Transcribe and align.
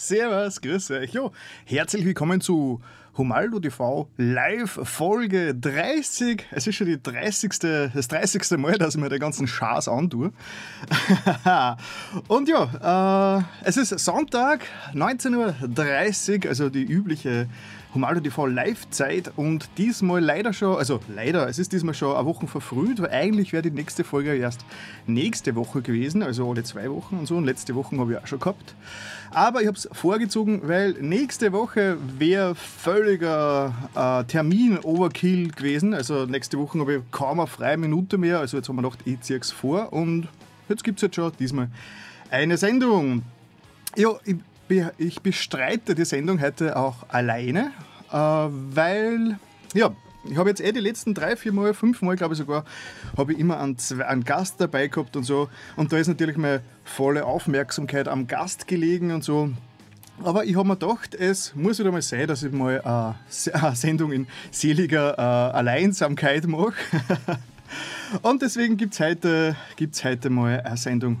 Servus, 0.00 0.60
grüß 0.60 0.92
euch. 0.92 1.12
Jo, 1.12 1.32
herzlich 1.64 2.04
willkommen 2.04 2.40
zu 2.40 2.80
Humaldo 3.16 3.58
TV 3.58 4.08
Live 4.16 4.78
Folge 4.84 5.56
30. 5.56 6.46
Es 6.52 6.68
ist 6.68 6.76
schon 6.76 6.86
die 6.86 7.02
30. 7.02 7.58
das 7.92 8.06
30. 8.06 8.58
Mal, 8.58 8.78
dass 8.78 8.94
ich 8.94 9.00
mir 9.00 9.08
den 9.08 9.18
ganzen 9.18 9.48
Schaß 9.48 9.88
antue. 9.88 10.30
Und 12.28 12.48
ja, 12.48 13.40
äh, 13.40 13.42
es 13.64 13.76
ist 13.76 13.98
Sonntag, 13.98 14.66
19.30 14.94 16.44
Uhr, 16.44 16.48
also 16.48 16.70
die 16.70 16.84
übliche 16.84 17.48
Humaldo 17.98 18.20
TV 18.20 18.46
Live-Zeit 18.46 19.32
und 19.34 19.68
diesmal 19.76 20.20
leider 20.20 20.52
schon, 20.52 20.76
also 20.76 21.00
leider, 21.08 21.48
es 21.48 21.58
ist 21.58 21.72
diesmal 21.72 21.94
schon 21.94 22.14
eine 22.16 22.26
Woche 22.26 22.46
verfrüht, 22.46 23.02
weil 23.02 23.10
eigentlich 23.10 23.52
wäre 23.52 23.64
die 23.64 23.72
nächste 23.72 24.04
Folge 24.04 24.36
erst 24.36 24.64
nächste 25.08 25.56
Woche 25.56 25.82
gewesen, 25.82 26.22
also 26.22 26.48
alle 26.48 26.62
zwei 26.62 26.92
Wochen 26.92 27.16
und 27.18 27.26
so 27.26 27.36
und 27.36 27.44
letzte 27.44 27.74
Woche 27.74 27.98
habe 27.98 28.12
ich 28.12 28.18
auch 28.18 28.26
schon 28.28 28.38
gehabt. 28.38 28.76
Aber 29.32 29.62
ich 29.62 29.66
habe 29.66 29.76
es 29.76 29.88
vorgezogen, 29.90 30.60
weil 30.62 30.92
nächste 31.00 31.52
Woche 31.52 31.96
wäre 32.16 32.54
völliger 32.54 33.74
äh, 33.96 34.22
Termin-Overkill 34.30 35.48
gewesen, 35.48 35.92
also 35.92 36.24
nächste 36.24 36.56
Woche 36.56 36.78
habe 36.78 36.94
ich 36.94 37.10
kaum 37.10 37.40
eine 37.40 37.48
freie 37.48 37.78
Minute 37.78 38.16
mehr, 38.16 38.38
also 38.38 38.58
jetzt 38.58 38.68
haben 38.68 38.76
wir 38.76 38.82
gedacht, 38.82 39.00
ich 39.06 39.20
ziehe 39.22 39.40
es 39.40 39.50
vor 39.50 39.92
und 39.92 40.28
jetzt 40.68 40.84
gibt 40.84 40.98
es 40.98 41.02
jetzt 41.02 41.16
schon 41.16 41.32
diesmal 41.40 41.68
eine 42.30 42.58
Sendung. 42.58 43.22
Ja, 43.96 44.10
ich 44.24 44.36
ich 44.98 45.20
bestreite 45.20 45.94
die 45.94 46.04
Sendung 46.04 46.40
heute 46.40 46.76
auch 46.76 47.08
alleine, 47.08 47.72
äh, 48.10 48.16
weil, 48.16 49.38
ja, 49.74 49.94
ich 50.24 50.36
habe 50.36 50.48
jetzt 50.48 50.60
eh 50.60 50.72
die 50.72 50.80
letzten 50.80 51.14
drei, 51.14 51.36
vier 51.36 51.52
Mal, 51.52 51.74
fünf 51.74 52.02
Mal, 52.02 52.16
glaube 52.16 52.34
ich 52.34 52.38
sogar, 52.38 52.64
habe 53.16 53.32
ich 53.32 53.38
immer 53.38 53.60
einen, 53.60 53.76
einen, 54.06 54.24
Gast 54.24 54.60
dabei 54.60 54.88
gehabt 54.88 55.16
und 55.16 55.24
so. 55.24 55.48
Und 55.76 55.92
da 55.92 55.96
ist 55.96 56.08
natürlich 56.08 56.36
meine 56.36 56.60
volle 56.84 57.24
Aufmerksamkeit 57.24 58.08
am 58.08 58.26
Gast 58.26 58.66
gelegen 58.66 59.12
und 59.12 59.24
so. 59.24 59.50
Aber 60.22 60.44
ich 60.44 60.56
habe 60.56 60.66
mir 60.66 60.76
gedacht, 60.76 61.14
es 61.14 61.54
muss 61.54 61.78
wieder 61.78 61.92
mal 61.92 62.02
sein, 62.02 62.26
dass 62.26 62.42
ich 62.42 62.52
mal 62.52 62.80
eine 62.80 63.76
Sendung 63.76 64.12
in 64.12 64.26
seliger 64.50 65.16
äh, 65.16 65.56
Alleinsamkeit 65.56 66.46
mache. 66.46 66.74
und 68.22 68.42
deswegen 68.42 68.76
gibt 68.76 68.94
es 68.94 69.00
heute, 69.00 69.56
gibt's 69.76 70.04
heute 70.04 70.28
mal 70.28 70.60
eine 70.60 70.76
Sendung 70.76 71.20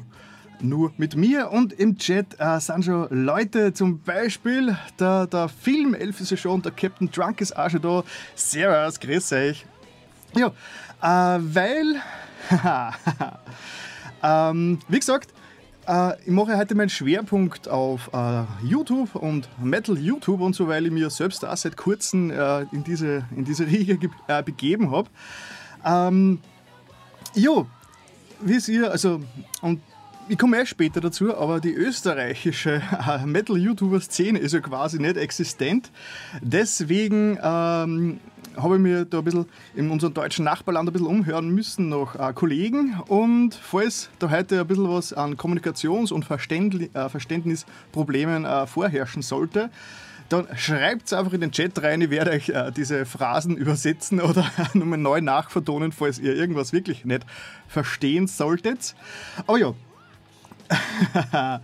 nur 0.60 0.92
mit 0.96 1.16
mir 1.16 1.50
und 1.50 1.72
im 1.72 1.96
Chat 1.98 2.38
äh, 2.38 2.58
sind 2.60 2.84
schon 2.84 3.08
Leute, 3.10 3.72
zum 3.72 4.00
Beispiel 4.00 4.76
der, 4.98 5.26
der 5.26 5.48
Filmelf 5.48 6.20
ist 6.20 6.30
ja 6.30 6.36
schon 6.36 6.62
der 6.62 6.72
Captain 6.72 7.10
Drunk 7.10 7.40
ist 7.40 7.56
auch 7.56 7.70
schon 7.70 7.82
da. 7.82 8.04
Servus, 8.34 9.00
grüß 9.00 9.32
euch. 9.32 9.66
Ja, 10.34 10.48
äh, 11.02 11.40
weil, 11.40 12.02
ähm, 14.22 14.78
wie 14.88 14.98
gesagt, 14.98 15.32
äh, 15.86 16.20
ich 16.22 16.30
mache 16.30 16.56
heute 16.56 16.74
meinen 16.74 16.90
Schwerpunkt 16.90 17.68
auf 17.68 18.10
äh, 18.12 18.42
YouTube 18.62 19.14
und 19.14 19.48
Metal 19.62 19.96
YouTube 19.98 20.40
und 20.40 20.54
so, 20.54 20.68
weil 20.68 20.86
ich 20.86 20.92
mir 20.92 21.08
selbst 21.10 21.44
auch 21.44 21.56
seit 21.56 21.76
kurzem 21.76 22.30
äh, 22.30 22.62
in, 22.72 22.84
diese, 22.84 23.24
in 23.34 23.44
diese 23.44 23.66
Riege 23.66 24.10
äh, 24.26 24.42
begeben 24.42 24.90
habe. 24.90 25.08
Ähm, 25.84 26.40
jo, 27.34 27.66
wie 28.40 28.72
ihr, 28.72 28.90
also, 28.90 29.20
und 29.62 29.80
ich 30.28 30.38
komme 30.38 30.58
erst 30.58 30.70
später 30.70 31.00
dazu, 31.00 31.36
aber 31.36 31.60
die 31.60 31.72
österreichische 31.72 32.82
äh, 33.06 33.26
Metal-YouTuber-Szene 33.26 34.38
ist 34.38 34.52
ja 34.52 34.60
quasi 34.60 34.98
nicht 34.98 35.16
existent. 35.16 35.90
Deswegen 36.42 37.38
ähm, 37.42 38.20
habe 38.56 38.76
ich 38.76 38.80
mir 38.80 39.04
da 39.04 39.18
ein 39.18 39.24
bisschen 39.24 39.46
in 39.74 39.90
unserem 39.90 40.14
deutschen 40.14 40.44
Nachbarland 40.44 40.88
ein 40.88 40.92
bisschen 40.92 41.08
umhören 41.08 41.48
müssen 41.48 41.88
nach 41.88 42.14
äh, 42.16 42.32
Kollegen. 42.34 43.00
Und 43.06 43.54
falls 43.54 44.10
da 44.18 44.30
heute 44.30 44.60
ein 44.60 44.66
bisschen 44.66 44.90
was 44.90 45.12
an 45.12 45.36
Kommunikations- 45.36 46.12
und 46.12 46.24
Verständli 46.24 46.90
äh, 46.92 47.08
Verständnisproblemen 47.08 48.44
äh, 48.44 48.66
vorherrschen 48.66 49.22
sollte, 49.22 49.70
dann 50.28 50.46
schreibt 50.56 51.06
es 51.06 51.14
einfach 51.14 51.32
in 51.32 51.40
den 51.40 51.52
Chat 51.52 51.82
rein. 51.82 52.02
Ich 52.02 52.10
werde 52.10 52.32
euch 52.32 52.50
äh, 52.50 52.70
diese 52.70 53.06
Phrasen 53.06 53.56
übersetzen 53.56 54.20
oder 54.20 54.44
nochmal 54.74 54.98
neu 54.98 55.22
nachvertonen, 55.22 55.92
falls 55.92 56.18
ihr 56.18 56.34
irgendwas 56.36 56.74
wirklich 56.74 57.06
nicht 57.06 57.24
verstehen 57.66 58.26
solltet. 58.26 58.94
Aber 59.46 59.56
ja, 59.56 59.74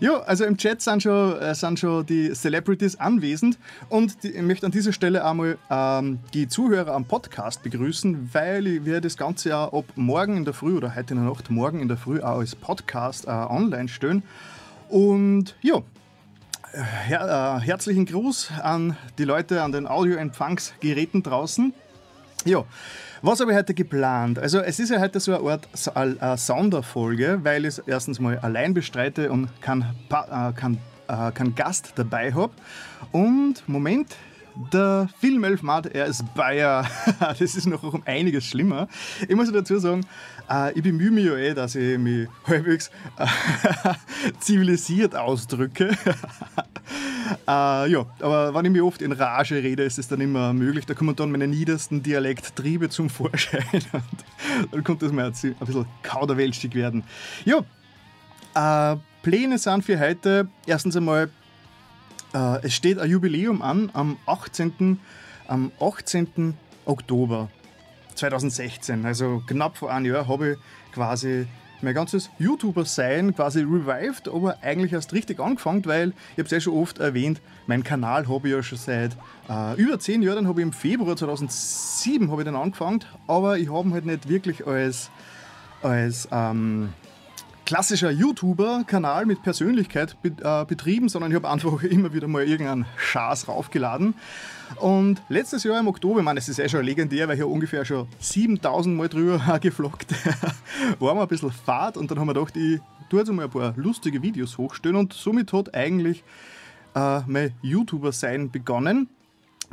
ja, 0.00 0.20
also 0.26 0.44
im 0.44 0.56
Chat 0.56 0.80
sind 0.80 1.02
schon, 1.02 1.38
äh, 1.38 1.54
sind 1.54 1.78
schon 1.78 2.04
die 2.06 2.32
Celebrities 2.32 2.96
anwesend 2.96 3.58
und 3.88 4.22
die, 4.22 4.30
ich 4.30 4.42
möchte 4.42 4.66
an 4.66 4.72
dieser 4.72 4.92
Stelle 4.92 5.24
einmal 5.24 5.58
ähm, 5.70 6.18
die 6.34 6.48
Zuhörer 6.48 6.94
am 6.94 7.04
Podcast 7.04 7.62
begrüßen, 7.62 8.30
weil 8.32 8.84
werde 8.84 9.02
das 9.02 9.16
Ganze 9.16 9.50
ja 9.50 9.64
ab 9.64 9.84
morgen 9.94 10.36
in 10.36 10.44
der 10.44 10.54
Früh 10.54 10.76
oder 10.76 10.94
heute 10.94 11.14
in 11.14 11.20
der 11.20 11.30
Nacht, 11.30 11.50
morgen 11.50 11.80
in 11.80 11.88
der 11.88 11.96
Früh 11.96 12.20
auch 12.20 12.38
als 12.38 12.54
Podcast 12.56 13.26
äh, 13.26 13.30
online 13.30 13.88
stellen. 13.88 14.22
Und 14.88 15.54
ja, 15.62 15.82
her 16.72 17.60
äh, 17.60 17.64
herzlichen 17.64 18.06
Gruß 18.06 18.50
an 18.62 18.96
die 19.18 19.24
Leute 19.24 19.62
an 19.62 19.72
den 19.72 19.86
Audioempfangsgeräten 19.86 21.22
draußen. 21.22 21.72
Ja, 22.44 22.64
was 23.22 23.40
habe 23.40 23.52
ich 23.52 23.56
heute 23.58 23.74
geplant? 23.74 24.38
Also 24.38 24.60
es 24.60 24.78
ist 24.78 24.90
ja 24.90 25.00
heute 25.00 25.20
so 25.20 25.34
eine 25.34 25.50
Art 25.50 25.68
eine 25.94 26.36
Sonderfolge, 26.36 27.40
weil 27.42 27.64
ich 27.64 27.78
es 27.78 27.78
erstens 27.80 28.18
mal 28.20 28.38
allein 28.38 28.74
bestreite 28.74 29.30
und 29.30 29.48
keinen 29.60 29.82
äh, 30.10 30.52
kein, 30.52 30.78
äh, 31.08 31.30
kein 31.32 31.54
Gast 31.54 31.92
dabei 31.96 32.32
habe. 32.32 32.52
Und 33.12 33.68
Moment, 33.68 34.16
der 34.72 35.08
Filmelfmat, 35.20 35.86
er 35.86 36.06
ist 36.06 36.34
Bayer. 36.34 36.86
das 37.20 37.40
ist 37.40 37.66
noch 37.66 37.82
um 37.82 38.02
einiges 38.06 38.44
schlimmer. 38.44 38.88
Ich 39.28 39.36
muss 39.36 39.52
dazu 39.52 39.78
sagen, 39.78 40.06
äh, 40.50 40.72
ich 40.72 40.82
bemühe 40.82 41.10
mich 41.10 41.26
ja 41.26 41.36
eh, 41.36 41.54
dass 41.54 41.74
ich 41.74 41.98
mich 41.98 42.28
halbwegs 42.46 42.90
äh, 43.18 43.26
zivilisiert 44.40 45.14
ausdrücke. 45.14 45.90
äh, 47.46 47.90
ja, 47.90 48.06
aber 48.20 48.54
wenn 48.54 48.64
ich 48.64 48.72
mich 48.72 48.82
oft 48.82 49.02
in 49.02 49.12
Rage 49.12 49.56
rede, 49.56 49.82
ist 49.82 49.98
es 49.98 50.08
dann 50.08 50.20
immer 50.20 50.52
möglich. 50.52 50.86
Da 50.86 50.94
kommen 50.94 51.14
dann 51.16 51.30
meine 51.30 51.46
niedersten 51.46 52.02
Dialekttriebe 52.02 52.88
zum 52.88 53.10
Vorschein. 53.10 53.64
Und 53.92 54.72
dann 54.72 54.84
kommt 54.84 55.02
das 55.02 55.12
mal 55.12 55.26
ein 55.26 55.32
bisschen 55.32 55.86
kauderwelschig 56.02 56.74
werden. 56.74 57.04
Ja, 57.44 57.64
äh, 58.54 58.96
Pläne 59.22 59.58
sind 59.58 59.84
für 59.84 59.98
heute 59.98 60.48
erstens 60.66 60.96
einmal 60.96 61.30
äh, 62.32 62.64
es 62.64 62.74
steht 62.74 62.98
ein 62.98 63.10
Jubiläum 63.10 63.62
an 63.62 63.90
am 63.92 64.16
18. 64.26 64.98
Am 65.48 65.72
18. 65.80 66.54
Oktober 66.84 67.48
2016, 68.14 69.04
also 69.04 69.42
knapp 69.46 69.76
vor 69.76 69.92
einem 69.92 70.12
Jahr, 70.12 70.28
habe 70.28 70.52
ich 70.52 70.58
quasi 70.94 71.46
mein 71.82 71.94
ganzes 71.94 72.30
YouTuber-Sein 72.38 73.34
quasi 73.34 73.60
revived, 73.60 74.28
aber 74.28 74.58
eigentlich 74.62 74.92
erst 74.92 75.12
richtig 75.12 75.40
angefangen, 75.40 75.84
weil 75.86 76.10
ich 76.32 76.38
habe 76.38 76.44
es 76.44 76.50
ja 76.50 76.60
schon 76.60 76.74
oft 76.74 76.98
erwähnt, 76.98 77.40
meinen 77.66 77.84
Kanal 77.84 78.28
habe 78.28 78.48
ich 78.48 78.54
ja 78.54 78.62
schon 78.62 78.78
seit 78.78 79.16
äh, 79.48 79.80
über 79.80 79.98
zehn 79.98 80.22
Jahren, 80.22 80.46
habe 80.46 80.60
ich 80.60 80.66
im 80.66 80.72
Februar 80.72 81.16
2007 81.16 82.30
habe 82.30 82.42
ich 82.42 82.46
dann 82.46 82.56
angefangen, 82.56 83.00
aber 83.26 83.58
ich 83.58 83.70
habe 83.70 83.88
ihn 83.88 83.92
halt 83.92 84.06
nicht 84.06 84.28
wirklich 84.28 84.66
als, 84.66 85.10
als 85.82 86.28
ähm, 86.30 86.90
klassischer 87.70 88.10
YouTuber-Kanal 88.10 89.26
mit 89.26 89.44
Persönlichkeit 89.44 90.16
äh, 90.24 90.64
betrieben, 90.64 91.08
sondern 91.08 91.30
ich 91.30 91.36
habe 91.36 91.48
einfach 91.48 91.80
immer 91.84 92.12
wieder 92.12 92.26
mal 92.26 92.42
irgendeinen 92.42 92.84
Schaß 92.96 93.46
raufgeladen. 93.46 94.14
Und 94.80 95.22
letztes 95.28 95.62
Jahr 95.62 95.78
im 95.78 95.86
Oktober, 95.86 96.18
ich 96.18 96.24
meine, 96.24 96.40
das 96.40 96.48
ist 96.48 96.58
eh 96.58 96.68
schon 96.68 96.84
legendär, 96.84 97.28
weil 97.28 97.34
ich 97.34 97.40
ja 97.40 97.46
ungefähr 97.46 97.84
schon 97.84 98.08
7000 98.18 98.96
Mal 98.96 99.08
drüber 99.08 99.58
gefloggt, 99.60 100.12
war 100.98 101.14
mal 101.14 101.22
ein 101.22 101.28
bisschen 101.28 101.52
Fahrt 101.52 101.96
und 101.96 102.10
dann 102.10 102.18
haben 102.18 102.26
wir 102.26 102.34
gedacht, 102.34 102.56
ich 102.56 102.80
tue 103.08 103.20
jetzt 103.20 103.30
mal 103.30 103.44
ein 103.44 103.50
paar 103.50 103.72
lustige 103.76 104.20
Videos 104.20 104.58
hochstellen 104.58 104.96
und 104.96 105.12
somit 105.12 105.52
hat 105.52 105.72
eigentlich 105.72 106.24
äh, 106.96 107.20
mein 107.28 107.54
YouTuber-Sein 107.62 108.50
begonnen. 108.50 109.08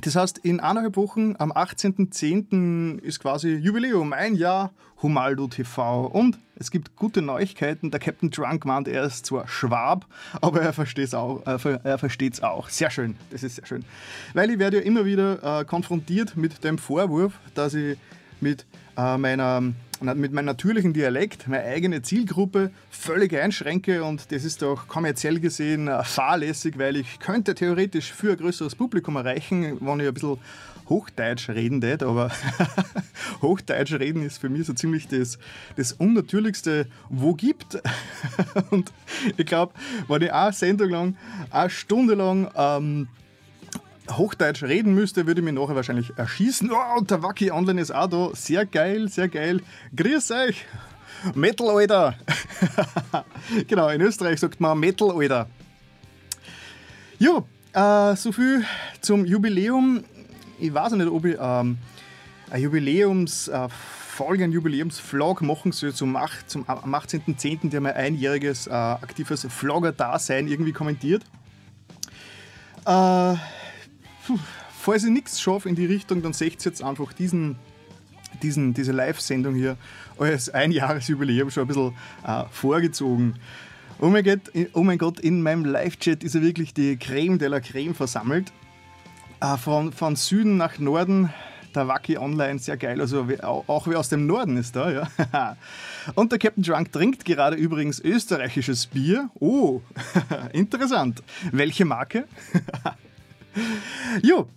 Das 0.01 0.15
heißt, 0.15 0.37
in 0.39 0.59
eineinhalb 0.59 0.95
Wochen, 0.95 1.35
am 1.39 1.51
18.10. 1.51 2.99
ist 2.99 3.19
quasi 3.19 3.55
Jubiläum, 3.55 4.13
ein 4.13 4.35
Jahr 4.35 4.71
Humaldo 5.01 5.47
TV. 5.47 6.05
Und 6.05 6.37
es 6.55 6.71
gibt 6.71 6.95
gute 6.95 7.21
Neuigkeiten. 7.21 7.91
Der 7.91 7.99
Captain 7.99 8.29
Drunk 8.29 8.65
meint, 8.65 8.87
er 8.87 9.03
ist 9.03 9.25
zwar 9.25 9.47
Schwab, 9.47 10.05
aber 10.41 10.61
er 10.61 10.73
versteht 10.73 11.07
es 11.07 11.13
auch, 11.13 11.45
äh, 11.45 11.79
er 11.83 11.97
versteht's 11.97 12.41
auch. 12.41 12.69
Sehr 12.69 12.89
schön, 12.89 13.15
das 13.31 13.43
ist 13.43 13.55
sehr 13.55 13.65
schön. 13.65 13.85
Weil 14.33 14.51
ich 14.51 14.59
werde 14.59 14.77
ja 14.77 14.83
immer 14.83 15.05
wieder 15.05 15.61
äh, 15.61 15.65
konfrontiert 15.65 16.35
mit 16.35 16.63
dem 16.63 16.77
Vorwurf, 16.77 17.33
dass 17.53 17.73
ich 17.73 17.97
mit 18.39 18.65
äh, 18.97 19.17
meiner 19.17 19.61
mit 19.99 20.31
meinem 20.31 20.45
natürlichen 20.45 20.93
Dialekt 20.93 21.47
meine 21.47 21.63
eigene 21.63 22.01
Zielgruppe 22.01 22.71
völlig 22.91 23.35
einschränke 23.35 24.03
und 24.03 24.31
das 24.31 24.43
ist 24.43 24.61
doch 24.61 24.87
kommerziell 24.87 25.39
gesehen 25.39 25.87
äh, 25.87 26.03
fahrlässig, 26.03 26.77
weil 26.77 26.97
ich 26.97 27.19
könnte 27.19 27.55
theoretisch 27.55 28.11
für 28.11 28.31
ein 28.31 28.37
größeres 28.37 28.75
Publikum 28.75 29.15
erreichen, 29.15 29.77
wenn 29.81 29.99
ich 29.99 30.07
ein 30.07 30.13
bisschen 30.13 30.37
Hochdeutsch 30.89 31.49
reden 31.49 31.81
tät, 31.81 32.03
aber 32.03 32.31
Hochdeutsch 33.41 33.93
reden 33.93 34.23
ist 34.23 34.37
für 34.37 34.49
mich 34.49 34.67
so 34.67 34.73
ziemlich 34.73 35.07
das, 35.07 35.37
das 35.75 35.93
Unnatürlichste, 35.93 36.87
wo 37.09 37.33
gibt. 37.33 37.81
und 38.69 38.91
ich 39.35 39.45
glaube, 39.45 39.73
wenn 40.07 40.21
ich 40.21 40.31
eine 40.31 40.53
Sendung 40.53 40.89
lang, 40.89 41.17
eine 41.49 41.69
Stunde 41.69 42.13
lang 42.13 42.49
ähm, 42.55 43.07
Hochdeutsch 44.11 44.63
reden 44.63 44.93
müsste, 44.93 45.27
würde 45.27 45.41
ich 45.41 45.45
mich 45.45 45.53
nachher 45.53 45.75
wahrscheinlich 45.75 46.17
erschießen. 46.17 46.71
Oh, 46.71 46.97
und 46.97 47.11
der 47.11 47.23
Wacky 47.23 47.51
Online 47.51 47.81
ist 47.81 47.91
auch 47.91 48.07
da. 48.07 48.29
Sehr 48.33 48.65
geil, 48.65 49.09
sehr 49.09 49.27
geil. 49.27 49.61
Grüß 49.95 50.31
euch! 50.31 50.65
Metal, 51.33 51.69
Alter! 51.69 52.15
genau, 53.67 53.89
in 53.89 54.01
Österreich 54.01 54.39
sagt 54.39 54.59
man 54.59 54.79
Metal, 54.79 55.11
Alter. 55.11 55.47
Ja, 57.19 58.11
äh, 58.11 58.15
so 58.15 58.31
viel 58.31 58.63
zum 59.01 59.25
Jubiläum. 59.25 60.03
Ich 60.59 60.73
weiß 60.73 60.93
nicht, 60.93 61.07
ob 61.07 61.25
ich 61.25 61.37
ähm, 61.39 61.77
ein 62.49 62.61
Jubiläums... 62.61 63.47
Äh, 63.47 63.67
Folge, 64.17 64.45
ein 64.45 64.51
Jubiläumsvlog 64.51 65.43
machen 65.43 65.71
soll 65.71 65.93
zum, 65.93 66.17
zum, 66.47 66.67
am 66.67 66.95
18.10., 66.95 67.69
der 67.69 67.81
mein 67.81 67.93
einjähriges 67.93 68.65
äh, 68.65 68.71
aktives 68.71 69.45
Vlogger-Dasein 69.47 70.47
irgendwie 70.47 70.71
kommentiert. 70.71 71.21
Äh, 72.83 73.35
falls 74.77 75.03
ich 75.03 75.11
nichts 75.11 75.41
schaffe 75.41 75.69
in 75.69 75.75
die 75.75 75.85
Richtung, 75.85 76.21
dann 76.21 76.33
seht 76.33 76.53
ihr 76.53 76.71
jetzt 76.71 76.83
einfach 76.83 77.13
diesen, 77.13 77.57
diesen, 78.41 78.73
diese 78.73 78.91
Live-Sendung 78.91 79.55
hier 79.55 79.77
als 80.17 80.49
Einjahresjubiläum 80.49 81.49
schon 81.51 81.63
ein 81.63 81.67
bisschen 81.67 81.93
äh, 82.25 82.43
vorgezogen. 82.51 83.35
Oh 83.99 84.07
mein, 84.07 84.23
Gott, 84.23 84.41
oh 84.73 84.83
mein 84.83 84.97
Gott, 84.97 85.19
in 85.19 85.41
meinem 85.41 85.65
Live-Chat 85.65 86.23
ist 86.23 86.35
ja 86.35 86.41
wirklich 86.41 86.73
die 86.73 86.97
Creme 86.97 87.39
de 87.39 87.47
la 87.47 87.59
Creme 87.59 87.95
versammelt. 87.95 88.51
Äh, 89.41 89.57
von, 89.57 89.91
von 89.91 90.15
Süden 90.15 90.57
nach 90.57 90.79
Norden 90.79 91.29
der 91.75 91.87
Wacky 91.87 92.17
Online, 92.17 92.59
sehr 92.59 92.77
geil. 92.77 92.99
Also 92.99 93.27
auch 93.43 93.87
wer 93.87 93.99
aus 93.99 94.09
dem 94.09 94.25
Norden 94.25 94.57
ist 94.57 94.75
da, 94.75 94.91
ja. 94.91 95.57
Und 96.15 96.31
der 96.31 96.39
Captain 96.39 96.63
Drunk 96.63 96.91
trinkt 96.91 97.25
gerade 97.25 97.55
übrigens 97.55 97.99
österreichisches 97.99 98.87
Bier. 98.87 99.29
Oh, 99.39 99.81
interessant. 100.53 101.21
Welche 101.51 101.85
Marke? 101.85 102.25
jo. 104.23 104.47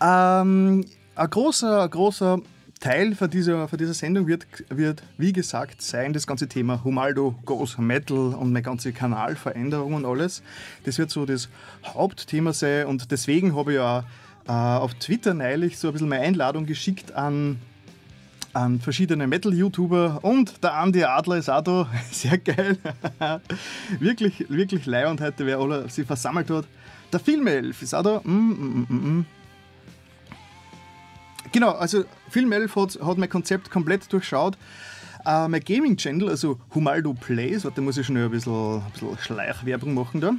Ähm, 0.00 0.84
ein 1.14 1.30
großer, 1.30 1.88
großer 1.88 2.40
Teil 2.82 3.14
von 3.14 3.30
dieser, 3.30 3.68
von 3.68 3.78
dieser 3.78 3.94
Sendung 3.94 4.26
wird, 4.26 4.44
wird, 4.68 5.04
wie 5.16 5.32
gesagt, 5.32 5.82
sein 5.82 6.12
das 6.12 6.26
ganze 6.26 6.48
Thema 6.48 6.82
Humaldo 6.82 7.36
Goes 7.44 7.78
Metal 7.78 8.34
und 8.34 8.52
meine 8.52 8.62
ganze 8.62 8.92
Kanalveränderung 8.92 9.94
und 9.94 10.04
alles. 10.04 10.42
Das 10.84 10.98
wird 10.98 11.10
so 11.10 11.24
das 11.24 11.48
Hauptthema 11.84 12.52
sein 12.52 12.86
und 12.86 13.12
deswegen 13.12 13.54
habe 13.54 13.72
ich 13.72 13.76
ja 13.76 14.04
äh, 14.48 14.50
auf 14.50 14.94
Twitter 14.94 15.32
neulich 15.32 15.78
so 15.78 15.88
ein 15.88 15.92
bisschen 15.92 16.08
meine 16.08 16.24
Einladung 16.24 16.66
geschickt 16.66 17.12
an, 17.12 17.60
an 18.52 18.80
verschiedene 18.80 19.28
Metal-YouTuber 19.28 20.18
und 20.22 20.64
der 20.64 20.74
Andi 20.74 21.04
Adler 21.04 21.36
ist 21.36 21.48
auch 21.48 21.62
da. 21.62 21.86
Sehr 22.10 22.38
geil. 22.38 22.78
wirklich, 24.00 24.46
wirklich 24.48 24.86
leibend 24.86 25.20
heute, 25.20 25.46
wer 25.46 25.58
alle 25.58 25.88
sich 25.88 26.04
versammelt 26.04 26.50
hat. 26.50 26.64
Der 27.12 27.20
Filmelf 27.20 27.82
ist 27.82 27.94
auch 27.94 28.02
da. 28.02 28.20
Mm, 28.24 28.30
mm, 28.30 28.54
mm, 28.54 28.86
mm, 28.88 29.18
mm. 29.18 29.26
genau, 31.52 31.72
also 31.72 32.04
Filmelf 32.30 32.74
hat, 32.74 32.98
hat 33.00 33.18
mein 33.18 33.28
Konzept 33.28 33.70
komplett 33.70 34.10
durchschaut. 34.12 34.56
Uh, 35.24 35.46
mein 35.46 35.60
Gaming-Channel, 35.60 36.28
also 36.28 36.58
Humaldo 36.74 37.14
Plays, 37.14 37.64
warte, 37.64 37.80
muss 37.80 37.96
ich 37.96 38.04
schon 38.04 38.16
ein 38.16 38.28
bisschen, 38.28 38.82
ein 38.82 38.90
bisschen 38.92 39.16
Schleichwerbung 39.18 39.94
machen 39.94 40.20
da. 40.20 40.32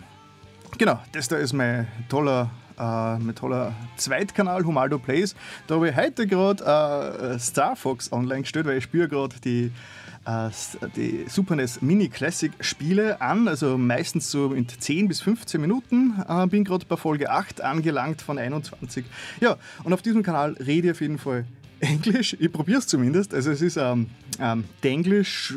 Genau, 0.77 0.99
das 1.13 1.29
da 1.29 1.37
ist 1.37 1.53
mein 1.53 1.87
toller 2.09 2.49
äh, 2.79 3.17
mit 3.19 3.37
toller 3.37 3.73
Zweitkanal 3.97 4.65
Humaldo 4.65 4.97
Plays. 4.97 5.35
Da 5.67 5.75
habe 5.75 5.89
ich 5.89 5.95
heute 5.95 6.27
gerade 6.27 6.63
äh, 7.35 7.39
Star 7.39 7.75
Fox 7.75 8.11
online 8.11 8.41
gestellt, 8.41 8.65
weil 8.65 8.77
ich 8.77 8.83
spüre 8.83 9.07
gerade 9.07 9.35
die, 9.43 9.65
äh, 9.65 9.71
die 10.95 11.25
Super 11.27 11.55
NES 11.55 11.81
Mini 11.81 12.07
Classic 12.07 12.51
Spiele 12.61 13.19
an, 13.21 13.47
also 13.47 13.77
meistens 13.77 14.31
so 14.31 14.53
in 14.53 14.67
10 14.67 15.07
bis 15.07 15.21
15 15.21 15.59
Minuten. 15.59 16.13
Äh, 16.27 16.47
bin 16.47 16.63
gerade 16.63 16.85
bei 16.85 16.95
Folge 16.95 17.29
8 17.29 17.61
angelangt 17.61 18.21
von 18.21 18.37
21. 18.37 19.05
Ja, 19.41 19.57
und 19.83 19.93
auf 19.93 20.01
diesem 20.01 20.23
Kanal 20.23 20.53
rede 20.53 20.87
ich 20.87 20.91
auf 20.91 21.01
jeden 21.01 21.17
Fall 21.17 21.45
Englisch, 21.79 22.35
ich 22.39 22.51
probiere 22.51 22.79
es 22.79 22.87
zumindest. 22.87 23.33
Also 23.33 23.51
es 23.51 23.61
ist 23.61 23.77
ähm, 23.77 24.09
ähm, 24.39 24.63
Denglisch, 24.83 25.53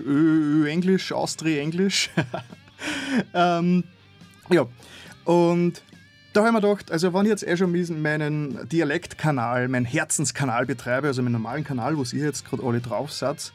Englisch, 0.67 1.13
Austri-Englisch. 1.13 2.11
ähm, 3.35 3.85
ja, 4.51 4.67
und 5.25 5.83
da 6.33 6.41
habe 6.41 6.49
ich 6.49 6.55
mir 6.55 6.69
gedacht, 6.69 6.91
also 6.91 7.15
wenn 7.15 7.23
ich 7.23 7.31
jetzt 7.31 7.47
eh 7.47 7.57
schon 7.57 7.73
meinen 8.03 8.69
Dialektkanal, 8.69 9.69
meinen 9.69 9.87
Herzenskanal 9.87 10.67
betreibe, 10.67 11.07
also 11.07 11.23
meinen 11.23 11.33
normalen 11.33 11.65
Kanal, 11.65 11.97
wo 11.97 12.03
ihr 12.03 12.25
jetzt 12.25 12.45
gerade 12.45 12.63
alle 12.63 12.81
drauf 12.81 13.13
seid, 13.13 13.53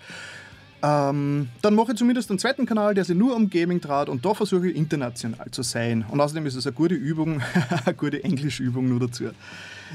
ähm, 0.84 1.50
dann 1.62 1.76
mache 1.76 1.92
ich 1.92 1.98
zumindest 1.98 2.30
einen 2.30 2.40
zweiten 2.40 2.66
Kanal, 2.66 2.94
der 2.94 3.06
sich 3.06 3.16
nur 3.16 3.36
um 3.36 3.50
Gaming 3.50 3.82
dreht 3.82 4.10
und 4.10 4.26
da 4.26 4.34
versuche 4.34 4.70
ich 4.70 4.76
international 4.76 5.52
zu 5.52 5.64
sein. 5.64 6.06
Und 6.10 6.20
außerdem 6.22 6.46
ist 6.46 6.56
es 6.56 6.66
eine 6.66 6.74
gute 6.74 6.96
Übung, 6.96 7.42
eine 7.86 7.96
gute 7.96 8.24
Englischübung 8.24 8.90
nur 8.90 9.00
dazu. 9.00 9.26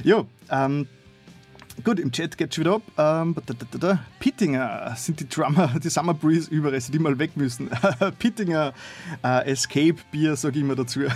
Ja, 0.05 0.25
ähm, 0.51 0.87
Gut, 1.85 2.01
im 2.01 2.11
Chat 2.11 2.39
geht 2.39 2.53
es 2.53 2.59
wieder 2.59 2.77
ab. 2.77 2.83
Ähm, 2.97 3.37
Pittinger 4.19 4.95
sind 4.97 5.21
die 5.21 5.29
Drummer, 5.29 5.75
die 5.79 5.91
Summer 5.91 6.15
Breeze 6.15 6.51
Überreste, 6.51 6.91
die 6.91 6.99
mal 6.99 7.19
weg 7.19 7.37
müssen. 7.37 7.69
Pittinger 8.19 8.73
äh, 9.23 9.51
Escape 9.51 9.97
Bier, 10.11 10.37
sage 10.37 10.57
ich 10.57 10.65
immer 10.65 10.75
dazu. 10.75 11.01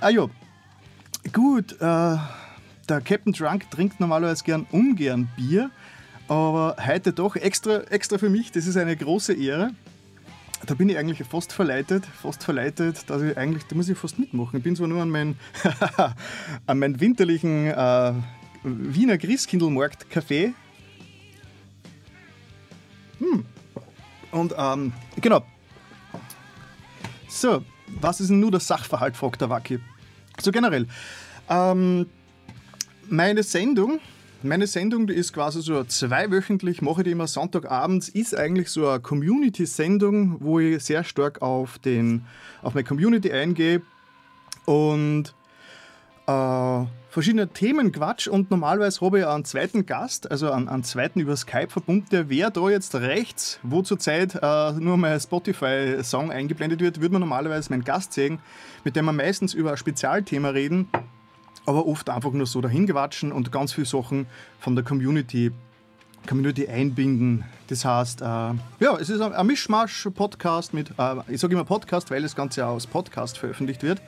Ah 0.00 0.08
ja, 0.08 0.26
gut, 1.32 1.72
äh, 1.72 1.76
der 1.80 3.00
Captain 3.04 3.32
Drunk 3.32 3.68
trinkt 3.72 3.98
normalerweise 3.98 4.44
gern 4.44 4.64
ungern 4.70 5.28
Bier, 5.36 5.72
aber 6.30 6.76
heute 6.86 7.12
doch 7.12 7.34
extra, 7.34 7.80
extra 7.90 8.16
für 8.16 8.30
mich, 8.30 8.52
das 8.52 8.68
ist 8.68 8.76
eine 8.76 8.96
große 8.96 9.32
Ehre. 9.32 9.72
Da 10.64 10.74
bin 10.74 10.88
ich 10.88 10.96
eigentlich 10.96 11.26
fast 11.26 11.52
verleitet, 11.52 12.06
fast 12.06 12.44
verleitet, 12.44 13.10
dass 13.10 13.20
ich 13.22 13.36
eigentlich, 13.36 13.64
da 13.64 13.74
muss 13.74 13.88
ich 13.88 13.98
fast 13.98 14.16
mitmachen. 14.16 14.58
Ich 14.58 14.62
bin 14.62 14.76
zwar 14.76 14.86
nur 14.86 15.02
an 15.02 15.10
meinen, 15.10 15.36
an 16.66 16.78
meinen 16.78 17.00
winterlichen 17.00 17.66
äh, 17.66 18.12
Wiener 18.62 19.18
Christkindlmarkt 19.18 20.06
Café. 20.12 20.52
Hm. 23.18 23.44
Und 24.30 24.54
ähm, 24.56 24.92
genau. 25.20 25.44
So, 27.26 27.64
was 27.88 28.20
ist 28.20 28.30
denn 28.30 28.38
nur 28.38 28.52
der 28.52 28.60
Sachverhalt, 28.60 29.16
fragt 29.16 29.40
der 29.40 29.50
Wacki. 29.50 29.80
So 30.40 30.52
generell. 30.52 30.86
Ähm, 31.48 32.06
meine 33.08 33.42
Sendung, 33.42 33.98
meine 34.42 34.66
Sendung, 34.66 35.06
die 35.06 35.14
ist 35.14 35.32
quasi 35.32 35.60
so 35.60 35.84
zweiwöchentlich, 35.84 36.82
mache 36.82 37.00
ich 37.00 37.04
die 37.04 37.10
immer 37.10 37.26
Sonntagabends, 37.26 38.08
ist 38.08 38.36
eigentlich 38.36 38.68
so 38.68 38.88
eine 38.88 39.00
Community-Sendung, 39.00 40.36
wo 40.40 40.60
ich 40.60 40.82
sehr 40.82 41.04
stark 41.04 41.42
auf, 41.42 41.78
den, 41.78 42.24
auf 42.62 42.74
meine 42.74 42.84
Community 42.84 43.30
eingehe 43.32 43.82
und 44.64 45.34
äh, 46.26 46.84
verschiedene 47.10 47.48
Themen 47.48 47.92
quatsch. 47.92 48.28
Und 48.28 48.50
normalerweise 48.50 49.00
habe 49.00 49.20
ich 49.20 49.26
einen 49.26 49.44
zweiten 49.44 49.84
Gast, 49.84 50.30
also 50.30 50.50
einen, 50.50 50.68
einen 50.68 50.84
zweiten 50.84 51.20
über 51.20 51.36
Skype 51.36 51.68
verbunden, 51.68 52.06
der 52.10 52.30
wäre 52.30 52.50
da 52.50 52.68
jetzt 52.70 52.94
rechts, 52.94 53.58
wo 53.62 53.82
zurzeit 53.82 54.38
äh, 54.40 54.72
nur 54.72 54.96
mein 54.96 55.18
Spotify-Song 55.20 56.30
eingeblendet 56.30 56.80
wird, 56.80 57.00
würde 57.00 57.12
man 57.12 57.20
normalerweise 57.20 57.70
meinen 57.70 57.84
Gast 57.84 58.12
sehen, 58.12 58.38
mit 58.84 58.96
dem 58.96 59.04
wir 59.04 59.12
meistens 59.12 59.54
über 59.54 59.72
ein 59.72 59.76
Spezialthema 59.76 60.50
reden, 60.50 60.88
aber 61.66 61.86
oft 61.86 62.08
einfach 62.10 62.32
nur 62.32 62.46
so 62.46 62.60
dahin 62.60 62.86
gewatschen 62.86 63.32
und 63.32 63.52
ganz 63.52 63.72
viele 63.72 63.86
Sachen 63.86 64.26
von 64.58 64.74
der 64.74 64.84
Community 64.84 65.52
Community 66.26 66.68
einbinden. 66.68 67.44
Das 67.68 67.84
heißt, 67.84 68.20
äh, 68.20 68.24
ja, 68.24 68.96
es 69.00 69.08
ist 69.08 69.20
ein 69.20 69.46
Mischmasch-Podcast 69.46 70.74
mit, 70.74 70.90
äh, 70.98 71.14
ich 71.28 71.40
sage 71.40 71.54
immer 71.54 71.64
Podcast, 71.64 72.10
weil 72.10 72.22
das 72.22 72.36
Ganze 72.36 72.64
als 72.64 72.86
Podcast 72.86 73.38
veröffentlicht 73.38 73.82
wird. 73.82 74.02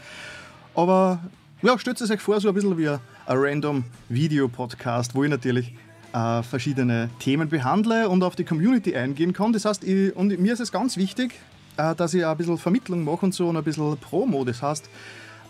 Aber 0.75 1.21
ja, 1.62 1.78
stellt 1.78 2.00
es 2.00 2.11
euch 2.11 2.21
vor, 2.21 2.40
so 2.40 2.49
ein 2.49 2.54
bisschen 2.54 2.76
wie 2.76 2.88
ein 2.88 2.99
random 3.26 3.85
Video-Podcast, 4.09 5.14
wo 5.14 5.25
ich 5.25 5.30
natürlich 5.30 5.75
äh, 6.12 6.42
verschiedene 6.42 7.09
Themen 7.18 7.49
behandle 7.49 8.09
und 8.09 8.23
auf 8.23 8.37
die 8.37 8.44
Community 8.44 8.94
eingehen 8.97 9.32
kann. 9.32 9.52
Das 9.52 9.64
heißt, 9.64 9.85
ich, 9.85 10.14
und 10.14 10.38
mir 10.38 10.52
ist 10.52 10.61
es 10.61 10.73
ganz 10.73 10.97
wichtig, 10.97 11.35
äh, 11.76 11.94
dass 11.94 12.14
ich 12.14 12.26
ein 12.26 12.37
bisschen 12.37 12.59
Vermittlung 12.59 13.04
mache 13.04 13.26
und 13.26 13.35
so 13.35 13.49
und 13.49 13.56
ein 13.56 13.64
bisschen 13.64 13.97
Promo. 13.99 14.44
Das 14.44 14.61
heißt, 14.61 14.88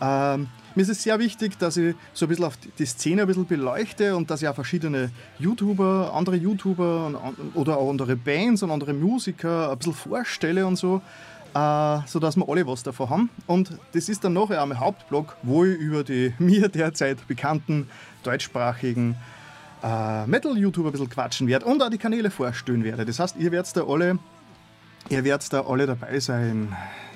äh, 0.00 0.38
mir 0.74 0.82
ist 0.82 0.88
es 0.88 1.02
sehr 1.02 1.18
wichtig, 1.18 1.58
dass 1.58 1.76
ich 1.76 1.94
so 2.12 2.26
ein 2.26 2.28
bisschen 2.28 2.44
auf 2.44 2.56
die 2.78 2.86
Szene 2.86 3.22
ein 3.22 3.26
bisschen 3.26 3.46
beleuchte 3.46 4.16
und 4.16 4.30
dass 4.30 4.42
ich 4.42 4.48
auch 4.48 4.54
verschiedene 4.54 5.10
YouTuber, 5.38 6.12
andere 6.14 6.36
YouTuber 6.36 7.06
und, 7.06 7.16
oder 7.54 7.78
auch 7.78 7.90
andere 7.90 8.16
Bands 8.16 8.62
und 8.62 8.70
andere 8.70 8.92
Musiker 8.92 9.70
ein 9.70 9.78
bisschen 9.78 9.94
vorstelle 9.94 10.66
und 10.66 10.76
so 10.76 11.02
äh, 11.54 11.98
sodass 12.06 12.36
wir 12.36 12.48
alle 12.48 12.66
was 12.66 12.82
davon 12.82 13.10
haben. 13.10 13.30
Und 13.46 13.72
das 13.92 14.08
ist 14.08 14.24
dann 14.24 14.32
nachher 14.32 14.60
am 14.60 14.78
Hauptblog, 14.78 15.36
wo 15.42 15.64
ich 15.64 15.76
über 15.78 16.04
die 16.04 16.32
mir 16.38 16.68
derzeit 16.68 17.26
bekannten 17.28 17.88
deutschsprachigen 18.22 19.16
äh, 19.82 20.26
Metal-YouTuber 20.26 20.88
ein 20.88 20.92
bisschen 20.92 21.10
quatschen 21.10 21.48
werde 21.48 21.66
und 21.66 21.82
auch 21.82 21.90
die 21.90 21.98
Kanäle 21.98 22.30
vorstellen 22.30 22.84
werde. 22.84 23.04
Das 23.04 23.18
heißt, 23.18 23.36
ihr 23.36 23.52
werdet 23.52 23.76
da 23.76 23.84
alle, 23.84 24.18
ihr 25.08 25.24
werdet 25.24 25.52
da 25.52 25.62
alle 25.66 25.86
dabei 25.86 26.20
sein, 26.20 26.74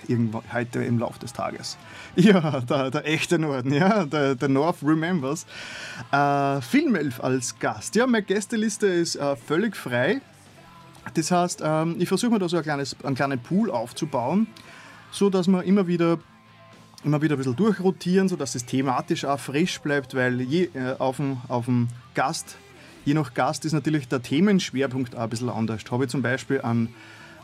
irgendwann 0.09 0.43
heute 0.53 0.83
im 0.83 0.99
Laufe 0.99 1.19
des 1.19 1.33
Tages. 1.33 1.77
Ja, 2.19 2.61
der, 2.61 2.91
der 2.91 3.07
echte 3.07 3.39
Norden, 3.39 3.75
ja, 3.75 4.07
der, 4.07 4.37
der 4.37 4.49
North 4.49 4.79
Remembers. 4.83 5.45
Äh, 6.11 6.63
Filmelf 6.63 7.21
als 7.23 7.59
Gast. 7.59 7.95
Ja, 7.95 8.07
meine 8.07 8.23
Gästeliste 8.23 8.87
ist 8.87 9.17
äh, 9.17 9.37
völlig 9.37 9.77
frei. 9.77 10.23
Das 11.13 11.31
heißt, 11.31 11.61
ähm, 11.63 11.97
ich 11.99 12.09
versuche 12.09 12.31
mir 12.31 12.39
da 12.39 12.49
so 12.49 12.57
ein 12.57 12.63
kleines, 12.63 12.97
einen 13.05 13.17
kleinen 13.17 13.39
Pool 13.39 13.71
aufzubauen, 13.71 14.47
so 15.11 15.29
dass 15.29 15.47
wir 15.47 15.63
immer 15.65 15.87
wieder 15.87 16.19
immer 17.05 17.23
wieder 17.23 17.37
ein 17.37 17.39
bisschen 17.39 17.57
durchrotieren, 17.57 18.29
sodass 18.29 18.55
es 18.55 18.67
thematisch 18.67 19.25
auch 19.25 19.39
frisch 19.39 19.81
bleibt, 19.81 20.15
weil 20.15 20.41
je, 20.41 20.69
äh, 20.75 20.97
auf, 20.99 21.17
dem, 21.17 21.39
auf 21.49 21.67
dem 21.67 21.89
Gast, 22.15 22.57
je 23.05 23.15
nach 23.15 23.33
Gast 23.35 23.65
ist 23.65 23.73
natürlich 23.73 24.09
der 24.09 24.23
Themenschwerpunkt 24.23 25.15
auch 25.15 25.21
ein 25.21 25.31
bisschen 25.31 25.49
anders. 25.49 25.83
Habe 25.91 26.05
ich 26.05 26.11
zum 26.11 26.23
Beispiel 26.23 26.61
einen, 26.61 26.95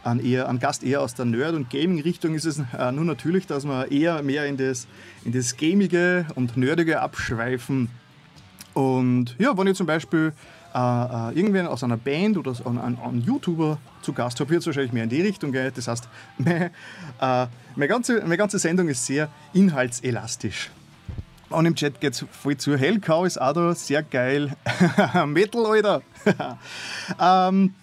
ein, 0.05 0.25
eher, 0.25 0.49
ein 0.49 0.59
Gast 0.59 0.83
eher 0.83 1.01
aus 1.01 1.15
der 1.15 1.25
Nerd- 1.25 1.55
und 1.55 1.71
Gaming-Richtung, 1.71 2.35
ist 2.35 2.45
es 2.45 2.61
äh, 2.79 2.93
nur 2.93 3.05
natürlich, 3.05 3.47
dass 3.47 3.65
wir 3.65 3.91
eher 3.91 4.23
mehr 4.23 4.47
in 4.47 4.57
das, 4.57 4.87
in 5.25 5.33
das 5.33 5.57
Gamige 5.57 6.27
und 6.35 6.57
Nerdige 6.57 7.01
abschweifen. 7.01 7.89
Und 8.75 9.37
ja, 9.39 9.57
wenn 9.57 9.67
ich 9.67 9.77
zum 9.77 9.87
Beispiel 9.87 10.33
äh, 10.75 10.79
äh, 10.79 11.39
irgendwen 11.39 11.67
aus 11.67 11.85
einer 11.85 11.99
Band 11.99 12.39
oder 12.39 12.55
einen, 12.65 12.99
einen 12.99 13.21
YouTuber 13.21 13.79
zu 14.01 14.13
Gast 14.13 14.41
habe, 14.41 14.51
wird 14.51 14.61
es 14.61 14.67
wahrscheinlich 14.67 14.93
mehr 14.93 15.05
in 15.05 15.11
die 15.11 15.21
Richtung 15.21 15.53
gehen. 15.53 15.71
Das 15.75 15.87
heißt, 15.87 16.09
meine, 16.39 16.67
äh, 17.21 17.47
meine, 17.77 17.89
ganze, 17.89 18.21
meine 18.23 18.37
ganze 18.39 18.59
Sendung 18.59 18.89
ist 18.89 19.05
sehr 19.05 19.29
inhaltselastisch. 19.53 20.71
Und 21.51 21.67
im 21.67 21.75
Chat 21.75 22.01
geht 22.01 22.15
es 22.15 22.25
voll 22.31 22.57
zu. 22.57 22.77
Hellcow 22.79 23.27
ist 23.27 23.39
auch 23.39 23.53
da, 23.53 23.75
sehr 23.75 24.03
geil. 24.03 24.57
Metal, 25.27 25.67
Alter. 25.67 26.03
ähm, 27.21 27.75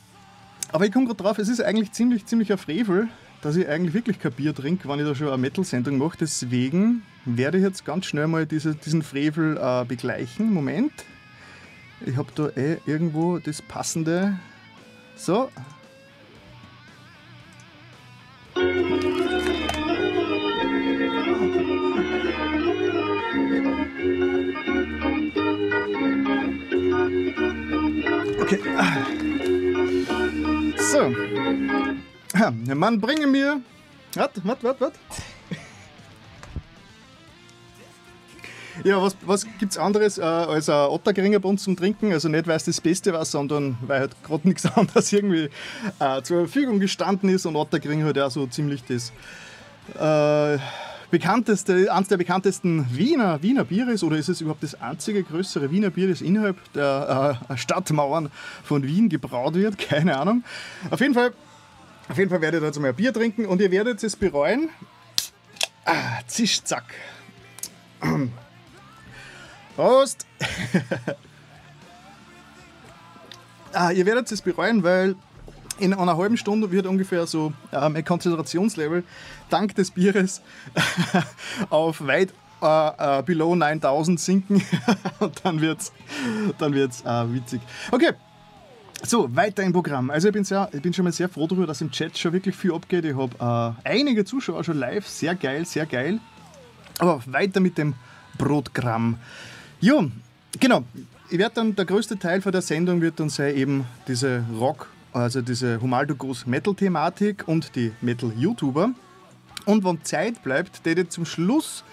aber 0.72 0.86
ich 0.86 0.92
komme 0.92 1.06
gerade 1.06 1.22
drauf, 1.22 1.38
es 1.38 1.50
ist 1.50 1.62
eigentlich 1.62 1.92
ziemlich, 1.92 2.26
ziemlich 2.26 2.52
ein 2.52 2.58
Frevel, 2.58 3.08
dass 3.42 3.56
ich 3.56 3.68
eigentlich 3.68 3.94
wirklich 3.94 4.20
kein 4.20 4.32
Bier 4.34 4.54
trinke, 4.54 4.88
wenn 4.88 5.00
ich 5.00 5.06
da 5.06 5.16
schon 5.16 5.28
eine 5.28 5.38
Metal-Sendung 5.38 5.98
mache. 5.98 6.18
Deswegen 6.20 7.04
werde 7.26 7.58
ich 7.58 7.64
jetzt 7.64 7.86
ganz 7.86 8.06
schnell 8.06 8.28
mal 8.28 8.46
diese, 8.46 8.76
diesen 8.76 9.02
Frevel 9.02 9.58
äh, 9.58 9.86
begleichen. 9.86 10.54
Moment. 10.54 10.92
Ich 12.06 12.18
habe 12.18 12.30
da 12.36 12.50
eh 12.56 12.78
irgendwo 12.86 13.40
das 13.40 13.62
passende. 13.62 14.38
So. 15.16 15.50
So. 31.10 32.76
Man 32.76 33.00
bringe 33.00 33.28
mir. 33.28 33.62
Warte, 34.16 34.42
warte, 34.44 34.64
warte, 34.64 34.82
warte. 34.82 35.00
Ja, 38.84 39.02
was, 39.02 39.18
was 39.26 39.46
gibt 39.60 39.74
es 39.74 39.78
anderes 39.78 40.18
äh, 40.18 40.22
als 40.22 40.70
ein 40.70 40.90
Ottergringer 40.90 41.40
bei 41.40 41.50
uns 41.50 41.64
zum 41.64 41.76
Trinken? 41.76 42.14
Also 42.14 42.30
nicht, 42.30 42.48
weil 42.48 42.56
es 42.56 42.64
das 42.64 42.80
Beste 42.80 43.12
war, 43.12 43.26
sondern 43.26 43.78
weil 43.82 44.00
halt 44.00 44.24
gerade 44.24 44.48
nichts 44.48 44.66
anderes 44.66 45.12
irgendwie 45.12 45.50
äh, 46.00 46.22
zur 46.22 46.48
Verfügung 46.48 46.80
gestanden 46.80 47.30
ist 47.30 47.46
und 47.46 47.58
Ottergringer 47.58 48.06
halt 48.06 48.20
auch 48.20 48.32
so 48.32 48.48
ziemlich 48.48 48.84
das 48.86 49.12
äh, 49.96 50.60
bekannteste, 51.12 51.92
eines 51.92 52.08
der 52.08 52.18
bekanntesten 52.18 52.86
Wiener, 52.96 53.42
Wiener 53.42 53.64
Biere 53.64 53.92
ist 53.92 54.04
oder 54.04 54.18
ist 54.18 54.30
es 54.30 54.42
überhaupt 54.42 54.64
das 54.64 54.80
einzige 54.80 55.24
größere 55.24 55.72
Wiener 55.72 55.90
Bier, 55.90 56.08
das 56.08 56.22
innerhalb 56.22 56.58
der 56.74 57.40
äh, 57.50 57.58
Stadtmauern 57.58 58.30
von 58.64 58.84
Wien 58.84 59.10
gebraut 59.10 59.56
wird? 59.56 59.78
Keine 59.90 60.18
Ahnung. 60.18 60.44
Auf 60.90 61.00
jeden 61.00 61.14
Fall, 61.14 61.34
auf 62.08 62.18
jeden 62.18 62.30
Fall 62.30 62.42
werdet 62.42 62.62
ihr 62.62 62.68
jetzt 62.68 62.80
mal 62.80 62.94
Bier 62.94 63.14
trinken 63.14 63.46
und 63.46 63.62
ihr 63.62 63.72
werdet 63.72 64.04
es 64.04 64.16
bereuen. 64.16 64.70
Ah, 65.86 66.20
zisch, 66.28 66.64
zack. 66.64 66.86
Prost! 69.76 70.26
ah, 73.74 73.92
ihr 73.92 74.06
werdet 74.06 74.32
es 74.32 74.42
bereuen, 74.42 74.84
weil 74.84 75.16
in 75.80 75.94
einer 75.94 76.18
halben 76.18 76.38
Stunde 76.38 76.72
wird 76.72 76.86
ungefähr 76.86 77.26
so 77.28 77.54
äh, 77.72 77.90
mein 77.90 78.06
Konzentrationslevel 78.06 79.04
dank 79.50 79.76
des 79.76 79.92
Bieres 79.92 80.42
auf 81.70 82.06
weit 82.06 82.34
äh, 82.62 83.20
äh, 83.20 83.24
below 83.24 83.56
9000 83.56 84.20
sinken 84.20 84.62
und 85.20 85.42
dann 85.44 85.62
wird's, 85.62 85.94
dann 86.58 86.74
wird's 86.74 87.02
äh, 87.02 87.34
witzig. 87.34 87.62
Okay, 87.92 88.12
so, 89.04 89.34
weiter 89.34 89.64
im 89.64 89.72
Programm. 89.72 90.10
Also 90.10 90.28
ich 90.28 90.34
bin, 90.34 90.44
sehr, 90.44 90.70
ich 90.74 90.82
bin 90.82 90.94
schon 90.94 91.06
mal 91.06 91.12
sehr 91.14 91.30
froh 91.30 91.48
darüber, 91.48 91.68
dass 91.68 91.80
im 91.80 91.90
Chat 91.90 92.18
schon 92.18 92.34
wirklich 92.34 92.56
viel 92.56 92.74
abgeht. 92.74 93.06
Ich 93.06 93.16
habe 93.16 93.76
äh, 93.86 93.90
einige 93.90 94.26
Zuschauer 94.26 94.64
schon 94.64 94.78
live. 94.78 95.08
Sehr 95.08 95.36
geil, 95.36 95.66
sehr 95.66 95.86
geil. 95.86 96.20
Aber 96.98 97.22
weiter 97.28 97.62
mit 97.62 97.78
dem 97.78 97.94
Brotgramm. 98.38 99.18
Jo, 99.80 100.12
genau. 100.60 100.84
Ich 101.30 101.38
werde 101.38 101.56
dann, 101.56 101.76
der 101.76 101.86
größte 101.86 102.20
Teil 102.20 102.42
von 102.42 102.52
der 102.52 102.62
Sendung 102.62 103.02
wird 103.02 103.20
dann 103.20 103.30
sein 103.30 103.56
eben 103.56 103.86
diese 104.08 104.44
Rock, 104.60 104.88
also 105.14 105.42
diese 105.42 105.82
Humaldo 105.82 106.16
Groß 106.16 106.46
Metal-Thematik 106.46 107.48
und 107.48 107.76
die 107.76 107.92
Metal-YouTuber. 108.02 108.92
Und 109.66 109.84
wenn 109.84 110.04
Zeit 110.04 110.44
bleibt, 110.44 110.86
werde 110.86 111.02
ich 111.02 111.10
zum 111.10 111.26
Schluss 111.26 111.84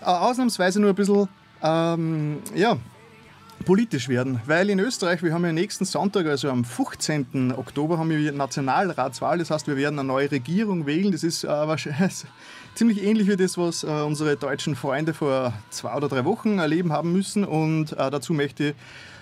äh, 0.00 0.06
ausnahmsweise 0.06 0.80
nur 0.80 0.90
ein 0.90 0.96
bisschen 0.96 1.28
ähm, 1.62 2.38
ja, 2.54 2.76
politisch 3.64 4.08
werden. 4.08 4.40
Weil 4.46 4.70
in 4.70 4.78
Österreich, 4.78 5.22
wir 5.22 5.32
haben 5.32 5.44
ja 5.44 5.52
nächsten 5.52 5.84
Sonntag, 5.84 6.26
also 6.26 6.50
am 6.50 6.64
15. 6.64 7.52
Oktober, 7.56 7.98
haben 7.98 8.10
wir 8.10 8.32
Nationalratswahl. 8.32 9.38
Das 9.38 9.50
heißt, 9.50 9.66
wir 9.66 9.76
werden 9.76 9.98
eine 9.98 10.08
neue 10.08 10.30
Regierung 10.30 10.86
wählen. 10.86 11.12
Das 11.12 11.22
ist 11.22 11.44
äh, 11.44 11.48
wahrscheinlich 11.48 12.24
ziemlich 12.74 13.02
ähnlich 13.02 13.28
wie 13.28 13.36
das, 13.36 13.56
was 13.56 13.84
äh, 13.84 13.86
unsere 13.86 14.36
deutschen 14.36 14.76
Freunde 14.76 15.14
vor 15.14 15.52
zwei 15.70 15.94
oder 15.94 16.08
drei 16.08 16.24
Wochen 16.24 16.58
erleben 16.58 16.92
haben 16.92 17.12
müssen. 17.12 17.44
Und 17.44 17.92
äh, 17.92 18.10
dazu 18.10 18.32
möchte 18.32 18.68
ich 18.68 18.74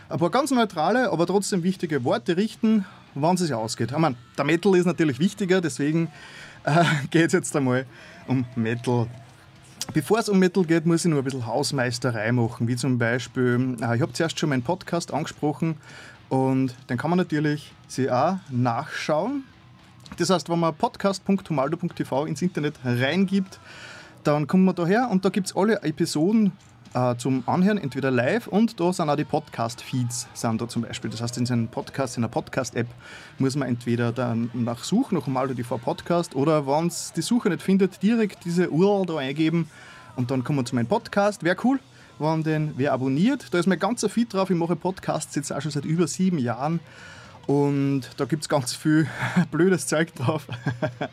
ein 0.09 0.19
paar 0.19 0.31
ganz 0.31 0.51
neutrale, 0.51 1.11
aber 1.11 1.27
trotzdem 1.27 1.63
wichtige 1.63 2.05
Worte 2.05 2.37
richten, 2.37 2.85
wann 3.15 3.35
es 3.35 3.43
sich 3.43 3.55
ausgeht. 3.55 3.91
Ich 3.93 3.99
meine, 3.99 4.17
der 4.37 4.45
Metal 4.45 4.75
ist 4.77 4.87
natürlich 4.87 5.19
wichtiger, 5.19 5.61
deswegen 5.61 6.09
äh, 6.65 6.85
geht 7.11 7.27
es 7.27 7.33
jetzt 7.33 7.57
einmal 7.57 7.87
um 8.27 8.45
Metal. 8.57 9.07
Bevor 9.93 10.19
es 10.19 10.29
um 10.29 10.39
Metal 10.39 10.65
geht, 10.65 10.87
muss 10.87 11.05
ich 11.05 11.11
nur 11.11 11.21
ein 11.21 11.25
bisschen 11.25 11.47
Hausmeisterei 11.47 12.33
machen, 12.33 12.67
wie 12.67 12.77
zum 12.77 12.99
Beispiel, 12.99 13.77
äh, 13.81 13.97
ich 13.97 14.03
habe 14.03 14.13
zuerst 14.13 14.39
schon 14.39 14.49
meinen 14.49 14.63
Podcast 14.63 15.13
angesprochen 15.13 15.77
und 16.29 16.75
den 16.89 16.97
kann 16.97 17.11
man 17.11 17.19
natürlich 17.19 17.73
sich 17.87 18.11
auch 18.11 18.37
nachschauen. 18.51 19.45
Das 20.17 20.31
heißt, 20.31 20.49
wenn 20.49 20.61
man 20.61 20.75
podcast.humaldo.tv 20.75 22.27
ins 22.27 22.43
Internet 22.43 22.75
reingibt, 22.85 23.59
dann 24.23 24.47
kommt 24.47 24.65
man 24.65 24.75
da 24.75 24.87
her 24.87 25.09
und 25.11 25.25
da 25.25 25.29
gibt 25.29 25.49
es 25.49 25.57
alle 25.57 25.83
Episoden 25.83 26.53
äh, 26.95 27.17
zum 27.17 27.43
Anhören, 27.47 27.79
entweder 27.79 28.11
live 28.11 28.47
und 28.47 28.79
da 28.81 28.93
sind 28.93 29.11
auch 29.11 29.17
die 29.17 29.25
Podcast-Feeds 29.25 30.29
sind 30.33 30.61
da 30.61 30.69
zum 30.69 30.83
Beispiel. 30.83 31.11
Das 31.11 31.21
heißt, 31.21 31.37
in 31.39 31.47
seinem 31.47 31.69
Podcast, 31.69 32.17
in 32.17 32.23
der 32.23 32.29
Podcast-App 32.29 32.87
muss 33.39 33.57
man 33.57 33.69
entweder 33.69 34.13
dann 34.13 34.51
nach 34.55 34.85
Suchen 34.85 35.19
nach 35.19 35.27
Humaldo 35.27 35.55
TV 35.55 35.79
Podcast 35.79 36.35
oder 36.35 36.67
wenn 36.67 36.87
es 36.87 37.13
die 37.13 37.23
Suche 37.23 37.51
nicht 37.51 37.63
findet, 37.63 38.03
direkt 38.03 38.45
diese 38.45 38.71
URL 38.71 39.07
da 39.07 39.17
eingeben 39.19 39.69
und 40.17 40.31
dann 40.31 40.45
kommen 40.45 40.61
wir 40.61 40.65
zu 40.65 40.75
meinem 40.75 40.87
Podcast. 40.87 41.43
Wäre 41.43 41.57
cool, 41.65 41.81
wenn 42.19 42.43
den 42.43 42.75
wer 42.77 42.93
abonniert. 42.93 43.53
Da 43.53 43.59
ist 43.59 43.67
mein 43.67 43.79
ganzer 43.79 44.09
Feed 44.09 44.33
drauf. 44.33 44.51
Ich 44.51 44.57
mache 44.57 44.77
Podcasts 44.77 45.35
jetzt 45.35 45.53
auch 45.53 45.61
schon 45.61 45.71
seit 45.71 45.85
über 45.85 46.07
sieben 46.07 46.39
Jahren. 46.39 46.81
Und 47.47 48.03
da 48.17 48.25
gibt 48.25 48.43
es 48.43 48.49
ganz 48.49 48.75
viel 48.75 49.07
blödes 49.51 49.87
Zeug 49.87 50.15
drauf. 50.15 50.47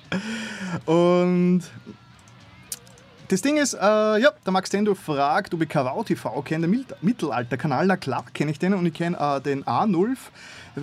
und 0.85 1.63
das 3.31 3.41
Ding 3.41 3.55
ist, 3.55 3.73
äh, 3.75 3.77
ja, 3.79 4.29
der 4.45 4.51
Max 4.51 4.69
Tendo 4.69 4.93
fragt, 4.93 5.53
ob 5.53 5.61
ich 5.61 5.69
Kavau 5.69 6.03
TV 6.03 6.41
kenne, 6.41 6.67
der 6.67 6.97
Mittelalterkanal. 7.01 7.87
Na 7.87 7.95
klar, 7.95 8.25
kenne 8.33 8.51
ich 8.51 8.59
den 8.59 8.73
und 8.73 8.85
ich 8.85 8.93
kenne 8.93 9.17
äh, 9.17 9.39
den 9.39 9.65
Arnulf. 9.65 10.33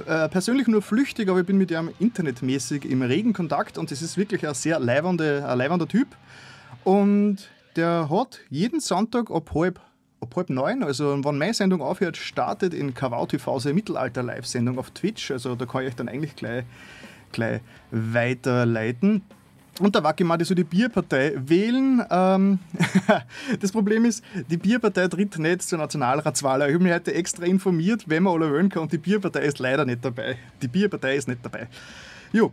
Äh, 0.07 0.31
persönlich 0.31 0.67
nur 0.67 0.81
flüchtig, 0.81 1.28
aber 1.28 1.40
ich 1.40 1.47
bin 1.47 1.59
mit 1.59 1.71
ihm 1.71 1.90
internetmäßig 1.99 2.87
im 2.87 3.02
regen 3.02 3.35
Kontakt 3.35 3.76
und 3.76 3.90
das 3.90 4.00
ist 4.00 4.17
wirklich 4.17 4.49
ein 4.49 4.55
sehr 4.55 4.81
leibender, 4.81 5.47
ein 5.47 5.59
leibender 5.59 5.87
Typ. 5.87 6.09
Und 6.85 7.50
der 7.76 8.09
hat 8.09 8.40
jeden 8.49 8.81
Sonntag 8.81 9.31
ab 9.31 9.50
halb, 9.55 9.78
ab 10.23 10.35
halb 10.35 10.49
neun, 10.49 10.83
also 10.83 11.23
wenn 11.23 11.37
meine 11.37 11.52
Sendung 11.52 11.83
aufhört, 11.83 12.17
startet 12.17 12.73
in 12.73 12.95
Kavau 12.95 13.26
TV 13.26 13.59
seine 13.59 13.75
Mittelalter-Live-Sendung 13.75 14.78
auf 14.78 14.90
Twitch. 14.93 15.31
Also 15.31 15.55
da 15.55 15.67
kann 15.67 15.83
ich 15.83 15.88
euch 15.88 15.97
dann 15.97 16.09
eigentlich 16.09 16.35
gleich, 16.35 16.64
gleich 17.31 17.61
weiterleiten. 17.90 19.21
Und 19.78 19.94
da 19.94 20.02
wacke 20.02 20.25
ich 20.25 20.28
mal 20.28 20.42
so 20.44 20.54
die 20.54 20.64
Bierpartei 20.64 21.35
wählen. 21.37 22.02
Ähm, 22.11 22.58
das 23.61 23.70
Problem 23.70 24.04
ist, 24.04 24.25
die 24.50 24.56
Bierpartei 24.56 25.06
tritt 25.08 25.38
nicht 25.38 25.62
zur 25.62 25.78
Nationalratswahl. 25.78 26.62
Ich 26.62 26.75
habe 26.75 26.82
mich 26.82 26.92
heute 26.92 27.14
extra 27.14 27.44
informiert, 27.44 28.04
wenn 28.08 28.25
man 28.25 28.35
alle 28.35 28.52
wählen 28.52 28.68
kann 28.68 28.82
und 28.82 28.92
die 28.92 28.99
Bierpartei 28.99 29.40
ist 29.42 29.58
leider 29.58 29.85
nicht 29.85 30.04
dabei. 30.04 30.37
Die 30.61 30.68
Bierpartei 30.68 31.16
ist 31.16 31.28
nicht 31.28 31.44
dabei. 31.44 31.68
Jo. 32.32 32.52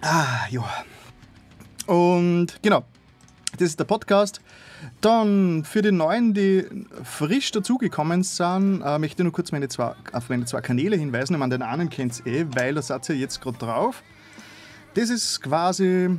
Ah, 0.00 0.46
jo. 0.50 0.64
Und 1.86 2.58
genau, 2.62 2.84
das 3.52 3.68
ist 3.68 3.78
der 3.78 3.84
Podcast. 3.84 4.40
Dann 5.00 5.64
für 5.64 5.82
die 5.82 5.92
Neuen, 5.92 6.34
die 6.34 6.64
frisch 7.04 7.52
dazugekommen 7.52 8.22
sind, 8.22 8.82
äh, 8.82 8.98
möchte 8.98 9.22
ich 9.22 9.24
nur 9.24 9.32
kurz 9.32 9.52
meine 9.52 9.68
zwei, 9.68 9.94
auf 10.12 10.28
meine 10.28 10.44
zwei 10.46 10.60
Kanäle 10.60 10.96
hinweisen. 10.96 11.34
Ich 11.34 11.38
meine, 11.38 11.56
den 11.56 11.62
einen 11.62 11.88
kennt 11.90 12.22
ihr 12.24 12.32
eh, 12.32 12.46
weil 12.54 12.74
da 12.74 12.82
seid 12.82 13.08
ihr 13.10 13.16
jetzt 13.16 13.40
gerade 13.40 13.58
drauf. 13.58 14.02
Das 14.94 15.08
ist 15.08 15.40
quasi 15.40 16.10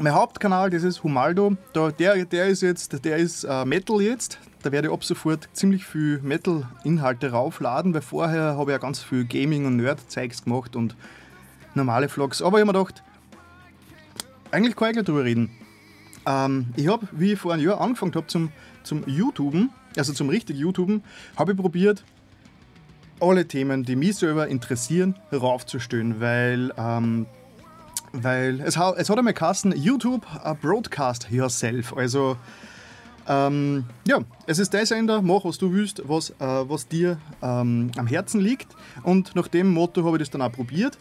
mein 0.00 0.12
Hauptkanal, 0.12 0.70
das 0.70 0.82
ist 0.82 1.04
Humaldo. 1.04 1.56
Da, 1.72 1.90
der, 1.90 2.24
der 2.24 2.46
ist 2.46 2.62
jetzt, 2.62 3.04
der 3.04 3.16
ist 3.16 3.44
äh, 3.44 3.64
Metal 3.64 4.00
jetzt. 4.00 4.38
Da 4.62 4.72
werde 4.72 4.88
ich 4.88 4.94
ab 4.94 5.04
sofort 5.04 5.48
ziemlich 5.52 5.86
viel 5.86 6.18
Metal-Inhalte 6.20 7.30
raufladen, 7.30 7.94
weil 7.94 8.02
vorher 8.02 8.56
habe 8.56 8.72
ich 8.72 8.74
ja 8.74 8.78
ganz 8.78 9.00
viel 9.00 9.24
Gaming- 9.24 9.66
und 9.66 9.76
Nerd-Zeugs 9.76 10.42
gemacht 10.42 10.74
und 10.74 10.96
normale 11.74 12.08
Vlogs. 12.08 12.42
Aber 12.42 12.58
ich 12.58 12.66
habe 12.66 12.72
mir 12.72 12.78
gedacht, 12.78 13.04
eigentlich 14.50 14.74
kann 14.74 14.88
ich 14.88 14.94
gleich 14.94 15.04
drüber 15.04 15.24
reden. 15.24 15.50
Ähm, 16.26 16.66
ich 16.74 16.88
habe, 16.88 17.06
wie 17.12 17.34
ich 17.34 17.38
vor 17.38 17.54
einem 17.54 17.64
Jahr 17.64 17.80
angefangen 17.80 18.14
habe 18.16 18.26
zum, 18.26 18.50
zum 18.82 19.04
YouTuben, 19.06 19.70
also 19.96 20.12
zum 20.12 20.28
richtigen 20.28 20.58
YouTuben, 20.58 21.04
habe 21.36 21.52
ich 21.52 21.58
probiert, 21.58 22.04
alle 23.20 23.46
Themen, 23.46 23.84
die 23.84 23.94
mich 23.94 24.16
selber 24.16 24.48
interessieren, 24.48 25.14
raufzustellen, 25.32 26.20
weil, 26.20 26.72
ähm, 26.76 27.26
weil 28.12 28.60
es, 28.60 28.76
es 28.76 29.10
hat 29.10 29.18
einmal 29.18 29.34
Kasten 29.34 29.72
YouTube 29.72 30.26
Broadcast 30.60 31.28
Yourself. 31.30 31.96
Also, 31.96 32.36
ähm, 33.28 33.84
ja, 34.06 34.20
es 34.46 34.58
ist 34.58 34.72
der 34.72 34.86
Sender, 34.86 35.20
mach 35.20 35.44
was 35.44 35.58
du 35.58 35.72
willst, 35.72 36.02
was, 36.06 36.30
äh, 36.30 36.34
was 36.40 36.86
dir 36.86 37.18
ähm, 37.42 37.90
am 37.96 38.06
Herzen 38.06 38.40
liegt. 38.40 38.68
Und 39.02 39.34
nach 39.34 39.48
dem 39.48 39.72
Motto 39.72 40.04
habe 40.04 40.16
ich 40.16 40.20
das 40.20 40.30
dann 40.30 40.42
auch 40.42 40.52
probiert. 40.52 40.98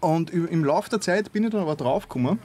Und 0.00 0.30
im 0.30 0.64
Laufe 0.64 0.88
der 0.88 1.00
Zeit 1.00 1.32
bin 1.32 1.44
ich 1.44 1.50
dann 1.50 1.60
aber 1.60 1.76
draufgekommen, 1.76 2.38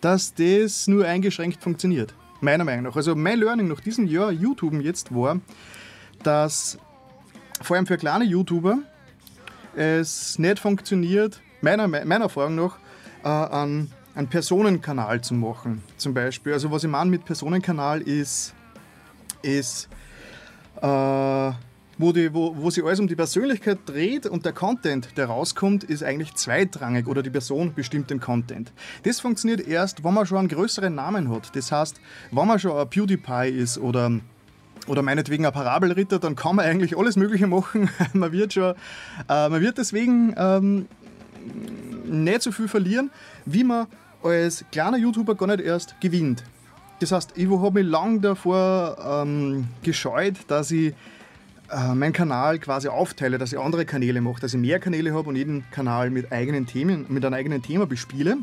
dass 0.00 0.34
das 0.34 0.86
nur 0.86 1.06
eingeschränkt 1.06 1.62
funktioniert. 1.62 2.14
Meiner 2.40 2.64
Meinung 2.64 2.84
nach. 2.84 2.96
Also 2.96 3.16
mein 3.16 3.38
Learning 3.38 3.68
nach 3.68 3.80
diesem 3.80 4.06
Jahr 4.06 4.30
YouTube 4.30 4.74
jetzt 4.82 5.14
war, 5.14 5.40
dass 6.22 6.78
vor 7.62 7.76
allem 7.76 7.86
für 7.86 7.96
kleine 7.96 8.24
YouTuber 8.24 8.78
es 9.74 10.38
nicht 10.38 10.58
funktioniert, 10.58 11.40
meiner, 11.60 11.88
meiner 11.88 12.24
Erfahrung 12.24 12.54
nach, 12.54 12.78
äh, 13.24 13.28
einen, 13.28 13.92
einen 14.14 14.28
Personenkanal 14.28 15.20
zu 15.20 15.34
machen. 15.34 15.82
Zum 15.96 16.14
Beispiel. 16.14 16.52
Also 16.52 16.70
was 16.70 16.84
ich 16.84 16.90
meine 16.90 17.10
mit 17.10 17.24
Personenkanal 17.24 18.00
ist, 18.02 18.54
ist 19.42 19.88
äh, 20.80 21.52
wo, 21.98 22.12
die, 22.12 22.32
wo, 22.32 22.56
wo 22.56 22.70
sich 22.70 22.84
alles 22.84 23.00
um 23.00 23.08
die 23.08 23.16
Persönlichkeit 23.16 23.78
dreht 23.86 24.26
und 24.26 24.44
der 24.44 24.52
Content, 24.52 25.16
der 25.16 25.26
rauskommt, 25.26 25.84
ist 25.84 26.02
eigentlich 26.02 26.34
zweitrangig 26.34 27.06
oder 27.06 27.22
die 27.22 27.30
Person 27.30 27.74
bestimmt 27.74 28.10
den 28.10 28.20
Content. 28.20 28.72
Das 29.02 29.20
funktioniert 29.20 29.66
erst, 29.66 30.04
wenn 30.04 30.14
man 30.14 30.26
schon 30.26 30.38
einen 30.38 30.48
größeren 30.48 30.94
Namen 30.94 31.30
hat. 31.30 31.54
Das 31.56 31.72
heißt, 31.72 32.00
wenn 32.30 32.46
man 32.46 32.58
schon 32.58 32.76
ein 32.76 32.88
PewDiePie 32.88 33.48
ist 33.48 33.78
oder 33.78 34.12
oder 34.86 35.02
meinetwegen 35.02 35.44
ein 35.44 35.52
Parabelritter, 35.52 36.18
dann 36.18 36.34
kann 36.34 36.56
man 36.56 36.64
eigentlich 36.64 36.96
alles 36.96 37.16
Mögliche 37.16 37.46
machen. 37.46 37.90
man, 38.14 38.32
wird 38.32 38.54
schon, 38.54 38.74
äh, 39.28 39.48
man 39.48 39.60
wird 39.60 39.76
deswegen 39.76 40.34
ähm, 40.36 40.86
nicht 42.04 42.42
so 42.42 42.52
viel 42.52 42.68
verlieren, 42.68 43.10
wie 43.44 43.64
man 43.64 43.86
als 44.22 44.64
kleiner 44.72 44.96
YouTuber 44.96 45.34
gar 45.34 45.46
nicht 45.46 45.60
erst 45.60 46.00
gewinnt. 46.00 46.42
Das 47.00 47.12
heißt, 47.12 47.32
ich 47.36 47.48
habe 47.48 47.82
mich 47.82 47.90
lange 47.90 48.20
davor 48.20 48.96
ähm, 49.24 49.68
gescheut, 49.82 50.34
dass 50.48 50.70
ich 50.70 50.94
äh, 51.70 51.94
meinen 51.94 52.12
Kanal 52.12 52.58
quasi 52.58 52.88
aufteile, 52.88 53.38
dass 53.38 53.52
ich 53.52 53.58
andere 53.58 53.84
Kanäle 53.84 54.20
mache, 54.20 54.40
dass 54.40 54.54
ich 54.54 54.60
mehr 54.60 54.80
Kanäle 54.80 55.14
habe 55.14 55.28
und 55.28 55.36
jeden 55.36 55.64
Kanal 55.70 56.10
mit 56.10 56.32
eigenen 56.32 56.66
Themen, 56.66 57.06
mit 57.08 57.24
einem 57.24 57.34
eigenen 57.34 57.62
Thema 57.62 57.86
bespiele. 57.86 58.38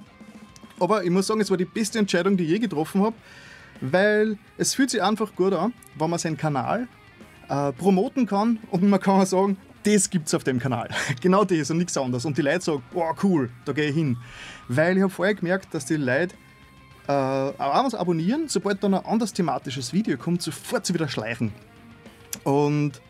Aber 0.80 1.04
ich 1.04 1.10
muss 1.10 1.28
sagen, 1.28 1.42
es 1.42 1.50
war 1.50 1.58
die 1.58 1.66
beste 1.66 2.00
Entscheidung, 2.00 2.38
die 2.38 2.46
ich 2.46 2.52
je 2.52 2.60
getroffen 2.60 3.02
habe, 3.02 3.16
weil 3.82 4.38
es 4.58 4.74
fühlt 4.74 4.90
sich 4.90 5.02
einfach 5.02 5.36
gut 5.36 5.54
an, 5.54 5.74
wenn 5.98 6.10
man 6.10 6.20
seinen 6.20 6.38
Kanal 6.38 6.88
äh, 7.50 7.72
promoten 7.74 8.26
kann 8.26 8.60
und 8.72 8.84
man 8.90 9.00
kann 9.00 9.26
sagen, 9.26 9.58
das 9.86 10.10
gibt 10.10 10.28
es 10.28 10.34
auf 10.34 10.44
dem 10.44 10.60
Kanal. 10.60 10.90
genau 11.22 11.44
das 11.44 11.72
und 11.72 11.78
nichts 11.78 11.98
anderes. 11.98 12.26
Und 12.26 12.38
die 12.38 12.42
Leute 12.42 12.62
sagen, 12.62 12.84
oh 12.94 13.14
cool, 13.24 13.50
da 13.66 13.74
gehe 13.74 13.90
ich 13.90 13.96
hin. 13.96 14.18
Weil 14.68 14.98
ich 14.98 15.04
habe 15.04 15.12
vorher 15.12 15.36
gemerkt, 15.36 15.74
dass 15.74 15.86
die 15.86 15.96
Leute 15.96 16.36
äh, 17.08 17.12
auch 17.12 17.86
was 17.86 17.96
abonnieren, 17.96 18.48
sobald 18.48 18.84
dann 18.84 18.96
ein 18.96 19.06
anderes 19.06 19.32
thematisches 19.34 19.94
Video 19.94 20.18
kommt, 20.18 20.42
sofort 20.42 20.86
sie 20.86 20.94
wieder 20.94 21.08
schleichen. 21.08 21.54
Und 22.44 23.02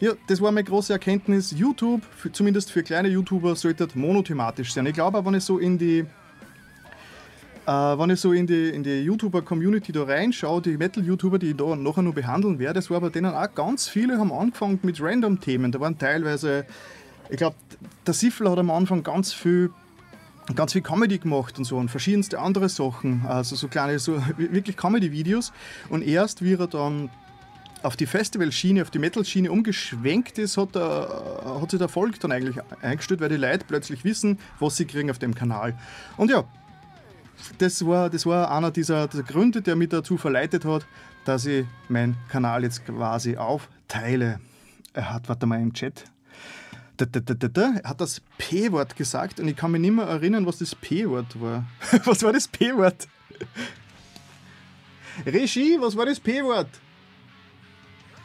ja, 0.00 0.12
das 0.26 0.40
war 0.40 0.50
meine 0.52 0.64
große 0.64 0.92
Erkenntnis. 0.92 1.52
YouTube, 1.52 2.02
für, 2.16 2.32
zumindest 2.32 2.70
für 2.70 2.82
kleine 2.82 3.08
YouTuber, 3.08 3.56
sollte 3.56 3.88
monothematisch 3.94 4.72
sein. 4.72 4.86
Ich 4.86 4.94
glaube 4.94 5.18
aber, 5.18 5.26
wenn 5.26 5.38
ich 5.38 5.44
so 5.44 5.58
in 5.58 5.78
die 5.78 6.06
äh, 7.70 7.98
wenn 7.98 8.10
ich 8.10 8.20
so 8.20 8.32
in 8.32 8.48
die, 8.48 8.70
in 8.70 8.82
die 8.82 9.02
YouTuber-Community 9.02 9.92
da 9.92 10.02
reinschaue, 10.02 10.60
die 10.60 10.76
Metal-YouTuber, 10.76 11.38
die 11.38 11.50
ich 11.50 11.56
da 11.56 11.76
nachher 11.76 12.02
noch 12.02 12.14
behandeln 12.14 12.58
werde, 12.58 12.74
das 12.74 12.90
war 12.90 13.00
bei 13.00 13.10
denen 13.10 13.32
auch 13.32 13.54
ganz 13.54 13.88
viele, 13.88 14.18
haben 14.18 14.32
angefangen 14.32 14.80
mit 14.82 15.00
Random-Themen. 15.00 15.70
Da 15.70 15.78
waren 15.78 15.96
teilweise, 15.96 16.66
ich 17.28 17.36
glaube, 17.36 17.54
der 18.04 18.14
Siffel 18.14 18.50
hat 18.50 18.58
am 18.58 18.70
Anfang 18.70 19.04
ganz 19.04 19.32
viel 19.32 19.70
ganz 20.56 20.72
viel 20.72 20.82
Comedy 20.82 21.18
gemacht 21.18 21.58
und 21.58 21.64
so 21.64 21.76
und 21.76 21.92
verschiedenste 21.92 22.40
andere 22.40 22.68
Sachen, 22.68 23.24
also 23.24 23.54
so 23.54 23.68
kleine, 23.68 24.00
so 24.00 24.20
wirklich 24.36 24.76
Comedy-Videos. 24.76 25.52
Und 25.90 26.02
erst, 26.02 26.42
wie 26.42 26.54
er 26.54 26.66
dann 26.66 27.08
auf 27.84 27.94
die 27.94 28.06
Festival-Schiene, 28.06 28.82
auf 28.82 28.90
die 28.90 28.98
Metal-Schiene 28.98 29.52
umgeschwenkt 29.52 30.38
ist, 30.38 30.56
hat, 30.56 30.74
der, 30.74 31.08
hat 31.44 31.70
sich 31.70 31.78
der 31.78 31.86
Erfolg 31.86 32.18
dann 32.18 32.32
eigentlich 32.32 32.56
eingestellt, 32.82 33.20
weil 33.20 33.28
die 33.28 33.36
Leute 33.36 33.64
plötzlich 33.68 34.02
wissen, 34.02 34.40
was 34.58 34.76
sie 34.76 34.86
kriegen 34.86 35.08
auf 35.08 35.20
dem 35.20 35.36
Kanal. 35.36 35.78
Und 36.16 36.32
ja, 36.32 36.44
das 37.58 37.84
war, 37.86 38.10
das 38.10 38.26
war 38.26 38.50
einer 38.50 38.70
dieser, 38.70 39.08
dieser 39.08 39.22
Gründe, 39.22 39.62
der 39.62 39.76
mich 39.76 39.88
dazu 39.88 40.16
verleitet 40.16 40.64
hat, 40.64 40.86
dass 41.24 41.46
ich 41.46 41.66
meinen 41.88 42.16
Kanal 42.28 42.62
jetzt 42.62 42.84
quasi 42.86 43.36
aufteile. 43.36 44.40
Er 44.92 45.12
hat, 45.12 45.28
warte 45.28 45.46
mal 45.46 45.60
im 45.60 45.72
Chat, 45.72 46.04
er 46.98 47.82
hat 47.84 48.00
das 48.00 48.20
P-Wort 48.38 48.96
gesagt 48.96 49.40
und 49.40 49.48
ich 49.48 49.56
kann 49.56 49.70
mich 49.70 49.80
nicht 49.80 49.92
mehr 49.94 50.06
erinnern, 50.06 50.46
was 50.46 50.58
das 50.58 50.74
P-Wort 50.74 51.40
war. 51.40 51.64
was 52.04 52.22
war 52.22 52.32
das 52.32 52.48
P-Wort? 52.48 53.08
Regie, 55.26 55.78
was 55.80 55.96
war 55.96 56.06
das 56.06 56.20
P-Wort? 56.20 56.68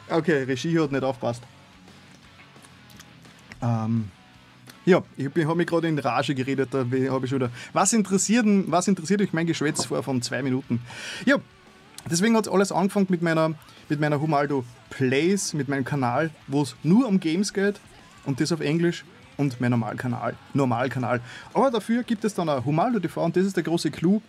Okay, 0.08 0.44
Regie 0.44 0.78
hat 0.78 0.92
nicht 0.92 1.02
aufpasst. 1.02 1.42
Ähm, 3.62 4.10
ja, 4.86 5.02
ich 5.16 5.26
habe 5.26 5.56
mich 5.56 5.66
gerade 5.66 5.88
in 5.88 5.98
Rage 5.98 6.34
geredet, 6.34 6.68
da 6.70 6.78
habe 6.78 6.96
ich 7.24 7.30
schon 7.30 7.40
wieder. 7.40 7.50
Was 7.72 7.92
interessiert, 7.92 8.46
was 8.68 8.86
interessiert 8.86 9.20
euch 9.20 9.32
mein 9.32 9.46
Geschwätz 9.46 9.84
vor 9.84 10.02
von 10.02 10.22
zwei 10.22 10.42
Minuten? 10.42 10.80
Ja, 11.26 11.36
deswegen 12.08 12.36
hat 12.36 12.46
es 12.46 12.52
alles 12.52 12.70
angefangen 12.70 13.08
mit 13.10 13.20
meiner, 13.20 13.54
mit 13.88 14.00
meiner 14.00 14.20
Humaldo 14.20 14.64
Plays, 14.90 15.54
mit 15.54 15.68
meinem 15.68 15.84
Kanal, 15.84 16.30
wo 16.46 16.62
es 16.62 16.76
nur 16.84 17.08
um 17.08 17.18
Games 17.18 17.52
geht 17.52 17.80
und 18.24 18.40
das 18.40 18.52
auf 18.52 18.60
Englisch 18.60 19.04
und 19.36 19.60
mein 19.60 19.72
Normalkanal, 19.72 20.34
Normalkanal. 20.54 21.20
Aber 21.52 21.72
dafür 21.72 22.04
gibt 22.04 22.24
es 22.24 22.34
dann 22.34 22.48
auch 22.48 22.64
Humaldo 22.64 23.00
TV 23.00 23.24
und 23.24 23.36
das 23.36 23.44
ist 23.44 23.56
der 23.56 23.64
große 23.64 23.90
Clou. 23.90 24.22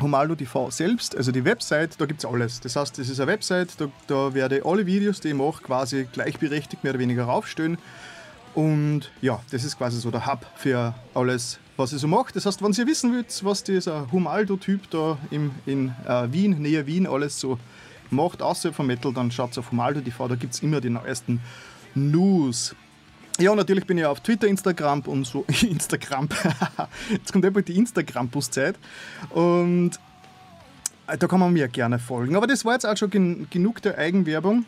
Humaldo 0.00 0.34
TV 0.34 0.70
selbst, 0.70 1.16
also 1.16 1.30
die 1.30 1.44
Website, 1.44 2.00
da 2.00 2.06
gibt 2.06 2.18
es 2.18 2.28
alles. 2.28 2.58
Das 2.58 2.74
heißt, 2.74 2.98
das 2.98 3.08
ist 3.08 3.20
eine 3.20 3.30
Website, 3.30 3.80
da, 3.80 3.86
da 4.08 4.34
werde 4.34 4.62
alle 4.64 4.86
Videos, 4.86 5.20
die 5.20 5.28
ich 5.28 5.34
mache, 5.34 5.62
quasi 5.62 6.08
gleichberechtigt 6.12 6.82
mehr 6.82 6.94
oder 6.94 6.98
weniger 6.98 7.24
raufstellen. 7.26 7.78
Und 8.54 9.10
ja, 9.20 9.40
das 9.50 9.64
ist 9.64 9.76
quasi 9.76 9.98
so 9.98 10.10
der 10.10 10.26
Hub 10.26 10.46
für 10.56 10.94
alles, 11.14 11.58
was 11.76 11.92
ich 11.92 12.00
so 12.00 12.06
mache. 12.06 12.32
Das 12.32 12.46
heißt, 12.46 12.62
wenn 12.62 12.72
ihr 12.72 12.86
wissen 12.86 13.12
wollt, 13.12 13.44
was 13.44 13.64
dieser 13.64 14.10
Humaldo-Typ 14.12 14.90
da 14.90 15.18
im, 15.30 15.50
in 15.66 15.92
äh, 16.06 16.32
Wien, 16.32 16.62
näher 16.62 16.86
Wien, 16.86 17.06
alles 17.06 17.40
so 17.40 17.58
macht, 18.10 18.42
außerhalb 18.42 18.74
vom 18.74 18.86
Metal, 18.86 19.12
dann 19.12 19.30
schaut 19.30 19.56
auf 19.58 19.70
Humaldo 19.70 20.00
TV, 20.00 20.28
da 20.28 20.36
gibt 20.36 20.54
es 20.54 20.62
immer 20.62 20.80
die 20.80 20.90
neuesten 20.90 21.40
News. 21.94 22.76
Ja, 23.40 23.52
natürlich 23.54 23.84
bin 23.86 23.98
ich 23.98 24.04
auf 24.04 24.20
Twitter, 24.20 24.46
Instagram 24.46 25.00
und 25.00 25.26
so. 25.26 25.44
Instagram. 25.62 26.28
Jetzt 27.10 27.32
kommt 27.32 27.44
einfach 27.44 27.62
die 27.62 27.76
Instagram-Buszeit. 27.76 28.76
Und 29.30 29.98
äh, 31.08 31.18
da 31.18 31.26
kann 31.26 31.40
man 31.40 31.52
mir 31.52 31.66
gerne 31.68 31.98
folgen. 31.98 32.36
Aber 32.36 32.46
das 32.46 32.64
war 32.64 32.74
jetzt 32.74 32.86
auch 32.86 32.96
schon 32.96 33.10
gen 33.10 33.46
genug 33.50 33.82
der 33.82 33.98
Eigenwerbung. 33.98 34.64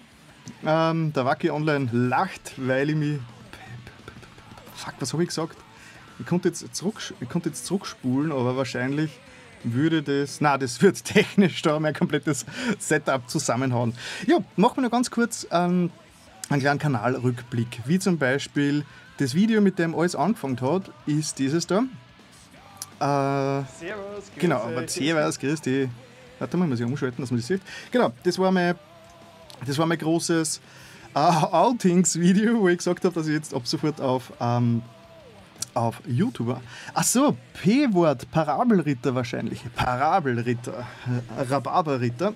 Ähm, 0.65 1.13
der 1.13 1.25
Wacky 1.25 1.51
Online 1.51 1.89
lacht, 1.93 2.55
weil 2.57 2.91
ich 2.91 2.97
mich. 2.97 3.19
Fuck, 4.77 4.95
was 5.01 5.13
habe 5.13 5.23
ich 5.23 5.31
gesagt? 5.31 5.57
Ich 6.19 6.27
konnte, 6.27 6.49
jetzt 6.49 6.75
zurück, 6.75 7.01
ich 7.21 7.29
konnte 7.29 7.49
jetzt 7.49 7.67
zurückspulen, 7.67 8.33
aber 8.33 8.57
wahrscheinlich 8.57 9.11
würde 9.65 10.03
das. 10.03 10.41
Na, 10.41 10.57
das 10.59 10.81
wird 10.81 11.05
technisch 11.05 11.63
da 11.63 11.79
mein 11.81 11.95
komplettes 11.95 12.47
Setup 12.79 13.29
zusammenhauen. 13.29 13.95
Ja, 14.27 14.39
machen 14.57 14.77
wir 14.77 14.83
noch 14.83 14.91
ganz 14.91 15.11
kurz. 15.11 15.47
Ähm, 15.51 15.91
einen 16.49 16.61
kleinen 16.61 16.79
Kanalrückblick, 16.79 17.81
wie 17.87 17.99
zum 17.99 18.19
Beispiel 18.19 18.85
das 19.19 19.35
Video, 19.35 19.61
mit 19.61 19.79
dem 19.79 19.95
alles 19.95 20.15
angefangen 20.15 20.61
hat, 20.61 20.91
ist 21.07 21.39
dieses 21.39 21.67
da. 21.67 21.79
Äh, 22.99 23.03
servus, 23.03 23.67
grüße, 23.79 24.31
Genau, 24.39 24.59
aber 24.59 24.87
Servus, 24.87 25.39
grüß 25.39 25.61
dich. 25.61 25.89
Warte 26.39 26.57
mal, 26.57 26.69
muss 26.69 26.79
ich 26.79 26.87
umschalten, 26.87 27.23
dass 27.23 27.31
man 27.31 27.41
das 27.41 27.47
sieht. 27.49 27.63
Genau, 27.91 28.13
das 28.23 28.39
war 28.39 28.53
mein, 28.53 28.75
das 29.67 29.77
war 29.77 29.87
mein 29.87 29.99
großes 29.99 30.61
Outings-Video, 31.17 32.61
wo 32.61 32.69
ich 32.69 32.79
gesagt 32.79 33.05
habe, 33.05 33.15
dass 33.15 33.27
ich 33.27 33.33
jetzt 33.33 33.55
ab 33.55 33.67
sofort 33.67 34.01
auf, 34.01 34.33
ähm, 34.39 34.83
auf 35.73 36.03
YouTuber. 36.07 36.61
Ach 36.93 37.05
so, 37.05 37.37
P-Wort, 37.55 38.31
Parabelritter 38.31 39.15
wahrscheinlich. 39.15 39.63
Parabelritter, 39.75 40.87
äh, 41.39 41.43
Rhabarberritter. 41.43 42.35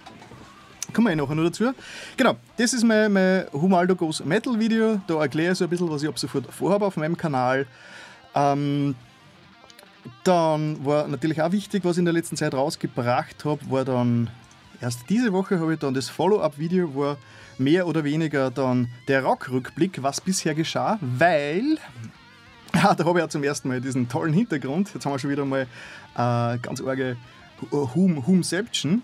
Kommen 0.95 1.09
wir 1.09 1.13
eh 1.13 1.17
nachher 1.17 1.35
noch 1.35 1.45
dazu. 1.45 1.73
Genau, 2.17 2.37
das 2.57 2.73
ist 2.73 2.83
mein, 2.83 3.13
mein 3.13 3.45
Humaldo 3.53 3.95
Goes 3.95 4.25
Metal 4.25 4.59
Video. 4.59 5.01
Da 5.07 5.21
erkläre 5.21 5.53
ich 5.53 5.59
so 5.59 5.65
ein 5.65 5.71
bisschen, 5.71 5.91
was 5.91 6.03
ich 6.03 6.09
ab 6.09 6.19
sofort 6.19 6.53
vorhabe 6.53 6.87
auf 6.87 6.97
meinem 6.97 7.17
Kanal. 7.17 7.67
Ähm, 8.35 8.95
dann 10.25 10.85
war 10.85 11.07
natürlich 11.07 11.43
auch 11.43 11.53
wichtig, 11.53 11.85
was 11.85 11.97
ich 11.97 11.99
in 11.99 12.07
der 12.07 12.15
letzten 12.15 12.37
Zeit 12.37 12.55
rausgebracht 12.55 13.45
habe, 13.45 13.71
war 13.71 13.85
dann 13.85 14.31
erst 14.81 15.11
diese 15.11 15.33
Woche 15.35 15.61
habe 15.61 15.75
ich 15.75 15.79
dann 15.79 15.93
das 15.93 16.09
Follow-up-Video, 16.09 16.95
war 16.95 17.19
mehr 17.61 17.87
oder 17.87 18.03
weniger 18.05 18.51
dann 18.51 18.89
der 19.07 19.23
Rock-Rückblick, 19.23 20.03
was 20.03 20.21
bisher 20.21 20.55
geschah, 20.55 20.99
weil 21.01 21.79
ja, 22.75 22.95
da 22.97 23.05
habe 23.05 23.19
ich 23.19 23.23
ja 23.23 23.29
zum 23.29 23.45
ersten 23.45 23.69
Mal 23.69 23.81
diesen 23.81 24.09
tollen 24.09 24.33
Hintergrund. 24.33 24.91
Jetzt 24.95 25.05
haben 25.05 25.13
wir 25.13 25.19
schon 25.19 25.31
wieder 25.31 25.45
mal 25.45 25.63
äh, 26.15 26.59
ganz 26.59 26.81
arge 26.81 27.17
Hum, 27.71 28.27
Humception. 28.27 29.03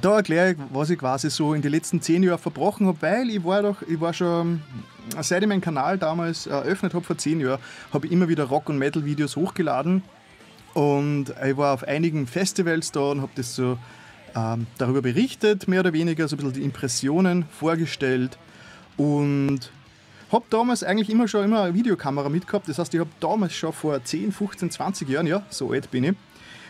da 0.00 0.16
erkläre 0.16 0.52
ich, 0.52 0.56
was 0.72 0.88
ich 0.88 0.98
quasi 0.98 1.28
so 1.28 1.52
in 1.52 1.60
den 1.60 1.70
letzten 1.70 2.00
zehn 2.00 2.22
Jahren 2.22 2.38
verbrochen 2.38 2.86
habe, 2.86 2.96
weil 3.02 3.28
ich 3.28 3.44
war 3.44 3.60
doch, 3.62 3.82
ich 3.82 4.00
war 4.00 4.14
schon, 4.14 4.62
seit 5.20 5.42
ich 5.42 5.48
meinen 5.48 5.60
Kanal 5.60 5.98
damals 5.98 6.46
eröffnet 6.46 6.94
habe, 6.94 7.04
vor 7.04 7.18
zehn 7.18 7.40
Jahren, 7.40 7.60
habe 7.92 8.06
ich 8.06 8.12
immer 8.12 8.28
wieder 8.28 8.44
Rock- 8.44 8.70
und 8.70 8.78
Metal-Videos 8.78 9.36
hochgeladen 9.36 10.02
und 10.72 11.26
ich 11.46 11.56
war 11.58 11.74
auf 11.74 11.84
einigen 11.86 12.26
Festivals 12.26 12.90
da 12.92 13.00
und 13.00 13.20
habe 13.20 13.32
das 13.34 13.54
so 13.54 13.76
ähm, 14.36 14.66
darüber 14.78 15.02
berichtet, 15.02 15.68
mehr 15.68 15.80
oder 15.80 15.92
weniger, 15.92 16.26
so 16.28 16.36
ein 16.36 16.38
bisschen 16.38 16.52
die 16.54 16.62
Impressionen 16.62 17.44
vorgestellt 17.50 18.38
und 18.96 19.70
habe 20.30 20.44
damals 20.50 20.84
eigentlich 20.84 21.10
immer 21.10 21.26
schon 21.26 21.44
immer 21.44 21.62
eine 21.62 21.74
Videokamera 21.74 22.28
mitgehabt. 22.28 22.68
Das 22.68 22.78
heißt, 22.78 22.94
ich 22.94 23.00
habe 23.00 23.10
damals 23.20 23.54
schon 23.54 23.72
vor 23.72 24.02
10, 24.02 24.32
15, 24.32 24.70
20 24.70 25.08
Jahren, 25.08 25.26
ja, 25.26 25.42
so 25.50 25.72
alt 25.72 25.90
bin 25.90 26.04
ich, 26.04 26.14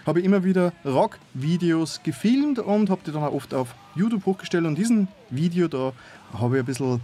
habe 0.06 0.20
ich 0.20 0.24
immer 0.24 0.44
wieder 0.44 0.72
Rock-Videos 0.84 2.02
gefilmt 2.02 2.58
und 2.58 2.90
habe 2.90 3.02
die 3.04 3.12
dann 3.12 3.22
auch 3.22 3.32
oft 3.32 3.52
auf 3.52 3.74
YouTube 3.94 4.24
hochgestellt. 4.24 4.64
Und 4.64 4.76
diesen 4.76 5.08
Video 5.28 5.68
da 5.68 5.92
habe 6.32 6.56
ich 6.56 6.60
ein 6.60 6.66
bisschen 6.66 7.00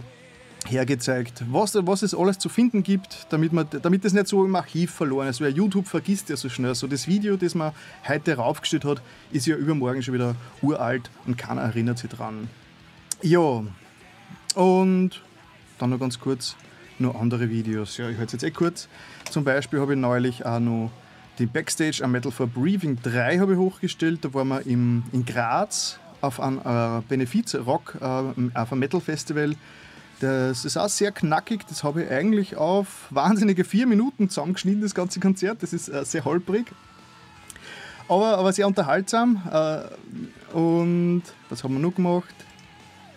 hergezeigt, 0.65 1.43
was, 1.51 1.75
was 1.75 2.01
es 2.01 2.13
alles 2.13 2.39
zu 2.39 2.49
finden 2.49 2.83
gibt, 2.83 3.27
damit, 3.29 3.53
man, 3.53 3.67
damit 3.81 4.03
das 4.03 4.13
nicht 4.13 4.27
so 4.27 4.43
im 4.43 4.55
Archiv 4.55 4.91
verloren 4.91 5.27
ist. 5.27 5.41
Weil 5.41 5.55
YouTube 5.55 5.87
vergisst 5.87 6.29
ja 6.29 6.37
so 6.37 6.49
schnell. 6.49 6.75
So 6.75 6.87
das 6.87 7.07
Video, 7.07 7.37
das 7.37 7.55
man 7.55 7.73
heute 8.07 8.35
raufgestellt 8.35 8.85
hat, 8.85 9.01
ist 9.31 9.45
ja 9.45 9.55
übermorgen 9.55 10.01
schon 10.01 10.13
wieder 10.13 10.35
uralt 10.61 11.09
und 11.25 11.37
keiner 11.37 11.61
erinnert 11.61 11.99
sich 11.99 12.09
dran. 12.09 12.49
Ja, 13.21 13.63
und 14.55 15.21
dann 15.77 15.89
noch 15.89 15.99
ganz 15.99 16.19
kurz 16.19 16.55
noch 16.99 17.19
andere 17.19 17.49
Videos. 17.49 17.97
Ja, 17.97 18.09
ich 18.09 18.17
halte 18.17 18.35
es 18.35 18.41
jetzt 18.41 18.43
eh 18.43 18.51
kurz. 18.51 18.87
Zum 19.29 19.43
Beispiel 19.43 19.79
habe 19.79 19.93
ich 19.93 19.99
neulich 19.99 20.45
auch 20.45 20.59
noch 20.59 20.91
die 21.39 21.45
Backstage 21.45 22.03
am 22.03 22.11
Metal 22.11 22.31
for 22.31 22.47
Breathing 22.47 22.97
3 23.01 23.37
habe 23.37 23.53
ich 23.53 23.59
hochgestellt. 23.59 24.25
Da 24.25 24.33
waren 24.33 24.47
wir 24.47 24.65
im, 24.65 25.03
in 25.11 25.23
Graz 25.25 25.99
auf 26.21 26.39
einem 26.39 26.59
äh, 26.59 27.01
Benefiz-Rock, 27.07 27.97
äh, 28.01 28.03
auf 28.03 28.71
einem 28.71 28.79
Metal-Festival. 28.79 29.55
Das 30.19 30.65
ist 30.65 30.77
auch 30.77 30.89
sehr 30.89 31.11
knackig. 31.11 31.67
Das 31.69 31.83
habe 31.83 32.03
ich 32.03 32.11
eigentlich 32.11 32.55
auf 32.55 33.07
wahnsinnige 33.11 33.63
vier 33.63 33.85
Minuten 33.85 34.29
zusammengeschnitten, 34.29 34.81
das 34.81 34.95
ganze 34.95 35.19
Konzert. 35.19 35.61
Das 35.61 35.73
ist 35.73 35.89
äh, 35.89 36.03
sehr 36.05 36.25
holprig. 36.25 36.65
Aber, 38.07 38.37
aber 38.37 38.51
sehr 38.51 38.65
unterhaltsam. 38.65 39.41
Äh, 39.51 40.55
und 40.55 41.23
was 41.49 41.63
haben 41.63 41.73
wir 41.73 41.79
noch 41.79 41.93
gemacht? 41.93 42.33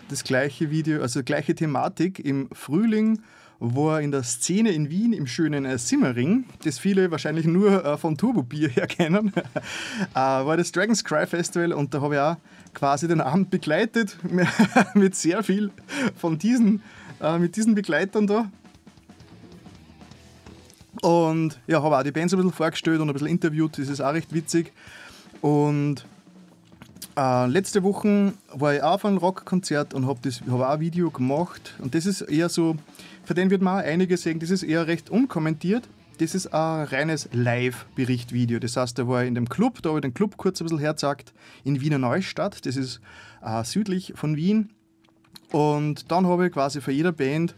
Das 0.08 0.24
gleiche 0.24 0.70
Video, 0.70 1.00
also 1.00 1.22
gleiche 1.22 1.54
Thematik 1.54 2.18
im 2.18 2.48
Frühling 2.52 3.22
war 3.60 4.00
in 4.00 4.10
der 4.10 4.22
Szene 4.22 4.70
in 4.70 4.90
Wien 4.90 5.12
im 5.12 5.26
schönen 5.26 5.64
äh, 5.64 5.78
Simmering, 5.78 6.44
das 6.64 6.78
viele 6.78 7.10
wahrscheinlich 7.10 7.46
nur 7.46 7.98
von 7.98 8.16
Turbo 8.16 8.42
Bier 8.42 8.68
her 8.70 8.86
kennen, 8.86 9.32
war 10.14 10.56
das 10.56 10.72
Dragon's 10.72 11.04
Cry 11.04 11.26
Festival 11.26 11.72
und 11.72 11.94
da 11.94 12.00
habe 12.00 12.14
ich 12.14 12.20
auch 12.20 12.36
quasi 12.74 13.08
den 13.08 13.20
Abend 13.20 13.50
begleitet 13.50 14.16
mit 14.94 15.14
sehr 15.14 15.42
viel 15.42 15.70
von 16.16 16.38
diesen, 16.38 16.82
mit 17.38 17.56
diesen 17.56 17.74
Begleitern 17.74 18.26
da. 18.26 18.50
Und 21.02 21.58
ja, 21.66 21.82
habe 21.82 21.98
auch 21.98 22.02
die 22.02 22.12
Bands 22.12 22.34
ein 22.34 22.38
bisschen 22.38 22.52
vorgestellt 22.52 23.00
und 23.00 23.08
ein 23.08 23.12
bisschen 23.12 23.28
interviewt, 23.28 23.78
das 23.78 23.88
ist 23.88 24.00
auch 24.00 24.12
recht 24.12 24.34
witzig. 24.34 24.72
Und 25.40 26.04
äh, 27.16 27.46
letzte 27.46 27.82
Woche 27.82 28.32
war 28.52 28.74
ich 28.74 28.82
auch 28.82 28.94
auf 28.94 29.04
einem 29.04 29.18
Rockkonzert 29.18 29.94
und 29.94 30.06
habe 30.06 30.30
hab 30.30 30.60
auch 30.60 30.70
ein 30.70 30.80
Video 30.80 31.10
gemacht. 31.10 31.74
Und 31.78 31.94
das 31.94 32.06
ist 32.06 32.22
eher 32.22 32.48
so, 32.48 32.76
für 33.24 33.34
den 33.34 33.50
wird 33.50 33.62
man 33.62 33.80
auch 33.80 33.84
einige 33.84 34.16
sagen, 34.16 34.40
das 34.40 34.50
ist 34.50 34.62
eher 34.62 34.86
recht 34.86 35.10
unkommentiert. 35.10 35.88
Das 36.20 36.34
ist 36.34 36.48
ein 36.48 36.84
reines 36.84 37.30
Live-Bericht-Video. 37.32 38.58
Das 38.58 38.76
heißt, 38.76 38.98
der 38.98 39.08
war 39.08 39.24
in 39.24 39.34
dem 39.34 39.48
Club, 39.48 39.80
da 39.80 39.88
habe 39.88 40.00
ich 40.00 40.02
den 40.02 40.12
Club 40.12 40.36
kurz 40.36 40.60
ein 40.60 40.64
bisschen 40.64 40.78
hergezeigt, 40.78 41.32
in 41.64 41.80
Wiener 41.80 41.96
Neustadt. 41.96 42.66
Das 42.66 42.76
ist 42.76 43.00
äh, 43.42 43.64
südlich 43.64 44.12
von 44.16 44.36
Wien. 44.36 44.68
Und 45.50 46.10
dann 46.12 46.26
habe 46.26 46.46
ich 46.46 46.52
quasi 46.52 46.82
für 46.82 46.92
jeder 46.92 47.12
Band 47.12 47.54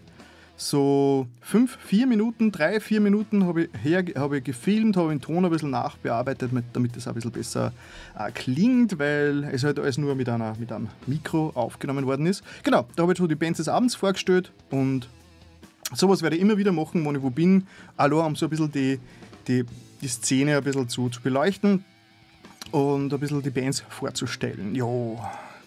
so 0.56 1.26
fünf, 1.40 1.76
vier 1.84 2.06
Minuten, 2.06 2.52
drei, 2.52 2.78
vier 2.78 3.00
Minuten 3.00 3.46
habe 3.46 3.64
ich, 3.64 3.70
her, 3.82 4.04
habe 4.14 4.38
ich 4.38 4.44
gefilmt, 4.44 4.96
habe 4.96 5.08
den 5.08 5.20
Ton 5.20 5.44
ein 5.44 5.50
bisschen 5.50 5.70
nachbearbeitet, 5.70 6.52
damit 6.72 6.94
das 6.94 7.08
ein 7.08 7.14
bisschen 7.14 7.32
besser 7.32 7.72
äh, 8.16 8.30
klingt, 8.30 8.96
weil 9.00 9.42
es 9.52 9.64
halt 9.64 9.80
alles 9.80 9.98
nur 9.98 10.14
mit, 10.14 10.28
einer, 10.28 10.54
mit 10.60 10.70
einem 10.70 10.86
Mikro 11.08 11.50
aufgenommen 11.56 12.06
worden 12.06 12.26
ist. 12.26 12.44
Genau, 12.62 12.86
da 12.94 13.02
habe 13.02 13.12
ich 13.12 13.18
schon 13.18 13.28
die 13.28 13.34
Bands 13.34 13.56
des 13.56 13.66
Abends 13.66 13.96
vorgestellt 13.96 14.52
und 14.70 15.08
sowas 15.94 16.22
werde 16.22 16.36
ich 16.36 16.42
immer 16.42 16.56
wieder 16.56 16.72
machen, 16.72 17.04
wenn 17.04 17.16
ich 17.16 17.22
wo 17.22 17.30
bin, 17.30 17.66
allein 17.96 18.26
um 18.26 18.36
so 18.36 18.46
ein 18.46 18.50
bisschen 18.50 18.72
die, 18.72 18.98
die, 19.46 19.64
die 20.00 20.08
Szene 20.08 20.56
ein 20.56 20.64
bisschen 20.64 20.88
zu, 20.88 21.08
zu 21.08 21.20
beleuchten 21.20 21.84
und 22.70 23.12
ein 23.12 23.20
bisschen 23.20 23.42
die 23.42 23.50
Bands 23.50 23.84
vorzustellen. 23.88 24.74
Ja, 24.74 24.86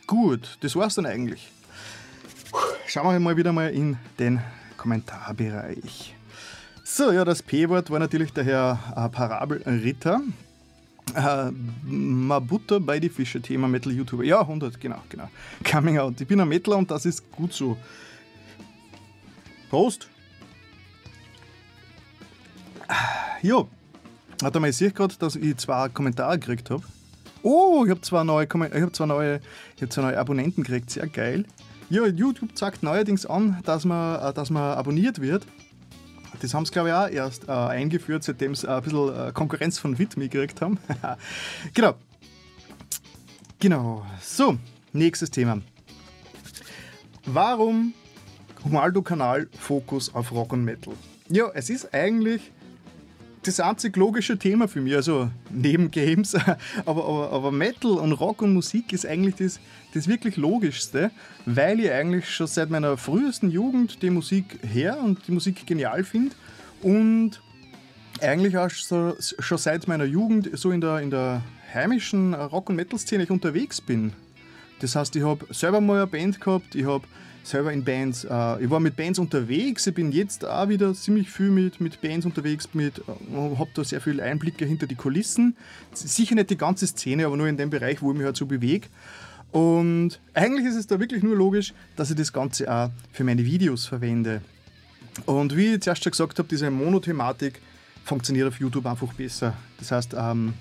gut, 0.08 0.58
das 0.62 0.76
war's 0.76 0.96
dann 0.96 1.06
eigentlich. 1.06 1.52
Schauen 2.88 3.14
wir 3.14 3.20
mal 3.20 3.38
wieder 3.38 3.52
mal 3.52 3.70
in 3.70 3.98
den 4.20 4.40
Kommentarbereich. 4.78 6.16
So, 6.84 7.12
ja, 7.12 7.26
das 7.26 7.42
P-Wort 7.42 7.90
war 7.90 8.00
natürlich 8.00 8.32
der 8.32 8.44
Herr 8.44 8.80
äh, 8.96 9.10
Parabelritter. 9.10 10.22
Äh, 11.16 11.52
Mabutter 11.84 12.80
bei 12.80 13.00
die 13.00 13.10
Fische, 13.10 13.42
Thema 13.42 13.68
Metal-YouTuber. 13.68 14.24
Ja, 14.24 14.42
100, 14.42 14.80
genau, 14.80 15.02
genau. 15.10 15.30
Coming 15.70 15.98
out. 15.98 16.22
Ich 16.22 16.28
bin 16.28 16.40
ein 16.40 16.48
Metaler 16.48 16.78
und 16.78 16.90
das 16.92 17.06
ist 17.06 17.32
gut 17.32 17.54
so. 17.54 17.78
Prost! 19.70 20.10
Jo, 23.42 23.70
warte 24.42 24.60
mal, 24.60 24.70
ich 24.70 24.78
sehe 24.78 24.92
gerade, 24.92 25.16
dass 25.20 25.36
ich 25.36 25.58
zwei 25.58 25.90
Kommentare 25.90 26.40
gekriegt 26.40 26.70
habe. 26.70 26.84
Oh, 27.44 27.84
ich 27.86 27.92
habe 27.92 28.02
zwei, 28.02 28.24
neue, 28.24 28.48
hab 28.48 28.96
zwei, 28.96 29.06
neue, 29.06 29.40
hab 29.82 29.94
zwei 29.94 30.02
neue 30.02 30.18
Abonnenten 30.18 30.64
gekriegt, 30.64 30.90
sehr 30.90 31.08
geil. 31.08 31.46
Ja, 31.90 32.08
YouTube 32.08 32.58
zeigt 32.58 32.82
neuerdings 32.82 33.28
an, 33.28 33.62
dass 33.64 33.86
man, 33.86 34.20
äh, 34.20 34.34
dass 34.34 34.50
man 34.50 34.78
abonniert 34.78 35.22
wird. 35.22 35.46
Das 36.42 36.54
haben 36.54 36.66
sie, 36.66 36.72
glaube 36.72 36.90
ich, 36.90 36.96
auch 36.96 37.08
erst 37.08 37.48
äh, 37.48 37.52
eingeführt, 37.52 38.24
seitdem 38.24 38.56
sie 38.56 38.68
ein 38.68 38.82
bisschen 38.82 39.16
äh, 39.16 39.32
Konkurrenz 39.32 39.78
von 39.78 39.98
Widmi 39.98 40.28
gekriegt 40.28 40.62
haben. 40.62 40.80
genau. 41.74 41.94
Genau. 43.60 44.06
So, 44.22 44.58
nächstes 44.92 45.32
Thema. 45.32 45.62
Warum 47.26 47.94
Humaldo-Kanal 48.64 49.48
Fokus 49.58 50.14
auf 50.14 50.32
Rock 50.32 50.54
und 50.54 50.64
Metal? 50.66 50.94
Ja, 51.30 51.50
es 51.54 51.70
ist 51.70 51.94
eigentlich 51.94 52.52
das 53.48 53.60
einzig 53.60 53.96
logische 53.96 54.38
Thema 54.38 54.68
für 54.68 54.82
mich, 54.82 54.96
also 54.96 55.30
neben 55.50 55.92
Games, 55.92 56.36
aber, 56.86 57.06
aber, 57.06 57.32
aber 57.32 57.52
Metal 57.52 57.92
und 57.92 58.14
Rock 58.14 58.42
und 58.42 58.54
Musik 58.54 58.94
ist 58.94 59.06
eigentlich 59.06 59.36
das, 59.36 59.60
das 59.94 60.08
wirklich 60.08 60.38
Logischste, 60.38 61.12
weil 61.46 61.80
ich 61.80 61.92
eigentlich 61.92 62.30
schon 62.30 62.48
seit 62.48 62.70
meiner 62.70 62.98
frühesten 62.98 63.50
Jugend 63.52 64.02
die 64.02 64.10
Musik 64.10 64.60
her 64.64 64.98
und 65.04 65.28
die 65.28 65.32
Musik 65.32 65.66
genial 65.66 66.04
finde 66.04 66.36
und 66.82 67.42
eigentlich 68.22 68.58
auch 68.58 68.70
so, 68.70 69.16
schon 69.20 69.58
seit 69.58 69.88
meiner 69.88 70.06
Jugend 70.06 70.50
so 70.54 70.72
in 70.72 70.82
der, 70.82 71.00
in 71.00 71.10
der 71.10 71.42
heimischen 71.74 72.34
Rock- 72.34 72.70
und 72.70 72.78
Metal-Szene 72.78 73.28
unterwegs 73.28 73.82
bin. 73.82 74.14
Das 74.80 74.96
heißt, 74.96 75.16
ich 75.16 75.24
habe 75.24 75.46
selber 75.54 75.82
mal 75.82 75.98
eine 75.98 76.08
Band 76.08 76.40
gehabt, 76.40 76.76
ich 76.76 76.86
habe 76.86 77.06
selber 77.46 77.72
in 77.72 77.84
Bands, 77.84 78.24
äh, 78.24 78.64
ich 78.64 78.70
war 78.70 78.80
mit 78.80 78.96
Bands 78.96 79.20
unterwegs, 79.20 79.86
ich 79.88 79.94
bin 79.94 80.12
jetzt 80.12 80.46
auch 80.46 80.68
wieder 80.68 80.94
ziemlich 80.94 81.30
viel 81.30 81.50
mit, 81.50 81.80
mit 81.80 82.02
Bands 82.02 82.26
unterwegs, 82.26 82.70
mit, 82.74 83.00
äh, 83.00 83.58
habe 83.58 83.70
da 83.74 83.84
sehr 83.84 84.02
viele 84.02 84.24
Einblicke 84.24 84.66
hinter 84.66 84.88
die 84.88 84.96
Kulissen. 84.96 85.56
Sicher 85.94 86.36
nicht 86.36 86.50
die 86.50 86.58
ganze 86.58 86.88
Szene, 86.88 87.26
aber 87.26 87.38
nur 87.38 87.48
in 87.48 87.58
dem 87.58 87.70
Bereich, 87.70 88.02
wo 88.02 88.12
ich 88.12 88.18
mich 88.18 88.26
halt 88.26 88.38
so 88.38 88.46
bewege. 88.46 88.88
Und 89.52 90.20
eigentlich 90.34 90.66
ist 90.66 90.76
es 90.76 90.88
da 90.88 91.00
wirklich 91.00 91.24
nur 91.24 91.36
logisch, 91.36 91.74
dass 91.96 92.10
ich 92.10 92.18
das 92.18 92.34
Ganze 92.34 92.72
auch 92.72 92.90
für 93.14 93.24
meine 93.24 93.46
Videos 93.46 93.86
verwende. 93.86 94.42
Und 95.26 95.56
wie 95.56 95.76
ich 95.76 95.82
zuerst 95.82 96.04
schon 96.04 96.12
gesagt 96.12 96.38
habe, 96.40 96.50
diese 96.50 96.70
Monothematik 96.70 97.62
funktioniert 98.04 98.48
auf 98.48 98.60
YouTube 98.60 98.86
einfach 98.86 99.14
besser. 99.14 99.54
Das 99.80 99.92
heißt, 99.92 100.16
ähm, 100.18 100.54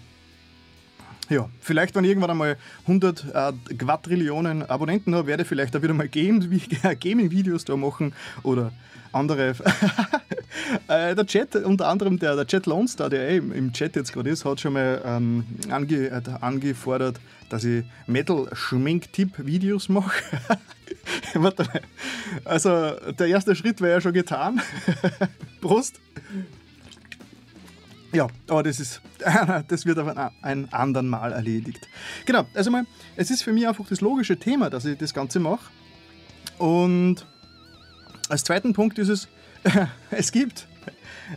ja, 1.29 1.49
vielleicht, 1.61 1.95
wenn 1.95 2.05
ich 2.05 2.11
irgendwann 2.11 2.31
einmal 2.31 2.57
100 2.83 3.27
äh, 3.35 3.53
Quadrillionen 3.77 4.63
Abonnenten 4.63 5.15
habe, 5.15 5.27
werde 5.27 5.43
ich 5.43 5.49
vielleicht 5.49 5.77
auch 5.77 5.83
wieder 5.83 5.95
mal 5.95 6.09
Gaming-Videos 6.09 7.65
da 7.65 7.77
machen 7.77 8.13
oder 8.43 8.73
andere. 9.13 9.51
äh, 10.89 11.15
der 11.15 11.27
Chat, 11.27 11.57
unter 11.57 11.89
anderem 11.89 12.19
der, 12.19 12.37
der 12.37 12.47
Chat 12.47 12.67
Lone 12.67 12.89
Star, 12.89 13.09
der 13.09 13.29
eh 13.29 13.37
im 13.39 13.73
Chat 13.73 13.97
jetzt 13.97 14.13
gerade 14.13 14.31
ist, 14.31 14.45
hat 14.45 14.61
schon 14.61 14.75
mal 14.75 15.01
ähm, 15.05 15.45
ange, 15.71 16.09
äh, 16.09 16.23
angefordert, 16.41 17.19
dass 17.49 17.65
ich 17.65 17.85
Metal-Schmink-Tipp-Videos 18.07 19.89
mache. 19.89 20.13
Also, 22.45 22.93
der 23.19 23.27
erste 23.27 23.55
Schritt 23.57 23.81
wäre 23.81 23.95
ja 23.95 24.01
schon 24.01 24.13
getan. 24.13 24.61
Prost! 25.61 26.01
Ja, 28.15 28.29
aber 28.49 28.63
das 28.63 28.81
ist, 28.81 29.03
das 29.69 29.87
wird 29.87 29.99
auf 29.99 30.17
ein 30.43 30.73
anderen 30.73 31.09
Mal 31.09 31.33
erledigt. 31.33 31.89
Genau, 32.25 32.47
also 32.55 32.71
mal, 32.71 32.87
es 33.17 33.31
ist 33.31 33.43
für 33.43 33.53
mich 33.53 33.67
einfach 33.67 33.87
das 33.89 34.01
logische 34.01 34.39
Thema, 34.39 34.71
dass 34.71 34.85
ich 34.85 34.97
das 34.97 35.13
Ganze 35.13 35.41
mache. 35.41 35.71
Und 36.59 37.27
als 38.29 38.45
zweiten 38.45 38.73
Punkt 38.73 38.99
ist 38.99 39.09
es, 39.09 39.29
es 40.11 40.31
gibt 40.31 40.69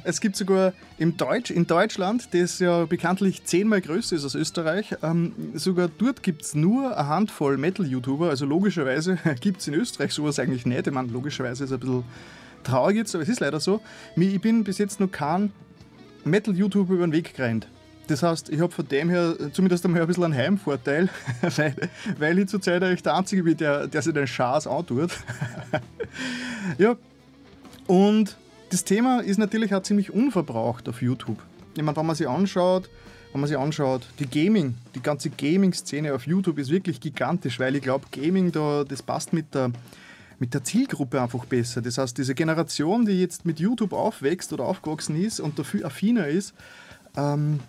Es 0.04 0.20
gibt 0.20 0.36
sogar 0.36 0.74
im 0.98 1.18
Deutsch, 1.18 1.52
in 1.52 1.66
Deutschland, 1.66 2.34
das 2.34 2.60
ja 2.60 2.86
bekanntlich 2.86 3.44
zehnmal 3.46 3.82
größer 3.82 4.16
ist 4.16 4.24
als 4.24 4.36
Österreich, 4.36 4.96
ähm, 5.02 5.34
sogar 5.54 5.88
dort 5.88 6.24
gibt 6.24 6.42
es 6.44 6.56
nur 6.56 6.98
eine 6.98 7.08
Handvoll 7.08 7.58
Metal-YouTuber. 7.58 8.30
Also 8.30 8.46
logischerweise 8.46 9.18
gibt 9.40 9.62
es 9.62 9.68
in 9.68 9.74
Österreich 9.74 10.14
sowas 10.14 10.40
eigentlich 10.40 10.66
nicht. 10.66 10.88
Ich 10.88 10.94
meine, 10.94 11.12
logischerweise 11.12 11.64
ist 11.64 11.72
es 11.72 11.74
ein 11.74 11.80
bisschen 11.80 12.04
traurig 12.64 12.98
jetzt, 12.98 13.16
aber 13.16 13.24
es 13.24 13.30
ist 13.30 13.40
leider 13.40 13.60
so. 13.60 13.82
Ich 14.16 14.42
bin 14.42 14.64
bis 14.64 14.78
jetzt 14.78 15.00
noch 15.00 15.12
kein 15.12 15.52
Metal-YouTuber 16.30 16.94
über 16.94 17.08
den 17.08 17.14
Weg 17.14 17.36
gerannt. 17.36 17.68
Das 18.08 18.24
heißt, 18.24 18.50
ich 18.50 18.62
habe 18.62 18.72
von 18.72 18.88
dem 18.88 19.10
her 19.10 19.36
zumindest 19.52 19.86
einmal 19.86 20.02
ein 20.02 20.08
bisschen 20.08 20.24
einen 20.24 20.36
Heimvorteil, 20.36 21.10
weil, 21.58 21.76
weil 22.18 22.40
ich 22.40 22.48
zurzeit 22.48 22.82
eigentlich 22.82 23.04
der 23.04 23.16
Einzige 23.16 23.44
bin, 23.44 23.58
der, 23.58 23.88
der 23.88 24.02
sich 24.02 24.14
den 24.14 24.28
Schaß 24.28 24.66
antut. 24.68 25.12
ja, 26.78 26.96
und 27.86 28.38
das 28.70 28.84
Thema 28.84 29.20
ist 29.20 29.38
natürlich 29.38 29.74
auch 29.76 29.84
ziemlich 29.84 30.14
unverbraucht 30.14 30.88
auf 30.88 31.02
YouTube. 31.02 31.38
Ich 31.76 31.84
meine, 31.84 31.96
wenn 31.98 32.06
man 32.06 32.16
sich 32.16 32.28
anschaut, 32.28 32.90
wenn 33.34 33.42
man 33.42 33.48
sich 33.48 33.58
anschaut, 33.58 34.08
die 34.20 34.28
Gaming, 34.28 34.76
die 34.96 35.02
ganze 35.02 35.30
Gaming-Szene 35.30 36.14
auf 36.14 36.26
YouTube 36.26 36.58
ist 36.60 36.70
wirklich 36.70 37.00
gigantisch, 37.00 37.60
weil 37.60 37.76
ich 37.76 37.82
glaube, 37.82 38.06
Gaming 38.12 38.52
da, 38.52 38.84
das 38.84 39.04
passt 39.04 39.34
mit 39.34 39.54
der, 39.54 39.72
mit 40.40 40.54
der 40.54 40.64
Zielgruppe 40.64 41.22
einfach 41.22 41.46
besser. 41.46 41.82
Das 41.82 41.98
heißt, 41.98 42.18
diese 42.18 42.36
Generation, 42.36 43.06
die 43.06 43.20
jetzt 43.20 43.46
mit 43.46 43.60
YouTube 43.60 43.94
aufwächst 43.94 44.54
oder 44.54 44.66
aufgewachsen 44.66 45.22
ist 45.22 45.40
und 45.40 45.58
dafür 45.58 45.86
affiner 45.86 46.28
ist, 46.28 46.54
ähm, 47.16 47.60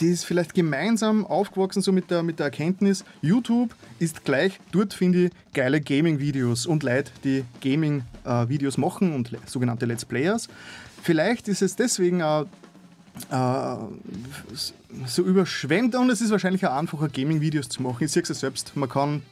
die 0.00 0.08
ist 0.08 0.24
vielleicht 0.24 0.54
gemeinsam 0.54 1.24
aufgewachsen 1.24 1.82
so 1.82 1.92
mit 1.92 2.10
der, 2.10 2.22
mit 2.22 2.38
der 2.38 2.46
Erkenntnis, 2.46 3.04
YouTube 3.22 3.74
ist 3.98 4.24
gleich, 4.24 4.58
dort 4.72 4.92
finde 4.92 5.26
ich 5.26 5.32
geile 5.54 5.80
Gaming-Videos 5.80 6.66
und 6.66 6.82
Leute, 6.82 7.12
die 7.24 7.44
Gaming-Videos 7.60 8.76
machen 8.76 9.14
und 9.14 9.36
sogenannte 9.46 9.86
Let's 9.86 10.04
Players. 10.04 10.48
Vielleicht 11.02 11.48
ist 11.48 11.62
es 11.62 11.76
deswegen 11.76 12.22
auch 12.22 12.46
äh, 13.30 13.76
so 15.06 15.22
überschwemmt 15.22 15.94
und 15.94 16.10
es 16.10 16.20
ist 16.20 16.30
wahrscheinlich 16.30 16.66
auch 16.66 16.76
einfacher, 16.76 17.08
Gaming-Videos 17.08 17.68
zu 17.68 17.82
machen. 17.82 18.04
Ich 18.04 18.12
sehe 18.12 18.22
es 18.22 18.28
ja 18.28 18.34
selbst, 18.34 18.76
man 18.76 18.88
kann, 18.88 19.22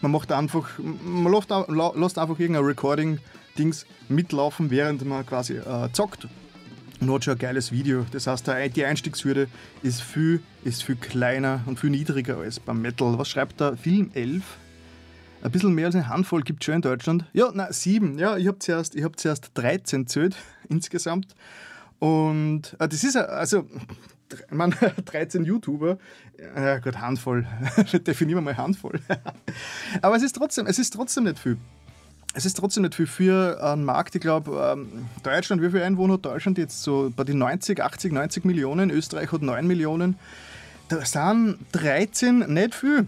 man 0.00 0.10
macht 0.10 0.32
einfach, 0.32 0.68
man 0.78 1.32
lässt, 1.32 1.50
lässt 1.96 2.18
einfach 2.18 2.38
irgendein 2.38 2.64
Recording-Dings 2.64 3.86
mitlaufen, 4.08 4.70
während 4.70 5.04
man 5.04 5.24
quasi 5.24 5.54
äh, 5.56 5.90
zockt 5.92 6.28
und 7.00 7.12
hat 7.12 7.24
schon 7.24 7.34
ein 7.34 7.38
geiles 7.38 7.72
Video. 7.72 8.06
Das 8.12 8.26
heißt, 8.26 8.50
die 8.74 8.84
Einstiegshürde 8.84 9.48
ist 9.82 10.02
viel, 10.02 10.40
ist 10.64 10.82
viel 10.82 10.96
kleiner 10.96 11.60
und 11.66 11.78
viel 11.78 11.90
niedriger 11.90 12.38
als 12.38 12.60
beim 12.60 12.80
Metal. 12.80 13.18
Was 13.18 13.28
schreibt 13.28 13.60
der 13.60 13.76
Film 13.76 14.10
11? 14.14 14.42
Ein 15.42 15.50
bisschen 15.50 15.74
mehr 15.74 15.86
als 15.86 15.94
eine 15.94 16.08
Handvoll 16.08 16.42
gibt 16.42 16.62
es 16.62 16.66
schon 16.66 16.76
in 16.76 16.82
Deutschland. 16.82 17.26
Ja, 17.34 17.50
na 17.52 17.70
sieben. 17.72 18.18
Ja, 18.18 18.36
ich 18.36 18.46
habe 18.46 18.58
zuerst, 18.58 18.96
hab 18.96 19.18
zuerst 19.18 19.50
13 19.54 20.06
zählt 20.06 20.36
insgesamt. 20.68 21.34
Und 21.98 22.76
äh, 22.78 22.88
das 22.88 23.04
ist 23.04 23.16
also, 23.16 23.66
meine, 24.50 24.74
13 25.04 25.44
YouTuber, 25.44 25.98
ja 26.56 26.78
gut, 26.78 27.00
Handvoll. 27.00 27.46
Definieren 28.06 28.38
wir 28.38 28.52
mal 28.52 28.56
Handvoll. 28.56 29.00
Aber 30.02 30.16
es 30.16 30.22
ist 30.22 30.36
trotzdem, 30.36 30.66
es 30.66 30.78
ist 30.78 30.90
trotzdem 30.90 31.24
nicht 31.24 31.38
viel 31.38 31.58
es 32.34 32.44
ist 32.44 32.54
trotzdem 32.56 32.82
nicht 32.82 32.94
viel 32.94 33.06
für 33.06 33.62
einen 33.62 33.84
Markt. 33.84 34.14
Ich 34.16 34.20
glaube, 34.20 34.76
ähm, 34.76 35.06
Deutschland, 35.22 35.62
wie 35.62 35.70
viele 35.70 35.84
Einwohner 35.84 36.14
hat 36.14 36.24
Deutschland 36.24 36.58
jetzt? 36.58 36.82
So 36.82 37.12
bei 37.14 37.22
den 37.22 37.38
90, 37.38 37.80
80, 37.80 38.12
90 38.12 38.44
Millionen. 38.44 38.90
Österreich 38.90 39.30
hat 39.30 39.40
9 39.40 39.66
Millionen. 39.66 40.16
Da 40.88 41.04
sind 41.04 41.58
13 41.72 42.52
nicht 42.52 42.74
viel. 42.74 43.06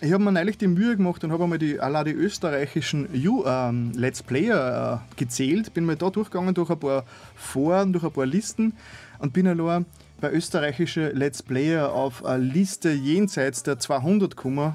Ich 0.00 0.12
habe 0.12 0.22
mir 0.22 0.30
neulich 0.30 0.58
die 0.58 0.68
Mühe 0.68 0.96
gemacht 0.96 1.24
und 1.24 1.32
habe 1.32 1.42
einmal 1.42 1.58
die, 1.58 1.80
alle 1.80 2.04
die 2.04 2.12
österreichischen 2.12 3.08
U, 3.26 3.44
ähm, 3.44 3.90
Let's 3.96 4.22
Player 4.22 5.02
äh, 5.02 5.16
gezählt. 5.16 5.74
Bin 5.74 5.86
mal 5.86 5.96
da 5.96 6.10
durchgegangen 6.10 6.54
durch 6.54 6.70
ein 6.70 6.78
paar 6.78 7.04
Foren, 7.34 7.92
durch 7.92 8.04
ein 8.04 8.12
paar 8.12 8.26
Listen 8.26 8.74
und 9.18 9.32
bin 9.32 9.48
allein 9.48 9.86
bei 10.20 10.32
österreichischen 10.32 11.14
Let's 11.16 11.42
Player 11.42 11.92
auf 11.92 12.24
eine 12.24 12.42
Liste 12.42 12.90
jenseits 12.90 13.62
der 13.62 13.78
200 13.78 14.36
gekommen. 14.36 14.74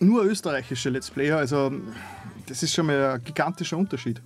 Nur 0.00 0.24
österreichische 0.24 0.90
Let's 0.90 1.10
Player, 1.10 1.38
also 1.38 1.72
das 2.46 2.62
ist 2.62 2.74
schon 2.74 2.86
mal 2.86 3.12
ein 3.12 3.24
gigantischer 3.24 3.76
Unterschied. 3.76 4.20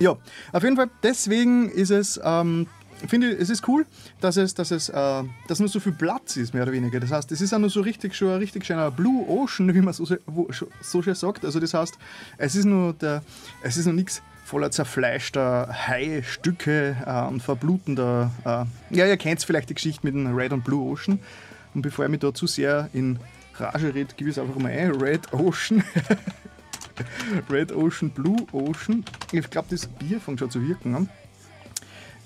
Ja, 0.00 0.16
auf 0.52 0.62
jeden 0.62 0.76
Fall, 0.76 0.90
deswegen 1.02 1.68
ist 1.68 1.90
es, 1.90 2.18
ähm, 2.24 2.66
finde 3.06 3.32
ich, 3.32 3.40
es 3.40 3.50
ist 3.50 3.68
cool, 3.68 3.86
dass 4.20 4.36
es, 4.36 4.54
dass 4.54 4.70
es, 4.70 4.88
äh, 4.88 5.22
dass 5.46 5.60
nur 5.60 5.68
so 5.68 5.78
viel 5.78 5.92
Platz 5.92 6.36
ist, 6.36 6.54
mehr 6.54 6.62
oder 6.64 6.72
weniger. 6.72 6.98
Das 7.00 7.12
heißt, 7.12 7.30
es 7.32 7.40
ist 7.40 7.52
auch 7.52 7.58
nur 7.58 7.70
so 7.70 7.82
richtig 7.82 8.14
schon 8.14 8.30
ein 8.30 8.38
richtig 8.38 8.64
schöner 8.64 8.90
Blue 8.90 9.26
Ocean, 9.28 9.72
wie 9.74 9.80
man 9.80 9.92
so, 9.92 10.06
so 10.80 11.02
schön 11.02 11.14
sagt. 11.14 11.44
Also 11.44 11.60
das 11.60 11.74
heißt, 11.74 11.98
es 12.38 12.56
ist 12.56 12.64
nur 12.64 12.94
der, 12.94 13.22
es 13.62 13.76
ist 13.76 13.86
noch 13.86 13.92
nichts 13.92 14.22
voller 14.50 14.72
zerfleischter 14.72 15.68
Haistücke 15.86 16.96
äh, 17.06 17.28
und 17.28 17.40
verblutender. 17.40 18.32
Äh, 18.44 18.96
ja, 18.96 19.06
ihr 19.06 19.16
kennt 19.16 19.44
vielleicht 19.44 19.70
die 19.70 19.74
Geschichte 19.74 20.04
mit 20.04 20.12
dem 20.12 20.34
Red 20.34 20.52
und 20.52 20.64
Blue 20.64 20.90
Ocean. 20.90 21.20
Und 21.72 21.82
bevor 21.82 22.06
ich 22.06 22.10
mich 22.10 22.18
da 22.18 22.34
zu 22.34 22.48
sehr 22.48 22.90
in 22.92 23.20
Rage 23.54 23.94
red, 23.94 24.16
gib 24.16 24.26
es 24.26 24.40
einfach 24.40 24.56
mal 24.56 24.72
ein. 24.72 24.90
Red 25.00 25.32
Ocean. 25.32 25.84
Red 27.50 27.70
Ocean, 27.70 28.10
Blue 28.10 28.44
Ocean. 28.50 29.04
Ich 29.30 29.48
glaube, 29.50 29.68
das 29.70 29.86
Bier 29.86 30.20
fängt 30.20 30.40
schon 30.40 30.50
zu 30.50 30.66
wirken 30.66 30.96
an. 30.96 31.08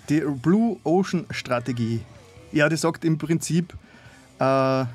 Die 0.08 0.20
Blue 0.20 0.78
Ocean 0.82 1.26
Strategie. 1.30 2.00
Ja, 2.52 2.70
die 2.70 2.76
sagt 2.76 3.04
im 3.04 3.18
Prinzip, 3.18 3.74
äh, 4.38 4.44
ja, 4.44 4.88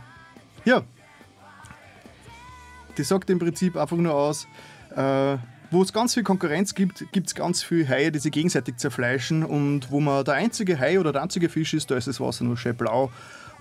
die 2.98 3.04
sagt 3.04 3.30
im 3.30 3.38
Prinzip 3.38 3.78
einfach 3.78 3.98
nur 3.98 4.16
aus, 4.16 4.48
äh, 4.96 5.38
wo 5.72 5.82
es 5.82 5.94
ganz 5.94 6.14
viel 6.14 6.24
Konkurrenz 6.24 6.74
gibt, 6.74 7.12
gibt 7.12 7.28
es 7.28 7.36
ganz 7.36 7.64
viele 7.64 7.88
Haie, 7.88 8.12
die 8.12 8.20
sich 8.20 8.32
gegenseitig 8.32 8.78
zerfleischen 8.78 9.44
und 9.44 9.92
wo 9.92 10.00
man 10.00 10.26
der 10.26 10.36
einzige 10.36 10.80
Hai 10.80 11.00
oder 11.00 11.12
der 11.12 11.22
einzige 11.22 11.50
Fisch 11.50 11.74
ist, 11.74 11.92
da 11.92 11.96
ist 11.96 12.08
das 12.08 12.20
Wasser 12.20 12.44
nur 12.44 12.58
schön 12.58 12.76
blau 12.76 13.12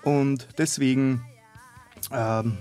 und 0.03 0.47
deswegen 0.59 1.23
ähm, 2.13 2.59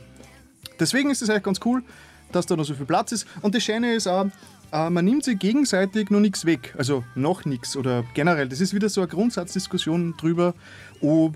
Deswegen 0.80 1.10
ist 1.10 1.22
es 1.22 1.30
eigentlich 1.30 1.44
ganz 1.44 1.60
cool, 1.66 1.84
dass 2.32 2.46
da 2.46 2.56
noch 2.56 2.66
so 2.66 2.74
viel 2.74 2.86
Platz 2.86 3.12
ist. 3.12 3.28
Und 3.42 3.56
das 3.56 3.64
Schöne 3.64 3.94
ist 3.94 4.08
auch, 4.08 4.28
äh, 4.72 4.90
man 4.90 5.06
nimmt 5.06 5.24
sich 5.24 5.40
gegenseitig 5.40 6.10
noch 6.10 6.20
nichts 6.20 6.46
weg. 6.46 6.74
Also 6.78 7.04
noch 7.16 7.46
nichts 7.46 7.76
oder 7.76 8.04
generell. 8.14 8.50
Das 8.50 8.62
ist 8.62 8.74
wieder 8.74 8.90
so 8.90 9.02
eine 9.02 9.08
Grundsatzdiskussion 9.08 10.16
drüber, 10.18 10.54
ob, 11.02 11.36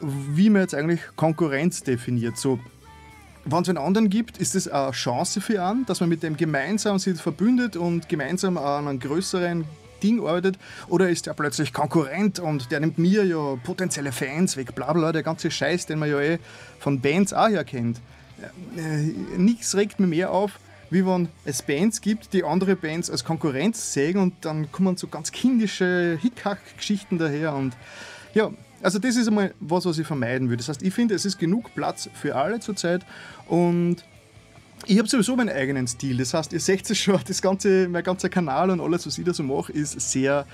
wie 0.00 0.50
man 0.50 0.62
jetzt 0.62 0.74
eigentlich 0.74 1.00
Konkurrenz 1.16 1.82
definiert. 1.82 2.36
So, 2.36 2.60
wenn 3.46 3.62
es 3.62 3.68
einen 3.68 3.78
anderen 3.78 4.10
gibt, 4.10 4.38
ist 4.38 4.54
es 4.54 4.68
eine 4.68 4.90
Chance 4.90 5.40
für 5.40 5.64
einen, 5.64 5.86
dass 5.86 6.00
man 6.00 6.08
mit 6.08 6.22
dem 6.22 6.36
gemeinsam 6.36 6.98
sich 6.98 7.20
verbündet 7.20 7.76
und 7.76 8.08
gemeinsam 8.08 8.58
an 8.58 8.88
einem 8.88 9.00
größeren 9.00 9.64
Ding 10.02 10.20
arbeitet? 10.20 10.58
Oder 10.88 11.08
ist 11.08 11.26
der 11.26 11.34
plötzlich 11.34 11.72
Konkurrent 11.72 12.38
und 12.38 12.70
der 12.70 12.80
nimmt 12.80 12.98
mir 12.98 13.24
ja 13.24 13.56
potenzielle 13.62 14.12
Fans 14.12 14.56
weg, 14.56 14.74
bla 14.74 14.92
bla, 14.92 15.12
der 15.12 15.22
ganze 15.22 15.50
Scheiß, 15.50 15.86
den 15.86 15.98
man 15.98 16.10
ja 16.10 16.20
eh 16.20 16.38
von 16.78 17.00
Bands 17.00 17.32
auch 17.32 17.48
her 17.48 17.64
kennt 17.64 18.00
äh, 18.76 19.12
nichts 19.36 19.74
regt 19.74 20.00
mir 20.00 20.06
mehr 20.06 20.30
auf, 20.30 20.58
wie 20.90 21.04
wenn 21.04 21.28
es 21.44 21.62
Bands 21.62 22.00
gibt, 22.00 22.32
die 22.32 22.44
andere 22.44 22.76
Bands 22.76 23.10
als 23.10 23.24
Konkurrenz 23.24 23.92
sehen 23.92 24.18
und 24.18 24.44
dann 24.44 24.70
kommen 24.70 24.96
so 24.96 25.08
ganz 25.08 25.32
kindische 25.32 26.18
Hickhack-Geschichten 26.20 27.18
daher 27.18 27.54
und 27.54 27.76
ja, 28.34 28.50
also 28.82 28.98
das 28.98 29.16
ist 29.16 29.28
einmal 29.28 29.54
was, 29.60 29.86
was 29.86 29.98
ich 29.98 30.06
vermeiden 30.06 30.48
würde. 30.48 30.58
Das 30.58 30.68
heißt, 30.68 30.82
ich 30.82 30.92
finde, 30.92 31.14
es 31.14 31.24
ist 31.24 31.38
genug 31.38 31.74
Platz 31.74 32.08
für 32.14 32.36
alle 32.36 32.60
zurzeit 32.60 33.04
und 33.48 33.96
ich 34.86 34.98
habe 34.98 35.08
sowieso 35.08 35.34
meinen 35.36 35.48
eigenen 35.48 35.86
Stil. 35.86 36.18
Das 36.18 36.34
heißt, 36.34 36.52
ihr 36.52 36.60
seht 36.60 36.88
es 36.88 36.98
schon, 36.98 37.18
das 37.26 37.40
ganze, 37.40 37.88
mein 37.88 38.04
ganzer 38.04 38.28
Kanal 38.28 38.70
und 38.70 38.80
alles, 38.80 39.06
was 39.06 39.18
ich 39.18 39.24
da 39.24 39.32
so 39.32 39.42
mache, 39.42 39.72
ist 39.72 39.98
sehr, 40.00 40.46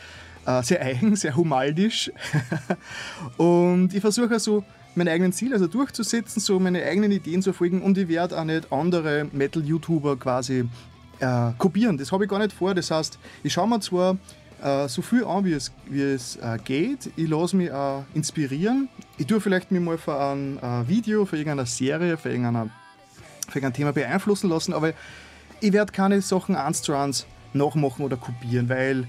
äh, 0.46 0.62
sehr 0.62 0.80
eigen, 0.80 1.16
sehr 1.16 1.37
humaldisch. 1.37 2.11
und 3.37 3.92
ich 3.92 4.00
versuche 4.00 4.30
also 4.30 4.64
mein 4.94 5.08
eigenes 5.08 5.37
Ziel 5.37 5.52
also 5.52 5.66
durchzusetzen, 5.66 6.40
so 6.40 6.61
meine 6.61 6.82
eigenen 6.85 7.11
Ideen 7.11 7.42
zu 7.42 7.52
folgen 7.52 7.82
und 7.82 7.96
ich 7.98 8.08
werde 8.08 8.38
auch 8.38 8.44
nicht 8.44 8.72
andere 8.72 9.26
Metal-YouTuber 9.32 10.16
quasi 10.18 10.68
äh, 11.20 11.52
kopieren. 11.58 11.96
Das 11.98 12.12
habe 12.12 12.24
ich 12.24 12.30
gar 12.30 12.38
nicht 12.38 12.52
vor. 12.52 12.74
Das 12.74 12.90
heißt, 12.90 13.18
ich 13.42 13.52
schaue 13.52 13.68
mir 13.68 13.80
zwar 13.80 14.18
äh, 14.62 14.88
so 14.88 15.03
viel 15.03 15.25
an, 15.25 15.44
wie 15.44 15.53
es, 15.53 15.72
wie 15.87 16.03
es 16.03 16.37
äh, 16.37 16.59
geht. 16.64 17.11
Ich 17.16 17.29
lasse 17.29 17.57
mich 17.57 17.72
auch 17.72 18.05
inspirieren. 18.14 18.88
Ich 19.18 19.27
tue 19.27 19.40
vielleicht 19.40 19.70
mich 19.70 19.83
mal 19.83 19.98
für 19.98 20.18
ein 20.18 20.59
äh, 20.59 20.88
Video, 20.88 21.25
für 21.25 21.37
irgendeine 21.37 21.66
Serie, 21.66 22.16
für, 22.16 22.31
irgendeine, 22.31 22.70
für 23.48 23.59
irgendein 23.59 23.75
Thema 23.75 23.92
beeinflussen 23.92 24.48
lassen, 24.51 24.72
aber 24.72 24.92
ich 25.61 25.72
werde 25.72 25.92
keine 25.92 26.20
Sachen 26.20 26.57
eins 26.57 26.83
zu 26.83 26.94
eins 26.94 27.27
nachmachen 27.53 28.05
oder 28.05 28.16
kopieren, 28.16 28.68
weil 28.68 29.07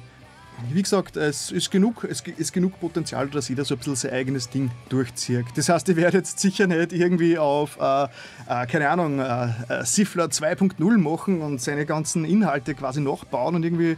wie 0.71 0.81
gesagt, 0.81 1.17
es 1.17 1.51
ist 1.51 1.71
genug, 1.71 2.03
es 2.03 2.21
ist 2.21 2.53
genug 2.53 2.79
Potenzial, 2.79 3.27
dass 3.27 3.49
jeder 3.49 3.65
so 3.65 3.75
ein 3.75 3.79
bisschen 3.79 3.95
sein 3.95 4.11
eigenes 4.11 4.49
Ding 4.49 4.69
durchzieht. 4.89 5.45
Das 5.55 5.67
heißt, 5.67 5.89
ich 5.89 5.95
werde 5.95 6.17
jetzt 6.17 6.39
sicher 6.39 6.67
nicht 6.67 6.93
irgendwie 6.93 7.37
auf, 7.37 7.77
äh, 7.81 8.03
äh, 8.03 8.67
keine 8.67 8.89
Ahnung, 8.89 9.19
äh, 9.19 9.47
äh 9.69 9.83
Sifler 9.83 10.25
2.0 10.25 10.97
machen 10.97 11.41
und 11.41 11.59
seine 11.59 11.85
ganzen 11.85 12.23
Inhalte 12.23 12.75
quasi 12.75 13.01
nachbauen 13.01 13.55
und 13.55 13.63
irgendwie 13.63 13.91
äh, 13.91 13.97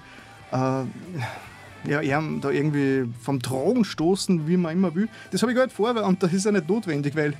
ja, 0.51 2.01
eher 2.01 2.23
da 2.41 2.49
irgendwie 2.49 3.11
vom 3.21 3.41
Thron 3.41 3.85
stoßen, 3.85 4.47
wie 4.47 4.57
man 4.57 4.73
immer 4.73 4.95
will. 4.95 5.09
Das 5.31 5.41
habe 5.41 5.51
ich 5.51 5.57
gar 5.57 5.65
nicht 5.65 5.75
vor 5.75 5.95
und 6.03 6.23
das 6.23 6.33
ist 6.33 6.45
ja 6.45 6.51
nicht 6.51 6.67
notwendig, 6.67 7.15
weil 7.15 7.33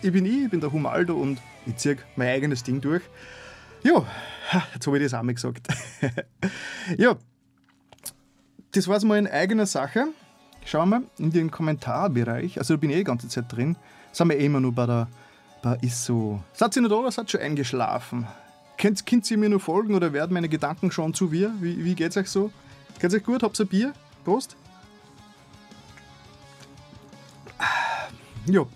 ich 0.00 0.12
bin 0.12 0.26
ich, 0.26 0.44
ich 0.44 0.50
bin 0.50 0.60
der 0.60 0.72
Humaldo 0.72 1.14
und 1.14 1.40
ich 1.66 1.76
ziehe 1.76 1.98
mein 2.16 2.28
eigenes 2.28 2.62
Ding 2.62 2.80
durch. 2.80 3.02
Ja, 3.82 4.04
jetzt 4.74 4.86
habe 4.86 4.98
ich 4.98 5.04
das 5.04 5.14
auch 5.14 5.22
mal 5.22 5.34
gesagt. 5.34 5.66
ja, 6.98 7.16
das 8.72 8.88
war 8.88 8.96
es 8.96 9.04
mal 9.04 9.18
in 9.18 9.26
eigener 9.26 9.66
Sache. 9.66 10.06
Schauen 10.64 10.90
wir 10.90 11.02
in 11.18 11.32
den 11.32 11.50
Kommentarbereich. 11.50 12.58
Also 12.58 12.74
da 12.74 12.80
bin 12.80 12.90
ich 12.90 12.96
eh 12.96 13.00
die 13.00 13.04
ganze 13.04 13.28
Zeit 13.28 13.46
drin. 13.48 13.76
Sind 14.12 14.28
wir 14.28 14.38
eh 14.38 14.46
immer 14.46 14.60
nur 14.60 14.72
bei 14.72 14.86
der 14.86 15.08
bei 15.62 15.78
ISO. 15.80 16.42
Seid 16.52 16.76
ihr 16.76 16.82
noch 16.82 16.90
da 16.90 16.96
oder 16.96 17.12
seid 17.12 17.26
ihr 17.26 17.30
schon 17.30 17.40
eingeschlafen? 17.40 18.26
Könnt, 18.82 19.06
könnt 19.06 19.30
ihr 19.30 19.38
mir 19.38 19.48
nur 19.48 19.60
folgen 19.60 19.94
oder 19.94 20.12
werden 20.12 20.34
meine 20.34 20.48
Gedanken 20.48 20.90
schon 20.90 21.14
zu 21.14 21.30
wir? 21.30 21.54
Wie, 21.60 21.84
wie 21.84 21.94
geht's 21.94 22.16
euch 22.16 22.28
so? 22.28 22.50
Geht's 22.98 23.14
euch 23.14 23.22
gut? 23.22 23.44
Habt 23.44 23.56
ihr 23.60 23.64
Bier? 23.64 23.92
Prost? 24.24 24.56
Ja. 28.46 28.66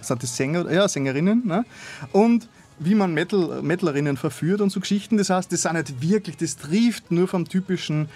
Sind 0.00 0.22
das 0.22 0.36
Sänger? 0.36 0.70
Ja, 0.70 0.88
Sängerinnen. 0.88 1.46
Ne? 1.46 1.64
Und 2.12 2.48
wie 2.78 2.94
man 2.94 3.14
Metal, 3.14 3.62
Metalerinnen 3.62 4.16
verführt 4.16 4.60
und 4.60 4.70
so 4.70 4.80
Geschichten. 4.80 5.16
Das 5.16 5.30
heißt, 5.30 5.50
das 5.52 5.62
sind 5.62 5.74
nicht 5.74 6.00
wirklich, 6.00 6.36
das 6.36 6.56
trifft 6.56 7.10
nur 7.10 7.28
vom 7.28 7.48
typischen, 7.48 8.08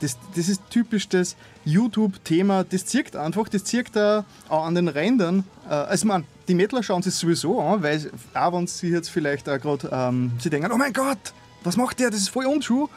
das, 0.00 0.16
das 0.34 0.48
ist 0.48 0.62
typisch 0.70 1.08
das 1.08 1.36
YouTube-Thema, 1.64 2.64
das 2.64 2.86
zirkt 2.86 3.16
einfach, 3.16 3.48
das 3.48 3.64
zirkt 3.64 3.96
da 3.96 4.24
auch 4.48 4.64
an 4.64 4.74
den 4.74 4.88
Rändern. 4.88 5.44
Äh, 5.68 5.74
also 5.74 6.06
man, 6.06 6.24
die 6.48 6.54
Metaler 6.54 6.82
schauen 6.82 7.02
sich 7.02 7.14
sowieso 7.14 7.60
an, 7.60 7.82
weil 7.82 8.10
auch 8.34 8.52
wenn 8.52 8.66
sie 8.66 8.88
jetzt 8.88 9.10
vielleicht 9.10 9.48
auch 9.48 9.60
gerade, 9.60 9.88
ähm, 9.92 10.32
sie 10.38 10.50
denken, 10.50 10.70
oh 10.72 10.76
mein 10.76 10.92
Gott, 10.92 11.34
was 11.62 11.76
macht 11.76 11.98
der, 12.00 12.10
das 12.10 12.20
ist 12.20 12.28
voll 12.28 12.46
untrue. 12.46 12.88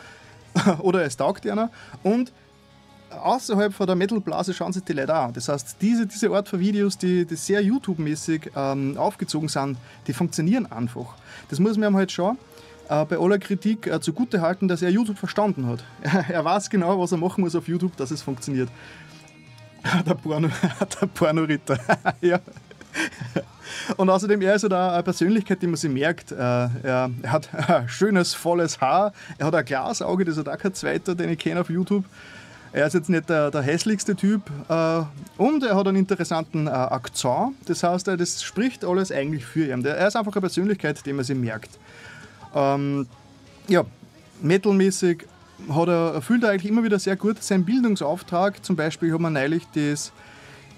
Oder 0.80 1.04
es 1.04 1.18
taugt 1.18 1.48
einer. 1.48 1.72
Und 2.04 2.32
außerhalb 3.22 3.74
von 3.74 3.88
der 3.88 3.96
Metal-Blase 3.96 4.54
schauen 4.54 4.74
sich 4.74 4.84
die 4.84 4.94
Leute 4.94 5.14
an. 5.14 5.34
Das 5.34 5.50
heißt, 5.50 5.78
diese, 5.82 6.06
diese 6.06 6.30
Art 6.32 6.48
von 6.48 6.60
Videos, 6.60 6.98
die, 6.98 7.26
die 7.26 7.36
sehr 7.36 7.62
YouTube-mäßig 7.62 8.52
ähm, 8.56 8.98
aufgezogen 8.98 9.50
sind, 9.50 9.78
die 10.08 10.14
funktionieren 10.14 10.72
einfach. 10.72 11.16
Das 11.50 11.60
muss 11.60 11.78
man 11.78 11.92
ihm 11.92 11.98
halt 11.98 12.12
schon 12.12 12.38
äh, 12.90 13.06
bei 13.06 13.18
aller 13.18 13.40
Kritik 13.40 13.88
äh, 13.88 14.00
zugute 14.00 14.42
halten, 14.42 14.68
dass 14.68 14.82
er 14.82 14.90
YouTube 14.90 15.18
verstanden 15.18 15.68
hat. 15.68 15.84
er 16.30 16.44
weiß 16.44 16.70
genau, 16.70 17.00
was 17.00 17.12
er 17.12 17.18
machen 17.18 17.42
muss 17.42 17.56
auf 17.56 17.68
YouTube, 17.68 17.96
dass 17.98 18.12
es 18.12 18.22
funktioniert. 18.22 18.70
der 20.06 20.16
Porno, 20.16 20.50
der 21.02 21.08
Porno-Ritter. 21.08 21.80
ja. 22.22 22.40
Und 23.98 24.10
außerdem, 24.10 24.42
er 24.42 24.56
ist 24.56 24.64
halt 24.64 24.74
auch 24.74 24.94
eine 24.94 25.04
Persönlichkeit, 25.04 25.62
die 25.62 25.68
man 25.68 25.76
sich 25.76 25.92
merkt. 25.92 26.32
Äh, 26.32 26.36
er, 26.36 27.10
er 27.22 27.32
hat 27.32 27.50
schönes, 27.88 28.34
volles 28.34 28.80
Haar, 28.80 29.14
er 29.38 29.48
hat 29.48 29.56
ein 29.56 29.66
Glasauge, 29.66 30.26
das 30.26 30.38
hat 30.38 30.48
auch 30.48 30.58
kein 30.58 30.74
zweiter, 30.74 31.16
den 31.16 31.30
ich 31.30 31.40
kenne 31.40 31.62
auf 31.62 31.70
YouTube. 31.70 32.06
Er 32.74 32.88
ist 32.88 32.94
jetzt 32.94 33.08
nicht 33.08 33.30
der, 33.30 33.52
der 33.52 33.62
hässlichste 33.62 34.16
Typ 34.16 34.42
äh, 34.68 35.04
und 35.38 35.64
er 35.64 35.76
hat 35.76 35.88
einen 35.88 35.98
interessanten 35.98 36.66
äh, 36.66 36.72
Akzent. 36.72 37.54
Das 37.68 37.84
heißt, 37.84 38.08
äh, 38.08 38.18
das 38.18 38.42
spricht 38.42 38.84
alles 38.84 39.12
eigentlich 39.12 39.46
für 39.46 39.72
ihn. 39.72 39.86
Er 39.86 40.08
ist 40.08 40.16
einfach 40.16 40.34
eine 40.34 40.42
Persönlichkeit, 40.42 41.06
die 41.06 41.14
man 41.14 41.24
sich 41.24 41.38
merkt. 41.38 41.78
Ähm, 42.56 43.06
ja, 43.68 43.86
metalmäßig 44.42 45.28
hat 45.70 45.88
er, 45.88 46.16
erfüllt 46.16 46.44
er 46.44 46.50
eigentlich 46.50 46.72
immer 46.72 46.84
wieder 46.84 46.98
sehr 46.98 47.16
gut 47.16 47.44
seinen 47.44 47.64
Bildungsauftrag. 47.64 48.66
Zum 48.66 48.76
Beispiel 48.76 49.14
haben 49.14 49.22
wir 49.22 49.30
neulich 49.30 49.68
das, 49.76 50.12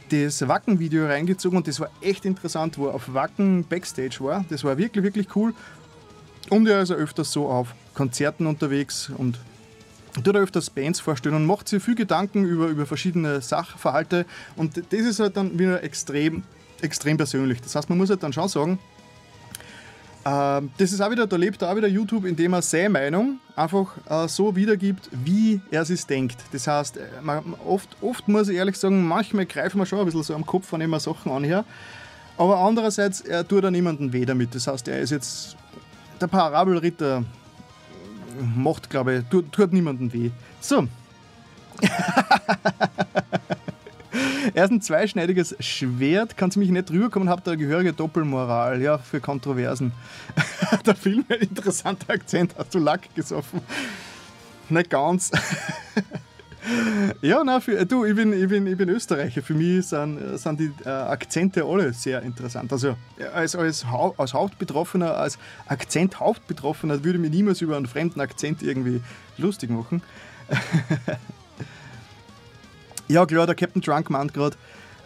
das 0.09 0.45
Wacken-Video 0.45 1.05
reingezogen 1.05 1.57
und 1.57 1.65
das 1.65 1.79
war 1.79 1.89
echt 2.01 2.25
interessant, 2.25 2.77
wo 2.77 2.87
er 2.87 2.95
auf 2.95 3.13
Wacken 3.13 3.63
Backstage 3.63 4.17
war. 4.19 4.43
Das 4.49 4.65
war 4.65 4.77
wirklich, 4.77 5.05
wirklich 5.05 5.33
cool. 5.33 5.53
Und 6.49 6.67
er 6.67 6.81
ist 6.81 6.89
ja 6.89 6.97
öfters 6.97 7.31
so 7.31 7.47
auf 7.47 7.73
Konzerten 7.93 8.47
unterwegs 8.47 9.09
und 9.17 9.39
tut 10.23 10.35
er 10.35 10.41
öfters 10.41 10.69
Bands 10.69 10.99
vorstellen 10.99 11.35
und 11.35 11.45
macht 11.45 11.67
sich 11.67 11.83
viel 11.83 11.95
Gedanken 11.95 12.45
über, 12.45 12.67
über 12.67 12.85
verschiedene 12.85 13.41
Sachverhalte 13.41 14.25
und 14.55 14.77
das 14.77 14.99
ist 14.99 15.19
halt 15.19 15.37
dann 15.37 15.57
wieder 15.59 15.83
extrem, 15.83 16.43
extrem 16.81 17.17
persönlich. 17.17 17.61
Das 17.61 17.75
heißt, 17.75 17.89
man 17.89 17.97
muss 17.97 18.09
halt 18.09 18.23
dann 18.23 18.33
schon 18.33 18.47
sagen, 18.47 18.79
äh, 20.25 20.61
das 20.77 20.91
ist 20.91 21.01
auch 21.01 21.11
wieder, 21.11 21.27
da 21.27 21.35
lebt 21.35 21.63
auch 21.63 21.75
wieder 21.75 21.87
YouTube, 21.87 22.25
indem 22.25 22.53
er 22.53 22.61
seine 22.61 22.89
Meinung 22.89 23.39
einfach 23.55 23.95
äh, 24.09 24.27
so 24.27 24.55
wiedergibt, 24.55 25.09
wie 25.11 25.61
er 25.69 25.85
sich 25.85 26.05
denkt. 26.05 26.37
Das 26.51 26.67
heißt, 26.67 26.97
äh, 26.97 27.01
man, 27.21 27.55
oft, 27.65 27.95
oft 28.01 28.27
muss 28.27 28.49
ich 28.49 28.57
ehrlich 28.57 28.77
sagen, 28.77 29.07
manchmal 29.07 29.45
greifen 29.45 29.77
wir 29.77 29.85
schon 29.85 29.99
ein 29.99 30.05
bisschen 30.05 30.23
so 30.23 30.33
am 30.33 30.45
Kopf, 30.45 30.73
ich 30.73 30.87
mir 30.87 30.99
Sachen 30.99 31.31
anhöre. 31.31 31.63
Aber 32.37 32.57
andererseits, 32.57 33.21
er 33.21 33.47
tut 33.47 33.63
da 33.63 33.71
niemanden 33.71 34.11
weh 34.11 34.25
damit. 34.25 34.55
Das 34.55 34.67
heißt, 34.67 34.87
er 34.87 34.99
ist 34.99 35.11
jetzt 35.11 35.55
der 36.19 36.27
Parabelritter 36.27 37.23
macht, 38.55 38.89
glaube 38.89 39.17
ich, 39.17 39.23
tut, 39.25 39.51
tut 39.51 39.73
niemandem 39.73 40.11
weh. 40.13 40.31
So. 40.59 40.87
er 44.53 44.65
ist 44.65 44.71
ein 44.71 44.81
zweischneidiges 44.81 45.55
Schwert, 45.59 46.37
kann 46.37 46.51
ziemlich 46.51 46.71
nicht 46.71 46.89
rüberkommen, 46.91 47.29
habt 47.29 47.47
eine 47.47 47.57
gehörige 47.57 47.93
Doppelmoral, 47.93 48.81
ja, 48.81 48.97
für 48.97 49.19
Kontroversen. 49.19 49.91
Der 50.85 50.95
Film, 50.95 51.25
ein 51.29 51.39
interessanter 51.39 52.13
Akzent, 52.13 52.55
hast 52.57 52.73
du 52.73 52.79
Lack 52.79 53.13
gesoffen? 53.15 53.61
Nicht 54.69 54.89
ganz. 54.89 55.31
Ja, 57.21 57.59
für, 57.59 57.85
du, 57.85 58.05
ich 58.05 58.15
bin, 58.15 58.33
ich, 58.33 58.47
bin, 58.47 58.65
ich 58.67 58.77
bin 58.77 58.89
Österreicher. 58.89 59.41
Für 59.41 59.53
mich 59.53 59.85
sind, 59.85 60.19
sind 60.37 60.59
die 60.59 60.71
äh, 60.83 60.89
Akzente 60.89 61.63
alle 61.63 61.93
sehr 61.93 62.21
interessant. 62.21 62.71
Also 62.71 62.95
als, 63.33 63.55
als, 63.55 63.85
als 64.17 64.33
Hauptbetroffener, 64.33 65.15
als 65.15 65.37
Akzent-Hauptbetroffener 65.67 67.03
würde 67.03 67.17
ich 67.17 67.21
mich 67.21 67.31
niemals 67.31 67.61
über 67.61 67.77
einen 67.77 67.85
fremden 67.85 68.19
Akzent 68.19 68.63
irgendwie 68.63 69.01
lustig 69.37 69.69
machen. 69.69 70.01
ja, 73.07 73.25
klar, 73.25 73.45
der 73.45 73.55
Captain 73.55 73.81
Drunk 73.81 74.09
meint 74.09 74.33
gerade, 74.33 74.57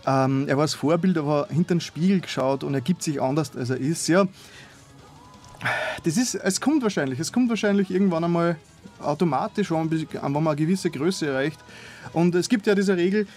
ähm, 0.06 0.48
er 0.48 0.58
war 0.58 0.64
das 0.64 0.74
Vorbild, 0.74 1.18
aber 1.18 1.48
hinter 1.50 1.76
den 1.76 1.82
Spiegel 1.82 2.22
geschaut 2.22 2.64
und 2.64 2.74
er 2.74 2.82
gibt 2.82 3.04
sich 3.04 3.22
anders, 3.22 3.56
als 3.56 3.70
er 3.70 3.78
ist. 3.78 4.08
Ja, 4.08 4.28
das 6.04 6.18
ist, 6.18 6.36
es 6.36 6.62
kommt 6.62 6.84
wahrscheinlich, 6.84 7.20
es 7.20 7.34
kommt 7.34 7.50
wahrscheinlich 7.50 7.92
irgendwann 7.92 8.24
einmal 8.24 8.56
automatisch, 9.00 9.72
wenn 9.72 9.90
man 10.22 10.48
eine 10.48 10.56
gewisse 10.56 10.90
Größe 10.90 11.28
erreicht. 11.28 11.60
Und 12.14 12.36
es 12.36 12.50
gibt 12.50 12.68
ja 12.68 12.76
diese 12.76 12.98
Regel, 12.98 13.28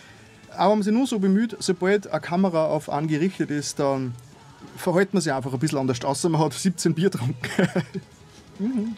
wenn 0.57 0.68
man 0.68 0.82
sich 0.82 0.93
nur 0.93 1.07
so 1.07 1.18
bemüht, 1.18 1.57
sobald 1.61 2.09
eine 2.09 2.20
Kamera 2.20 2.66
auf 2.66 2.90
angerichtet 2.90 3.51
ist, 3.51 3.78
dann 3.78 4.14
verhält 4.76 5.14
man 5.14 5.22
sich 5.22 5.32
einfach 5.32 5.53
ein 5.53 5.59
bisschen 5.59 5.78
anders, 5.78 6.03
außer 6.05 6.28
man 6.28 6.40
hat 6.40 6.53
17 6.53 6.95
Bier 6.95 7.11
getrunken. 7.11 7.36
Mhm. 8.59 8.95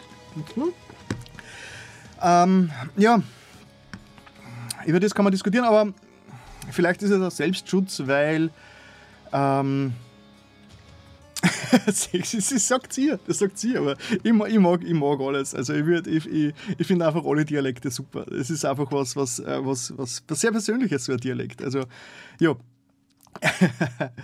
ähm, 2.21 2.71
ja, 2.97 3.23
über 4.85 4.99
das 4.99 5.15
kann 5.15 5.23
man 5.23 5.31
diskutieren, 5.31 5.63
aber 5.65 5.93
vielleicht 6.71 7.01
ist 7.01 7.09
es 7.09 7.21
auch 7.21 7.31
Selbstschutz, 7.31 8.03
weil 8.05 8.51
ähm, 9.31 9.93
das 11.85 12.09
sagt 12.67 12.93
sie, 12.93 13.13
das 13.27 13.39
sagt 13.39 13.57
sie, 13.57 13.77
aber 13.77 13.95
ich, 14.23 14.31
ich, 14.31 14.59
mag, 14.59 14.83
ich 14.83 14.93
mag 14.93 15.19
alles. 15.19 15.53
Also 15.53 15.73
ich, 15.73 15.87
ich, 16.07 16.25
ich, 16.25 16.53
ich 16.77 16.87
finde 16.87 17.07
einfach 17.07 17.25
alle 17.25 17.45
Dialekte 17.45 17.91
super. 17.91 18.25
Es 18.31 18.49
ist 18.49 18.65
einfach 18.65 18.91
was, 18.91 19.15
was, 19.15 19.39
äh, 19.39 19.65
was, 19.65 19.93
was, 19.97 20.23
was 20.27 20.41
sehr 20.41 20.51
Persönliches, 20.51 21.05
so 21.05 21.13
ein 21.13 21.19
Dialekt. 21.19 21.63
Also, 21.63 21.85
ja. 22.39 22.55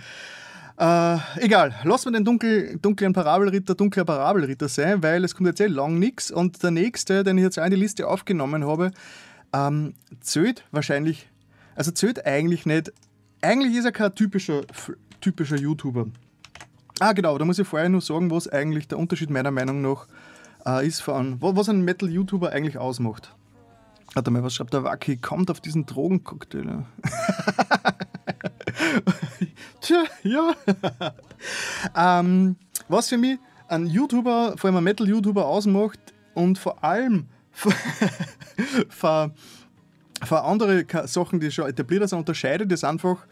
Äh, 0.78 1.18
egal, 1.36 1.74
lassen 1.84 2.06
wir 2.06 2.18
den 2.18 2.24
dunkel, 2.24 2.78
dunklen 2.80 3.12
Parabelritter 3.12 3.74
dunkler 3.74 4.04
Parabelritter 4.04 4.68
sein, 4.68 5.02
weil 5.02 5.22
es 5.22 5.34
kommt 5.34 5.46
jetzt 5.46 5.60
eh 5.60 5.66
lang 5.66 5.98
nichts. 5.98 6.30
Und 6.30 6.62
der 6.62 6.70
nächste, 6.70 7.22
den 7.22 7.36
ich 7.38 7.44
jetzt 7.44 7.58
auch 7.58 7.64
in 7.64 7.70
die 7.70 7.76
Liste 7.76 8.08
aufgenommen 8.08 8.66
habe, 8.66 8.90
ähm, 9.52 9.94
zählt 10.20 10.64
wahrscheinlich, 10.72 11.28
also 11.76 11.90
zählt 11.90 12.24
eigentlich 12.26 12.66
nicht, 12.66 12.90
eigentlich 13.42 13.76
ist 13.76 13.84
er 13.84 13.92
kein 13.92 14.14
typischer, 14.14 14.62
typischer 15.20 15.56
YouTuber. 15.56 16.06
Ah, 17.00 17.12
genau, 17.12 17.38
da 17.38 17.44
muss 17.44 17.58
ich 17.58 17.66
vorher 17.66 17.88
nur 17.88 18.00
sagen, 18.00 18.30
was 18.30 18.48
eigentlich 18.48 18.88
der 18.88 18.98
Unterschied 18.98 19.30
meiner 19.30 19.50
Meinung 19.50 19.80
nach 19.80 20.06
äh, 20.66 20.86
ist 20.86 21.00
von, 21.00 21.40
was 21.40 21.68
ein 21.68 21.82
Metal-YouTuber 21.82 22.50
eigentlich 22.50 22.78
ausmacht. 22.78 23.34
Warte 24.14 24.30
mal, 24.30 24.42
was 24.42 24.54
schreibt 24.54 24.74
der 24.74 24.84
Waki? 24.84 25.16
Kommt 25.16 25.50
auf 25.50 25.60
diesen 25.60 25.86
Drogencocktail. 25.86 26.84
Tja, 29.80 30.04
ja. 30.22 30.54
ähm, 32.20 32.56
was 32.88 33.08
für 33.08 33.16
mich 33.16 33.38
ein 33.68 33.86
YouTuber, 33.86 34.54
vor 34.56 34.68
allem 34.68 34.76
ein 34.76 34.84
Metal-YouTuber 34.84 35.46
ausmacht 35.46 35.98
und 36.34 36.58
vor 36.58 36.84
allem 36.84 37.26
vor, 38.88 39.32
vor 40.22 40.44
andere 40.44 40.84
Sachen, 41.06 41.40
die 41.40 41.50
schon 41.50 41.68
etabliert 41.68 42.08
sind, 42.08 42.18
unterscheidet, 42.18 42.70
ist 42.70 42.84
einfach, 42.84 43.26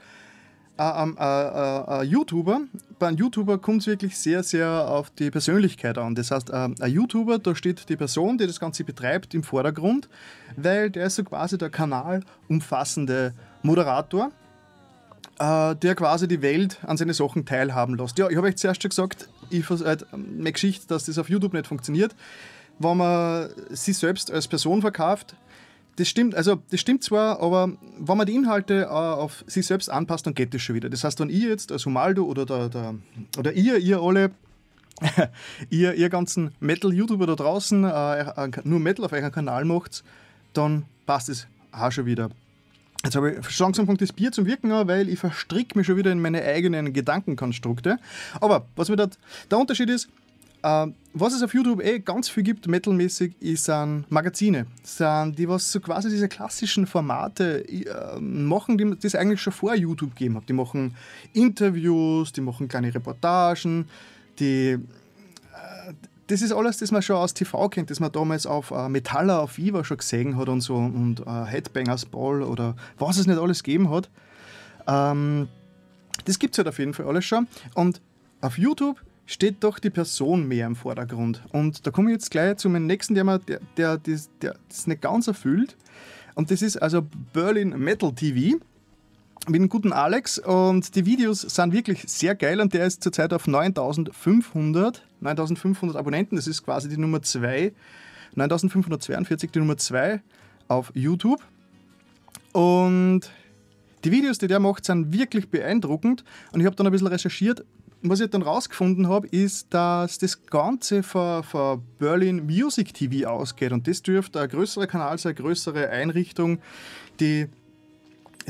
ein 0.81 1.17
äh, 1.19 2.03
äh, 2.03 2.05
YouTuber, 2.05 2.63
bei 2.99 3.09
einem 3.09 3.19
YouTuber 3.19 3.59
kommt 3.59 3.83
es 3.83 3.87
wirklich 3.87 4.17
sehr, 4.17 4.43
sehr 4.43 4.69
auf 4.69 5.11
die 5.11 5.31
Persönlichkeit 5.31 5.99
an. 5.99 6.15
Das 6.15 6.31
heißt, 6.31 6.51
ein 6.51 6.75
YouTuber, 6.87 7.39
da 7.39 7.55
steht 7.55 7.89
die 7.89 7.97
Person, 7.97 8.39
die 8.39 8.47
das 8.47 8.61
Ganze 8.61 8.85
betreibt, 8.85 9.35
im 9.35 9.43
Vordergrund, 9.43 10.09
weil 10.57 10.91
der 10.91 11.07
ist 11.07 11.17
so 11.17 11.25
quasi 11.25 11.59
der 11.59 11.71
kanalumfassende 11.71 13.35
Moderator, 13.63 14.31
äh, 15.39 15.75
der 15.77 15.95
quasi 15.95 16.29
die 16.29 16.43
Welt 16.43 16.79
an 16.87 16.97
seine 16.97 17.15
Sachen 17.15 17.45
teilhaben 17.45 17.97
lässt. 17.97 18.19
Ja, 18.19 18.29
ich 18.29 18.37
habe 18.37 18.47
euch 18.47 18.57
zuerst 18.57 18.83
schon 18.83 18.91
gesagt, 18.91 19.29
ich, 19.51 19.69
äh, 19.71 19.97
meine 20.13 20.53
Geschichte, 20.53 20.87
dass 20.87 21.07
das 21.07 21.19
auf 21.19 21.29
YouTube 21.29 21.55
nicht 21.55 21.67
funktioniert, 21.67 22.15
wenn 22.79 22.97
man 22.97 23.51
sich 23.71 23.99
selbst 23.99 24.31
als 24.31 24.49
Person 24.49 24.81
verkauft, 24.81 25.35
das 26.01 26.09
stimmt, 26.09 26.35
also 26.35 26.63
das 26.71 26.81
stimmt 26.81 27.05
zwar, 27.05 27.43
aber 27.43 27.73
wenn 27.99 28.17
man 28.17 28.27
die 28.27 28.35
Inhalte 28.35 28.85
äh, 28.85 28.87
auf 28.87 29.45
sich 29.47 29.67
selbst 29.67 29.91
anpasst, 29.91 30.27
dann 30.27 30.33
geht 30.33 30.55
das 30.55 30.63
schon 30.63 30.75
wieder. 30.75 30.89
Das 30.89 31.05
heißt, 31.05 31.21
wenn 31.21 31.29
ihr 31.29 31.51
jetzt 31.51 31.71
als 31.73 31.85
Humaldo 31.85 32.25
oder, 32.25 32.47
der, 32.47 32.71
der, 32.71 32.95
oder 33.37 33.53
ihr, 33.53 33.77
ihr 33.77 34.01
alle, 34.01 34.31
ihr, 35.71 35.93
ihr 35.93 36.09
ganzen 36.09 36.53
Metal-YouTuber 36.59 37.27
da 37.27 37.35
draußen 37.35 37.85
äh, 37.85 38.51
nur 38.65 38.81
Metal 38.81 39.05
auf 39.05 39.13
eurem 39.13 39.31
Kanal 39.31 39.67
macht, 39.67 40.03
dann 40.55 40.87
passt 41.05 41.29
es 41.29 41.47
auch 41.71 41.93
schon 41.93 42.07
wieder. 42.07 42.31
Jetzt 43.05 43.17
habe 43.17 43.33
ich 43.33 43.59
langsam 43.59 43.95
das 43.99 44.13
Bier 44.15 44.33
zum 44.33 44.47
Wirken 44.47 44.73
an, 44.73 44.89
weil 44.89 45.11
ich 45.11 45.19
verstricke 45.19 45.77
mich 45.77 45.87
schon 45.87 45.99
wieder 45.99 46.13
in 46.13 46.21
meine 46.23 46.43
eigenen 46.43 46.95
Gedankenkonstrukte. 46.95 47.99
Aber 48.41 48.67
was 48.75 48.89
mir 48.89 48.97
da, 48.97 49.09
der 49.51 49.59
Unterschied 49.59 49.91
ist, 49.91 50.09
äh, 50.63 50.87
was 51.13 51.33
es 51.33 51.43
auf 51.43 51.55
YouTube 51.55 51.83
eh 51.83 51.99
ganz 51.99 52.29
viel 52.29 52.45
gibt, 52.45 52.69
metalmäßig, 52.69 53.35
sind 53.57 54.11
Magazine. 54.11 54.67
Sind 54.83 55.39
die, 55.39 55.49
was 55.49 55.73
so 55.73 55.81
quasi 55.81 56.09
diese 56.09 56.29
klassischen 56.29 56.87
Formate 56.87 57.67
äh, 57.69 58.21
machen, 58.21 58.79
die 58.79 59.07
es 59.07 59.15
eigentlich 59.15 59.41
schon 59.41 59.53
vor 59.53 59.75
YouTube 59.75 60.11
gegeben 60.11 60.37
hat. 60.37 60.49
Die 60.49 60.53
machen 60.53 60.95
Interviews, 61.33 62.33
die 62.33 62.41
machen 62.41 62.69
kleine 62.69 62.95
Reportagen, 62.95 63.89
die. 64.39 64.73
Äh, 64.73 64.79
das 66.29 66.43
ist 66.43 66.53
alles, 66.53 66.79
das 66.79 66.93
man 66.93 67.03
schon 67.03 67.17
aus 67.17 67.35
TV 67.35 67.69
kennt, 67.71 67.91
das 67.91 67.99
man 67.99 68.13
damals 68.13 68.47
auf 68.47 68.71
äh, 68.71 68.89
Metaller 68.89 69.41
auf 69.41 69.59
Viva 69.59 69.83
schon 69.83 69.97
gesehen 69.97 70.37
hat 70.37 70.49
und 70.49 70.61
so 70.61 70.77
und 70.77 71.27
äh, 71.27 71.45
Headbangers 71.45 72.07
Ball 72.07 72.45
oder 72.45 72.77
was 72.99 73.19
es 73.19 73.27
nicht 73.27 73.41
alles 73.41 73.65
gegeben 73.65 73.91
hat. 73.91 74.09
Ähm, 74.87 75.49
das 76.27 76.39
gibt 76.39 76.55
es 76.55 76.59
halt 76.59 76.69
auf 76.69 76.79
jeden 76.79 76.95
Fall 76.95 77.07
alles 77.07 77.25
schon. 77.25 77.49
Und 77.75 78.01
auf 78.41 78.59
YouTube 78.59 79.01
steht 79.31 79.63
doch 79.63 79.79
die 79.79 79.91
Person 79.91 80.49
mehr 80.49 80.67
im 80.67 80.75
Vordergrund. 80.75 81.43
Und 81.53 81.87
da 81.87 81.93
komme 81.93 82.11
ich 82.11 82.15
jetzt 82.15 82.33
gleich 82.33 82.57
zu 82.57 82.69
meinem 82.69 82.87
nächsten 82.87 83.15
Thema, 83.15 83.39
der, 83.39 83.61
der, 83.77 83.97
der, 83.97 84.19
der 84.43 84.57
das 84.69 84.89
nicht 84.89 85.03
ganz 85.03 85.29
erfüllt. 85.29 85.77
Und 86.35 86.51
das 86.51 86.63
ist 86.63 86.77
also 86.77 87.07
Berlin 87.33 87.69
Metal 87.79 88.13
TV 88.13 88.59
mit 89.47 89.61
dem 89.61 89.69
guten 89.69 89.93
Alex 89.93 90.39
und 90.39 90.97
die 90.97 91.07
Videos 91.07 91.43
sind 91.43 91.73
wirklich 91.73 92.03
sehr 92.09 92.35
geil 92.35 92.61
und 92.61 92.75
der 92.75 92.87
ist 92.87 93.05
zurzeit 93.05 93.33
auf 93.33 93.47
9500, 93.47 95.03
9500 95.21 95.97
Abonnenten, 95.97 96.37
das 96.37 96.47
ist 96.47 96.65
quasi 96.65 96.89
die 96.89 96.99
Nummer 96.99 97.23
2, 97.23 97.73
9542 98.35 99.51
die 99.51 99.59
Nummer 99.61 99.79
2 99.79 100.21
auf 100.69 100.93
YouTube 100.95 101.43
und 102.53 103.23
die 104.05 104.13
Videos, 104.13 104.39
die 104.39 104.47
der 104.47 104.61
macht, 104.61 104.85
sind 104.85 105.13
wirklich 105.13 105.49
beeindruckend 105.49 106.23
und 106.53 106.61
ich 106.61 106.67
habe 106.67 106.77
dann 106.77 106.87
ein 106.87 106.93
bisschen 106.93 107.07
recherchiert, 107.07 107.65
was 108.03 108.21
ich 108.21 108.31
dann 108.31 108.43
rausgefunden 108.43 109.09
habe, 109.09 109.27
ist, 109.29 109.73
dass 109.75 110.19
das 110.19 110.47
Ganze 110.47 111.03
von, 111.03 111.83
Berlin 111.99 112.47
Music 112.47 112.95
TV 112.95 113.29
ausgeht. 113.29 113.73
Und 113.73 113.87
das 113.87 114.03
dürfte 114.03 114.41
ein 114.41 114.49
größerer 114.49 114.87
Kanal 114.87 115.19
sein, 115.19 115.31
eine 115.37 115.43
größere 115.43 115.91
Einrichtung, 115.91 116.61
die 117.19 117.47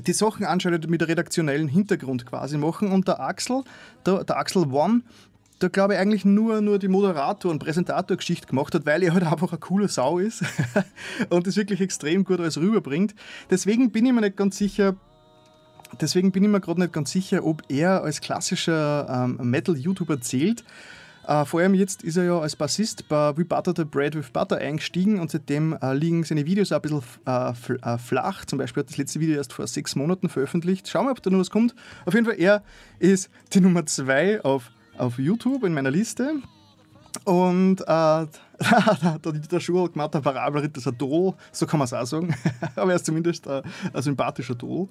die 0.07 0.13
Sachen 0.13 0.47
anschaut 0.47 0.89
mit 0.89 1.07
redaktionellen 1.07 1.69
Hintergrund 1.69 2.27
quasi 2.27 2.57
machen. 2.57 2.93
Und 2.93 3.09
der 3.09 3.21
Axel, 3.21 3.65
der, 4.07 4.25
der 4.25 4.37
Axel 4.37 4.73
One, 4.73 5.03
der 5.61 5.69
glaube 5.69 5.95
ich 5.95 6.01
eigentlich 6.01 6.25
nur, 6.25 6.61
nur 6.61 6.79
die 6.79 6.89
Moderator- 6.89 7.51
und 7.51 7.59
Präsentator-Geschichte 7.59 8.47
gemacht 8.47 8.75
hat, 8.75 8.87
weil 8.87 9.03
er 9.03 9.13
halt 9.13 9.25
einfach 9.33 9.51
eine 9.51 9.59
coole 9.59 9.89
Sau 9.89 10.19
ist 10.19 10.43
und 11.29 11.47
das 11.47 11.57
wirklich 11.57 11.81
extrem 11.81 12.25
gut 12.25 12.41
alles 12.41 12.59
rüberbringt. 12.59 13.15
Deswegen 13.51 13.91
bin 13.91 14.07
ich 14.07 14.13
mir 14.13 14.21
nicht 14.21 14.37
ganz 14.37 14.57
sicher, 14.57 14.97
Deswegen 16.01 16.33
bin 16.33 16.45
ich 16.45 16.51
mir 16.51 16.61
gerade 16.61 16.81
nicht 16.81 16.93
ganz 16.93 17.11
sicher, 17.11 17.45
ob 17.45 17.63
er 17.69 18.03
als 18.03 18.21
klassischer 18.21 19.07
ähm, 19.09 19.39
Metal-YouTuber 19.51 20.21
zählt. 20.21 20.65
Äh, 21.27 21.45
vor 21.45 21.61
allem 21.61 21.75
jetzt 21.75 22.03
ist 22.03 22.17
er 22.17 22.25
ja 22.25 22.39
als 22.39 22.57
Bassist 22.57 23.09
bei 23.09 23.37
We 23.37 23.45
Butter 23.45 23.73
the 23.77 23.85
Bread 23.85 24.15
with 24.15 24.31
Butter 24.31 24.57
eingestiegen 24.57 25.21
und 25.21 25.31
seitdem 25.31 25.77
äh, 25.81 25.95
liegen 25.95 26.25
seine 26.25 26.47
Videos 26.47 26.73
auch 26.73 26.77
ein 26.77 26.83
bisschen 26.83 27.03
äh, 27.27 27.93
äh 27.93 27.99
flach. 27.99 28.45
Zum 28.47 28.59
Beispiel 28.59 28.83
hat 28.83 28.91
das 28.91 28.97
letzte 28.97 29.21
Video 29.21 29.37
erst 29.37 29.53
vor 29.53 29.67
sechs 29.67 29.95
Monaten 29.95 30.29
veröffentlicht. 30.29 30.89
Schauen 30.89 31.07
wir, 31.07 31.13
ob 31.13 31.23
da 31.23 31.31
noch 31.31 31.39
was 31.39 31.51
kommt. 31.51 31.75
Auf 32.07 32.15
jeden 32.15 32.27
Fall, 32.27 32.39
er 32.39 32.63
ist 32.99 33.31
die 33.53 33.61
Nummer 33.61 33.87
zwei 33.87 34.43
auf, 34.43 34.71
auf 34.97 35.19
YouTube 35.19 35.65
in 35.65 35.75
meiner 35.75 35.91
Liste. 35.91 36.37
Und 37.25 37.81
äh, 37.81 37.85
der 37.87 39.33
Dieter 39.33 39.61
Schuh 39.61 39.85
hat 39.85 39.93
gemacht, 39.93 40.15
der 40.15 40.21
Parabelritter 40.21 40.79
ist 40.79 40.87
ein 40.87 40.97
Doll, 40.99 41.35
so 41.53 41.67
kann 41.67 41.79
man 41.79 41.85
es 41.87 41.93
auch 41.93 42.07
sagen. 42.07 42.35
Aber 42.77 42.91
er 42.91 42.97
ist 42.97 43.07
zumindest 43.07 43.47
ein, 43.49 43.63
ein 43.93 44.03
sympathischer 44.03 44.55
Doll. 44.55 44.89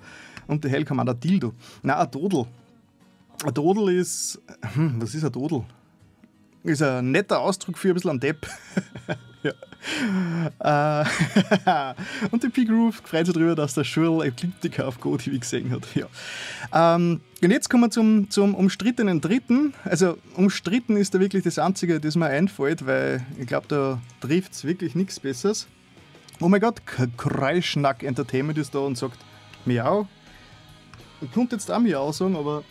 Und 0.47 0.63
der 0.63 0.71
Hell 0.71 0.83
der 0.83 1.13
Dildo. 1.13 1.53
Nein, 1.81 1.97
ein 1.97 2.11
Dodel. 2.11 2.45
Ein 3.45 3.53
Dodel 3.53 3.95
ist. 3.97 4.41
Hm, 4.73 5.01
was 5.01 5.15
ist 5.15 5.23
ein 5.23 5.31
Dodel? 5.31 5.63
Ist 6.63 6.81
ein 6.81 7.11
netter 7.11 7.39
Ausdruck 7.39 7.77
für 7.77 7.89
ein 7.89 7.93
bisschen 7.93 8.11
ein 8.11 8.19
Depp. 8.19 8.47
ja. 9.43 9.53
Äh, 11.01 11.05
und 12.31 12.43
die 12.43 12.49
P-Groove 12.49 13.01
freut 13.03 13.25
sich 13.25 13.33
darüber, 13.33 13.55
dass 13.55 13.73
der 13.73 13.83
Schurl 13.83 14.25
Ecliptica 14.25 14.85
auf 14.85 14.99
GoTV 14.99 15.39
gesehen 15.39 15.71
hat. 15.71 15.83
Ja. 15.95 16.95
Ähm, 16.95 17.21
und 17.41 17.51
jetzt 17.51 17.69
kommen 17.69 17.83
wir 17.83 17.89
zum, 17.89 18.29
zum 18.29 18.55
umstrittenen 18.55 19.21
Dritten. 19.21 19.73
Also 19.85 20.17
umstritten 20.35 20.97
ist 20.97 21.15
da 21.15 21.19
wirklich 21.19 21.43
das 21.43 21.57
Einzige, 21.57 21.99
das 21.99 22.15
mir 22.15 22.27
einfällt, 22.27 22.85
weil 22.85 23.25
ich 23.39 23.47
glaube, 23.47 23.67
da 23.69 24.01
trifft 24.19 24.53
es 24.53 24.65
wirklich 24.65 24.95
nichts 24.95 25.19
Besseres. 25.19 25.67
Oh 26.41 26.49
mein 26.49 26.61
Gott, 26.61 26.81
Kreischnack 27.17 28.03
Entertainment 28.03 28.57
ist 28.57 28.75
da 28.75 28.79
und 28.79 28.97
sagt 28.97 29.19
Miau. 29.65 30.07
Ich 31.21 31.31
könnte 31.31 31.55
jetzt 31.55 31.69
auch 31.69 31.79
Miau 31.79 32.11
sagen, 32.11 32.35
aber 32.35 32.63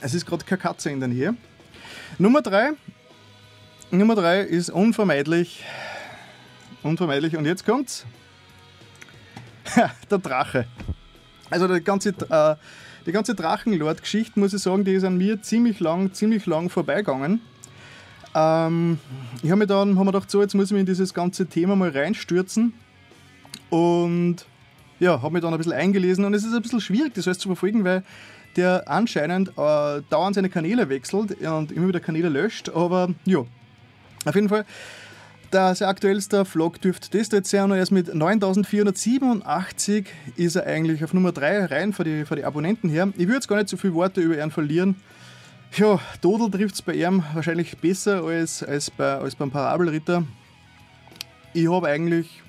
es 0.00 0.14
ist 0.14 0.26
gerade 0.26 0.44
keine 0.44 0.60
Katze 0.60 0.90
in 0.90 1.00
der 1.00 1.08
Nähe. 1.08 1.34
Nummer 2.18 2.42
drei. 2.42 2.72
Nummer 3.98 4.14
drei 4.14 4.40
ist 4.40 4.70
unvermeidlich. 4.70 5.64
Unvermeidlich. 6.82 7.36
Und 7.36 7.44
jetzt 7.44 7.66
kommt's. 7.66 8.06
der 10.10 10.18
Drache. 10.18 10.66
Also 11.50 11.68
die 11.68 11.84
ganze, 11.84 12.08
äh, 12.08 12.56
die 13.04 13.12
ganze 13.12 13.34
Drachenlord-Geschichte, 13.34 14.40
muss 14.40 14.54
ich 14.54 14.62
sagen, 14.62 14.86
die 14.86 14.94
ist 14.94 15.04
an 15.04 15.18
mir 15.18 15.42
ziemlich 15.42 15.78
lang, 15.78 16.14
ziemlich 16.14 16.46
lang 16.46 16.70
vorbeigegangen. 16.70 17.42
Ähm, 18.34 18.98
ich 19.42 19.50
habe 19.50 19.58
mir 19.58 19.66
dann 19.66 19.98
hab 19.98 20.06
mir 20.06 20.12
gedacht, 20.12 20.30
so, 20.30 20.40
jetzt 20.40 20.54
muss 20.54 20.66
ich 20.66 20.72
mich 20.72 20.80
in 20.80 20.86
dieses 20.86 21.12
ganze 21.12 21.44
Thema 21.44 21.76
mal 21.76 21.90
reinstürzen. 21.90 22.72
Und 23.68 24.46
ja, 25.00 25.20
habe 25.20 25.34
mich 25.34 25.42
dann 25.42 25.52
ein 25.52 25.58
bisschen 25.58 25.74
eingelesen 25.74 26.24
und 26.24 26.32
es 26.32 26.44
ist 26.44 26.54
ein 26.54 26.62
bisschen 26.62 26.80
schwierig, 26.80 27.12
das 27.12 27.26
alles 27.26 27.40
zu 27.40 27.48
verfolgen, 27.48 27.84
weil 27.84 28.04
der 28.56 28.84
anscheinend 28.88 29.50
äh, 29.50 30.00
dauernd 30.08 30.34
seine 30.34 30.48
Kanäle 30.48 30.88
wechselt 30.88 31.42
und 31.42 31.72
immer 31.72 31.88
wieder 31.88 32.00
Kanäle 32.00 32.30
löscht. 32.30 32.70
Aber 32.70 33.10
ja, 33.26 33.44
auf 34.24 34.34
jeden 34.34 34.48
Fall. 34.48 34.64
der 35.52 35.74
sein 35.74 35.88
aktuellster 35.88 36.44
Vlog 36.44 36.80
dürfte 36.80 37.16
das 37.16 37.30
jetzt 37.30 37.50
sein. 37.50 37.70
Und 37.70 37.76
erst 37.76 37.92
mit 37.92 38.14
9487 38.14 40.06
ist 40.36 40.56
er 40.56 40.66
eigentlich 40.66 41.04
auf 41.04 41.12
Nummer 41.12 41.32
3 41.32 41.66
rein 41.66 41.92
für 41.92 42.04
die, 42.04 42.24
für 42.24 42.36
die 42.36 42.44
Abonnenten 42.44 42.88
her. 42.88 43.08
Ich 43.14 43.26
würde 43.26 43.34
jetzt 43.34 43.48
gar 43.48 43.56
nicht 43.56 43.68
so 43.68 43.76
viele 43.76 43.94
Worte 43.94 44.20
über 44.20 44.42
ihn 44.42 44.50
verlieren. 44.50 44.96
Ja, 45.76 46.00
Dodel 46.20 46.50
trifft 46.50 46.74
es 46.74 46.82
bei 46.82 46.94
ihm 46.94 47.22
wahrscheinlich 47.32 47.76
besser 47.78 48.22
als, 48.24 48.62
als, 48.62 48.90
bei, 48.90 49.14
als 49.14 49.34
beim 49.34 49.50
Parabelritter. 49.50 50.24
Ich 51.54 51.70
habe 51.70 51.88
eigentlich 51.88 52.42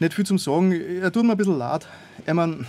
nicht 0.00 0.14
viel 0.14 0.26
zum 0.26 0.38
Sagen. 0.38 0.72
Er 0.72 1.12
tut 1.12 1.24
mir 1.24 1.32
ein 1.32 1.36
bisschen 1.36 1.58
leid. 1.58 1.86
Ich 2.26 2.32
meine, 2.32 2.66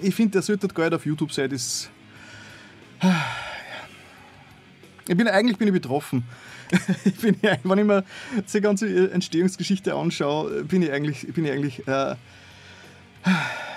ich 0.00 0.14
finde, 0.14 0.32
der 0.32 0.42
sollte 0.42 0.68
gar 0.68 0.84
nicht 0.84 0.94
auf 0.94 1.06
YouTube 1.06 1.32
sein. 1.32 1.50
Das, 1.50 1.88
ich 5.08 5.16
bin, 5.16 5.28
eigentlich 5.28 5.58
bin 5.58 5.68
ich 5.68 5.74
betroffen. 5.74 6.24
ich 7.04 7.16
bin, 7.16 7.36
wenn 7.42 7.78
ich 7.78 7.84
mir 7.84 8.04
die 8.52 8.60
ganze 8.60 9.10
Entstehungsgeschichte 9.12 9.94
anschaue, 9.94 10.64
bin 10.64 10.82
ich 10.82 10.92
eigentlich, 10.92 11.26
bin 11.34 11.44
ich 11.44 11.52
eigentlich 11.52 11.86
äh, 11.86 12.14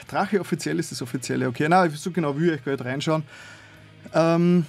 Drache 0.07 0.39
offiziell 0.39 0.79
ist 0.79 0.91
das 0.91 1.01
offizielle. 1.01 1.47
Okay, 1.47 1.67
nein, 1.67 1.89
so 1.91 2.11
genau 2.11 2.37
will 2.37 2.53
ich 2.53 2.63
gar 2.63 2.73
nicht 2.73 2.85
reinschauen. 2.85 3.23
Ähm, 4.13 4.65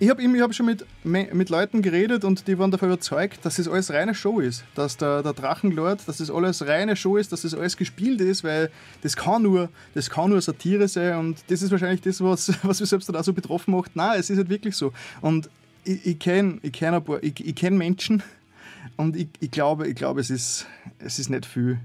ich 0.00 0.08
habe 0.08 0.22
hab 0.40 0.54
schon 0.54 0.64
mit, 0.64 0.86
mit 1.04 1.50
Leuten 1.50 1.82
geredet 1.82 2.24
und 2.24 2.48
die 2.48 2.58
waren 2.58 2.70
davon 2.70 2.88
überzeugt, 2.88 3.44
dass 3.44 3.58
es 3.58 3.68
alles 3.68 3.92
reine 3.92 4.14
Show 4.14 4.40
ist. 4.40 4.64
Dass 4.74 4.96
der, 4.96 5.22
der 5.22 5.34
Drachenlord, 5.34 6.08
dass 6.08 6.20
es 6.20 6.30
alles 6.30 6.66
reine 6.66 6.96
Show 6.96 7.18
ist, 7.18 7.32
dass 7.32 7.44
es 7.44 7.54
alles 7.54 7.76
gespielt 7.76 8.22
ist, 8.22 8.42
weil 8.42 8.70
das 9.02 9.14
kann 9.14 9.42
nur, 9.42 9.68
das 9.92 10.08
kann 10.08 10.30
nur 10.30 10.40
Satire 10.40 10.88
sein 10.88 11.18
und 11.18 11.44
das 11.48 11.60
ist 11.60 11.70
wahrscheinlich 11.70 12.00
das, 12.00 12.22
was, 12.22 12.50
was 12.62 12.80
mich 12.80 12.88
selbst 12.88 13.10
dann 13.10 13.16
auch 13.16 13.24
so 13.24 13.34
betroffen 13.34 13.72
macht. 13.72 13.94
Nein, 13.94 14.18
es 14.18 14.30
ist 14.30 14.38
halt 14.38 14.48
wirklich 14.48 14.74
so. 14.74 14.94
Und 15.20 15.50
ich, 15.84 16.06
ich 16.06 16.18
kenne 16.18 16.58
ich 16.62 16.72
kenn 16.72 16.98
ich, 17.20 17.46
ich 17.46 17.54
kenn 17.54 17.76
Menschen 17.76 18.22
und 18.96 19.16
ich, 19.16 19.28
ich 19.40 19.50
glaube, 19.50 19.86
ich 19.86 19.96
glaube 19.96 20.22
es, 20.22 20.30
ist, 20.30 20.66
es 20.98 21.18
ist 21.18 21.28
nicht 21.28 21.44
viel 21.44 21.78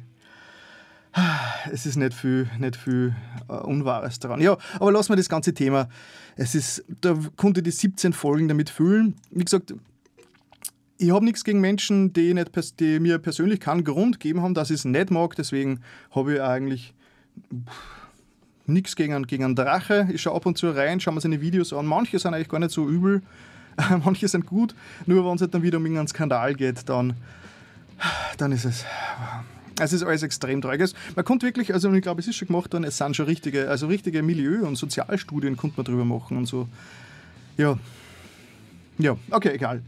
es 1.72 1.86
ist 1.86 1.96
nicht 1.96 2.14
viel, 2.14 2.50
nicht 2.60 2.76
viel 2.76 3.16
uh, 3.50 3.54
Unwahres 3.54 4.20
daran. 4.20 4.42
Ja, 4.42 4.58
aber 4.80 4.92
lassen 4.92 5.10
wir 5.10 5.16
das 5.16 5.30
ganze 5.30 5.54
Thema. 5.54 5.90
Es 6.36 6.56
ist, 6.56 6.84
da 7.02 7.18
konnte 7.38 7.64
die 7.64 7.72
17 7.72 8.14
Folgen 8.14 8.48
damit 8.48 8.70
füllen. 8.70 9.16
Wie 9.32 9.44
gesagt, 9.44 9.74
ich 10.98 11.12
habe 11.12 11.26
nichts 11.26 11.44
gegen 11.44 11.62
Menschen, 11.62 12.14
die, 12.14 12.34
nicht, 12.34 12.80
die 12.80 13.00
mir 13.00 13.20
persönlich 13.20 13.60
keinen 13.60 13.84
Grund 13.84 14.20
gegeben 14.20 14.42
haben, 14.42 14.54
dass 14.54 14.70
ich 14.70 14.78
es 14.78 14.86
nicht 14.86 15.12
mag. 15.12 15.36
Deswegen 15.36 15.80
habe 16.12 16.36
ich 16.36 16.42
eigentlich 16.42 16.94
nichts 18.66 18.96
gegen, 18.96 19.26
gegen 19.28 19.44
einen 19.44 19.56
Drache. 19.56 20.08
Ich 20.12 20.22
schaue 20.22 20.36
ab 20.36 20.46
und 20.46 20.58
zu 20.58 20.70
rein, 20.70 21.00
schaue 21.00 21.14
mir 21.14 21.22
seine 21.22 21.42
Videos 21.42 21.74
an. 21.74 21.86
Manche 21.86 22.20
sind 22.20 22.34
eigentlich 22.34 22.50
gar 22.50 22.60
nicht 22.60 22.72
so 22.72 22.88
übel, 22.88 23.22
manche 24.04 24.28
sind 24.28 24.46
gut. 24.46 24.76
Nur 25.06 25.26
wenn 25.26 25.36
es 25.36 25.42
halt 25.42 25.54
dann 25.54 25.64
wieder 25.64 25.78
um 25.78 25.86
irgendeinen 25.86 26.08
Skandal 26.08 26.56
geht, 26.56 26.88
dann, 26.90 27.14
dann 28.38 28.52
ist 28.52 28.66
es 28.66 28.86
es 29.80 29.94
ist 29.94 30.04
alles 30.04 30.24
extrem 30.24 30.62
traurig. 30.62 30.94
Man 31.16 31.26
konnte 31.26 31.46
wirklich, 31.46 31.74
also 31.74 31.92
ich 31.94 32.02
glaube, 32.02 32.22
es 32.22 32.28
ist 32.28 32.36
schon 32.36 32.48
gemacht 32.48 32.72
worden, 32.74 32.84
es 32.84 32.98
sind 32.98 33.16
schon 33.16 33.26
richtige, 33.26 33.70
also 33.70 33.88
richtige 33.88 34.24
Milieu- 34.24 34.66
und 34.66 34.76
Sozialstudien 34.76 35.58
konnte 35.58 35.78
man 35.78 35.86
drüber 35.86 36.06
machen 36.06 36.38
und 36.38 36.46
so. 36.46 36.68
Ja. 37.58 37.78
Ja, 38.98 39.18
okay, 39.32 39.54
egal. 39.54 39.82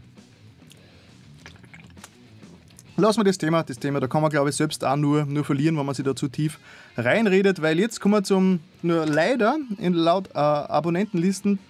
Lassen 2.96 3.20
wir 3.20 3.24
das 3.24 3.38
Thema, 3.38 3.62
das 3.62 3.78
Thema, 3.78 4.00
da 4.00 4.08
kann 4.08 4.22
man 4.22 4.30
glaube 4.30 4.50
ich 4.50 4.56
selbst 4.56 4.84
auch 4.84 4.96
nur, 4.96 5.24
nur 5.24 5.44
verlieren, 5.44 5.78
wenn 5.78 5.86
man 5.86 5.94
sich 5.94 6.04
da 6.04 6.16
zu 6.16 6.26
tief 6.28 6.58
reinredet, 6.96 7.62
weil 7.62 7.78
jetzt 7.78 8.00
kommen 8.00 8.14
wir 8.14 8.24
zum, 8.24 8.58
nur 8.82 9.06
leider 9.06 9.56
in 9.78 9.92
laut 9.92 10.28
äh, 10.34 10.38
Abonnentenlisten 10.38 11.60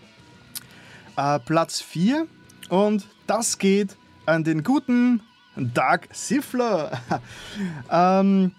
äh, 1.18 1.38
Platz 1.40 1.82
4 1.82 2.26
und 2.70 3.06
das 3.26 3.58
geht 3.58 3.96
an 4.24 4.42
den 4.42 4.62
guten 4.62 5.20
Doug 5.58 6.00
Siffler. 6.12 7.00
ähm, 7.90 8.52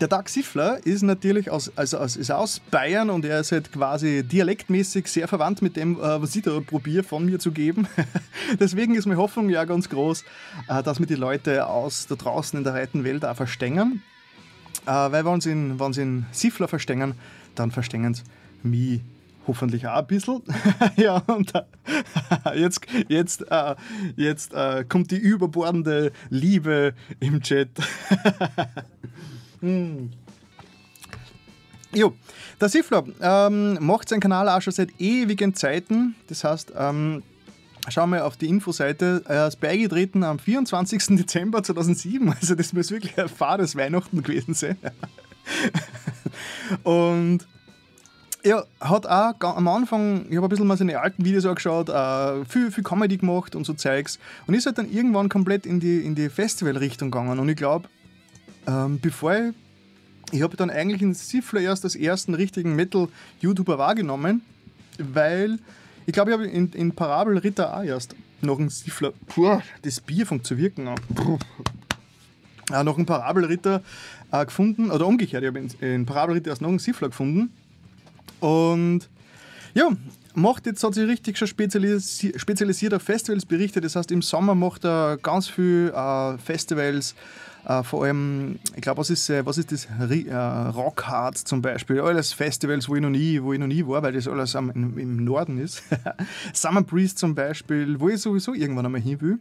der 0.00 0.06
Doug 0.06 0.28
Siffler 0.28 0.78
ist 0.86 1.02
natürlich 1.02 1.50
aus, 1.50 1.72
also 1.74 1.98
aus, 1.98 2.16
ist 2.16 2.30
aus 2.30 2.60
Bayern 2.60 3.10
und 3.10 3.24
er 3.24 3.40
ist 3.40 3.50
halt 3.50 3.72
quasi 3.72 4.22
dialektmäßig 4.22 5.08
sehr 5.08 5.26
verwandt 5.26 5.60
mit 5.60 5.76
dem, 5.76 5.96
äh, 5.96 6.22
was 6.22 6.36
ich 6.36 6.42
da 6.42 6.60
probiere 6.60 7.02
von 7.02 7.24
mir 7.24 7.40
zu 7.40 7.50
geben. 7.50 7.88
Deswegen 8.60 8.94
ist 8.94 9.06
meine 9.06 9.18
Hoffnung 9.18 9.48
ja 9.48 9.64
ganz 9.64 9.88
groß, 9.88 10.24
äh, 10.68 10.82
dass 10.84 11.00
mir 11.00 11.06
die 11.06 11.16
Leute 11.16 11.66
aus 11.66 12.06
da 12.06 12.14
draußen 12.14 12.56
in 12.56 12.64
der 12.64 12.74
weiten 12.74 13.02
Welt 13.02 13.24
auch 13.24 13.34
verstehen. 13.34 14.02
Äh, 14.86 14.90
weil 14.90 15.24
wenn 15.24 15.40
sie 15.40 15.50
in, 15.50 15.80
wenn 15.80 15.92
sie 15.92 16.02
in 16.02 16.26
Siffler 16.30 16.68
verstehen, 16.68 17.14
dann 17.56 17.72
verstehen 17.72 18.14
sie 18.14 18.22
mich 18.62 19.00
hoffentlich 19.48 19.86
auch 19.86 19.96
ein 19.96 20.06
bisschen. 20.06 20.42
ja, 20.96 21.16
und 21.26 21.52
äh, 21.54 21.62
jetzt, 22.58 22.80
jetzt, 23.08 23.50
äh, 23.50 23.74
jetzt 24.16 24.54
äh, 24.54 24.84
kommt 24.88 25.10
die 25.10 25.16
überbordende 25.16 26.12
Liebe 26.30 26.94
im 27.18 27.42
Chat. 27.42 27.70
hm. 29.60 30.10
Jo, 31.94 32.14
der 32.60 32.68
Sifler 32.68 33.04
ähm, 33.20 33.78
macht 33.80 34.10
seinen 34.10 34.20
Kanal 34.20 34.48
auch 34.48 34.60
schon 34.60 34.74
seit 34.74 35.00
ewigen 35.00 35.54
Zeiten. 35.54 36.14
Das 36.26 36.44
heißt, 36.44 36.72
ähm, 36.76 37.22
schauen 37.88 38.10
wir 38.10 38.26
auf 38.26 38.36
die 38.36 38.46
Infoseite. 38.46 39.22
Er 39.26 39.48
ist 39.48 39.58
beigetreten 39.60 40.22
am 40.22 40.38
24. 40.38 41.06
Dezember 41.16 41.62
2007. 41.62 42.30
Also, 42.30 42.54
das 42.54 42.74
muss 42.74 42.90
wirklich 42.90 43.18
ein 43.18 43.28
fades 43.28 43.74
Weihnachten 43.74 44.22
gewesen 44.22 44.52
sein. 44.52 44.76
Und 46.82 47.46
er 48.42 48.66
hat 48.80 49.06
auch 49.06 49.56
am 49.56 49.68
Anfang, 49.68 50.26
ich 50.28 50.36
habe 50.36 50.46
ein 50.46 50.48
bisschen 50.48 50.66
mal 50.66 50.76
seine 50.76 51.00
alten 51.00 51.24
Videos 51.24 51.44
angeschaut, 51.44 51.88
äh, 51.88 52.44
viel, 52.44 52.70
viel 52.70 52.84
Comedy 52.84 53.16
gemacht 53.16 53.54
und 53.54 53.64
so 53.64 53.74
Zeugs. 53.74 54.18
Und 54.46 54.54
ist 54.54 54.66
halt 54.66 54.78
dann 54.78 54.90
irgendwann 54.90 55.28
komplett 55.28 55.66
in 55.66 55.80
die, 55.80 56.00
in 56.00 56.14
die 56.14 56.28
Festival-Richtung 56.28 57.10
gegangen. 57.10 57.38
Und 57.38 57.48
ich 57.48 57.56
glaube, 57.56 57.88
ähm, 58.66 59.00
bevor 59.00 59.34
ich, 59.34 59.54
ich 60.30 60.42
habe 60.42 60.56
dann 60.56 60.70
eigentlich 60.70 61.02
in 61.02 61.14
Siffler 61.14 61.60
erst 61.60 61.84
als 61.84 61.96
ersten 61.96 62.34
richtigen 62.34 62.76
Metal-YouTuber 62.76 63.78
wahrgenommen, 63.78 64.42
weil 64.98 65.58
ich 66.06 66.12
glaube, 66.12 66.30
ich 66.30 66.36
habe 66.36 66.46
in, 66.46 66.70
in 66.72 66.92
Parabel 66.94 67.38
Ritter 67.38 67.76
auch 67.76 67.82
erst 67.82 68.14
noch 68.40 68.58
einen 68.58 68.68
Siffler, 68.68 69.12
puh, 69.26 69.60
das 69.82 70.00
Bier 70.00 70.26
fängt 70.26 70.46
zu 70.46 70.56
wirken 70.56 70.88
an. 70.88 70.98
Äh, 72.70 72.84
noch 72.84 72.98
einen 72.98 73.06
Parabelritter 73.06 73.82
äh, 74.30 74.44
gefunden, 74.44 74.90
oder 74.90 75.06
umgekehrt, 75.06 75.42
ich 75.42 75.48
habe 75.48 75.58
in, 75.58 75.70
in 75.80 76.04
Parabelritter 76.04 76.50
erst 76.50 76.60
noch 76.60 76.68
einen 76.68 76.78
Siffler 76.78 77.08
gefunden 77.08 77.50
und 78.40 79.08
ja, 79.74 79.90
macht 80.34 80.66
jetzt, 80.66 80.82
hat 80.82 80.94
sich 80.94 81.08
richtig 81.08 81.36
schon 81.36 81.48
spezialisi 81.48 82.32
spezialisiert 82.36 82.94
auf 82.94 83.02
Festivals 83.02 83.44
berichtet. 83.44 83.84
Das 83.84 83.96
heißt, 83.96 84.10
im 84.10 84.22
Sommer 84.22 84.54
macht 84.54 84.84
er 84.84 85.18
ganz 85.18 85.48
viel 85.48 85.92
äh, 85.94 86.38
Festivals. 86.38 87.14
Uh, 87.68 87.82
vor 87.82 88.04
allem, 88.04 88.58
ich 88.76 88.80
glaube, 88.80 88.98
was 88.98 89.10
ist, 89.10 89.28
äh, 89.28 89.44
was 89.44 89.58
ist 89.58 89.72
das? 89.72 89.86
Uh, 89.86 90.70
Rockhard 90.70 91.36
zum 91.36 91.60
Beispiel. 91.60 92.00
Alles 92.00 92.32
Festivals, 92.32 92.88
wo 92.88 92.94
ich 92.94 93.02
noch 93.02 93.10
nie, 93.10 93.42
wo 93.42 93.52
ich 93.52 93.58
noch 93.58 93.66
nie 93.66 93.86
war, 93.86 94.02
weil 94.02 94.12
das 94.12 94.26
alles 94.26 94.56
am, 94.56 94.70
im, 94.70 94.96
im, 94.96 95.24
Norden 95.24 95.58
ist. 95.58 95.82
Summer 96.54 96.82
Breeze 96.82 97.16
zum 97.16 97.34
Beispiel, 97.34 98.00
wo 98.00 98.08
ich 98.08 98.22
sowieso 98.22 98.54
irgendwann 98.54 98.86
einmal 98.86 99.02
hin 99.02 99.20
will. 99.20 99.38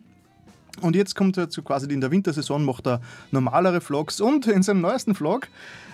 Und 0.81 0.95
jetzt 0.95 1.15
kommt 1.15 1.37
er 1.37 1.49
zu 1.49 1.61
quasi 1.61 1.87
in 1.87 2.01
der 2.01 2.11
Wintersaison, 2.11 2.65
macht 2.65 2.87
er 2.87 3.01
normalere 3.31 3.79
Vlogs 3.79 4.19
und 4.19 4.45
in 4.47 4.61
seinem 4.61 4.81
neuesten 4.81 5.15
Vlog 5.15 5.47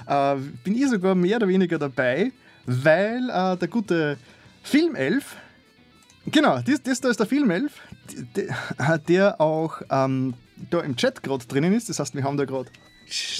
uh, 0.07 0.35
bin 0.63 0.75
ich 0.75 0.89
sogar 0.89 1.13
mehr 1.13 1.37
oder 1.37 1.49
weniger 1.49 1.77
dabei 1.77 2.31
weil 2.65 3.29
äh, 3.29 3.57
der 3.57 3.67
gute 3.67 4.17
Filmelf, 4.63 5.35
genau, 6.25 6.59
das, 6.61 6.81
das 6.81 7.01
da 7.01 7.09
ist 7.09 7.19
der 7.19 7.27
Filmelf, 7.27 7.81
der, 8.35 8.97
der 8.99 9.41
auch 9.41 9.81
ähm, 9.89 10.33
da 10.69 10.81
im 10.81 10.95
Chat 10.95 11.23
gerade 11.23 11.45
drinnen 11.45 11.73
ist. 11.73 11.89
Das 11.89 11.99
heißt, 11.99 12.15
wir 12.15 12.23
haben 12.23 12.37
da 12.37 12.45
gerade 12.45 12.69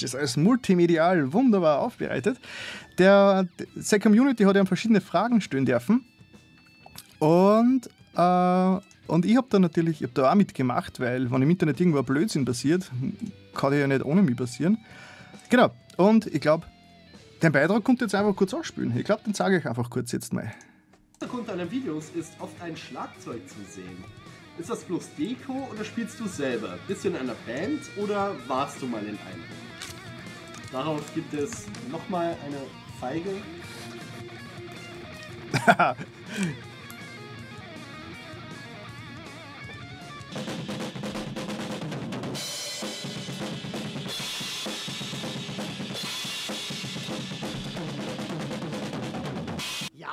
das 0.02 0.16
alles 0.16 0.38
multimedial 0.38 1.32
wunderbar 1.34 1.80
aufbereitet. 1.80 2.38
Der, 2.98 3.48
seine 3.76 4.02
Community 4.02 4.44
hat 4.44 4.56
ja 4.56 4.66
verschiedene 4.66 5.02
Fragen 5.02 5.42
stellen 5.42 5.66
dürfen. 5.66 6.06
Und, 7.20 7.90
äh, 8.16 8.80
und 9.08 9.26
ich 9.26 9.38
habe 9.38 9.48
da 9.50 9.60
natürlich 9.60 10.02
ich 10.02 10.08
hab 10.08 10.16
da 10.16 10.32
auch 10.32 10.36
mitgemacht, 10.36 11.00
weil 11.00 11.32
wenn 11.32 11.42
im 11.42 11.50
Internet 11.50 11.80
irgendwo 11.80 12.00
ein 12.00 12.06
Blödsinn 12.06 12.46
passiert, 12.46 12.92
kann 13.56 13.72
der 13.72 13.80
ja 13.82 13.88
nicht 13.88 14.04
ohne 14.04 14.22
mich 14.22 14.36
passieren. 14.36 14.78
Genau, 15.50 15.72
und 15.98 16.28
ich 16.28 16.42
glaube, 16.42 16.66
den 17.44 17.52
Beitrag 17.52 17.84
kommt 17.84 18.02
jetzt 18.02 18.16
einfach 18.16 18.36
kurz 18.36 18.54
ausspielen. 18.54 18.98
Ich 18.98 19.04
glaube, 19.04 19.24
den 19.26 19.34
sage 19.34 19.58
ich 19.58 19.68
einfach 19.68 19.90
kurz 19.90 20.12
jetzt 20.14 20.32
mal. 20.34 20.44
Im 20.44 20.50
Hintergrund 21.20 21.50
deiner 21.50 21.70
Videos 21.70 22.10
ist 22.16 22.34
oft 22.40 22.60
ein 22.62 22.78
Schlagzeug 22.78 23.48
zu 23.48 23.58
sehen. 23.70 24.04
Ist 24.58 24.70
das 24.70 24.84
bloß 24.84 25.10
Deko 25.18 25.68
oder 25.72 25.84
spielst 25.84 26.20
du 26.20 26.28
selber? 26.28 26.78
Bist 26.88 27.04
du 27.04 27.10
in 27.10 27.16
einer 27.18 27.36
Band 27.46 27.82
oder 27.98 28.36
warst 28.48 28.82
du 28.82 28.88
mal 28.88 29.02
in 29.02 29.10
einer? 29.10 29.44
Darauf 30.72 31.02
gibt 31.14 31.34
es 31.34 31.66
nochmal 31.92 32.38
eine 32.46 32.62
Feige. 33.00 33.30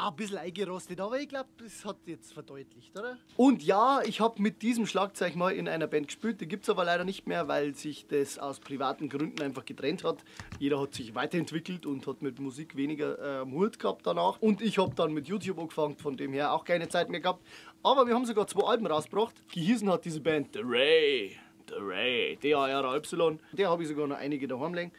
Ein 0.02 0.16
bisschen 0.16 0.38
eingerostet, 0.38 0.98
aber 0.98 1.20
ich 1.20 1.28
glaube, 1.28 1.50
das 1.62 1.84
hat 1.84 1.98
jetzt 2.06 2.32
verdeutlicht, 2.32 2.98
oder? 2.98 3.18
Und 3.36 3.62
ja, 3.62 4.00
ich 4.02 4.22
habe 4.22 4.40
mit 4.40 4.62
diesem 4.62 4.86
Schlagzeug 4.86 5.36
mal 5.36 5.50
in 5.50 5.68
einer 5.68 5.86
Band 5.86 6.06
gespielt. 6.06 6.40
Die 6.40 6.48
gibt 6.48 6.62
es 6.62 6.70
aber 6.70 6.84
leider 6.84 7.04
nicht 7.04 7.26
mehr, 7.26 7.48
weil 7.48 7.74
sich 7.74 8.06
das 8.06 8.38
aus 8.38 8.60
privaten 8.60 9.10
Gründen 9.10 9.42
einfach 9.42 9.66
getrennt 9.66 10.02
hat. 10.02 10.24
Jeder 10.58 10.80
hat 10.80 10.94
sich 10.94 11.14
weiterentwickelt 11.14 11.84
und 11.84 12.06
hat 12.06 12.22
mit 12.22 12.40
Musik 12.40 12.76
weniger 12.76 13.42
äh, 13.42 13.44
Mut 13.44 13.78
gehabt 13.78 14.06
danach. 14.06 14.40
Und 14.40 14.62
ich 14.62 14.78
habe 14.78 14.94
dann 14.94 15.12
mit 15.12 15.28
YouTube 15.28 15.58
angefangen, 15.58 15.98
von 15.98 16.16
dem 16.16 16.32
her 16.32 16.54
auch 16.54 16.64
keine 16.64 16.88
Zeit 16.88 17.10
mehr 17.10 17.20
gehabt. 17.20 17.46
Aber 17.82 18.06
wir 18.06 18.14
haben 18.14 18.24
sogar 18.24 18.46
zwei 18.46 18.66
Alben 18.68 18.86
rausgebracht. 18.86 19.34
Gehießen 19.52 19.90
hat 19.90 20.06
diese 20.06 20.20
Band 20.20 20.54
The 20.54 20.62
Ray. 20.64 21.36
The 21.68 21.74
Ray. 21.78 22.36
D-A-R-Y. 22.36 23.38
Der 23.52 23.68
habe 23.68 23.82
ich 23.82 23.88
sogar 23.90 24.06
noch 24.06 24.16
einige 24.16 24.48
daheim 24.48 24.72
liegen. 24.72 24.92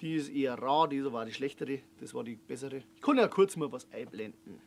Die 0.00 0.14
ist 0.14 0.28
eher 0.28 0.54
rar, 0.54 0.88
diese 0.88 1.12
war 1.12 1.24
die 1.24 1.32
schlechtere, 1.32 1.80
das 2.00 2.14
war 2.14 2.22
die 2.22 2.36
bessere. 2.36 2.76
Ich 2.94 3.02
kann 3.02 3.16
ja 3.16 3.26
kurz 3.26 3.56
mal 3.56 3.72
was 3.72 3.84
einblenden. 3.92 4.60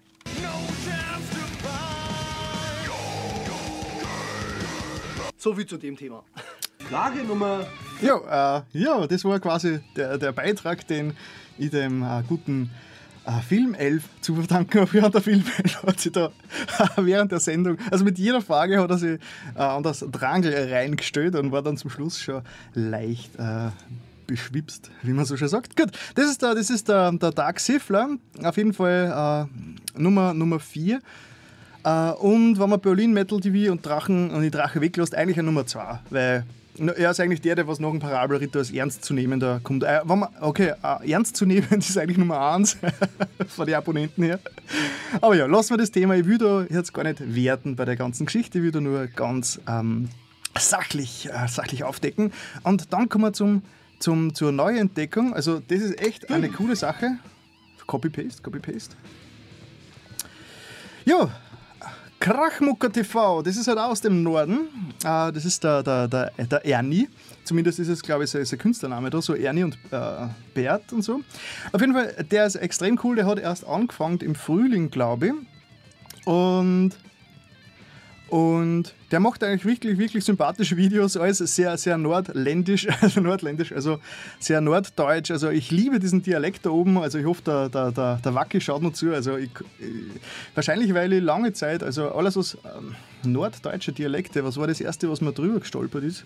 So 5.38 5.56
viel 5.56 5.66
zu 5.66 5.78
dem 5.78 5.96
Thema. 5.96 6.26
Frage 6.80 7.24
Nummer. 7.24 7.66
Ja, 8.02 8.58
äh, 8.74 8.78
ja, 8.78 9.08
das 9.08 9.24
war 9.24 9.40
quasi 9.40 9.80
der, 9.96 10.18
der 10.18 10.34
Beitrag, 10.34 10.86
den 10.88 11.14
ich 11.58 11.70
dem 11.70 12.04
äh, 12.04 12.24
guten 12.28 12.70
äh, 13.26 13.40
Filmelf 13.42 14.10
zu 14.20 14.36
verdanken 14.36 14.82
habe. 14.82 14.98
Ja, 14.98 15.08
der 15.08 15.22
Filmelf 15.22 15.84
hat 15.84 16.02
sich 16.02 16.12
da 16.12 16.34
während 16.98 17.32
der 17.32 17.40
Sendung, 17.40 17.78
also 17.90 18.04
mit 18.04 18.18
jeder 18.18 18.42
Frage 18.42 18.82
hat 18.82 18.90
er 18.90 18.98
sich 18.98 19.20
äh, 19.56 19.60
an 19.60 19.84
das 19.84 20.06
Drangel 20.12 20.74
reingestellt 20.74 21.36
und 21.36 21.54
war 21.54 21.62
dann 21.62 21.78
zum 21.78 21.90
Schluss 21.90 22.20
schon 22.20 22.42
leicht 22.74 23.34
äh, 23.38 23.70
beschwipst, 24.28 24.92
wie 25.02 25.12
man 25.12 25.26
so 25.26 25.38
schön 25.38 25.48
sagt. 25.48 25.76
Gut, 25.76 25.92
das 26.16 26.30
ist 26.30 26.42
der, 26.42 26.56
das 26.56 26.70
ist 26.70 26.88
der, 26.88 27.12
der 27.12 27.32
Dark 27.32 27.60
Siffler, 27.60 28.10
auf 28.44 28.58
jeden 28.58 28.74
Fall 28.74 29.48
äh, 29.96 30.00
Nummer 30.00 30.60
4. 30.60 30.94
Nummer. 30.94 31.02
Äh, 31.84 32.12
und 32.12 32.60
wenn 32.60 32.70
man 32.70 32.80
Berlin 32.80 33.14
Metal 33.14 33.40
TV 33.40 33.72
und 33.72 33.86
Drachen 33.86 34.32
und 34.32 34.42
die 34.42 34.52
Drache 34.52 34.82
weglässt, 34.82 35.16
eigentlich 35.16 35.38
eine 35.38 35.48
Nummer 35.48 35.66
2, 35.66 36.00
weil 36.10 36.46
er 36.78 37.12
ist 37.12 37.20
eigentlich 37.20 37.42
der, 37.42 37.56
der 37.56 37.68
was 37.68 37.80
nach 37.80 37.90
dem 37.90 38.00
Parabelritter 38.00 38.60
als 38.60 38.72
ernst 38.72 39.04
zu 39.04 39.14
nehmen 39.14 39.40
da 39.40 39.60
kommt. 39.62 39.84
Äh, 39.84 40.02
man, 40.06 40.28
okay, 40.40 40.74
äh, 40.82 41.12
ernst 41.12 41.36
zu 41.36 41.46
nehmen 41.46 41.68
ist 41.78 41.98
eigentlich 41.98 42.18
Nummer 42.18 42.54
1 42.54 42.78
von 43.48 43.66
den 43.66 43.76
Abonnenten 43.76 44.24
her. 44.24 44.40
Aber 45.20 45.36
ja, 45.36 45.46
lassen 45.48 45.72
wir 45.72 45.78
das 45.78 45.92
Thema. 45.92 46.16
Ich 46.16 46.26
will 46.26 46.38
da 46.38 46.66
jetzt 46.70 46.94
gar 46.94 47.04
nicht 47.04 47.36
werten 47.36 47.76
bei 47.76 47.86
der 47.86 47.96
ganzen 47.96 48.26
Geschichte, 48.26 48.60
ich 48.60 48.64
will 48.64 48.72
da 48.72 48.80
nur 48.80 49.08
ganz 49.08 49.60
ähm, 49.68 50.10
sachlich, 50.58 51.30
äh, 51.30 51.48
sachlich 51.48 51.84
aufdecken. 51.84 52.32
Und 52.64 52.94
dann 52.94 53.10
kommen 53.10 53.26
wir 53.26 53.34
zum 53.34 53.64
zum, 54.02 54.34
zur 54.34 54.52
Neuentdeckung. 54.52 55.34
Also, 55.34 55.60
das 55.60 55.80
ist 55.80 56.02
echt 56.02 56.30
eine 56.30 56.48
hm. 56.48 56.56
coole 56.56 56.76
Sache. 56.76 57.18
Copy-Paste, 57.88 58.42
Copy-Paste. 58.42 58.96
Ja, 61.06 61.30
Krachmucker 62.20 62.92
TV, 62.92 63.42
das 63.42 63.58
ist 63.58 63.68
halt 63.68 63.80
aus 63.80 64.00
dem 64.00 64.22
Norden. 64.22 64.70
Äh, 65.04 65.32
das 65.32 65.44
ist 65.44 65.64
der, 65.64 65.82
der, 65.82 66.08
der, 66.08 66.32
der 66.38 66.66
Ernie. 66.66 67.10
Zumindest 67.44 67.80
ist 67.80 67.88
es, 67.88 68.04
glaube 68.04 68.24
ich, 68.24 68.30
sein 68.30 68.46
Künstlername 68.60 69.10
da, 69.10 69.22
so 69.22 69.34
Ernie 69.34 69.64
und 69.64 69.76
äh, 69.90 70.28
Bert 70.54 70.94
und 70.94 71.02
so. 71.02 71.22
Auf 71.72 71.82
jeden 71.82 71.94
Fall, 71.94 72.24
der 72.30 72.46
ist 72.46 72.56
extrem 72.56 73.00
cool. 73.04 73.16
Der 73.16 73.26
hat 73.26 73.40
erst 73.40 73.66
angefangen 73.66 74.20
im 74.20 74.36
Frühling, 74.36 74.92
glaube 74.92 75.28
ich. 75.28 75.34
Und 76.28 76.92
und 78.30 78.94
der 79.12 79.20
macht 79.20 79.44
eigentlich 79.44 79.66
wirklich, 79.66 79.98
wirklich 79.98 80.24
sympathische 80.24 80.78
Videos, 80.78 81.18
alles 81.18 81.40
sehr, 81.40 81.78
sehr 81.78 81.98
nordländisch, 81.98 82.88
also 83.02 83.20
nordländisch, 83.20 83.74
also 83.74 84.00
sehr 84.40 84.62
norddeutsch. 84.62 85.32
Also 85.32 85.50
ich 85.50 85.70
liebe 85.70 86.00
diesen 86.00 86.24
Dialekt 86.24 86.66
da 86.66 86.70
oben. 86.70 86.98
Also 86.98 87.18
ich 87.18 87.26
hoffe, 87.26 87.42
der, 87.44 87.70
der, 87.70 87.92
der, 87.92 88.20
der 88.24 88.36
Wacki 88.36 88.62
schaut 88.62 88.82
noch 88.82 88.94
zu. 88.94 89.14
Also 89.14 89.38
ich, 89.38 89.52
wahrscheinlich, 90.56 90.94
weil 90.94 91.12
ich 91.12 91.22
lange 91.22 91.52
Zeit, 91.54 91.84
also 91.84 92.12
alles 92.12 92.38
aus 92.38 92.58
ähm, 92.64 92.96
norddeutsche 93.24 93.92
Dialekte, 93.92 94.44
was 94.46 94.58
war 94.58 94.68
das 94.68 94.80
erste, 94.80 95.10
was 95.10 95.22
mir 95.22 95.34
drüber 95.34 95.60
gestolpert 95.60 96.04
ist? 96.04 96.26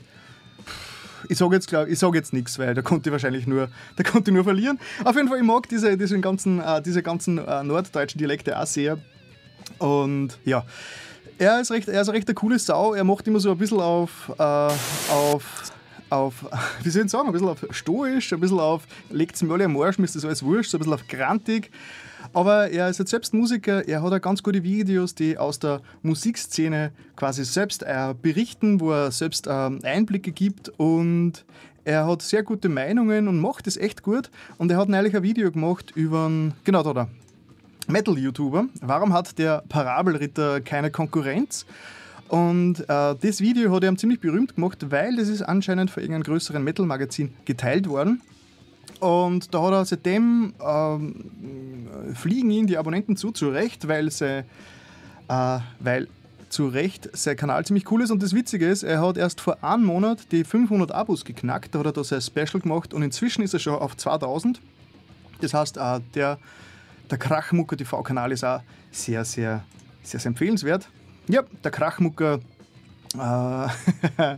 ich 1.28 1.40
sage 1.40 1.56
jetzt, 1.56 1.70
sag 1.70 2.14
jetzt 2.14 2.34
nichts, 2.34 2.60
weil 2.60 2.76
da 2.76 2.84
konnte 2.84 3.10
ich 3.10 3.12
wahrscheinlich 3.12 3.48
nur, 3.48 3.70
da 3.96 4.04
konnte 4.04 4.30
ich 4.30 4.36
nur 4.36 4.44
verlieren. 4.44 4.80
Auf 5.04 5.16
jeden 5.16 5.28
Fall, 5.28 5.40
ich 5.40 5.44
mag 5.44 5.68
diese, 5.70 5.98
diese 5.98 6.20
ganzen, 6.20 6.60
äh, 6.60 6.84
diese 6.84 7.02
ganzen 7.02 7.40
äh, 7.40 7.64
norddeutschen 7.64 8.20
Dialekte 8.20 8.60
auch 8.60 8.68
sehr. 8.68 9.00
Und 9.80 10.38
ja, 10.46 10.66
er 11.38 11.60
ist 11.60 11.72
recht, 11.72 11.88
er 11.88 12.02
ist 12.02 12.10
recht 12.10 12.28
eine 12.28 12.36
coole 12.36 12.60
Sau. 12.60 12.94
Er 12.94 13.04
macht 13.04 13.28
immer 13.28 13.40
so 13.40 13.52
ein 13.52 13.58
bisschen 13.58 13.80
auf, 13.80 14.32
äh, 14.38 14.44
auf, 14.44 15.72
auf, 16.10 16.46
wie 16.84 16.90
soll 16.90 17.06
ich 17.06 17.12
sagen, 17.12 17.28
ein 17.28 17.34
bisschen 17.34 17.48
auf 17.48 17.66
stoisch, 17.72 18.34
ein 18.34 18.40
bisschen 18.40 18.60
auf, 18.60 18.84
legt 19.10 19.36
es 19.36 19.42
mir 19.42 19.54
alle 19.54 19.66
am 19.66 19.80
Arsch, 19.80 19.98
mir 19.98 20.06
ist 20.06 20.16
das 20.16 20.26
alles 20.26 20.44
wurscht, 20.44 20.72
so 20.72 20.78
ein 20.78 20.80
bisschen 20.80 20.94
auf 20.94 21.08
grantig. 21.08 21.72
Aber 22.34 22.70
er 22.70 22.90
ist 22.90 23.00
jetzt 23.00 23.12
selbst 23.12 23.34
Musiker, 23.34 23.88
er 23.88 24.02
hat 24.02 24.12
auch 24.12 24.22
ganz 24.22 24.44
gute 24.44 24.64
Videos, 24.64 25.16
die 25.16 25.38
aus 25.38 25.60
der 25.60 25.82
Musikszene 26.02 26.92
quasi 27.16 27.46
selbst 27.46 27.84
äh, 27.84 28.14
berichten, 28.20 28.80
wo 28.80 28.92
er 28.92 29.12
selbst 29.12 29.48
äh, 29.48 29.52
Einblicke 29.52 30.32
gibt 30.32 30.70
und 30.78 31.46
er 31.86 32.08
hat 32.08 32.24
sehr 32.24 32.42
gute 32.42 32.68
Meinungen 32.68 33.28
und 33.28 33.40
macht 33.40 33.68
es 33.68 33.78
echt 33.78 34.02
gut. 34.02 34.32
Und 34.58 34.72
er 34.72 34.78
hat 34.78 34.90
neulich 34.90 35.16
ein 35.16 35.22
Video 35.22 35.52
gemacht 35.52 35.92
über, 35.96 36.32
genau 36.64 36.82
da, 36.82 36.94
da 36.94 37.08
Metal-YouTuber. 37.88 38.66
Warum 38.82 39.14
hat 39.14 39.38
der 39.38 39.64
Parabelritter 39.70 40.62
keine 40.62 40.92
Konkurrenz? 40.92 41.66
Und 42.28 42.82
äh, 42.82 43.16
das 43.16 43.40
Video 43.40 43.74
hat 43.74 43.84
er 43.84 43.96
ziemlich 43.96 44.20
berühmt 44.20 44.56
gemacht, 44.56 44.90
weil 44.90 45.16
das 45.16 45.30
ist 45.30 45.42
anscheinend 45.42 45.92
von 45.92 46.02
irgendeinem 46.02 46.24
größeren 46.24 46.64
Metal-Magazin 46.64 47.34
geteilt 47.46 47.88
worden. 47.88 48.22
Und 49.00 49.54
da 49.54 49.62
hat 49.62 49.74
er 49.74 49.86
seitdem 49.86 50.54
ähm, 50.60 51.32
fliegen 52.16 52.50
ihn 52.50 52.68
die 52.68 52.78
Abonnenten 52.78 53.16
zu, 53.16 53.32
zu 53.32 53.50
Recht, 53.50 53.88
weil, 53.88 54.10
sie, 54.12 54.44
äh, 55.28 55.60
weil 55.80 56.08
zu 56.50 56.68
Recht 56.68 57.10
sein 57.14 57.36
Kanal 57.36 57.66
ziemlich 57.66 57.92
cool 57.92 58.02
ist. 58.02 58.12
Und 58.12 58.24
das 58.24 58.34
Witzige 58.34 58.68
ist, 58.68 58.84
er 58.84 59.02
hat 59.02 59.18
erst 59.18 59.42
vor 59.42 59.64
einem 59.64 59.86
Monat 59.86 60.32
die 60.32 60.44
500 60.44 60.92
Abos 60.92 61.26
geknackt, 61.26 61.76
da 61.76 61.80
hat 61.80 61.86
er 61.86 61.92
da 61.92 62.04
sein 62.04 62.22
Special 62.22 62.62
gemacht 62.62 62.94
und 62.94 63.04
inzwischen 63.04 63.44
ist 63.44 63.54
er 63.54 63.60
schon 63.60 63.76
auf 63.76 63.98
2000. 63.98 64.62
Das 65.42 65.54
heißt, 65.54 65.78
äh, 65.78 66.00
der 66.14 66.40
der 67.10 67.18
Krachmucker 67.18 67.78
TV-Kanal 67.78 68.32
ist 68.32 68.44
auch 68.44 68.62
sehr, 68.92 69.26
sehr, 69.26 69.64
sehr, 70.04 70.20
sehr 70.20 70.30
empfehlenswert. 70.30 70.90
Ja, 71.28 71.44
der 71.64 71.72
Krachmucker. 71.72 72.40
Äh, 73.18 73.68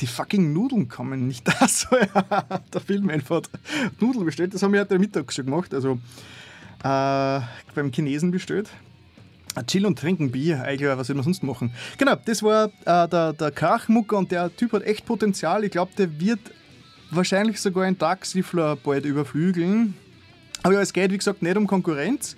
die 0.00 0.06
fucking 0.06 0.52
Nudeln 0.52 0.88
kommen 0.88 1.26
nicht 1.26 1.46
da. 1.60 1.66
So, 1.68 1.96
ja, 1.96 2.42
der 2.72 2.80
Film 2.80 3.08
einfach 3.10 3.42
Nudeln 4.00 4.24
bestellt. 4.24 4.54
Das 4.54 4.62
haben 4.62 4.72
wir 4.72 4.80
heute 4.80 4.98
Mittag 4.98 5.32
schon 5.32 5.46
gemacht. 5.46 5.74
Also 5.74 5.98
äh, 6.84 7.40
beim 7.74 7.92
Chinesen 7.92 8.30
bestellt. 8.30 8.68
Chill 9.66 9.86
und 9.86 9.98
trinken 9.98 10.30
Bier, 10.30 10.62
eigentlich, 10.62 10.88
was 10.88 11.08
will 11.08 11.16
man 11.16 11.24
sonst 11.24 11.42
machen? 11.42 11.72
Genau, 11.96 12.14
das 12.24 12.44
war 12.44 12.66
äh, 12.84 13.08
der, 13.08 13.32
der 13.32 13.50
Krachmucker 13.50 14.16
und 14.16 14.30
der 14.30 14.54
Typ 14.54 14.72
hat 14.72 14.84
echt 14.84 15.04
Potenzial. 15.04 15.64
Ich 15.64 15.72
glaube, 15.72 15.90
der 15.98 16.20
wird 16.20 16.38
wahrscheinlich 17.10 17.60
sogar 17.60 17.84
einen 17.84 17.98
Taxifler 17.98 18.76
bald 18.76 19.04
überflügeln. 19.04 19.94
Aber 20.62 20.74
ja, 20.74 20.80
es 20.80 20.92
geht, 20.92 21.12
wie 21.12 21.18
gesagt, 21.18 21.42
nicht 21.42 21.56
um 21.56 21.66
Konkurrenz. 21.66 22.36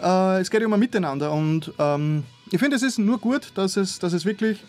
Äh, 0.00 0.40
es 0.40 0.50
geht 0.50 0.64
um 0.64 0.72
ein 0.72 0.80
Miteinander. 0.80 1.32
Und 1.32 1.72
ähm, 1.78 2.24
ich 2.50 2.58
finde, 2.58 2.76
es 2.76 2.82
ist 2.82 2.98
nur 2.98 3.18
gut, 3.18 3.52
dass 3.54 3.76
es, 3.76 3.98
dass 3.98 4.12
es 4.12 4.24
wirklich, 4.24 4.62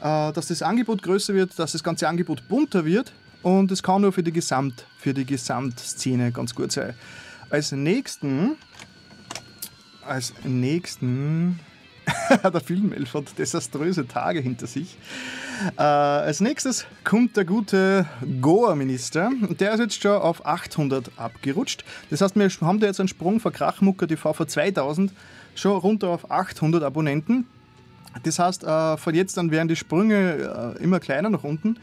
äh, 0.00 0.32
dass 0.32 0.48
das 0.48 0.62
Angebot 0.62 1.02
größer 1.02 1.34
wird, 1.34 1.58
dass 1.58 1.72
das 1.72 1.82
ganze 1.82 2.08
Angebot 2.08 2.48
bunter 2.48 2.84
wird. 2.84 3.12
Und 3.42 3.70
es 3.70 3.82
kann 3.82 4.02
nur 4.02 4.12
für 4.12 4.22
die, 4.22 4.32
Gesamt, 4.32 4.86
für 4.98 5.14
die 5.14 5.24
Gesamtszene 5.24 6.32
ganz 6.32 6.54
gut 6.54 6.72
sein. 6.72 6.94
Als 7.50 7.72
nächsten, 7.72 8.56
als 10.04 10.32
nächsten 10.44 11.60
der 12.42 12.60
Filmelf 12.60 13.14
hat 13.14 13.38
desaströse 13.38 14.06
Tage 14.06 14.40
hinter 14.40 14.66
sich. 14.66 14.96
Äh, 15.76 15.82
als 15.82 16.40
nächstes 16.40 16.86
kommt 17.04 17.36
der 17.36 17.44
gute 17.44 18.06
Goa-Minister. 18.40 19.30
Der 19.58 19.72
ist 19.72 19.80
jetzt 19.80 20.02
schon 20.02 20.12
auf 20.12 20.46
800 20.46 21.10
abgerutscht. 21.16 21.84
Das 22.10 22.20
heißt, 22.20 22.36
wir 22.36 22.48
haben 22.60 22.80
da 22.80 22.86
jetzt 22.86 23.00
einen 23.00 23.08
Sprung 23.08 23.40
von 23.40 23.52
Krachmucker 23.52 24.06
TV 24.06 24.32
von 24.32 24.48
2000 24.48 25.12
schon 25.54 25.76
runter 25.78 26.08
auf 26.08 26.30
800 26.30 26.82
Abonnenten. 26.82 27.46
Das 28.22 28.38
heißt, 28.38 28.64
äh, 28.64 28.96
von 28.96 29.14
jetzt 29.14 29.38
an 29.38 29.50
werden 29.50 29.68
die 29.68 29.76
Sprünge 29.76 30.74
äh, 30.78 30.82
immer 30.82 31.00
kleiner 31.00 31.30
nach 31.30 31.44
unten. 31.44 31.78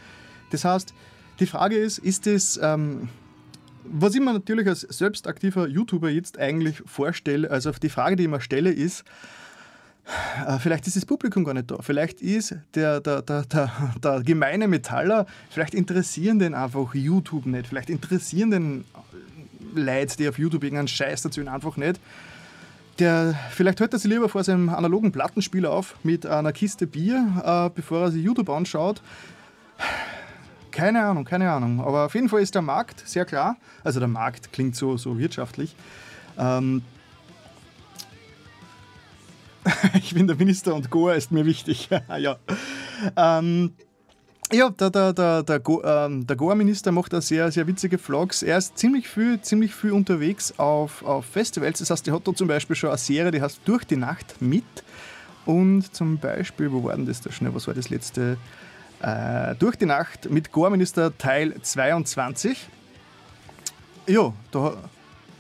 Das 0.52 0.66
heißt, 0.66 0.94
die 1.40 1.48
Frage 1.48 1.76
ist, 1.76 1.98
ist 1.98 2.26
das... 2.28 2.60
Ähm, 2.62 3.10
was 3.86 4.16
ich 4.16 4.22
mir 4.22 4.32
natürlich 4.32 4.66
als 4.66 4.82
selbstaktiver 4.82 5.68
YouTuber 5.68 6.10
jetzt 6.10 6.40
eigentlich 6.40 6.82
vorstelle, 6.86 7.52
also 7.52 7.70
die 7.72 7.90
Frage, 7.90 8.16
die 8.16 8.24
ich 8.24 8.30
mir 8.30 8.40
stelle, 8.40 8.72
ist, 8.72 9.04
vielleicht 10.60 10.88
ist 10.88 10.98
das 10.98 11.06
Publikum 11.06 11.44
gar 11.44 11.54
nicht 11.54 11.72
da. 11.72 11.78
Vielleicht 11.82 12.22
ist 12.22 12.56
der, 12.76 13.00
der, 13.00 13.22
der, 13.22 13.44
der, 13.44 13.72
der 14.04 14.22
gemeine 14.22 14.68
Metaller, 14.68 15.26
vielleicht 15.50 15.74
interessieren 15.74 16.40
den 16.40 16.54
einfach 16.54 16.94
YouTube 16.94 17.46
nicht. 17.46 17.68
Vielleicht 17.68 17.90
interessieren 17.90 18.52
den 18.52 18.86
Leute, 19.74 20.18
die 20.18 20.28
auf 20.28 20.38
YouTube 20.38 20.64
irgendeinen 20.64 20.88
Scheiß 20.88 21.22
dazu 21.22 21.42
einfach 21.48 21.78
nicht. 21.78 22.00
Der, 23.00 23.34
vielleicht 23.50 23.80
hört 23.80 23.94
er 23.94 24.00
sich 24.00 24.12
lieber 24.12 24.30
vor 24.30 24.44
seinem 24.44 24.70
analogen 24.70 25.12
Plattenspieler 25.12 25.72
auf 25.72 25.96
mit 26.04 26.26
einer 26.26 26.52
Kiste 26.52 26.86
Bier, 26.86 27.26
äh, 27.44 27.70
bevor 27.74 28.02
er 28.02 28.12
sich 28.12 28.24
YouTube 28.24 28.50
anschaut. 28.50 29.02
Keine 30.70 31.04
Ahnung, 31.04 31.24
keine 31.24 31.52
Ahnung. 31.52 31.82
Aber 31.82 32.06
auf 32.06 32.14
jeden 32.14 32.30
Fall 32.30 32.42
ist 32.42 32.54
der 32.54 32.62
Markt 32.62 33.08
sehr 33.08 33.26
klar. 33.26 33.58
Also 33.84 34.00
der 34.00 34.10
Markt 34.10 34.54
klingt 34.54 34.76
so, 34.76 34.98
so 34.98 35.18
wirtschaftlich. 35.18 35.76
Ähm, 36.38 36.84
ich 39.96 40.14
bin 40.14 40.28
der 40.28 40.36
Minister 40.36 40.74
und 40.74 40.90
Goa 40.90 41.14
ist 41.14 41.32
mir 41.32 41.46
wichtig. 41.46 41.90
ja. 42.18 42.38
Ähm, 43.16 43.74
ja, 44.52 44.70
der, 44.70 44.90
der, 44.90 45.14
der, 45.14 45.44
der, 45.44 45.60
Go, 45.60 45.82
ähm, 45.84 46.28
der 46.28 46.36
Goa-Minister 46.36 46.92
macht 46.92 47.14
da 47.14 47.22
sehr, 47.22 47.52
sehr 47.52 47.66
witzige 47.66 47.98
Vlogs. 47.98 48.44
Er 48.44 48.58
ist 48.58 48.78
ziemlich 48.78 49.08
viel, 49.08 49.42
ziemlich 49.42 49.74
viel 49.74 49.92
unterwegs 49.92 50.54
auf, 50.60 51.04
auf 51.04 51.26
Festivals. 51.26 51.80
Das 51.80 51.90
heißt, 51.90 52.08
er 52.08 52.14
hat 52.14 52.28
da 52.28 52.34
zum 52.36 52.48
Beispiel 52.48 52.76
schon 52.76 52.90
eine 52.90 52.98
Serie, 52.98 53.32
die 53.32 53.42
heißt 53.42 53.62
Durch 53.66 53.84
die 53.86 53.96
Nacht 53.96 54.42
mit. 54.42 54.64
Und 55.46 55.94
zum 55.96 56.20
Beispiel, 56.20 56.72
wo 56.72 56.84
war 56.84 56.96
denn 56.96 57.06
das 57.06 57.22
da 57.22 57.32
schnell? 57.32 57.56
Was 57.56 57.68
war 57.68 57.74
das 57.74 57.90
letzte? 57.90 58.38
Äh, 59.02 59.56
Durch 59.56 59.76
die 59.76 59.86
Nacht 59.86 60.30
mit 60.30 60.52
Goa-Minister 60.52 61.18
Teil 61.18 61.56
22. 61.62 62.68
Ja, 64.08 64.34
da 64.52 64.78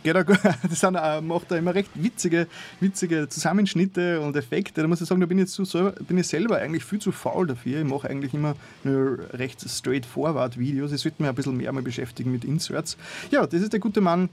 geht 0.03 0.15
er, 0.15 0.23
das 0.69 0.79
sind, 0.79 0.95
äh, 0.95 1.21
macht 1.21 1.51
er 1.51 1.57
immer 1.57 1.73
recht 1.73 1.89
witzige, 1.95 2.47
witzige 2.79 3.27
Zusammenschnitte 3.29 4.19
und 4.21 4.35
Effekte. 4.35 4.81
Da 4.81 4.87
muss 4.87 5.01
ich 5.01 5.07
sagen, 5.07 5.21
da 5.21 5.27
bin 5.27 5.39
ich, 5.39 5.49
so, 5.49 5.91
bin 6.07 6.17
ich 6.17 6.27
selber 6.27 6.57
eigentlich 6.57 6.83
viel 6.83 6.99
zu 6.99 7.11
faul 7.11 7.47
dafür. 7.47 7.79
Ich 7.79 7.87
mache 7.87 8.09
eigentlich 8.09 8.33
immer 8.33 8.55
nur 8.83 9.19
recht 9.33 9.61
straightforward 9.67 10.59
Videos. 10.59 10.91
Ich 10.91 11.01
sollte 11.01 11.21
mich 11.21 11.29
ein 11.29 11.35
bisschen 11.35 11.57
mehr 11.57 11.71
mal 11.71 11.81
beschäftigen 11.81 12.31
mit 12.31 12.45
Inserts. 12.45 12.97
Ja, 13.31 13.47
das 13.47 13.61
ist 13.61 13.73
der 13.73 13.79
gute 13.79 14.01
Mann. 14.01 14.29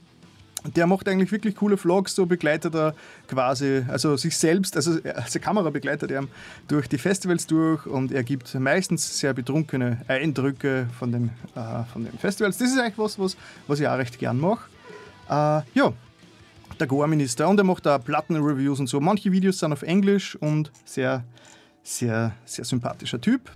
Der 0.77 0.87
macht 0.87 1.09
eigentlich 1.09 1.33
wirklich 1.33 1.57
coole 1.57 1.79
Vlogs, 1.79 2.15
so 2.15 2.27
begleitet 2.27 2.75
er 2.75 2.95
quasi, 3.29 3.83
also 3.89 4.19
sich 4.19 4.37
selbst, 4.37 4.77
also 4.77 4.99
als 5.15 5.41
Kamera 5.41 5.71
begleitet 5.71 6.11
er 6.11 6.25
durch 6.69 6.87
die 6.87 6.99
Festivals 6.99 7.47
durch 7.47 7.87
und 7.87 8.13
er 8.13 8.23
gibt 8.25 8.55
meistens 8.57 9.19
sehr 9.19 9.33
betrunkene 9.33 10.03
Eindrücke 10.07 10.87
von 10.99 11.13
den, 11.13 11.31
äh, 11.55 11.85
von 11.91 12.05
den 12.05 12.19
Festivals. 12.19 12.59
Das 12.59 12.71
ist 12.71 12.79
eigentlich 12.79 12.99
was, 12.99 13.19
was, 13.19 13.39
was 13.69 13.81
ich 13.81 13.89
auch 13.89 13.97
recht 13.97 14.19
gern 14.19 14.39
mache. 14.39 14.69
Äh, 15.31 15.63
ja, 15.75 15.93
der 16.79 16.87
Goa-Minister. 16.89 17.49
Und 17.49 17.59
er 17.59 17.65
macht 17.65 17.87
da 17.87 17.97
Plattenreviews 17.99 18.81
und 18.81 18.89
so. 18.89 19.01
Manche 19.01 19.31
Videos 19.31 19.61
sind 19.61 19.73
auf 19.73 19.83
Englisch 19.83 20.35
und 20.37 20.73
sehr, 20.85 21.25
sehr, 21.83 22.33
sehr 22.45 22.65
sympathischer 22.65 23.21
Typ. 23.21 23.51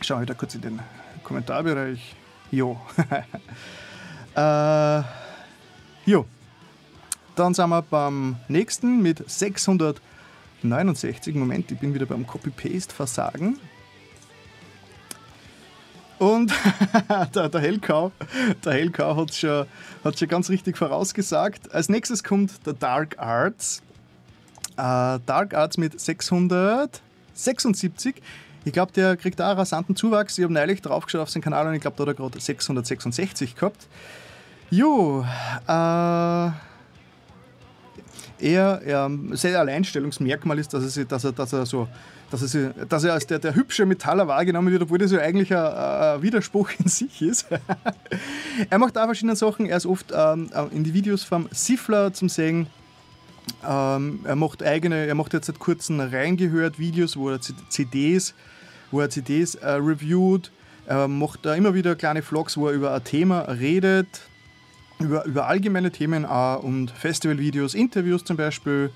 Schauen 0.00 0.20
wir 0.20 0.26
da 0.26 0.34
kurz 0.34 0.54
in 0.54 0.60
den 0.60 0.78
Kommentarbereich. 1.24 2.14
Jo. 2.50 2.80
äh, 4.36 5.02
jo. 6.06 6.24
Dann 7.34 7.54
sind 7.54 7.70
wir 7.70 7.80
beim 7.82 8.36
nächsten 8.48 9.02
mit 9.02 9.28
669. 9.28 11.34
Moment, 11.34 11.72
ich 11.72 11.78
bin 11.78 11.94
wieder 11.94 12.06
beim 12.06 12.26
Copy-Paste-Versagen. 12.26 13.58
Und 16.22 16.52
der, 17.34 17.48
der 17.48 17.60
Hellcow, 17.60 18.12
der 18.64 18.74
Hellcow 18.74 19.16
hat 19.16 19.30
es 19.30 19.40
schon, 19.40 19.66
schon 20.16 20.28
ganz 20.28 20.50
richtig 20.50 20.78
vorausgesagt. 20.78 21.74
Als 21.74 21.88
nächstes 21.88 22.22
kommt 22.22 22.64
der 22.64 22.74
Dark 22.74 23.18
Arts. 23.18 23.82
Äh, 24.76 25.18
Dark 25.26 25.52
Arts 25.52 25.78
mit 25.78 26.00
676. 26.00 28.22
Ich 28.64 28.72
glaube, 28.72 28.92
der 28.92 29.16
kriegt 29.16 29.40
einen 29.40 29.58
rasanten 29.58 29.96
Zuwachs. 29.96 30.38
Ich 30.38 30.44
habe 30.44 30.54
neulich 30.54 30.80
draufgeschaut 30.80 31.22
auf 31.22 31.30
seinen 31.30 31.42
Kanal 31.42 31.66
und 31.66 31.74
ich 31.74 31.80
glaube, 31.80 31.96
da 31.96 32.02
hat 32.02 32.10
er 32.10 32.14
gerade 32.14 32.40
666 32.40 33.56
gehabt. 33.56 33.88
Jo, 34.70 35.26
äh, 35.66 35.72
er, 35.72 36.54
er, 38.38 39.10
sein 39.32 39.56
Alleinstellungsmerkmal 39.56 40.60
ist, 40.60 40.72
dass 40.72 40.96
er, 40.96 41.04
dass 41.04 41.24
er, 41.24 41.32
dass 41.32 41.52
er 41.52 41.66
so 41.66 41.88
dass 42.40 42.54
er, 42.54 42.70
dass 42.86 43.04
er 43.04 43.12
als 43.12 43.26
der, 43.26 43.38
der 43.38 43.54
hübsche 43.54 43.84
Metaller 43.84 44.26
wahrgenommen 44.26 44.72
wird, 44.72 44.82
obwohl 44.82 44.98
das 44.98 45.12
ja 45.12 45.20
eigentlich 45.20 45.54
ein, 45.54 45.64
ein 45.64 46.22
Widerspruch 46.22 46.70
in 46.78 46.88
sich 46.88 47.20
ist. 47.20 47.46
er 48.70 48.78
macht 48.78 48.96
auch 48.96 49.04
verschiedene 49.04 49.36
Sachen. 49.36 49.66
Er 49.66 49.76
ist 49.76 49.86
oft 49.86 50.12
ähm, 50.14 50.50
in 50.70 50.84
die 50.84 50.94
Videos 50.94 51.24
vom 51.24 51.48
Siffler 51.50 52.12
zum 52.12 52.28
Sehen. 52.28 52.66
Ähm, 53.68 54.20
er 54.24 54.36
macht 54.36 54.62
eigene, 54.62 55.06
er 55.06 55.14
macht 55.14 55.32
jetzt 55.34 55.46
seit 55.46 55.58
kurzem 55.58 56.00
reingehört 56.00 56.78
Videos, 56.78 57.16
wo 57.16 57.30
er 57.30 57.40
CDs, 57.40 58.34
wo 58.90 59.00
er 59.00 59.10
CDs 59.10 59.56
äh, 59.56 59.70
reviewt. 59.72 60.50
Er 60.86 61.08
macht 61.08 61.44
da 61.44 61.54
immer 61.54 61.74
wieder 61.74 61.94
kleine 61.96 62.22
Vlogs, 62.22 62.56
wo 62.56 62.68
er 62.68 62.74
über 62.74 62.94
ein 62.94 63.04
Thema 63.04 63.40
redet, 63.42 64.22
über, 64.98 65.24
über 65.24 65.46
allgemeine 65.46 65.90
Themen 65.90 66.24
auch 66.24 66.62
und 66.62 66.90
Festivalvideos, 66.90 67.74
Interviews 67.74 68.24
zum 68.24 68.36
Beispiel. 68.36 68.90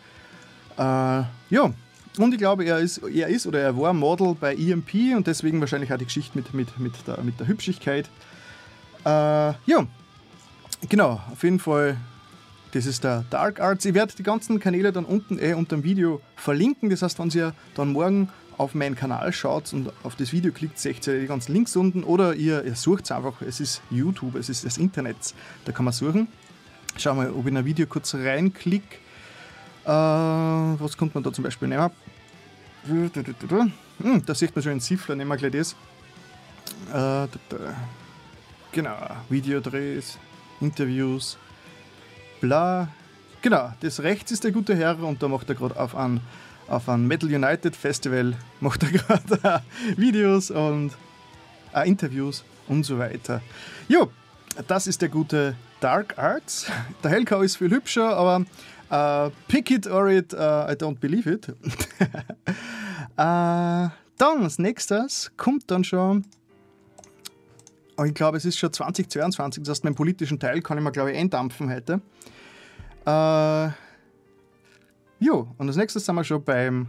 Äh, 0.78 0.82
ja, 0.82 1.72
und 2.19 2.33
ich 2.33 2.39
glaube, 2.39 2.64
er 2.64 2.79
ist, 2.79 2.99
er 2.99 3.29
ist 3.29 3.47
oder 3.47 3.61
er 3.61 3.77
war 3.77 3.93
Model 3.93 4.35
bei 4.39 4.55
EMP 4.55 5.14
und 5.17 5.27
deswegen 5.27 5.61
wahrscheinlich 5.61 5.93
auch 5.93 5.99
die 5.99 6.05
Geschichte 6.05 6.37
mit, 6.37 6.55
mit, 6.55 6.79
mit, 6.79 6.95
der, 7.07 7.21
mit 7.23 7.39
der 7.39 7.47
Hübschigkeit. 7.47 8.09
Äh, 9.05 9.09
ja, 9.09 9.87
genau, 10.89 11.21
auf 11.31 11.43
jeden 11.43 11.59
Fall, 11.59 11.97
das 12.73 12.87
ist 12.87 13.05
der 13.05 13.25
Dark 13.31 13.61
Arts. 13.61 13.85
Ich 13.85 13.95
werde 13.95 14.14
die 14.17 14.23
ganzen 14.23 14.59
Kanäle 14.61 14.93
dann 14.93 15.05
unten 15.05 15.39
eh 15.39 15.55
unter 15.55 15.77
dem 15.77 15.85
Video 15.85 16.21
verlinken. 16.37 16.91
Das 16.91 17.03
heißt, 17.03 17.19
wenn 17.19 17.31
ihr 17.31 17.55
dann 17.75 17.93
morgen 17.93 18.29
auf 18.59 18.75
meinen 18.75 18.97
Kanal 18.97 19.33
schaut 19.33 19.73
und 19.73 19.93
auf 20.03 20.17
das 20.17 20.33
Video 20.33 20.51
klickt, 20.53 20.79
seht 20.79 21.07
ihr 21.07 21.21
die 21.21 21.27
ganzen 21.27 21.53
Links 21.53 21.77
unten 21.77 22.03
oder 22.05 22.35
ihr, 22.35 22.64
ihr 22.64 22.75
sucht 22.75 23.05
es 23.05 23.12
einfach. 23.12 23.43
Es 23.43 23.61
ist 23.61 23.83
YouTube, 23.91 24.35
es 24.37 24.49
ist 24.49 24.64
das 24.64 24.79
Internet, 24.79 25.17
da 25.64 25.73
kann 25.73 25.85
man 25.85 25.93
suchen. 25.93 26.29
Schau 26.97 27.14
mal, 27.14 27.31
ob 27.31 27.41
ich 27.41 27.49
in 27.49 27.59
ein 27.59 27.64
Video 27.64 27.87
kurz 27.87 28.14
reinklicke. 28.14 28.97
Äh, 29.87 29.89
was 29.89 30.97
kommt 30.97 31.14
man 31.14 31.22
da 31.22 31.32
zum 31.32 31.45
Beispiel 31.45 31.68
nehmen? 31.68 31.91
Hm, 34.03 34.26
da 34.26 34.34
sieht 34.34 34.55
man 34.55 34.62
schon 34.62 34.72
einen 34.72 34.80
Siffler, 34.80 35.14
nehmen 35.14 35.30
wir 35.30 35.37
gleich 35.37 35.53
das. 35.53 35.76
Äh, 36.93 37.28
genau, 38.72 38.97
Videodrehs, 39.28 40.18
Interviews, 40.61 41.39
bla. 42.41 42.89
Genau, 43.43 43.72
das 43.80 44.03
rechts 44.03 44.32
ist 44.32 44.43
der 44.43 44.51
gute 44.51 44.74
Herr 44.74 44.99
und 45.01 45.22
da 45.22 45.28
macht 45.28 45.49
er 45.49 45.55
gerade 45.55 45.78
auf 45.78 45.95
ein, 45.95 46.20
auf 46.66 46.89
ein 46.89 47.07
Metal 47.07 47.32
United 47.32 47.76
Festival 47.76 48.34
macht 48.61 48.82
er 48.82 48.91
gerade 48.91 49.62
Videos 49.97 50.51
und 50.51 50.93
äh, 51.74 51.89
Interviews 51.89 52.45
und 52.66 52.82
so 52.82 52.99
weiter. 52.99 53.41
Jo, 53.89 54.11
das 54.66 54.89
ist 54.89 55.01
der 55.01 55.11
gute 55.11 55.55
Dark 55.80 56.18
Arts. 56.18 56.66
Der 57.05 57.11
Hellcow 57.11 57.43
ist 57.43 57.57
viel 57.57 57.70
hübscher, 57.70 58.16
aber 58.16 58.45
Uh, 58.91 59.30
pick 59.49 59.70
it 59.70 59.87
or 59.87 60.09
it, 60.09 60.32
uh, 60.32 60.66
I 60.68 60.74
don't 60.74 61.01
believe 61.01 61.26
it. 61.26 61.49
uh, 61.49 61.55
dann 64.18 64.43
als 64.43 64.59
nächstes 64.59 65.32
kommt 65.37 65.70
dann 65.70 65.82
schon, 65.82 66.24
oh, 67.97 68.05
ich 68.05 68.14
glaube, 68.14 68.37
es 68.37 68.45
ist 68.45 68.59
schon 68.59 68.72
2022, 68.72 69.64
das 69.64 69.70
heißt, 69.70 69.84
meinen 69.84 69.97
politischen 69.97 70.39
Teil 70.39 70.61
kann 70.62 70.78
ich 70.78 70.84
mir, 70.84 70.93
glaube 70.93 71.12
ich, 71.12 71.18
eindampfen 71.18 71.68
heute. 71.68 72.01
Uh, 73.09 73.72
jo, 75.18 75.49
und 75.59 75.66
als 75.66 75.76
nächstes 75.76 76.05
sind 76.05 76.14
wir 76.14 76.24
schon 76.24 76.45
beim, 76.45 76.87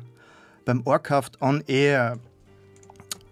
beim 0.65 0.85
Orcraft 0.85 1.31
on 1.41 1.63
Air. 1.67 2.19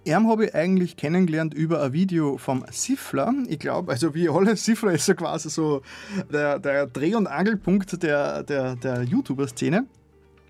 Ihn 0.06 0.28
habe 0.28 0.45
ich 0.45 0.53
eigentlich 0.53 0.97
kennengelernt 0.97 1.56
über 1.56 1.82
ein 1.82 1.91
Video 1.91 2.38
vom 2.38 2.64
Siffler. 2.72 3.34
Ich 3.47 3.58
glaube, 3.58 3.91
also 3.91 4.14
wie 4.14 4.30
alle, 4.30 4.56
Siffler 4.56 4.91
ist 4.91 5.08
so 5.08 5.16
quasi 5.16 5.49
so 5.49 5.82
der, 6.32 6.60
der 6.60 6.86
Dreh- 6.86 7.16
und 7.16 7.26
Angelpunkt 7.26 8.03
der, 8.03 8.43
der, 8.43 8.76
der 8.76 9.01
YouTuber-Szene. 9.01 9.88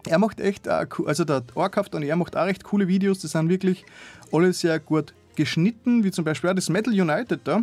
Er 0.08 0.20
macht 0.20 0.41
echt, 0.41 0.68
also 0.68 1.24
der 1.24 1.41
Orkaft 1.56 1.95
und 1.95 2.03
er 2.03 2.18
macht 2.18 2.36
auch 2.36 2.45
recht 2.45 2.66
coole 2.66 2.89
Videos. 2.89 3.20
Die 3.20 3.28
sind 3.28 3.47
wirklich 3.47 3.86
alle 4.30 4.51
sehr 4.51 4.78
gut 4.78 5.14
geschnitten, 5.38 6.03
wie 6.03 6.12
zum 6.12 6.26
Beispiel 6.26 6.49
auch 6.49 6.56
das 6.56 6.70
Metal 6.70 6.93
United 6.93 7.39
da. 7.45 7.62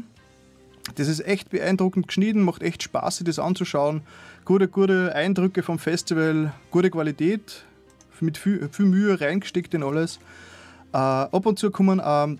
Das 0.94 1.08
ist 1.08 1.20
echt 1.20 1.50
beeindruckend 1.50 2.08
geschnitten, 2.08 2.40
macht 2.40 2.62
echt 2.62 2.82
Spaß, 2.82 3.18
sich 3.18 3.26
das 3.26 3.38
anzuschauen. 3.38 4.00
Gute, 4.46 4.66
gute 4.66 5.14
Eindrücke 5.14 5.62
vom 5.62 5.78
Festival, 5.78 6.54
gute 6.70 6.90
Qualität, 6.90 7.64
mit 8.20 8.38
viel, 8.38 8.68
viel 8.72 8.86
Mühe 8.86 9.20
reingesteckt 9.20 9.74
in 9.74 9.82
alles. 9.82 10.18
Äh, 10.92 10.96
ab 10.96 11.46
und 11.46 11.58
zu 11.58 11.70
kommen, 11.70 11.98
äh, 11.98 12.02
ab 12.02 12.38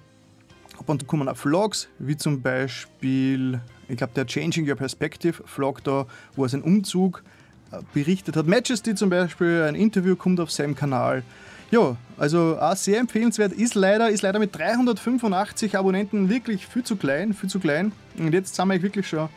und 0.87 1.01
zu 1.01 1.07
kommen 1.07 1.29
auch 1.29 1.37
Vlogs, 1.37 1.89
wie 1.99 2.17
zum 2.17 2.43
Beispiel, 2.43 3.61
ich 3.89 3.97
glaube, 3.97 4.13
der 4.15 4.27
Changing 4.27 4.69
Your 4.69 4.77
Perspective 4.77 5.43
Vlog 5.47 5.83
da, 5.85 6.07
wo 6.37 6.45
er 6.45 6.49
seinen 6.51 6.63
Umzug 6.63 7.23
äh, 7.71 7.79
berichtet 7.95 8.37
hat. 8.37 8.47
Majesty 8.47 8.95
zum 8.95 9.09
Beispiel, 9.09 9.65
ein 9.67 9.75
Interview 9.75 10.17
kommt 10.17 10.39
auf 10.39 10.51
seinem 10.51 10.75
Kanal. 10.75 11.23
Ja, 11.71 11.97
also 12.19 12.59
auch 12.61 12.77
sehr 12.77 13.01
empfehlenswert. 13.01 13.55
Ist 13.55 13.75
leider, 13.75 14.11
ist 14.11 14.21
leider 14.21 14.39
mit 14.39 14.55
385 14.55 15.79
Abonnenten 15.79 16.29
wirklich 16.29 16.67
viel 16.67 16.85
zu 16.85 16.97
klein, 16.97 17.33
viel 17.33 17.49
zu 17.49 17.61
klein. 17.61 17.93
Und 18.19 18.35
jetzt 18.35 18.55
sind 18.55 18.69
wir 18.69 18.83
wirklich 18.83 19.09
schon 19.09 19.31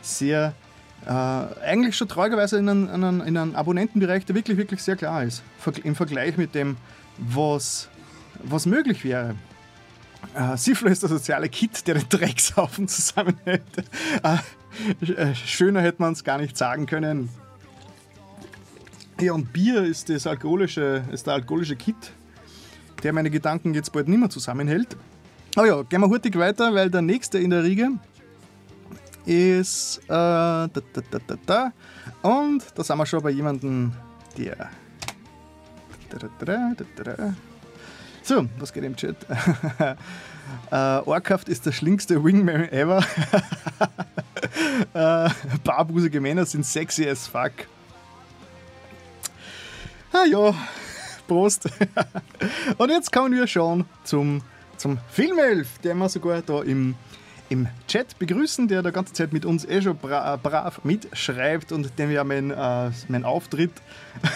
sehr, 0.00 0.54
äh, 1.04 1.10
eigentlich 1.10 1.96
schon 1.96 2.06
traurigerweise 2.06 2.58
in 2.58 2.68
einem, 2.68 3.20
in 3.22 3.36
einem 3.36 3.56
Abonnentenbereich, 3.56 4.24
der 4.24 4.36
wirklich, 4.36 4.56
wirklich 4.56 4.80
sehr 4.84 4.94
klar 4.94 5.24
ist. 5.24 5.42
Im 5.82 5.96
Vergleich 5.96 6.36
mit 6.36 6.54
dem, 6.54 6.76
was 7.18 7.88
was 8.44 8.66
möglich 8.66 9.04
wäre. 9.04 9.34
Äh, 10.34 10.56
Siflo 10.56 10.88
ist 10.88 11.02
der 11.02 11.08
soziale 11.08 11.48
Kit, 11.48 11.86
der 11.86 11.94
den 11.94 12.08
Dreckshaufen 12.08 12.88
zusammenhält. 12.88 13.62
Äh, 15.02 15.12
äh, 15.12 15.34
schöner 15.34 15.80
hätte 15.80 16.00
man 16.00 16.12
es 16.12 16.22
gar 16.22 16.38
nicht 16.38 16.56
sagen 16.56 16.86
können. 16.86 17.28
Ja, 19.20 19.32
und 19.32 19.52
Bier 19.52 19.82
ist, 19.82 20.08
das 20.08 20.28
alkoholische, 20.28 21.02
ist 21.10 21.26
der 21.26 21.34
alkoholische 21.34 21.74
Kit, 21.74 21.96
der 23.02 23.12
meine 23.12 23.30
Gedanken 23.30 23.74
jetzt 23.74 23.92
bald 23.92 24.06
nicht 24.06 24.20
mehr 24.20 24.30
zusammenhält. 24.30 24.96
Aber 25.56 25.66
ja, 25.66 25.82
gehen 25.82 26.00
wir 26.00 26.08
hurtig 26.08 26.38
weiter, 26.38 26.72
weil 26.72 26.88
der 26.88 27.02
nächste 27.02 27.38
in 27.38 27.50
der 27.50 27.64
Riege 27.64 27.90
ist. 29.26 29.98
Äh, 30.04 30.08
da, 30.08 30.68
da, 30.68 31.00
da, 31.10 31.18
da, 31.26 31.36
da. 31.44 31.72
Und 32.22 32.64
da 32.74 32.84
sind 32.84 32.96
wir 32.96 33.06
schon 33.06 33.22
bei 33.22 33.30
jemandem, 33.30 33.92
der 34.38 34.70
So, 38.22 38.46
was 38.58 38.72
geht 38.72 38.84
im 38.84 38.96
Chat? 38.96 39.16
äh, 40.70 40.74
Orkraft 40.74 41.48
ist 41.48 41.66
der 41.66 41.72
schlimmste 41.72 42.22
Wingman 42.22 42.68
ever. 42.70 43.04
äh, 44.94 45.30
barbusige 45.64 46.20
Männer 46.20 46.44
sind 46.44 46.64
sexy 46.64 47.08
as 47.08 47.26
fuck. 47.26 47.52
Ah 50.12 50.24
ja, 50.24 50.54
Prost. 51.28 51.68
Und 52.78 52.90
jetzt 52.90 53.12
kommen 53.12 53.34
wir 53.34 53.46
schon 53.46 53.84
zum, 54.04 54.42
zum 54.76 54.98
Filmelf, 55.10 55.78
den 55.78 55.98
wir 55.98 56.08
sogar 56.08 56.42
da 56.42 56.62
im, 56.62 56.96
im 57.50 57.66
Chat 57.88 58.18
begrüßen, 58.18 58.68
der 58.68 58.82
die 58.82 58.92
ganze 58.92 59.12
Zeit 59.12 59.32
mit 59.32 59.44
uns 59.44 59.64
eh 59.64 59.82
schon 59.82 59.96
bra 59.96 60.36
brav 60.36 60.80
mitschreibt 60.84 61.72
und 61.72 61.98
dem 61.98 62.10
ja 62.10 62.24
mein, 62.24 62.50
äh, 62.52 62.90
mein 63.08 63.24
Auftritt, 63.24 63.72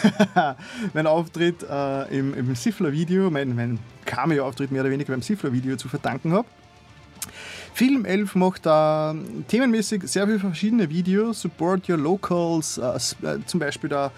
mein 0.94 1.06
Auftritt 1.06 1.62
äh, 1.62 2.18
im, 2.18 2.34
im 2.34 2.54
Siffler-Video, 2.54 3.30
mein, 3.30 3.54
mein 3.54 3.78
Cameo-Auftritt 4.04 4.72
mehr 4.72 4.82
oder 4.82 4.90
weniger 4.90 5.12
beim 5.12 5.22
Siffler-Video 5.22 5.76
zu 5.76 5.88
verdanken 5.88 6.32
habe. 6.32 6.46
Film 7.72 8.04
11 8.04 8.34
macht 8.34 8.66
da 8.66 9.14
themenmäßig 9.48 10.02
sehr 10.04 10.26
viele 10.26 10.40
verschiedene 10.40 10.90
Videos, 10.90 11.40
Support 11.40 11.88
Your 11.88 11.98
Locals, 11.98 12.78
äh, 12.78 12.96
äh 13.26 13.38
zum 13.46 13.60
Beispiel 13.60 13.90
da 13.90 14.10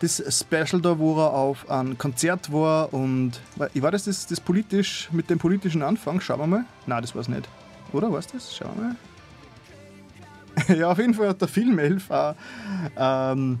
das 0.00 0.22
Special 0.28 0.80
da, 0.80 0.98
wo 0.98 1.18
er 1.18 1.32
auf 1.32 1.68
einem 1.70 1.96
Konzert 1.98 2.52
war 2.52 2.92
und 2.92 3.40
war 3.56 3.90
das, 3.90 4.04
das 4.04 4.26
das 4.26 4.40
politisch 4.40 5.08
mit 5.10 5.30
dem 5.30 5.38
politischen 5.38 5.82
Anfang? 5.82 6.20
Schauen 6.20 6.40
wir 6.40 6.46
mal. 6.46 6.64
Nein, 6.86 7.00
das 7.02 7.14
war 7.14 7.22
es 7.22 7.28
nicht. 7.28 7.48
Oder 7.92 8.12
was 8.12 8.26
das? 8.26 8.54
Schauen 8.54 8.70
wir 8.76 8.84
mal. 8.84 8.96
ja, 10.78 10.90
auf 10.90 10.98
jeden 10.98 11.14
Fall 11.14 11.28
hat 11.28 11.40
der 11.40 11.48
Film 11.48 11.78
11 11.78 12.10
auch 12.10 12.34
ähm, 12.96 13.58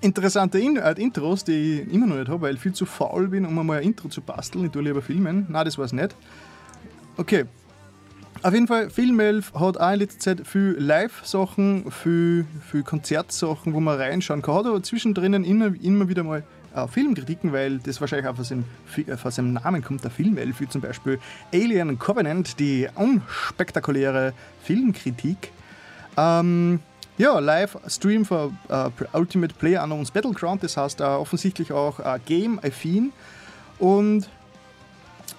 interessante 0.00 0.58
In 0.58 0.76
äh, 0.76 0.92
Intros, 0.92 1.44
die 1.44 1.82
ich 1.82 1.92
immer 1.92 2.06
noch 2.06 2.16
nicht 2.16 2.28
habe, 2.28 2.42
weil 2.42 2.54
ich 2.54 2.60
viel 2.60 2.72
zu 2.72 2.84
faul 2.84 3.28
bin, 3.28 3.46
um 3.46 3.54
mal 3.54 3.78
ein 3.78 3.84
Intro 3.84 4.08
zu 4.08 4.20
basteln. 4.20 4.66
Ich 4.66 4.72
tue 4.72 4.82
lieber 4.82 5.02
filmen. 5.02 5.46
Nein, 5.48 5.64
das 5.64 5.78
war 5.78 5.84
es 5.84 5.92
nicht. 5.92 6.14
Okay, 7.16 7.46
auf 8.44 8.52
jeden 8.52 8.66
Fall, 8.66 8.90
Filmelf 8.90 9.54
hat 9.54 9.78
auch 9.78 9.92
in 9.92 10.00
letzter 10.00 10.18
Zeit 10.18 10.46
viel 10.46 10.76
Live-Sachen, 10.78 11.90
viel, 11.90 12.44
viel 12.70 12.82
Konzertsachen, 12.82 13.72
wo 13.72 13.80
man 13.80 13.96
reinschauen 13.96 14.42
kann. 14.42 14.56
Hat 14.56 14.66
aber 14.66 14.82
zwischendrin 14.82 15.32
immer, 15.44 15.72
immer 15.82 16.10
wieder 16.10 16.24
mal 16.24 16.42
äh, 16.74 16.88
Filmkritiken, 16.88 17.52
weil 17.52 17.78
das 17.78 18.00
wahrscheinlich 18.00 18.28
auch 18.28 18.36
seinem, 18.42 18.64
äh, 18.96 19.16
von 19.16 19.30
seinem 19.30 19.52
Namen 19.54 19.82
kommt, 19.82 20.04
der 20.04 20.10
Filmelf, 20.10 20.60
wie 20.60 20.68
zum 20.68 20.80
Beispiel 20.80 21.18
Alien 21.52 21.98
Covenant, 21.98 22.58
die 22.58 22.88
unspektakuläre 22.94 24.32
Filmkritik. 24.62 25.50
Ähm, 26.16 26.80
ja, 27.16 27.38
Live-Stream 27.38 28.24
für 28.24 28.50
uh, 28.68 28.90
Ultimate 29.12 29.54
Player 29.54 29.82
Unknowns 29.84 30.10
Battleground, 30.10 30.64
das 30.64 30.76
heißt 30.76 31.00
uh, 31.00 31.04
offensichtlich 31.04 31.72
auch 31.72 32.00
uh, 32.00 32.18
Game-affin. 32.26 33.12
Und 33.78 34.28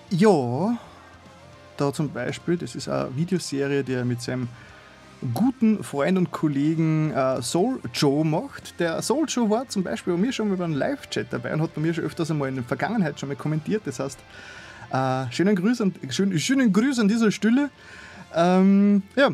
ja, 0.09 0.77
da 1.75 1.91
zum 1.91 2.11
Beispiel, 2.11 2.55
das 2.57 2.75
ist 2.75 2.87
eine 2.87 3.13
Videoserie, 3.15 3.83
die 3.83 3.93
er 3.93 4.05
mit 4.05 4.21
seinem 4.21 4.47
guten 5.33 5.83
Freund 5.83 6.17
und 6.17 6.31
Kollegen 6.31 7.11
äh, 7.11 7.41
Soul 7.41 7.79
Joe 7.93 8.25
macht. 8.25 8.79
Der 8.79 9.01
Soul 9.01 9.25
Joe 9.27 9.49
war 9.49 9.67
zum 9.67 9.83
Beispiel 9.83 10.13
bei 10.13 10.19
mir 10.19 10.31
schon 10.31 10.51
über 10.51 10.65
einen 10.65 10.73
Live-Chat 10.73 11.27
dabei 11.31 11.53
und 11.53 11.61
hat 11.61 11.73
bei 11.73 11.81
mir 11.81 11.93
schon 11.93 12.03
öfters 12.03 12.31
einmal 12.31 12.49
in 12.49 12.55
der 12.55 12.63
Vergangenheit 12.63 13.19
schon 13.19 13.29
mal 13.29 13.35
kommentiert. 13.35 13.83
Das 13.85 13.99
heißt, 13.99 14.19
äh, 14.91 15.31
schönen, 15.31 15.55
Grüß 15.55 15.81
an, 15.81 15.93
schön, 16.09 16.37
schönen 16.39 16.71
Grüß 16.71 16.99
an 16.99 17.07
dieser 17.07 17.31
Stelle. 17.31 17.69
Ähm, 18.33 19.03
ja, 19.15 19.29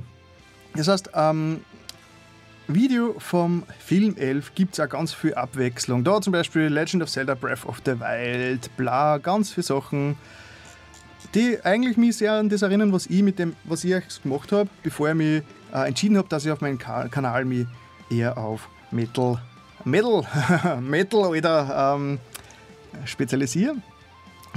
das 0.75 0.87
heißt, 0.87 1.09
ähm, 1.13 1.61
Video 2.67 3.15
vom 3.17 3.63
Film 3.79 4.15
11 4.17 4.55
gibt 4.55 4.73
es 4.73 4.79
auch 4.79 4.89
ganz 4.89 5.13
viel 5.13 5.33
Abwechslung. 5.33 6.03
Da 6.03 6.21
zum 6.21 6.31
Beispiel 6.31 6.63
Legend 6.63 7.03
of 7.03 7.09
Zelda 7.09 7.35
Breath 7.35 7.65
of 7.65 7.81
the 7.85 7.99
Wild, 7.99 8.75
bla, 8.77 9.17
ganz 9.17 9.51
viele 9.51 9.63
Sachen 9.63 10.15
die 11.33 11.63
eigentlich 11.63 11.97
mich 11.97 12.17
sehr 12.17 12.33
an 12.33 12.49
das 12.49 12.61
erinnern, 12.61 12.91
was 12.91 13.07
ich 13.07 13.23
mit 13.23 13.39
dem, 13.39 13.55
was 13.63 13.83
ich 13.83 13.95
gemacht 14.21 14.51
habe, 14.51 14.69
bevor 14.83 15.09
ich 15.09 15.15
mich 15.15 15.43
äh, 15.73 15.87
entschieden 15.87 16.17
habe, 16.17 16.27
dass 16.27 16.45
ich 16.45 16.51
auf 16.51 16.61
meinem 16.61 16.77
Ka 16.77 17.07
Kanal 17.07 17.45
mich 17.45 17.67
eher 18.09 18.37
auf 18.37 18.67
Metal, 18.91 19.39
Metal, 19.85 20.23
Metal 20.81 21.19
oder 21.19 21.95
ähm, 21.95 22.19
spezialisiere. 23.05 23.75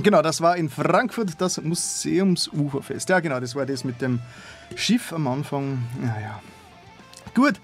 Genau, 0.02 0.22
das 0.22 0.40
war 0.40 0.56
in 0.56 0.68
Frankfurt 0.68 1.40
das 1.40 1.60
Museumsuferfest. 1.62 3.08
Ja, 3.08 3.20
genau, 3.20 3.38
das 3.38 3.54
war 3.54 3.64
das 3.64 3.84
mit 3.84 4.00
dem 4.00 4.20
Schiff 4.74 5.12
am 5.12 5.28
Anfang. 5.28 5.84
Naja. 6.00 6.40
Gut, 7.32 7.60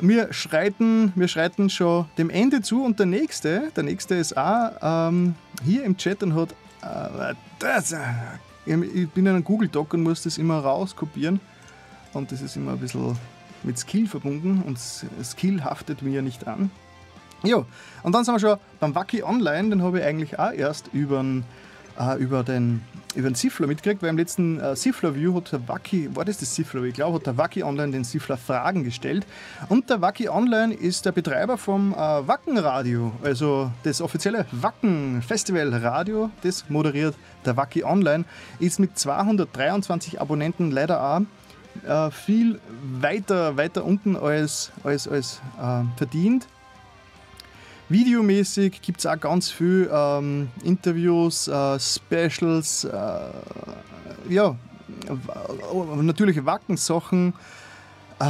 wir 0.00 0.32
schreiten, 0.32 1.12
wir 1.14 1.28
schreiten 1.28 1.70
schon 1.70 2.06
dem 2.18 2.30
Ende 2.30 2.62
zu 2.62 2.84
und 2.84 2.98
der 2.98 3.06
nächste, 3.06 3.70
der 3.76 3.84
nächste 3.84 4.16
ist 4.16 4.36
auch 4.36 4.70
ähm, 4.82 5.34
hier 5.64 5.84
im 5.84 5.96
Chat 5.96 6.22
und 6.22 6.34
hat 6.34 6.50
äh, 6.82 7.34
das, 7.58 7.94
ich 8.66 9.08
bin 9.10 9.26
in 9.26 9.28
einem 9.28 9.44
Google 9.44 9.68
Doc 9.68 9.94
und 9.94 10.02
muss 10.02 10.22
das 10.22 10.36
immer 10.38 10.58
rauskopieren. 10.58 11.40
Und 12.12 12.32
das 12.32 12.40
ist 12.40 12.56
immer 12.56 12.72
ein 12.72 12.78
bisschen 12.78 13.16
mit 13.62 13.78
Skill 13.78 14.06
verbunden 14.06 14.62
und 14.64 14.78
Skill 15.24 15.64
haftet 15.64 16.02
mir 16.02 16.22
nicht 16.22 16.46
an. 16.46 16.70
Ja, 17.44 17.64
und 18.02 18.14
dann 18.14 18.24
sind 18.24 18.34
wir 18.34 18.40
schon 18.40 18.58
beim 18.80 18.94
Wacky 18.94 19.22
Online, 19.22 19.70
den 19.70 19.82
habe 19.82 20.00
ich 20.00 20.04
eigentlich 20.04 20.38
auch 20.38 20.52
erst 20.52 20.88
über, 20.92 21.24
äh, 21.98 22.18
über 22.18 22.42
den 22.42 22.82
über 23.14 23.30
den 23.30 23.34
Siffler 23.34 23.66
mitgekriegt, 23.66 24.02
weil 24.02 24.10
im 24.10 24.18
letzten 24.18 24.60
äh, 24.60 24.76
Siffler-View 24.76 25.34
hat 25.34 25.50
der 25.50 25.66
Wacky, 25.66 26.14
war 26.14 26.24
das 26.24 26.38
das 26.38 26.54
Siffler? 26.54 26.82
Ich 26.84 26.94
glaube, 26.94 27.16
hat 27.16 27.26
der 27.26 27.36
Wacky 27.36 27.62
Online 27.62 27.90
den 27.90 28.04
Siffler 28.04 28.36
Fragen 28.36 28.84
gestellt. 28.84 29.26
Und 29.68 29.90
der 29.90 30.00
Wacky 30.00 30.28
Online 30.28 30.74
ist 30.74 31.06
der 31.06 31.12
Betreiber 31.12 31.58
vom 31.58 31.94
äh, 31.94 31.96
Wackenradio, 31.96 33.12
also 33.22 33.72
das 33.82 34.00
offizielle 34.00 34.46
Wacken 34.52 35.22
Festival 35.22 35.74
Radio, 35.74 36.30
das 36.42 36.68
moderiert 36.68 37.16
der 37.44 37.56
Wacky 37.56 37.82
Online, 37.82 38.24
ist 38.60 38.78
mit 38.78 38.98
223 38.98 40.20
Abonnenten 40.20 40.70
leider 40.70 41.02
auch 41.02 41.22
äh, 41.86 42.10
viel 42.10 42.60
weiter, 43.00 43.56
weiter 43.56 43.84
unten 43.84 44.16
als, 44.16 44.72
als, 44.84 45.08
als 45.08 45.40
äh, 45.60 45.84
verdient. 45.96 46.46
Videomäßig 47.88 48.82
gibt 48.82 49.00
es 49.00 49.06
auch 49.06 49.18
ganz 49.18 49.50
viel 49.50 49.88
ähm, 49.92 50.48
Interviews, 50.62 51.48
äh, 51.48 51.78
Specials, 51.80 52.84
äh, 52.84 52.90
ja, 54.28 54.56
natürliche 56.02 56.44
Wackensachen. 56.44 57.32
Äh, 58.20 58.24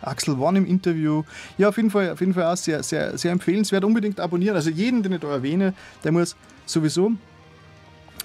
Axel 0.00 0.34
One 0.38 0.58
im 0.58 0.66
Interview. 0.66 1.22
Ja, 1.56 1.68
auf 1.68 1.76
jeden 1.76 1.90
Fall, 1.90 2.10
auf 2.10 2.20
jeden 2.20 2.34
Fall 2.34 2.44
auch 2.44 2.56
sehr, 2.56 2.82
sehr, 2.82 3.16
sehr 3.16 3.32
empfehlenswert. 3.32 3.84
Unbedingt 3.84 4.20
abonnieren. 4.20 4.56
Also 4.56 4.70
jeden, 4.70 5.02
den 5.02 5.12
ich 5.12 5.20
da 5.20 5.30
erwähne, 5.30 5.74
der 6.02 6.12
muss 6.12 6.36
sowieso 6.66 7.12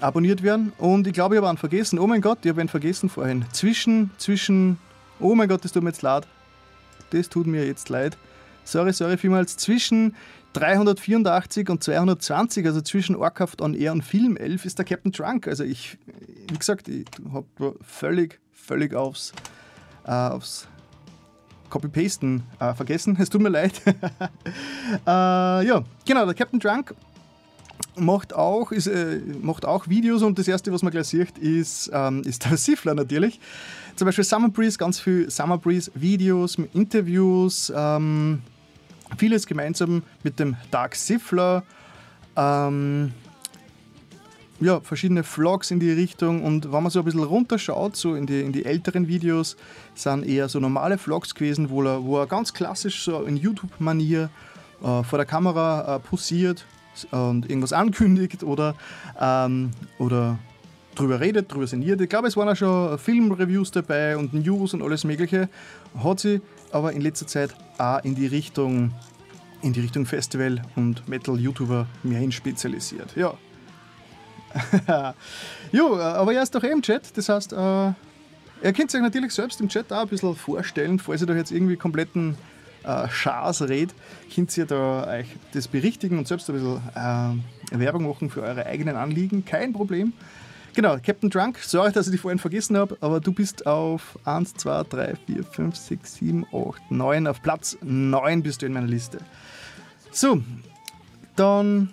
abonniert 0.00 0.42
werden. 0.42 0.72
Und 0.78 1.06
ich 1.06 1.12
glaube, 1.12 1.34
ich 1.34 1.38
habe 1.38 1.48
einen 1.48 1.58
vergessen. 1.58 1.98
Oh 1.98 2.06
mein 2.06 2.20
Gott, 2.20 2.38
ich 2.42 2.48
habe 2.48 2.60
einen 2.60 2.68
vergessen 2.68 3.08
vorhin. 3.08 3.44
Zwischen, 3.52 4.10
zwischen, 4.18 4.78
oh 5.18 5.34
mein 5.34 5.48
Gott, 5.48 5.64
das 5.64 5.72
tut 5.72 5.82
mir 5.82 5.90
jetzt 5.90 6.02
leid. 6.02 6.26
Das 7.10 7.28
tut 7.28 7.46
mir 7.46 7.66
jetzt 7.66 7.88
leid 7.88 8.16
sorry, 8.70 8.92
sorry 8.92 9.16
vielmals, 9.16 9.56
zwischen 9.56 10.14
384 10.52 11.68
und 11.68 11.82
220, 11.82 12.66
also 12.66 12.80
zwischen 12.80 13.16
Orkaft 13.16 13.60
on 13.60 13.74
Air 13.74 13.92
und 13.92 14.02
Film 14.02 14.36
11, 14.36 14.64
ist 14.64 14.78
der 14.78 14.84
Captain 14.84 15.12
Trunk. 15.12 15.46
Also 15.46 15.64
ich, 15.64 15.98
wie 16.48 16.58
gesagt, 16.58 16.88
ich 16.88 17.06
habe 17.32 17.76
völlig, 17.82 18.40
völlig 18.52 18.94
aufs, 18.94 19.32
äh, 20.06 20.10
aufs 20.10 20.66
Copy-Pasten 21.68 22.42
äh, 22.58 22.74
vergessen. 22.74 23.16
Es 23.20 23.30
tut 23.30 23.42
mir 23.42 23.48
leid. 23.48 23.80
äh, 23.86 23.90
ja, 25.06 25.84
genau, 26.06 26.24
der 26.24 26.34
Captain 26.34 26.58
Trunk 26.58 26.94
macht 28.00 28.34
auch, 28.34 28.72
ist, 28.72 28.86
äh, 28.86 29.20
macht 29.42 29.64
auch 29.64 29.88
Videos 29.88 30.22
und 30.22 30.38
das 30.38 30.48
erste, 30.48 30.72
was 30.72 30.82
man 30.82 30.90
gleich 30.90 31.08
sieht, 31.08 31.38
ist, 31.38 31.90
ähm, 31.92 32.22
ist 32.24 32.44
der 32.44 32.56
Siffler 32.56 32.94
natürlich. 32.94 33.40
Zum 33.96 34.06
Beispiel 34.06 34.24
Summer 34.24 34.48
Breeze, 34.48 34.78
ganz 34.78 34.98
viel 34.98 35.30
Summer 35.30 35.58
Breeze 35.58 35.90
Videos, 35.94 36.56
Interviews, 36.72 37.72
ähm, 37.74 38.42
Vieles 39.18 39.46
gemeinsam 39.46 40.02
mit 40.22 40.38
dem 40.38 40.56
Dark 40.70 40.94
Siffler. 40.94 41.64
Ähm, 42.36 43.12
ja, 44.60 44.80
verschiedene 44.80 45.24
Vlogs 45.24 45.70
in 45.70 45.80
die 45.80 45.90
Richtung 45.90 46.44
und 46.44 46.72
wenn 46.72 46.82
man 46.82 46.90
so 46.90 47.00
ein 47.00 47.04
bisschen 47.04 47.24
runterschaut, 47.24 47.96
so 47.96 48.14
in 48.14 48.26
die, 48.26 48.40
in 48.40 48.52
die 48.52 48.64
älteren 48.66 49.08
Videos, 49.08 49.56
sind 49.94 50.24
eher 50.24 50.48
so 50.48 50.60
normale 50.60 50.98
Vlogs 50.98 51.34
gewesen, 51.34 51.70
wo 51.70 51.82
er, 51.82 52.04
wo 52.04 52.18
er 52.18 52.26
ganz 52.26 52.52
klassisch 52.52 53.02
so 53.02 53.22
in 53.22 53.36
YouTube-Manier 53.36 54.28
äh, 54.82 55.02
vor 55.02 55.18
der 55.18 55.26
Kamera 55.26 55.96
äh, 55.96 55.98
posiert 55.98 56.64
und 57.10 57.48
irgendwas 57.48 57.72
ankündigt 57.72 58.42
oder, 58.42 58.74
ähm, 59.20 59.70
oder 59.98 60.38
drüber 60.94 61.20
redet, 61.20 61.52
drüber 61.52 61.66
sinniert. 61.66 62.00
Ich 62.00 62.08
glaube, 62.08 62.28
es 62.28 62.36
waren 62.36 62.48
auch 62.48 62.56
schon 62.56 62.98
Filmreviews 62.98 63.70
dabei 63.70 64.16
und 64.16 64.34
News 64.34 64.74
und 64.74 64.82
alles 64.82 65.04
Mögliche. 65.04 65.48
Hat 66.02 66.20
sie 66.20 66.40
aber 66.72 66.92
in 66.92 67.00
letzter 67.00 67.26
Zeit 67.26 67.54
auch 67.78 68.02
in 68.04 68.14
die 68.14 68.26
Richtung, 68.26 68.92
in 69.62 69.72
die 69.72 69.80
Richtung 69.80 70.06
Festival 70.06 70.62
und 70.76 71.08
Metal-YouTuber 71.08 71.86
mehr 72.02 72.18
hin 72.18 72.32
spezialisiert. 72.32 73.16
Ja. 73.16 73.34
jo, 75.72 75.96
aber 75.96 76.32
er 76.32 76.42
ist 76.42 76.54
doch 76.54 76.64
eh 76.64 76.72
im 76.72 76.82
Chat, 76.82 77.16
das 77.16 77.28
heißt, 77.28 77.52
äh, 77.52 77.56
ihr 77.56 78.72
könnt 78.74 78.92
euch 78.92 79.00
natürlich 79.00 79.32
selbst 79.32 79.60
im 79.60 79.68
Chat 79.68 79.92
auch 79.92 80.02
ein 80.02 80.08
bisschen 80.08 80.34
vorstellen, 80.34 80.98
falls 80.98 81.20
ihr 81.20 81.28
da 81.28 81.34
jetzt 81.34 81.52
irgendwie 81.52 81.76
kompletten 81.76 82.36
äh, 82.84 83.08
Schars 83.08 83.62
redet, 83.62 83.94
könnt 84.34 84.56
ihr 84.56 84.66
da 84.66 85.06
euch 85.06 85.26
das 85.52 85.68
berichtigen 85.68 86.18
und 86.18 86.28
selbst 86.28 86.48
ein 86.50 86.54
bisschen 86.54 86.80
äh, 86.94 87.78
Werbung 87.78 88.08
machen 88.08 88.30
für 88.30 88.42
eure 88.42 88.66
eigenen 88.66 88.96
Anliegen. 88.96 89.44
Kein 89.44 89.72
Problem. 89.72 90.12
Genau, 90.72 90.96
Captain 91.04 91.30
Drunk, 91.30 91.58
sorry, 91.58 91.90
dass 91.90 92.06
ich 92.06 92.12
die 92.12 92.18
vorhin 92.18 92.38
vergessen 92.38 92.76
habe, 92.76 92.96
aber 93.00 93.18
du 93.18 93.32
bist 93.32 93.66
auf 93.66 94.18
1, 94.24 94.54
2, 94.54 94.84
3, 94.84 95.14
4, 95.26 95.44
5, 95.44 95.76
6, 95.76 96.14
7, 96.14 96.46
8, 96.52 96.90
9, 96.90 97.26
auf 97.26 97.42
Platz 97.42 97.76
9 97.82 98.42
bist 98.42 98.62
du 98.62 98.66
in 98.66 98.74
meiner 98.74 98.86
Liste. 98.86 99.18
So, 100.12 100.40
dann 101.34 101.90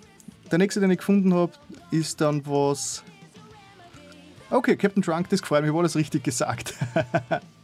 der 0.50 0.58
nächste, 0.58 0.80
den 0.80 0.90
ich 0.90 0.98
gefunden 0.98 1.34
habe, 1.34 1.52
ist 1.90 2.20
dann 2.20 2.46
was. 2.46 3.02
Okay, 4.50 4.76
Captain 4.76 5.02
Drunk, 5.02 5.28
das 5.28 5.42
gefällt 5.42 5.62
mir, 5.62 5.66
ich 5.66 5.72
habe 5.72 5.80
alles 5.80 5.96
richtig 5.96 6.22
gesagt. 6.24 6.74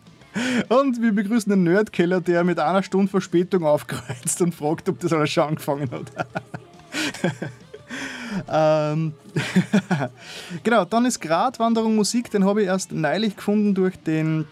Und 0.69 1.01
wir 1.01 1.13
begrüßen 1.13 1.51
den 1.51 1.63
Nerdkeller, 1.63 2.21
der 2.21 2.45
mit 2.45 2.59
einer 2.59 2.83
Stunde 2.83 3.11
Verspätung 3.11 3.65
aufkreuzt 3.65 4.41
und 4.41 4.55
fragt, 4.55 4.89
ob 4.89 4.99
das 5.01 5.13
alles 5.13 5.31
schon 5.31 5.45
angefangen 5.45 5.89
hat. 5.91 6.27
ähm, 8.93 9.13
genau, 10.63 10.85
dann 10.85 11.05
ist 11.05 11.21
Gratwanderung 11.21 11.97
Musik, 11.97 12.31
den 12.31 12.45
habe 12.45 12.63
ich 12.63 12.69
erst 12.69 12.93
neulich 12.93 13.37
gefunden 13.37 13.75
durch 13.75 13.97
den 13.97 14.47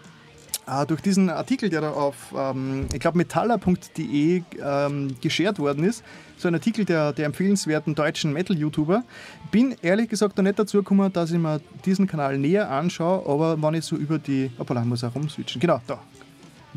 äh, 0.67 0.85
durch 0.85 1.01
diesen 1.01 1.29
Artikel, 1.29 1.69
der 1.69 1.81
da 1.81 1.91
auf, 1.91 2.33
ähm, 2.35 2.87
ich 2.93 2.99
glaube, 2.99 3.17
metaller.de 3.17 4.43
ähm, 4.63 5.15
geshared 5.21 5.59
worden 5.59 5.83
ist, 5.83 6.03
so 6.37 6.47
ein 6.47 6.53
Artikel 6.53 6.85
der, 6.85 7.13
der 7.13 7.25
empfehlenswerten 7.25 7.95
deutschen 7.95 8.33
Metal-YouTuber, 8.33 9.03
bin 9.51 9.75
ehrlich 9.81 10.09
gesagt 10.09 10.37
noch 10.37 10.43
nicht 10.43 10.59
dazu 10.59 10.77
gekommen, 10.77 11.11
dass 11.11 11.31
ich 11.31 11.39
mir 11.39 11.61
diesen 11.85 12.07
Kanal 12.07 12.37
näher 12.37 12.69
anschaue, 12.69 13.27
aber 13.27 13.61
wenn 13.61 13.75
ich 13.75 13.85
so 13.85 13.95
über 13.95 14.19
die, 14.19 14.51
hoppala, 14.57 14.81
ich 14.81 14.87
muss 14.87 15.03
auch 15.03 15.15
rumswitchen, 15.15 15.59
genau, 15.59 15.81
da, 15.87 15.99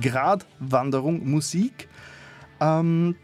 Gradwanderung 0.01 1.29
Musik, 1.29 1.89
ähm, 2.61 3.17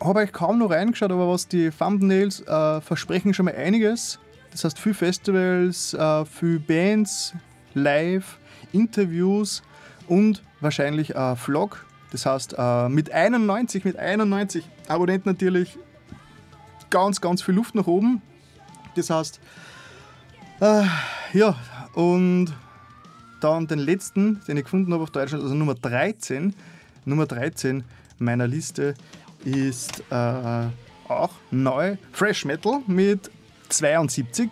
habe 0.00 0.24
ich 0.24 0.32
kaum 0.32 0.58
noch 0.58 0.70
reingeschaut, 0.70 1.10
aber 1.10 1.28
was 1.28 1.48
die 1.48 1.70
Thumbnails 1.70 2.40
äh, 2.40 2.80
versprechen 2.80 3.32
schon 3.32 3.46
mal 3.46 3.54
einiges. 3.54 4.18
Das 4.50 4.64
heißt, 4.64 4.78
viel 4.78 4.94
Festivals, 4.94 5.94
äh, 5.94 6.24
viel 6.26 6.60
Bands, 6.60 7.34
live, 7.74 8.38
Interviews 8.74 9.62
und 10.08 10.42
wahrscheinlich 10.60 11.16
ein 11.16 11.36
Vlog. 11.36 11.84
Das 12.10 12.26
heißt, 12.26 12.54
äh, 12.58 12.88
mit 12.88 13.10
91, 13.10 13.84
mit 13.84 13.96
91 13.96 14.64
Abonnenten 14.88 15.30
natürlich 15.30 15.78
ganz, 16.90 17.20
ganz 17.20 17.42
viel 17.42 17.54
Luft 17.54 17.74
nach 17.74 17.86
oben. 17.86 18.22
Das 18.94 19.10
heißt, 19.10 19.40
äh, 20.60 20.84
ja, 21.32 21.56
und 21.94 22.52
dann 23.40 23.66
den 23.66 23.78
letzten, 23.78 24.40
den 24.46 24.56
ich 24.56 24.64
gefunden 24.64 24.92
habe 24.92 25.02
auf 25.02 25.10
Deutschland, 25.10 25.42
also 25.42 25.54
Nummer 25.54 25.74
13. 25.74 26.54
Nummer 27.04 27.26
13 27.26 27.84
meiner 28.18 28.46
Liste 28.46 28.94
ist 29.44 30.02
äh, 30.10 30.66
auch 31.08 31.30
neu, 31.50 31.96
Fresh 32.12 32.44
Metal 32.44 32.80
mit 32.86 33.30
72. 33.68 34.50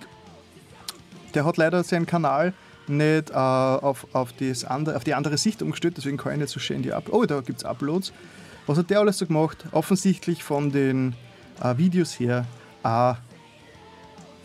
Der 1.34 1.44
hat 1.44 1.56
leider 1.56 1.82
seinen 1.82 2.06
Kanal 2.06 2.52
nicht 2.96 3.30
äh, 3.30 3.34
auf, 3.34 4.06
auf, 4.12 4.32
das 4.32 4.64
andere, 4.64 4.96
auf 4.96 5.04
die 5.04 5.14
andere 5.14 5.38
Sicht 5.38 5.62
umgestellt, 5.62 5.96
deswegen 5.96 6.16
kann 6.16 6.32
ich 6.32 6.38
nicht 6.38 6.50
so 6.50 6.60
schön 6.60 6.82
die 6.82 6.92
Up. 6.92 7.08
Oh, 7.10 7.24
da 7.24 7.40
gibt 7.40 7.58
es 7.58 7.64
Uploads. 7.64 8.12
Was 8.66 8.78
hat 8.78 8.90
der 8.90 9.00
alles 9.00 9.18
so 9.18 9.26
gemacht? 9.26 9.64
Offensichtlich 9.72 10.44
von 10.44 10.70
den 10.70 11.14
äh, 11.62 11.76
Videos 11.76 12.18
her 12.18 12.46
äh, 12.84 13.14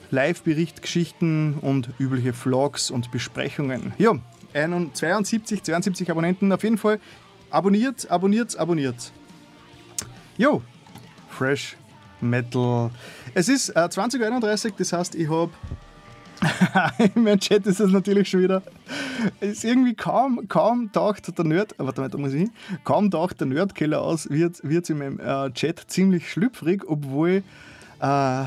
Live-Bericht, 0.09 0.81
Geschichten 0.81 1.55
und 1.61 1.89
übliche 1.99 2.33
Vlogs 2.33 2.89
und 2.89 3.11
Besprechungen. 3.11 3.93
Ja, 3.97 4.13
72, 4.53 5.63
72 5.63 6.09
Abonnenten 6.09 6.51
auf 6.51 6.63
jeden 6.63 6.77
Fall. 6.77 6.99
Abonniert, 7.49 8.09
abonniert, 8.09 8.57
abonniert. 8.57 9.11
Jo, 10.37 10.61
Fresh 11.29 11.75
Metal. 12.21 12.89
Es 13.33 13.49
ist 13.49 13.69
äh, 13.69 13.89
2031, 13.89 14.73
das 14.77 14.93
heißt, 14.93 15.15
ich 15.15 15.29
habe 15.29 15.51
in 17.15 17.23
meinem 17.23 17.39
Chat 17.39 17.65
ist 17.65 17.79
es 17.79 17.91
natürlich 17.91 18.29
schon 18.29 18.41
wieder. 18.41 18.61
Ist 19.39 19.63
irgendwie 19.63 19.95
kaum, 19.95 20.47
kaum 20.47 20.91
taucht 20.91 21.37
der 21.37 21.45
Nerd, 21.45 21.75
warte 21.77 22.01
mal, 22.01 22.09
da 22.09 22.17
muss 22.17 22.33
ich 22.33 22.41
hin, 22.41 22.51
kaum 22.83 23.09
taucht 23.11 23.39
der 23.39 23.47
Nerdkeller 23.47 24.01
aus, 24.01 24.29
wird 24.29 24.61
es 24.63 24.89
in 24.89 24.97
meinem 24.97 25.19
äh, 25.19 25.51
Chat 25.51 25.85
ziemlich 25.87 26.31
schlüpfrig, 26.31 26.83
obwohl, 26.87 27.43
äh, 27.99 28.43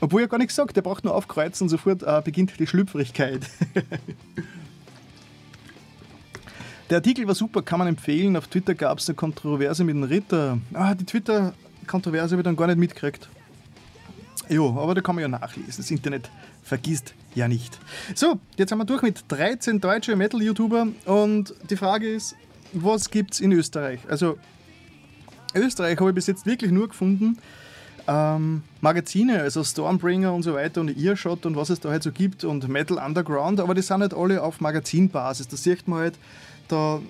obwohl 0.00 0.22
er 0.22 0.28
gar 0.28 0.38
nichts 0.38 0.54
sagt. 0.54 0.76
Der 0.76 0.82
braucht 0.82 1.04
nur 1.04 1.14
aufkreuzen 1.14 1.64
und 1.66 1.68
sofort 1.68 2.02
äh, 2.02 2.22
beginnt 2.24 2.58
die 2.58 2.66
Schlüpfrigkeit. 2.66 3.42
der 6.90 6.98
Artikel 6.98 7.26
war 7.26 7.34
super, 7.34 7.62
kann 7.62 7.78
man 7.78 7.88
empfehlen. 7.88 8.36
Auf 8.36 8.48
Twitter 8.48 8.74
gab 8.74 8.98
es 8.98 9.08
eine 9.08 9.16
Kontroverse 9.16 9.84
mit 9.84 9.94
dem 9.94 10.04
Ritter. 10.04 10.58
Ah, 10.72 10.94
die 10.94 11.04
Twitter-Kontroverse 11.04 12.32
habe 12.34 12.42
ich 12.42 12.44
dann 12.44 12.56
gar 12.56 12.66
nicht 12.66 12.78
mitgekriegt. 12.78 13.28
Jo, 14.48 14.76
aber 14.80 14.94
da 14.96 15.00
kann 15.00 15.14
man 15.14 15.22
ja 15.22 15.28
nachlesen. 15.28 15.74
Das 15.76 15.90
Internet 15.90 16.28
vergisst 16.64 17.14
ja 17.34 17.48
nicht. 17.48 17.78
So, 18.14 18.38
jetzt 18.56 18.70
sind 18.70 18.78
wir 18.78 18.84
durch 18.84 19.02
mit 19.02 19.24
13 19.28 19.80
deutsche 19.80 20.16
Metal-YouTuber 20.16 20.88
und 21.06 21.54
die 21.68 21.76
Frage 21.76 22.08
ist, 22.08 22.36
was 22.72 23.10
gibt 23.10 23.34
es 23.34 23.40
in 23.40 23.52
Österreich? 23.52 24.00
Also, 24.08 24.38
Österreich 25.54 25.98
habe 25.98 26.10
ich 26.10 26.14
bis 26.14 26.26
jetzt 26.26 26.46
wirklich 26.46 26.70
nur 26.70 26.88
gefunden, 26.88 27.38
ähm, 28.06 28.62
Magazine, 28.80 29.40
also 29.40 29.62
Stormbringer 29.62 30.32
und 30.32 30.42
so 30.42 30.54
weiter 30.54 30.80
und 30.80 30.96
Earshot 30.96 31.46
und 31.46 31.56
was 31.56 31.70
es 31.70 31.80
da 31.80 31.90
halt 31.90 32.02
so 32.02 32.12
gibt 32.12 32.44
und 32.44 32.66
Metal 32.68 32.98
Underground, 32.98 33.60
aber 33.60 33.74
die 33.74 33.82
sind 33.82 34.00
halt 34.00 34.14
alle 34.14 34.42
auf 34.42 34.60
Magazinbasis. 34.60 35.48
Da 35.48 35.56
sieht 35.56 35.86
man 35.86 36.00
halt, 36.00 36.14
da, 36.68 37.00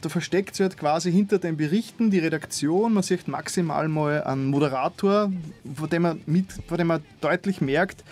da 0.00 0.08
versteckt 0.08 0.56
sich 0.56 0.64
halt 0.64 0.78
quasi 0.78 1.12
hinter 1.12 1.38
den 1.38 1.56
Berichten 1.56 2.10
die 2.10 2.18
Redaktion. 2.18 2.94
Man 2.94 3.02
sieht 3.02 3.28
maximal 3.28 3.88
mal 3.88 4.22
einen 4.24 4.46
Moderator, 4.46 5.30
von 5.74 5.90
dem 5.90 6.02
man, 6.02 6.20
mit, 6.26 6.52
von 6.66 6.78
dem 6.78 6.88
man 6.88 7.02
deutlich 7.20 7.60
merkt, 7.60 8.02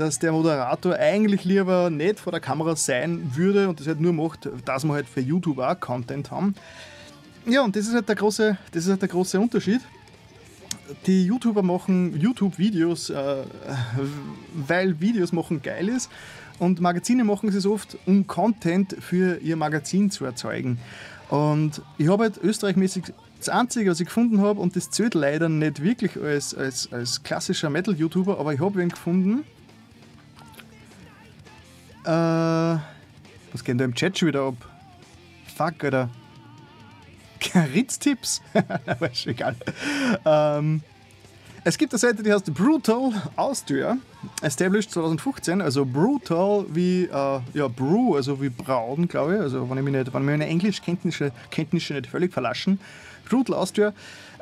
dass 0.00 0.18
der 0.18 0.32
Moderator 0.32 0.94
eigentlich 0.94 1.44
lieber 1.44 1.90
nicht 1.90 2.20
vor 2.20 2.32
der 2.32 2.40
Kamera 2.40 2.74
sein 2.74 3.32
würde 3.34 3.68
und 3.68 3.78
das 3.78 3.86
halt 3.86 4.00
nur 4.00 4.14
macht, 4.14 4.48
dass 4.64 4.84
wir 4.84 4.94
halt 4.94 5.06
für 5.06 5.20
YouTube 5.20 5.58
auch 5.58 5.78
Content 5.78 6.30
haben. 6.30 6.54
Ja, 7.44 7.62
und 7.62 7.76
das 7.76 7.86
ist 7.86 7.92
halt 7.92 8.08
der 8.08 8.16
große, 8.16 8.56
das 8.72 8.84
ist 8.84 8.90
halt 8.90 9.02
der 9.02 9.10
große 9.10 9.38
Unterschied. 9.38 9.82
Die 11.06 11.26
YouTuber 11.26 11.62
machen 11.62 12.18
YouTube-Videos, 12.18 13.10
äh, 13.10 13.44
weil 14.54 14.98
Videos 15.00 15.32
machen 15.32 15.60
geil 15.60 15.88
ist 15.88 16.10
und 16.58 16.80
Magazine 16.80 17.22
machen 17.22 17.50
es 17.50 17.66
oft, 17.66 17.98
um 18.06 18.26
Content 18.26 18.96
für 19.00 19.36
ihr 19.42 19.56
Magazin 19.56 20.10
zu 20.10 20.24
erzeugen. 20.24 20.78
Und 21.28 21.82
ich 21.98 22.08
habe 22.08 22.24
halt 22.24 22.38
österreichmäßig 22.38 23.12
das 23.38 23.50
Einzige, 23.50 23.90
was 23.90 24.00
ich 24.00 24.06
gefunden 24.06 24.40
habe, 24.40 24.60
und 24.60 24.76
das 24.76 24.90
zählt 24.90 25.14
leider 25.14 25.50
nicht 25.50 25.82
wirklich 25.82 26.16
als, 26.16 26.54
als, 26.54 26.90
als 26.90 27.22
klassischer 27.22 27.68
Metal-YouTuber, 27.68 28.38
aber 28.38 28.54
ich 28.54 28.60
habe 28.60 28.78
wen 28.78 28.88
gefunden. 28.88 29.44
Äh, 32.04 32.78
was 33.52 33.64
geht 33.64 33.80
da 33.80 33.84
im 33.84 33.94
Chat 33.94 34.18
schon 34.18 34.28
wieder 34.28 34.42
ab? 34.42 34.54
Fuck, 35.56 35.84
Alter. 35.84 36.08
Ritz-Tipps? 37.74 38.42
aber 38.86 39.10
ist 39.10 39.26
egal. 39.26 39.56
Ähm, 40.24 40.82
es 41.62 41.76
gibt 41.76 41.92
eine 41.92 41.98
Seite, 41.98 42.22
die 42.22 42.32
heißt 42.32 42.52
Brutal 42.54 43.12
Austria, 43.36 43.98
established 44.40 44.92
2015, 44.92 45.60
also 45.60 45.84
Brutal 45.84 46.64
wie 46.70 47.04
äh, 47.04 47.40
ja, 47.52 47.68
Brew, 47.68 48.14
also 48.14 48.40
wie 48.40 48.48
Brauen, 48.48 49.08
glaube 49.08 49.34
ich, 49.34 49.40
also 49.40 49.68
wenn 49.68 49.76
ich 49.78 49.84
mich 49.84 49.92
nicht, 49.92 50.14
wenn 50.14 50.24
meine 50.24 50.46
Englischkenntnisse 50.46 51.32
Kenntnisse 51.50 51.94
nicht 51.94 52.06
völlig 52.06 52.32
verlaschen. 52.32 52.80
Brutal 53.28 53.56
Austria. 53.56 53.92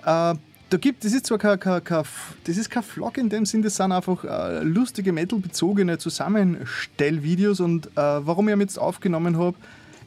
Äh, 0.05 0.35
da 0.71 0.77
gibt, 0.77 1.05
das 1.05 1.12
ist 1.12 1.27
zwar 1.27 1.39
kein, 1.39 1.59
kein, 1.59 1.83
kein, 1.83 2.05
das 2.45 2.57
ist 2.57 2.69
kein 2.71 2.83
Vlog 2.83 3.16
in 3.16 3.31
dem 3.31 3.47
Sinn, 3.47 3.62
das 3.62 3.77
sind 3.77 3.93
einfach 3.93 4.25
äh, 4.25 4.62
lustige 4.62 5.12
Metal-bezogene 5.12 5.99
Zusammenstellvideos 5.99 7.61
und 7.61 7.87
äh, 7.87 7.91
warum 7.97 8.49
ich 8.49 8.55
ihn 8.55 8.61
jetzt 8.61 8.79
aufgenommen 8.79 9.39
habe 9.39 9.57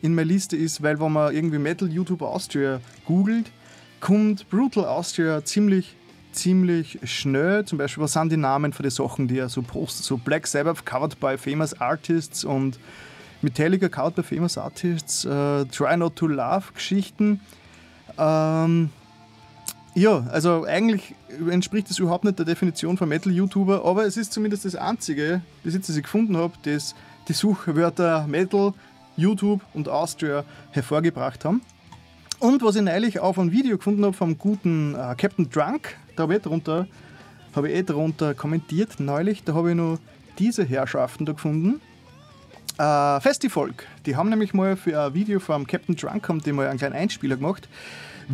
in 0.02 0.14
meiner 0.14 0.28
Liste 0.28 0.56
ist, 0.56 0.82
weil 0.84 1.00
wenn 1.00 1.12
man 1.12 1.34
irgendwie 1.34 1.58
Metal 1.58 1.90
YouTube 1.90 2.22
Austria 2.22 2.80
googelt, 3.06 3.52
kommt 4.00 4.50
Brutal 4.50 4.86
Austria 4.86 5.44
ziemlich 5.44 5.96
ziemlich 6.32 6.98
schnell. 7.04 7.66
Zum 7.66 7.78
Beispiel, 7.78 8.04
was 8.04 8.14
sind 8.14 8.32
die 8.32 8.38
Namen 8.38 8.72
für 8.72 8.84
die 8.84 8.90
Sachen, 8.90 9.28
die 9.28 9.38
er 9.38 9.50
so 9.50 9.62
postet? 9.62 10.06
So 10.06 10.18
Black 10.18 10.48
Sabbath 10.48 10.86
covered 10.86 11.20
by 11.20 11.38
famous 11.38 11.74
artists 11.80 12.46
und 12.46 12.80
Metallica 13.42 13.90
covered 13.90 14.16
by 14.16 14.24
famous 14.24 14.58
artists, 14.58 15.26
uh, 15.26 15.66
Try 15.72 15.98
Not 15.98 16.16
to 16.16 16.28
Love 16.28 16.72
Geschichten. 16.74 17.42
Ähm, 18.18 18.92
ja, 19.94 20.26
also 20.32 20.66
eigentlich 20.66 21.16
entspricht 21.50 21.90
das 21.90 22.00
überhaupt 22.00 22.24
nicht 22.24 22.40
der 22.40 22.46
Definition 22.46 22.98
von 22.98 23.10
Metal-YouTuber, 23.10 23.84
aber 23.84 24.06
es 24.06 24.18
ist 24.18 24.32
zumindest 24.32 24.66
das 24.66 24.76
einzige, 24.76 25.42
das 25.64 25.76
ich 25.76 26.04
gefunden 26.04 26.38
habe, 26.38 26.54
das 26.64 26.96
die 27.28 27.34
Suchwörter 27.34 28.26
Metal, 28.28 28.74
YouTube 29.18 29.62
und 29.74 29.90
Austria 29.90 30.44
hervorgebracht 30.72 31.46
haben. 31.46 31.62
Und 32.40 32.64
was 32.64 32.76
ich 32.76 32.82
neulich 32.82 33.20
auf 33.20 33.38
ein 33.38 33.52
Video 33.52 33.78
gefunden 33.78 34.04
habe 34.04 34.14
vom 34.14 34.38
guten 34.38 34.96
äh, 34.96 35.16
Captain 35.16 35.50
Drunk, 35.50 35.96
da 36.16 36.24
habe 36.24 36.38
ich, 36.38 36.42
drunter, 36.42 36.88
hab 37.54 37.66
ich 37.66 37.76
eh 37.76 37.84
drunter 37.84 38.34
kommentiert 38.34 39.00
neulich, 39.00 39.44
da 39.44 39.54
habe 39.54 39.72
ich 39.72 39.76
nur 39.76 40.00
diese 40.40 40.64
Herrschaften 40.64 41.26
da 41.26 41.34
gefunden. 41.34 41.82
Äh, 42.80 43.20
Festivolk, 43.20 43.86
die 44.06 44.16
haben 44.16 44.30
nämlich 44.30 44.54
mal 44.54 44.76
für 44.76 45.00
ein 45.00 45.14
Video 45.14 45.40
vom 45.40 45.68
Captain 45.68 45.96
Drunk 45.96 46.28
haben 46.28 46.42
die 46.42 46.52
mal 46.52 46.68
einen 46.68 46.80
kleinen 46.80 46.96
Einspieler 46.96 47.36
gemacht, 47.36 47.70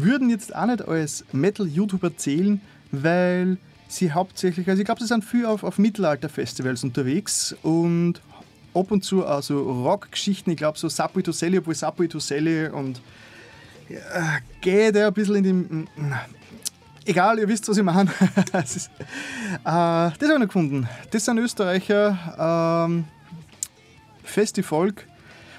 würden 0.01 0.29
jetzt 0.29 0.55
auch 0.55 0.65
nicht 0.65 0.87
als 0.87 1.25
Metal-YouTuber 1.31 2.17
zählen, 2.17 2.61
weil 2.91 3.57
sie 3.87 4.11
hauptsächlich, 4.11 4.67
also 4.69 4.81
ich 4.81 4.85
glaube, 4.85 5.01
sie 5.01 5.07
sind 5.07 5.23
viel 5.23 5.45
auf, 5.45 5.63
auf 5.63 5.77
Mittelalter-Festivals 5.77 6.83
unterwegs 6.83 7.55
und 7.63 8.21
ab 8.73 8.91
und 8.91 9.03
zu 9.03 9.25
auch 9.25 9.41
so 9.41 9.83
Rock-Geschichten, 9.83 10.51
ich 10.51 10.57
glaube 10.57 10.77
so 10.77 10.89
Sapui 10.89 11.23
Toselli, 11.23 11.57
obwohl 11.57 11.75
Sapui 11.75 12.07
Toselli 12.07 12.67
und 12.67 13.01
ja, 13.89 14.39
geht 14.61 14.95
er 14.95 15.07
ein 15.07 15.13
bisschen 15.13 15.35
in 15.35 15.43
den. 15.43 15.87
Egal, 17.05 17.39
ihr 17.39 17.47
wisst, 17.47 17.69
was 17.69 17.77
ich 17.77 17.83
meine. 17.83 18.11
das, 18.51 18.75
ist, 18.75 18.91
äh, 18.99 18.99
das 19.63 19.73
habe 19.73 20.15
ich 20.19 20.39
noch 20.39 20.39
gefunden. 20.47 20.89
Das 21.11 21.23
sind 21.23 21.37
Österreicher, 21.37 22.85
ähm, 22.85 23.05
feste 24.23 24.61
Volk. 24.61 25.07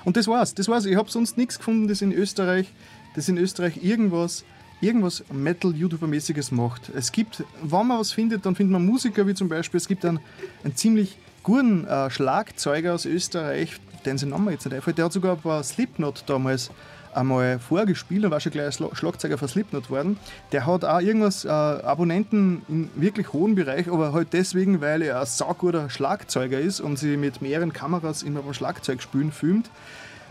Und 0.05 0.19
das 0.19 0.27
war's. 0.27 0.55
Das 0.55 0.69
war's. 0.69 0.85
Ich 0.85 0.97
habe 0.97 1.11
sonst 1.11 1.39
nichts 1.39 1.57
gefunden, 1.57 1.89
das 1.89 2.03
in 2.03 2.13
Österreich, 2.13 2.73
das 3.19 3.29
in 3.29 3.39
Österreich 3.39 3.83
irgendwas 3.83 4.45
irgendwas 4.81 5.25
Metal-YouTuber-mäßiges 5.33 6.55
macht. 6.55 6.89
Es 6.91 7.11
gibt, 7.13 7.45
wenn 7.63 7.87
man 7.87 7.99
was 7.99 8.13
findet, 8.13 8.47
dann 8.47 8.55
findet 8.55 8.73
man 8.73 8.87
Musiker, 8.87 9.27
wie 9.27 9.35
zum 9.35 9.49
Beispiel, 9.49 9.79
es 9.79 9.89
gibt 9.89 10.05
einen, 10.05 10.21
einen 10.63 10.77
ziemlich 10.77 11.19
guten 11.43 11.85
äh, 11.87 12.11
Schlagzeuger 12.11 12.95
aus 12.95 13.05
Österreich, 13.05 13.77
den 14.05 14.19
sein 14.19 14.31
Name 14.31 14.53
jetzt 14.53 14.65
nicht 14.65 14.75
einfällt, 14.75 14.99
der 14.99 15.07
hat 15.07 15.13
sogar 15.13 15.37
bei 15.37 15.63
Slipknot 15.63 16.25
damals 16.27 16.71
einmal 17.15 17.59
vorgespielt 17.59 18.25
und 18.25 18.31
war 18.31 18.39
schon 18.39 18.53
gleich 18.53 18.75
Schlagzeuger 18.75 19.39
von 19.39 19.49
Slipknot 19.49 19.91
worden. 19.91 20.19
Der 20.53 20.67
hat 20.67 20.85
auch 20.85 21.01
irgendwas 21.01 21.45
äh, 21.45 21.49
Abonnenten 21.49 22.63
im 22.69 22.91
wirklich 22.95 23.33
hohen 23.33 23.55
Bereich, 23.55 23.89
aber 23.89 24.13
halt 24.13 24.29
deswegen, 24.33 24.81
weil 24.81 25.03
er 25.03 25.21
ein 25.21 25.27
sauguter 25.27 25.91
Schlagzeuger 25.91 26.61
ist 26.61 26.81
und 26.81 26.99
sie 26.99 27.17
mit 27.17 27.43
mehreren 27.43 27.73
Kameras 27.73 28.23
immer 28.23 28.43
beim 28.43 28.55
Schlagzeugspielen 28.55 29.33
filmt. 29.33 29.71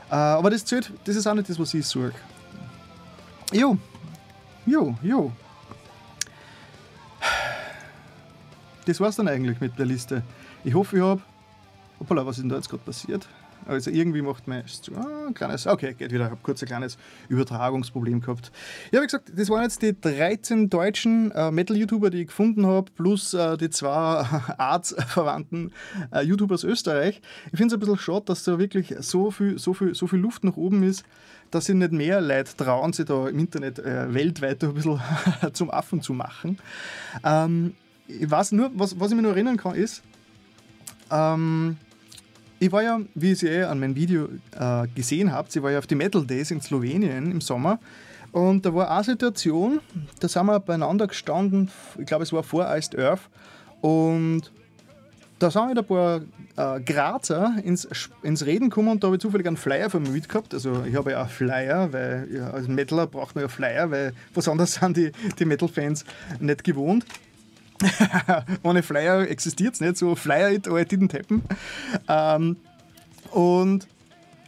Äh, 0.09 0.15
aber 0.15 0.51
das 0.51 0.63
zählt, 0.63 0.93
das 1.03 1.15
ist 1.15 1.27
auch 1.27 1.33
nicht 1.33 1.49
das, 1.49 1.59
was 1.59 1.73
ich 1.73 1.85
suche. 1.85 2.13
Jo, 3.53 3.77
jo, 4.65 4.95
jo. 5.01 5.31
Das 8.85 8.99
war's 8.99 9.15
dann 9.15 9.27
eigentlich 9.29 9.61
mit 9.61 9.79
der 9.79 9.85
Liste. 9.85 10.21
Ich 10.65 10.73
hoffe, 10.73 10.97
ich 10.97 11.01
habe. 11.01 11.21
Hoppala, 11.99 12.25
was 12.25 12.37
ist 12.37 12.43
denn 12.43 12.49
da 12.49 12.57
jetzt 12.57 12.69
gerade 12.69 12.83
passiert? 12.83 13.27
Also 13.65 13.89
irgendwie 13.89 14.21
macht 14.21 14.47
mein 14.47 14.63
ah, 14.95 15.31
kleines, 15.33 15.67
okay, 15.67 15.93
geht 15.93 16.11
wieder, 16.11 16.25
ich 16.25 16.31
habe 16.31 16.39
kurz 16.41 16.61
ein 16.61 16.67
kleines 16.67 16.97
Übertragungsproblem 17.27 18.21
gehabt. 18.21 18.51
Ja, 18.91 19.01
wie 19.01 19.05
gesagt, 19.05 19.31
das 19.35 19.49
waren 19.49 19.63
jetzt 19.63 19.81
die 19.81 19.99
13 19.99 20.69
deutschen 20.69 21.31
äh, 21.31 21.51
Metal-YouTuber, 21.51 22.09
die 22.09 22.21
ich 22.21 22.27
gefunden 22.27 22.65
habe, 22.65 22.89
plus 22.95 23.33
äh, 23.33 23.57
die 23.57 23.69
zwei 23.69 23.89
artsverwandten 24.57 25.73
äh, 26.13 26.21
YouTuber 26.21 26.53
aus 26.53 26.63
Österreich. 26.63 27.21
Ich 27.51 27.57
finde 27.57 27.67
es 27.67 27.73
ein 27.73 27.79
bisschen 27.79 27.97
schade, 27.97 28.25
dass 28.25 28.43
da 28.43 28.57
wirklich 28.57 28.95
so 28.99 29.31
viel, 29.31 29.59
so, 29.59 29.73
viel, 29.73 29.93
so 29.95 30.07
viel 30.07 30.19
Luft 30.19 30.45
nach 30.45 30.55
oben 30.55 30.83
ist, 30.83 31.03
dass 31.51 31.65
sich 31.65 31.75
nicht 31.75 31.91
mehr 31.91 32.21
Leute 32.21 32.55
trauen, 32.55 32.93
sich 32.93 33.05
da 33.05 33.27
im 33.27 33.39
Internet 33.39 33.79
äh, 33.79 34.13
weltweit 34.13 34.63
ein 34.63 34.73
bisschen 34.73 34.99
zum 35.53 35.71
Affen 35.71 36.01
zu 36.01 36.13
machen. 36.13 36.59
Ähm, 37.23 37.75
ich 38.07 38.29
weiß 38.29 38.53
nur, 38.53 38.71
was, 38.73 38.99
was 38.99 39.11
ich 39.11 39.15
mir 39.15 39.23
noch 39.23 39.31
erinnern 39.31 39.57
kann, 39.57 39.75
ist, 39.75 40.01
ähm, 41.11 41.77
ich 42.59 42.71
war 42.71 42.81
ja, 42.81 42.99
wie 43.13 43.33
ihr 43.33 43.51
eh 43.51 43.63
an 43.63 43.79
meinem 43.79 43.95
Video 43.95 44.29
äh, 44.57 44.87
gesehen 44.95 45.31
habt, 45.31 45.55
ich 45.55 45.61
war 45.61 45.71
ja 45.71 45.79
auf 45.79 45.87
die 45.87 45.95
Metal 45.95 46.25
Days 46.25 46.51
in 46.51 46.61
Slowenien 46.61 47.31
im 47.31 47.41
Sommer. 47.41 47.79
Und 48.31 48.65
da 48.65 48.73
war 48.73 48.91
eine 48.91 49.03
Situation, 49.03 49.79
da 50.19 50.27
sind 50.27 50.45
wir 50.45 50.59
beieinander 50.59 51.07
gestanden, 51.07 51.71
ich 51.97 52.05
glaube 52.05 52.23
es 52.23 52.33
war 52.33 52.43
vor 52.43 52.67
Iced 52.75 52.97
Earth. 52.97 53.21
Und 53.81 54.51
da 55.39 55.51
sind 55.51 55.67
wir 55.67 55.77
ein 55.77 55.85
paar 55.85 56.21
äh, 56.57 56.81
Grazer 56.81 57.55
ins, 57.63 57.87
ins 58.23 58.45
Reden 58.45 58.69
gekommen 58.69 58.89
und 58.89 59.03
da 59.03 59.07
habe 59.07 59.15
ich 59.15 59.21
zufällig 59.21 59.47
einen 59.47 59.57
Flyer 59.57 59.89
von 59.89 60.03
mir 60.03 60.09
mitgehabt. 60.09 60.53
Also 60.53 60.83
ich 60.83 60.95
habe 60.95 61.11
ja 61.11 61.23
auch 61.23 61.29
Flyer, 61.29 61.93
weil 61.93 62.27
ja, 62.31 62.49
als 62.49 62.67
Metaler 62.67 63.07
braucht 63.07 63.35
man 63.35 63.43
ja 63.43 63.47
Flyer, 63.47 63.89
weil 63.91 64.13
was 64.33 64.47
anderes 64.47 64.73
sind 64.81 64.97
die, 64.97 65.11
die 65.39 65.45
Metal-Fans 65.45 66.03
nicht 66.39 66.63
gewohnt. 66.63 67.05
Ohne 68.63 68.81
Flyer 68.81 69.29
existiert 69.29 69.75
es 69.75 69.81
nicht, 69.81 69.97
so 69.97 70.15
Flyer 70.15 70.51
it 70.51 70.67
or 70.67 70.79
it 70.79 70.91
didn't 70.91 71.13
happen. 71.13 71.43
Ähm, 72.07 72.57
und 73.31 73.87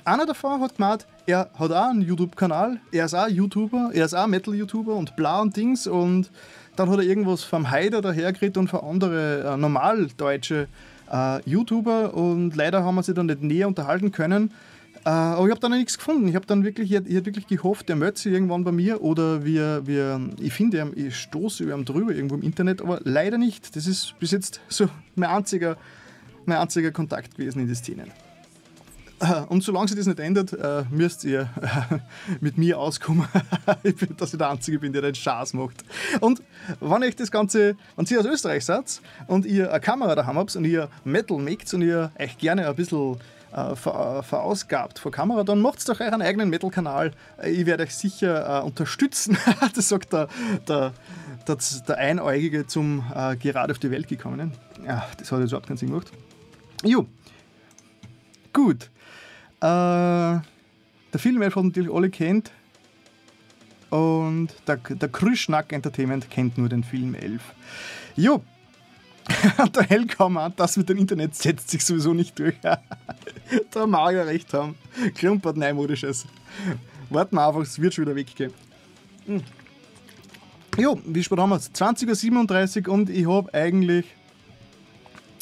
einer 0.04 0.26
davon 0.26 0.62
hat 0.62 0.76
gemeint, 0.76 1.06
er 1.28 1.52
hat 1.54 1.72
auch 1.72 1.90
einen 1.90 2.02
YouTube-Kanal, 2.02 2.80
er 2.92 3.06
ist 3.06 3.14
auch 3.14 3.28
YouTuber, 3.28 3.92
er 3.94 4.06
ist 4.06 4.16
auch 4.16 4.26
Metal-YouTuber 4.26 4.96
und 4.96 5.16
bla 5.16 5.42
und 5.42 5.56
Dings 5.56 5.86
und 5.86 6.32
dann 6.76 6.90
hat 6.90 6.98
er 6.98 7.04
irgendwas 7.04 7.44
vom 7.44 7.70
Haider 7.70 8.02
dahergekriegt 8.02 8.58
und 8.58 8.68
von 8.68 8.80
anderen 8.80 9.46
äh, 9.46 9.58
normaldeutsche 9.58 10.68
äh, 11.12 11.42
YouTuber 11.50 12.14
und 12.14 12.56
leider 12.56 12.84
haben 12.84 12.96
wir 12.96 13.04
sie 13.04 13.14
dann 13.14 13.28
nicht 13.28 13.42
näher 13.42 13.68
unterhalten 13.68 14.12
können. 14.12 14.52
Äh, 15.06 15.10
aber 15.10 15.46
ich 15.46 15.52
habe 15.52 15.62
dann 15.62 15.72
nichts 15.72 15.98
gefunden. 15.98 16.28
Ich 16.28 16.36
habe 16.36 16.46
dann 16.46 16.64
wirklich, 16.64 16.92
ich 16.92 16.98
hätte 16.98 17.26
wirklich 17.26 17.48
gehofft, 17.48 17.90
der 17.90 17.96
meldet 17.96 18.18
sich 18.18 18.34
irgendwann 18.34 18.64
bei 18.64 18.72
mir 18.72 19.02
oder 19.02 19.46
wir, 19.46 19.88
wir, 19.88 20.22
ich 20.40 20.54
finde, 20.54 20.92
ich 20.96 21.16
stoße 21.16 21.64
über 21.64 21.76
ihn 21.76 21.86
drüber 21.86 22.14
irgendwo 22.14 22.36
im 22.36 22.42
Internet, 22.42 22.82
aber 22.82 23.00
leider 23.04 23.38
nicht. 23.38 23.76
Das 23.76 23.88
ist 23.88 24.16
bis 24.20 24.32
jetzt 24.32 24.62
so 24.68 24.90
mein 25.16 25.30
einziger, 25.30 25.78
mein 26.46 26.58
einziger 26.58 26.92
Kontakt 26.92 27.36
gewesen 27.38 27.62
in 27.62 27.68
die 27.68 27.76
Szene. 27.76 28.06
Äh, 29.20 29.42
und 29.50 29.64
solange 29.64 29.88
sich 29.88 29.98
das 29.98 30.08
nicht 30.08 30.20
ändert, 30.20 30.54
äh, 30.54 30.84
müsst 30.90 31.24
ihr 31.24 31.50
mit 32.40 32.58
mir 32.58 32.80
auskommen, 32.80 33.28
dass 34.18 34.34
ich 34.34 34.38
der 34.38 34.50
Einzige 34.50 34.80
bin, 34.80 34.94
der 34.94 35.02
den 35.02 35.16
Schaß 35.16 35.54
macht. 35.54 35.84
Und 36.22 36.42
wenn 36.80 37.04
euch 37.04 37.16
das 37.16 37.32
Ganze, 37.32 37.76
wenn 37.96 38.06
ihr 38.06 38.20
aus 38.20 38.26
Österreich 38.26 38.66
seid 38.66 39.02
und 39.28 39.46
ihr 39.46 39.72
eine 39.72 39.80
Kamera 39.80 40.16
daheim 40.16 40.38
habt 40.38 40.56
und 40.56 40.66
ihr 40.66 40.90
Metal 41.04 41.38
macht 41.38 41.74
und 41.74 41.82
ihr 41.82 42.12
euch 42.18 42.38
gerne 42.38 42.68
ein 42.68 42.76
bisschen 42.76 43.18
äh, 43.52 43.76
ver, 43.76 44.24
verausgabt 44.24 45.00
vor 45.00 45.12
Kamera, 45.12 45.44
dann 45.44 45.62
macht 45.62 45.88
doch 45.90 46.00
euren 46.00 46.22
eigenen 46.22 46.50
Metal-Kanal. 46.50 47.12
Ich 47.44 47.66
werde 47.66 47.84
euch 47.84 47.96
sicher 47.96 48.60
äh, 48.60 48.64
unterstützen. 48.64 49.38
das 49.76 49.90
sagt 49.90 50.14
der, 50.14 50.28
der, 50.68 50.94
der, 51.48 51.58
der 51.88 51.98
Einäugige 51.98 52.68
zum 52.68 53.04
äh, 53.14 53.36
gerade 53.36 53.72
auf 53.72 53.80
die 53.80 53.92
Welt 53.92 54.08
gekommenen. 54.08 54.54
Ja, 54.86 55.08
das 55.18 55.32
hat 55.32 55.40
jetzt 55.40 55.50
überhaupt 55.50 55.68
keinen 55.68 55.78
Sinn 55.78 55.90
gemacht. 55.90 56.12
Jo, 56.84 57.06
gut. 58.54 58.90
Äh, 59.62 60.42
der 61.12 61.20
Film, 61.20 61.40
den 61.40 61.50
natürlich 61.50 61.92
alle 61.92 62.10
kennt. 62.10 62.52
Und 63.90 64.50
der, 64.68 64.78
der 64.78 65.10
Krüschnack 65.10 65.74
Entertainment 65.74 66.30
kennt 66.30 66.58
nur 66.58 66.70
den 66.70 66.84
Film 66.84 67.16
11. 67.16 67.42
Jo, 68.16 68.44
der 69.76 69.84
Hellkammer 69.84 70.50
das 70.50 70.78
mit 70.78 70.90
dem 70.90 70.98
Internet 70.98 71.36
setzt 71.36 71.70
sich 71.70 71.84
sowieso 71.84 72.14
nicht 72.14 72.38
durch. 72.40 72.56
da 73.72 73.88
mag 73.88 74.16
er 74.16 74.28
recht 74.28 74.54
haben. 74.54 74.76
Klumpert 75.16 75.58
Neumodisches. 75.58 76.26
Warten 77.10 77.36
wir 77.36 77.48
einfach, 77.48 77.62
es 77.62 77.80
wird 77.80 77.94
schon 77.94 78.06
wieder 78.06 78.16
weggehen. 78.16 78.54
Hm. 79.26 79.44
Jo, 80.78 81.00
wie 81.06 81.24
spät 81.24 81.40
haben 81.40 81.50
wir 81.50 81.58
es? 81.58 81.74
20.37 81.74 82.88
Uhr 82.88 82.94
und 82.94 83.10
ich 83.10 83.28
habe 83.28 83.54
eigentlich. 83.54 84.06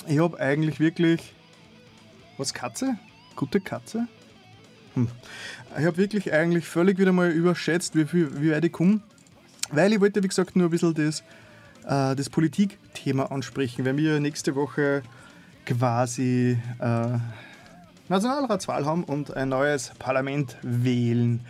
Ich 0.07 0.19
habe 0.19 0.39
eigentlich 0.39 0.79
wirklich. 0.79 1.33
Was, 2.37 2.53
Katze? 2.53 2.97
Gute 3.37 3.61
Katze? 3.61 4.07
Hm. 4.95 5.07
Ich 5.79 5.85
habe 5.85 5.95
wirklich 5.95 6.33
eigentlich 6.33 6.67
völlig 6.67 6.99
wieder 6.99 7.13
mal 7.13 7.31
überschätzt, 7.31 7.95
wie, 7.95 8.03
viel, 8.03 8.41
wie 8.41 8.51
weit 8.51 8.65
ich 8.65 8.73
komme. 8.73 8.99
Weil 9.71 9.93
ich 9.93 10.01
wollte, 10.01 10.21
wie 10.21 10.27
gesagt, 10.27 10.57
nur 10.57 10.67
ein 10.67 10.71
bisschen 10.71 10.93
das 10.93 11.23
äh, 11.87 12.15
das 12.15 12.29
Politikthema 12.29 13.25
ansprechen, 13.27 13.85
weil 13.85 13.97
wir 13.97 14.19
nächste 14.19 14.55
Woche 14.55 15.03
quasi 15.65 16.57
äh, 16.79 17.07
Nationalratswahl 18.09 18.85
haben 18.85 19.03
und 19.03 19.35
ein 19.35 19.49
neues 19.49 19.91
Parlament 19.97 20.57
wählen. 20.61 21.41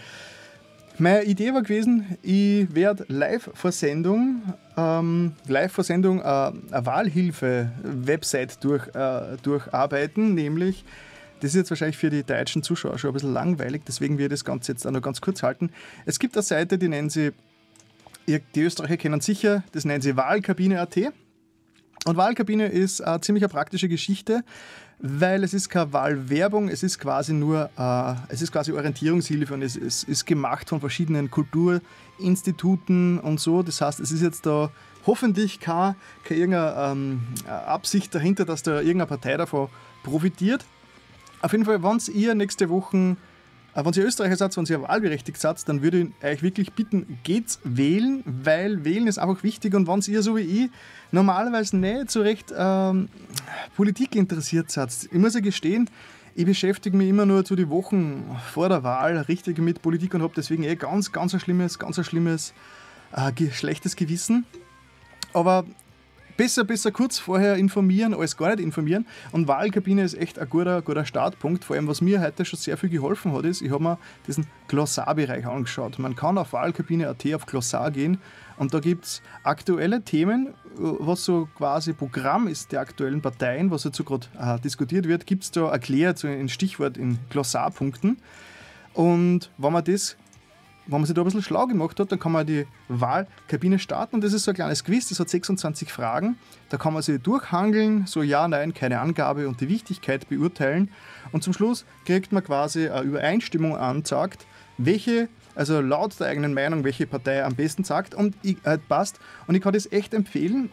Meine 1.00 1.24
Idee 1.24 1.54
war 1.54 1.62
gewesen, 1.62 2.18
ich 2.24 2.74
werde 2.74 3.06
live 3.08 3.52
vor 3.54 3.72
Sendung, 3.72 4.42
ähm, 4.76 5.34
live 5.48 5.72
vor 5.72 5.84
Sendung 5.84 6.22
äh, 6.22 6.24
eine 6.24 6.64
Wahlhilfe-Website 6.72 8.64
durch, 8.64 8.88
äh, 8.96 9.38
durcharbeiten, 9.44 10.34
nämlich, 10.34 10.84
das 11.40 11.52
ist 11.52 11.56
jetzt 11.56 11.70
wahrscheinlich 11.70 11.98
für 11.98 12.10
die 12.10 12.24
deutschen 12.24 12.64
Zuschauer 12.64 12.98
schon 12.98 13.12
ein 13.12 13.14
bisschen 13.14 13.34
langweilig, 13.34 13.84
deswegen 13.88 14.18
ich 14.20 14.30
das 14.30 14.46
Ganze 14.46 14.72
jetzt 14.72 14.86
auch 14.86 14.92
noch 14.92 15.02
ganz 15.02 15.22
kurz 15.22 15.44
halten. 15.44 15.72
Es 16.06 16.20
gibt 16.20 16.36
eine 16.36 16.44
Seite, 16.44 16.78
die 16.78 16.88
nennen 16.88 17.10
sie 17.10 17.32
die 18.28 18.62
Österreicher 18.62 18.98
kennen 18.98 19.22
sicher, 19.22 19.64
das 19.72 19.86
nennen 19.86 20.02
sie 20.02 20.18
Wahlkabine.at. 20.18 20.98
Und 22.06 22.18
Wahlkabine 22.18 22.68
ist 22.68 23.02
eine 23.02 23.22
ziemlich 23.22 23.44
eine 23.44 23.50
praktische 23.50 23.88
Geschichte, 23.88 24.44
weil 25.00 25.44
es 25.44 25.54
ist 25.54 25.70
keine 25.70 25.94
Wahlwerbung, 25.94 26.70
es 26.70 26.84
ist 26.84 27.00
quasi 27.00 27.34
nur, 27.34 27.70
äh, 27.78 28.16
es 28.30 28.42
ist 28.42 28.52
quasi 28.52 28.72
Orientierungshilfe 28.72 29.54
und 29.54 29.62
es, 29.62 29.76
es, 29.76 30.04
ist 30.04 30.26
gemacht 30.26 30.70
von 30.70 30.80
verschiedenen 30.80 31.30
Kulturinstituten 31.30 33.20
und 33.20 33.40
so. 33.40 33.64
Das 33.64 33.82
heißt, 33.82 34.00
es 34.00 34.12
ist 34.12 34.22
jetzt 34.22 34.46
da 34.46 34.72
hoffentlich 35.06 35.60
keine, 35.60 35.96
keine 36.24 36.40
irgendeine 36.40 36.92
ähm, 36.92 37.22
Absicht 37.48 38.14
dahinter, 38.14 38.46
dass 38.46 38.64
da 38.64 38.78
irgendeine 38.78 39.08
Partei 39.08 39.38
davon 39.38 39.70
profitiert. 40.04 40.66
Auf 41.42 41.52
jeden 41.52 41.66
Fall, 41.66 41.84
wenn 41.84 42.00
ihr 42.14 42.36
nächste 42.36 42.70
Woche 42.70 43.18
äh, 43.78 43.86
wenn 43.86 43.94
ihr 43.94 44.06
Österreicher 44.06 44.36
seid, 44.36 44.58
wenn 44.58 44.66
ihr 44.66 44.82
wahlberechtigt 44.82 45.40
seid, 45.40 45.68
dann 45.70 45.84
würde 45.84 46.00
ich 46.00 46.26
euch 46.26 46.42
wirklich 46.42 46.74
bitten, 46.74 47.20
geht's 47.24 47.60
wählen, 47.64 48.24
weil 48.26 48.84
wählen 48.84 49.08
ist 49.08 49.20
einfach 49.20 49.44
wichtig 49.44 49.76
und 49.76 49.88
wenn 49.88 50.02
ihr 50.12 50.24
so 50.24 50.36
wie 50.36 50.42
ich 50.42 50.72
normalerweise 51.12 51.78
nicht 51.78 52.10
so 52.10 52.22
recht 52.22 52.52
ähm, 52.58 53.08
Politik 53.76 54.16
interessiert 54.16 54.72
seid, 54.72 54.92
ich 55.12 55.20
muss 55.20 55.36
ja 55.36 55.42
gestehen, 55.42 55.90
ich 56.34 56.46
beschäftige 56.46 56.98
mich 56.98 57.10
immer 57.10 57.26
nur 57.26 57.46
zu 57.46 57.56
die 57.56 57.70
Wochen 57.70 58.24
vor 58.52 58.70
der 58.70 58.84
Wahl 58.84 59.18
richtig 59.18 59.60
mit 59.60 59.82
Politik 59.82 60.14
und 60.14 60.22
habe 60.22 60.34
deswegen 60.36 60.64
eh 60.64 60.76
ganz, 60.76 61.12
ganz 61.12 61.34
ein 61.34 61.40
schlimmes, 61.40 61.80
ganz 61.80 61.98
ein 61.98 62.04
schlimmes, 62.04 62.54
äh, 63.12 63.52
schlechtes 63.52 63.96
Gewissen. 63.96 64.46
Aber 65.34 65.66
besser, 66.38 66.64
besser 66.64 66.92
kurz 66.92 67.18
vorher 67.18 67.56
informieren 67.56 68.14
als 68.14 68.38
gar 68.38 68.56
nicht 68.56 68.60
informieren. 68.60 69.06
Und 69.32 69.48
Wahlkabine 69.48 70.04
ist 70.04 70.14
echt 70.14 70.40
ein 70.40 70.50
guter, 70.50 70.82
guter 70.82 71.06
Startpunkt. 71.06 71.66
Vor 71.66 71.76
allem, 71.76 71.88
was 71.88 72.00
mir 72.00 72.22
heute 72.22 72.46
schon 72.46 72.60
sehr 72.60 72.78
viel 72.78 72.90
geholfen 72.90 73.34
hat, 73.34 73.46
ist, 73.46 73.62
ich 73.62 73.72
habe 73.72 73.84
mir 73.84 73.98
diesen 74.28 74.48
Glossarbereich 74.68 75.46
angeschaut. 75.46 76.00
Man 76.00 76.16
kann 76.16 76.38
auf 76.38 76.54
Wahlkabine.at 76.54 77.34
auf 77.34 77.46
Glossar 77.46 77.92
gehen 77.92 78.20
und 78.58 78.74
da 78.74 78.80
gibt 78.80 79.06
es 79.06 79.22
aktuelle 79.44 80.02
Themen, 80.02 80.54
was 80.76 81.26
so 81.26 81.48
quasi 81.58 81.94
Programm 81.94 82.48
ist 82.48 82.72
der 82.72 82.82
aktuellen 82.82 83.22
Parteien, 83.22 83.72
was 83.72 83.84
jetzt 83.84 83.98
so 83.98 84.04
gerade 84.04 84.28
äh, 84.40 84.60
diskutiert 84.60 85.08
wird, 85.08 85.26
gibt 85.26 85.44
es 85.44 85.52
da 85.52 85.72
erklärt, 85.72 86.18
so 86.18 86.28
ein 86.28 86.50
Stichwort 86.50 86.98
in 86.98 87.20
Glossarpunkten. 87.30 88.18
Und 88.94 89.52
wenn 89.58 89.74
man 89.74 89.84
das 89.84 90.18
wenn 90.88 91.00
man 91.02 91.06
sich 91.06 91.14
da 91.14 91.22
ein 91.22 91.26
bisschen 91.26 91.42
schlau 91.42 91.68
gemacht 91.68 92.00
hat, 92.00 92.12
dann 92.12 92.20
kann 92.20 92.32
man 92.32 92.46
die 92.48 92.66
Wahlkabine 92.88 93.78
starten 93.78 94.16
und 94.16 94.24
das 94.24 94.34
ist 94.34 94.46
so 94.46 94.52
ein 94.52 94.56
kleines 94.56 94.84
Quiz, 94.84 95.10
das 95.10 95.20
hat 95.20 95.30
26 95.30 95.92
Fragen. 95.92 96.38
Da 96.70 96.78
kann 96.78 96.94
man 96.94 97.02
sich 97.02 97.22
durchhangeln, 97.22 98.08
so 98.08 98.22
ja, 98.22 98.48
nein, 98.48 98.74
keine 98.74 99.00
Angabe 99.00 99.48
und 99.48 99.62
die 99.62 99.70
Wichtigkeit 99.70 100.30
beurteilen. 100.30 100.90
Und 101.32 101.44
zum 101.44 101.54
Schluss 101.54 101.86
kriegt 102.06 102.32
man 102.32 102.44
quasi 102.44 102.90
eine 102.90 103.04
Übereinstimmung 103.04 103.76
anzeigt, 103.76 104.46
welche, 104.78 105.28
also 105.56 105.82
laut 105.82 106.18
der 106.20 106.28
eigenen 106.28 106.54
Meinung, 106.54 106.84
welche 106.84 107.06
Partei 107.06 107.44
am 107.44 107.56
besten 107.56 107.84
sagt 107.84 108.16
und 108.16 108.36
ich, 108.42 108.58
äh, 108.64 108.78
passt. 108.78 109.20
Und 109.48 109.56
ich 109.56 109.62
kann 109.62 109.74
das 109.74 109.92
echt 109.92 110.14
empfehlen, 110.14 110.70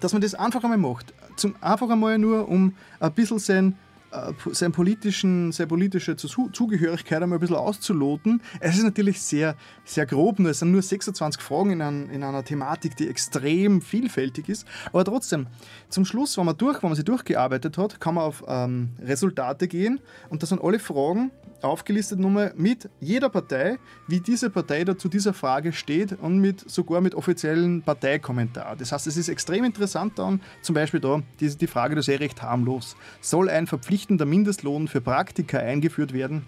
dass 0.00 0.12
man 0.12 0.22
das 0.22 0.34
einfach 0.34 0.62
einmal 0.62 0.78
macht. 0.78 1.12
Zum, 1.36 1.56
einfach 1.60 1.90
einmal 1.90 2.18
nur, 2.18 2.48
um 2.48 2.74
ein 3.00 3.12
bisschen 3.12 3.38
sein 3.38 3.76
äh, 4.12 4.32
seine, 4.52 4.72
politischen, 4.72 5.52
seine 5.52 5.68
politische 5.68 6.16
Zugehörigkeit 6.16 7.22
einmal 7.22 7.38
ein 7.38 7.40
bisschen 7.40 7.56
auszuloten. 7.56 8.42
Es 8.60 8.76
ist 8.76 8.84
natürlich 8.84 9.20
sehr, 9.20 9.56
sehr 9.84 10.06
grob, 10.06 10.38
nur 10.38 10.50
es 10.50 10.58
sind 10.58 10.70
nur 10.70 10.82
26 10.82 11.40
Fragen 11.40 11.70
in, 11.70 11.82
ein, 11.82 12.10
in 12.10 12.22
einer 12.22 12.44
Thematik, 12.44 12.96
die 12.96 13.08
extrem 13.08 13.80
vielfältig 13.80 14.48
ist. 14.48 14.66
Aber 14.92 15.04
trotzdem, 15.04 15.46
zum 15.88 16.04
Schluss, 16.04 16.36
wenn 16.36 16.46
man, 16.46 16.56
durch, 16.56 16.82
wenn 16.82 16.90
man 16.90 16.96
sie 16.96 17.04
durchgearbeitet 17.04 17.78
hat, 17.78 18.00
kann 18.00 18.14
man 18.14 18.24
auf 18.24 18.44
ähm, 18.46 18.90
Resultate 19.00 19.68
gehen 19.68 20.00
und 20.28 20.42
das 20.42 20.50
sind 20.50 20.62
alle 20.62 20.78
Fragen 20.78 21.30
aufgelistet 21.64 22.18
nochmal 22.18 22.52
mit 22.56 22.88
jeder 23.00 23.28
Partei, 23.28 23.78
wie 24.06 24.20
diese 24.20 24.50
Partei 24.50 24.84
da 24.84 24.96
zu 24.96 25.08
dieser 25.08 25.34
Frage 25.34 25.72
steht 25.72 26.12
und 26.20 26.38
mit, 26.38 26.68
sogar 26.70 27.00
mit 27.00 27.14
offiziellen 27.14 27.82
Parteikommentar. 27.82 28.76
Das 28.76 28.92
heißt, 28.92 29.06
es 29.06 29.16
ist 29.16 29.28
extrem 29.28 29.64
interessant 29.64 30.18
dann, 30.18 30.40
zum 30.60 30.74
Beispiel 30.74 31.00
da, 31.00 31.22
die, 31.40 31.56
die 31.56 31.66
Frage, 31.66 31.94
das 31.94 32.08
ist 32.08 32.14
eh 32.14 32.18
recht 32.18 32.42
harmlos. 32.42 32.96
Soll 33.20 33.48
ein 33.48 33.66
verpflichtender 33.66 34.24
Mindestlohn 34.24 34.88
für 34.88 35.00
Praktika 35.00 35.58
eingeführt 35.58 36.12
werden? 36.12 36.44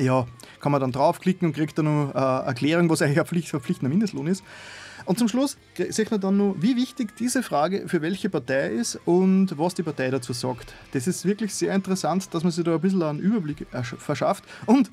Ja, 0.00 0.26
kann 0.60 0.72
man 0.72 0.80
dann 0.80 0.92
draufklicken 0.92 1.48
und 1.48 1.54
kriegt 1.54 1.76
dann 1.78 1.86
eine 1.86 2.12
äh, 2.14 2.46
Erklärung, 2.46 2.88
was 2.88 3.02
eigentlich 3.02 3.18
ein 3.18 3.44
verpflichtender 3.44 3.90
Mindestlohn 3.90 4.26
ist. 4.28 4.42
Und 5.10 5.18
zum 5.18 5.26
Schluss 5.26 5.56
sieht 5.88 6.12
man 6.12 6.20
dann 6.20 6.36
noch, 6.36 6.54
wie 6.60 6.76
wichtig 6.76 7.16
diese 7.16 7.42
Frage 7.42 7.88
für 7.88 8.00
welche 8.00 8.30
Partei 8.30 8.68
ist 8.68 8.96
und 9.06 9.58
was 9.58 9.74
die 9.74 9.82
Partei 9.82 10.08
dazu 10.08 10.32
sagt. 10.32 10.72
Das 10.92 11.08
ist 11.08 11.24
wirklich 11.24 11.52
sehr 11.52 11.74
interessant, 11.74 12.32
dass 12.32 12.44
man 12.44 12.52
sich 12.52 12.64
da 12.64 12.76
ein 12.76 12.80
bisschen 12.80 13.02
einen 13.02 13.18
Überblick 13.18 13.66
verschafft. 13.98 14.44
Und 14.66 14.92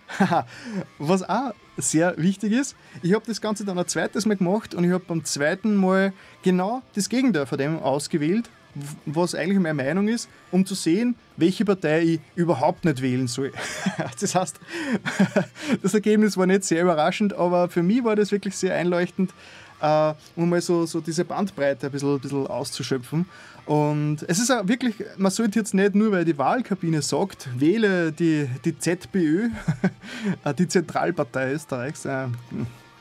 was 0.98 1.22
auch 1.22 1.53
sehr 1.77 2.15
wichtig 2.18 2.53
ist, 2.53 2.76
ich 3.03 3.14
habe 3.14 3.27
das 3.27 3.41
Ganze 3.41 3.64
dann 3.64 3.77
ein 3.77 3.88
zweites 3.88 4.26
Mal 4.26 4.38
gemacht 4.38 4.73
und 4.73 4.85
ich 4.85 4.91
habe 4.91 5.03
beim 5.07 5.23
zweiten 5.23 5.76
Mal 5.76 6.14
genau 6.41 6.81
das 6.95 7.10
Gegenteil 7.10 7.45
von 7.45 7.60
dem 7.60 7.77
ausgewählt, 7.77 8.49
was 9.06 9.35
eigentlich 9.35 9.60
meine 9.60 9.76
Meinung 9.76 10.07
ist, 10.07 10.30
um 10.52 10.65
zu 10.65 10.73
sehen, 10.73 11.15
welche 11.35 11.64
Partei 11.64 12.02
ich 12.02 12.19
überhaupt 12.35 12.85
nicht 12.85 13.03
wählen 13.03 13.27
soll. 13.27 13.52
Das 14.19 14.34
heißt, 14.34 14.60
das 15.84 15.94
Ergebnis 15.94 16.38
war 16.38 16.48
nicht 16.48 16.64
sehr 16.64 16.81
überraschend, 16.81 17.34
aber 17.34 17.69
für 17.69 17.84
mich 17.84 18.03
war 18.03 18.15
das 18.15 18.31
wirklich 18.31 18.56
sehr 18.56 18.73
einleuchtend, 18.73 19.31
äh, 19.82 20.14
um 20.36 20.49
mal 20.49 20.62
so, 20.62 20.86
so 20.86 21.02
diese 21.02 21.26
Bandbreite 21.26 21.88
ein 21.88 21.91
bisschen, 21.91 22.14
ein 22.14 22.20
bisschen 22.20 22.48
auszuschöpfen. 22.48 23.26
Und 23.66 24.24
es 24.28 24.40
ist 24.40 24.49
auch 24.49 24.66
wirklich, 24.68 24.95
man 25.18 25.30
sollte 25.30 25.60
jetzt 25.60 25.74
nicht 25.74 25.94
nur, 25.94 26.12
weil 26.12 26.24
die 26.24 26.38
Wahlkabine 26.38 27.02
sagt, 27.02 27.49
wähle 27.60 28.14
die, 28.14 28.49
die 28.64 28.78
ZPÖ, 28.80 29.49
äh, 30.45 30.54
die 30.54 30.68
Zentralpartei 30.68 31.52
Österreichs, 31.52 32.06
äh, 32.06 32.28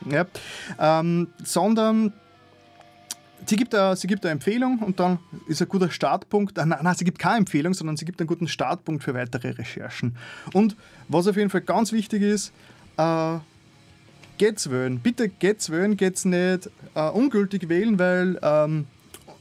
ja, 0.09 0.25
ähm, 0.77 1.27
sondern 1.43 2.11
sie 3.45 3.55
gibt, 3.55 3.73
eine, 3.73 3.95
sie 3.95 4.07
gibt 4.07 4.25
eine 4.25 4.33
Empfehlung 4.33 4.79
und 4.79 4.99
dann 4.99 5.19
ist 5.47 5.61
ein 5.61 5.69
guter 5.69 5.89
Startpunkt. 5.89 6.57
Nein, 6.57 6.75
nein, 6.81 6.95
sie 6.95 7.05
gibt 7.05 7.19
keine 7.19 7.37
Empfehlung, 7.37 7.73
sondern 7.73 7.95
sie 7.95 8.03
gibt 8.03 8.19
einen 8.19 8.27
guten 8.27 8.49
Startpunkt 8.49 9.03
für 9.03 9.13
weitere 9.13 9.51
Recherchen. 9.51 10.17
Und 10.53 10.75
was 11.07 11.27
auf 11.27 11.37
jeden 11.37 11.49
Fall 11.49 11.61
ganz 11.61 11.93
wichtig 11.93 12.21
ist, 12.21 12.51
äh, 12.97 13.37
geht's 14.37 14.69
wählen. 14.69 14.99
Bitte 14.99 15.29
geht's 15.29 15.69
wählen, 15.69 15.97
geht's 15.97 16.25
nicht 16.25 16.69
äh, 16.95 17.09
ungültig 17.09 17.69
wählen, 17.69 17.99
weil 17.99 18.39
ähm, 18.41 18.85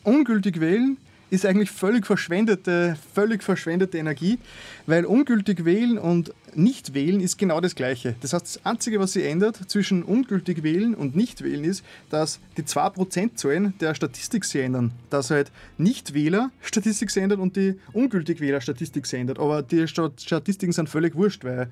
ungültig 0.05 0.61
wählen 0.61 0.97
ist 1.29 1.45
eigentlich 1.45 1.71
völlig 1.71 2.07
verschwendete, 2.07 2.97
völlig 3.15 3.43
verschwendete 3.43 3.99
Energie, 3.99 4.39
weil 4.87 5.05
ungültig 5.05 5.65
wählen 5.65 5.99
und 5.99 6.33
nicht 6.55 6.95
wählen 6.95 7.21
ist 7.21 7.37
genau 7.37 7.61
das 7.61 7.75
Gleiche. 7.75 8.15
Das 8.21 8.33
heißt, 8.33 8.45
das 8.45 8.65
Einzige, 8.65 9.01
was 9.01 9.13
sich 9.13 9.25
ändert 9.25 9.59
zwischen 9.69 10.03
ungültig 10.03 10.63
wählen 10.63 10.95
und 10.95 11.17
nicht 11.17 11.43
wählen 11.43 11.65
ist, 11.65 11.85
dass 12.11 12.39
die 12.57 12.63
2%-Zahlen 12.63 13.75
der 13.81 13.95
Statistik 13.95 14.45
sich 14.45 14.63
ändern. 14.63 14.93
Dass 15.11 15.31
halt 15.31 15.51
Nichtwähler 15.79 16.51
Statistik 16.61 17.11
sich 17.11 17.23
ändert 17.23 17.41
und 17.41 17.57
die 17.57 17.75
ungültig 17.93 18.41
Wähler 18.41 18.61
Statistik 18.61 19.07
sich 19.07 19.19
ändert. 19.19 19.39
Aber 19.39 19.63
die 19.63 19.87
Statistiken 19.89 20.73
sind 20.73 20.89
völlig 20.89 21.15
wurscht, 21.17 21.45
weil 21.45 21.69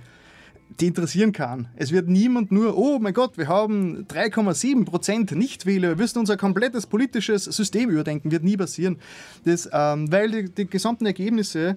die 0.80 0.86
interessieren 0.86 1.32
kann. 1.32 1.68
Es 1.76 1.92
wird 1.92 2.08
niemand 2.08 2.50
nur, 2.50 2.76
oh 2.76 2.98
mein 2.98 3.14
Gott, 3.14 3.38
wir 3.38 3.48
haben 3.48 4.06
3,7 4.06 4.84
Prozent 4.84 5.32
Nichtwähler, 5.32 5.90
wir 5.90 5.96
müssen 5.96 6.18
unser 6.18 6.36
komplettes 6.36 6.86
politisches 6.86 7.44
System 7.44 7.90
überdenken, 7.90 8.30
wird 8.30 8.42
nie 8.42 8.56
passieren. 8.56 8.98
Das, 9.44 9.68
ähm, 9.72 10.10
weil 10.10 10.30
die, 10.30 10.50
die 10.50 10.66
gesamten 10.66 11.06
Ergebnisse 11.06 11.76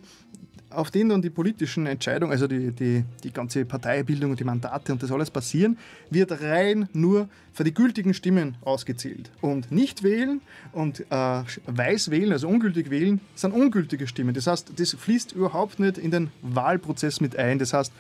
auf 0.69 0.91
denen 0.91 1.10
dann 1.10 1.22
die 1.22 1.30
politischen 1.30 1.86
Entscheidungen, 1.86 2.32
also 2.32 2.48
die, 2.48 2.72
die, 2.72 3.03
die 3.24 3.32
ganze 3.32 3.65
Parteibildung 3.65 4.32
und 4.32 4.40
die 4.40 4.44
Mandate 4.44 4.91
und 4.91 5.02
das 5.02 5.11
alles 5.11 5.32
passieren, 5.32 5.78
wird 6.10 6.41
rein 6.41 6.90
nur 6.94 7.30
für 7.53 7.64
die 7.64 7.74
gültigen 7.74 8.14
Stimmen 8.14 8.57
ausgezählt. 8.61 9.32
Und 9.41 9.72
nicht 9.72 10.03
wählen 10.03 10.41
und 10.74 11.06
äh, 11.10 11.44
weiß 11.68 12.11
wählen, 12.11 12.34
also 12.34 12.48
ungültig 12.48 12.90
wählen, 12.90 13.22
sind 13.36 13.53
ungültige 13.53 14.07
Stimmen. 14.07 14.34
Das 14.34 14.48
heißt, 14.48 14.74
das 14.78 14.94
fließt 14.94 15.32
überhaupt 15.32 15.80
nicht 15.80 15.98
in 15.98 16.11
den 16.11 16.32
Wahlprozess 16.41 17.22
mit 17.22 17.38
ein. 17.38 17.60
Das 17.60 17.74
heißt, 17.74 17.94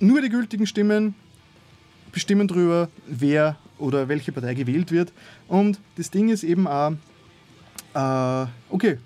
nur 0.00 0.20
die 0.20 0.28
gültigen 0.28 0.66
Stimmen 0.66 1.14
bestimmen 2.12 2.48
darüber, 2.48 2.88
wer 3.06 3.56
oder 3.78 4.08
welche 4.08 4.32
Partei 4.32 4.54
gewählt 4.54 4.90
wird. 4.90 5.12
Und 5.48 5.78
das 5.96 6.10
Ding 6.10 6.28
ist 6.28 6.42
eben 6.42 6.66
auch, 6.66 6.92
äh, 7.94 8.46
okay, 8.70 8.98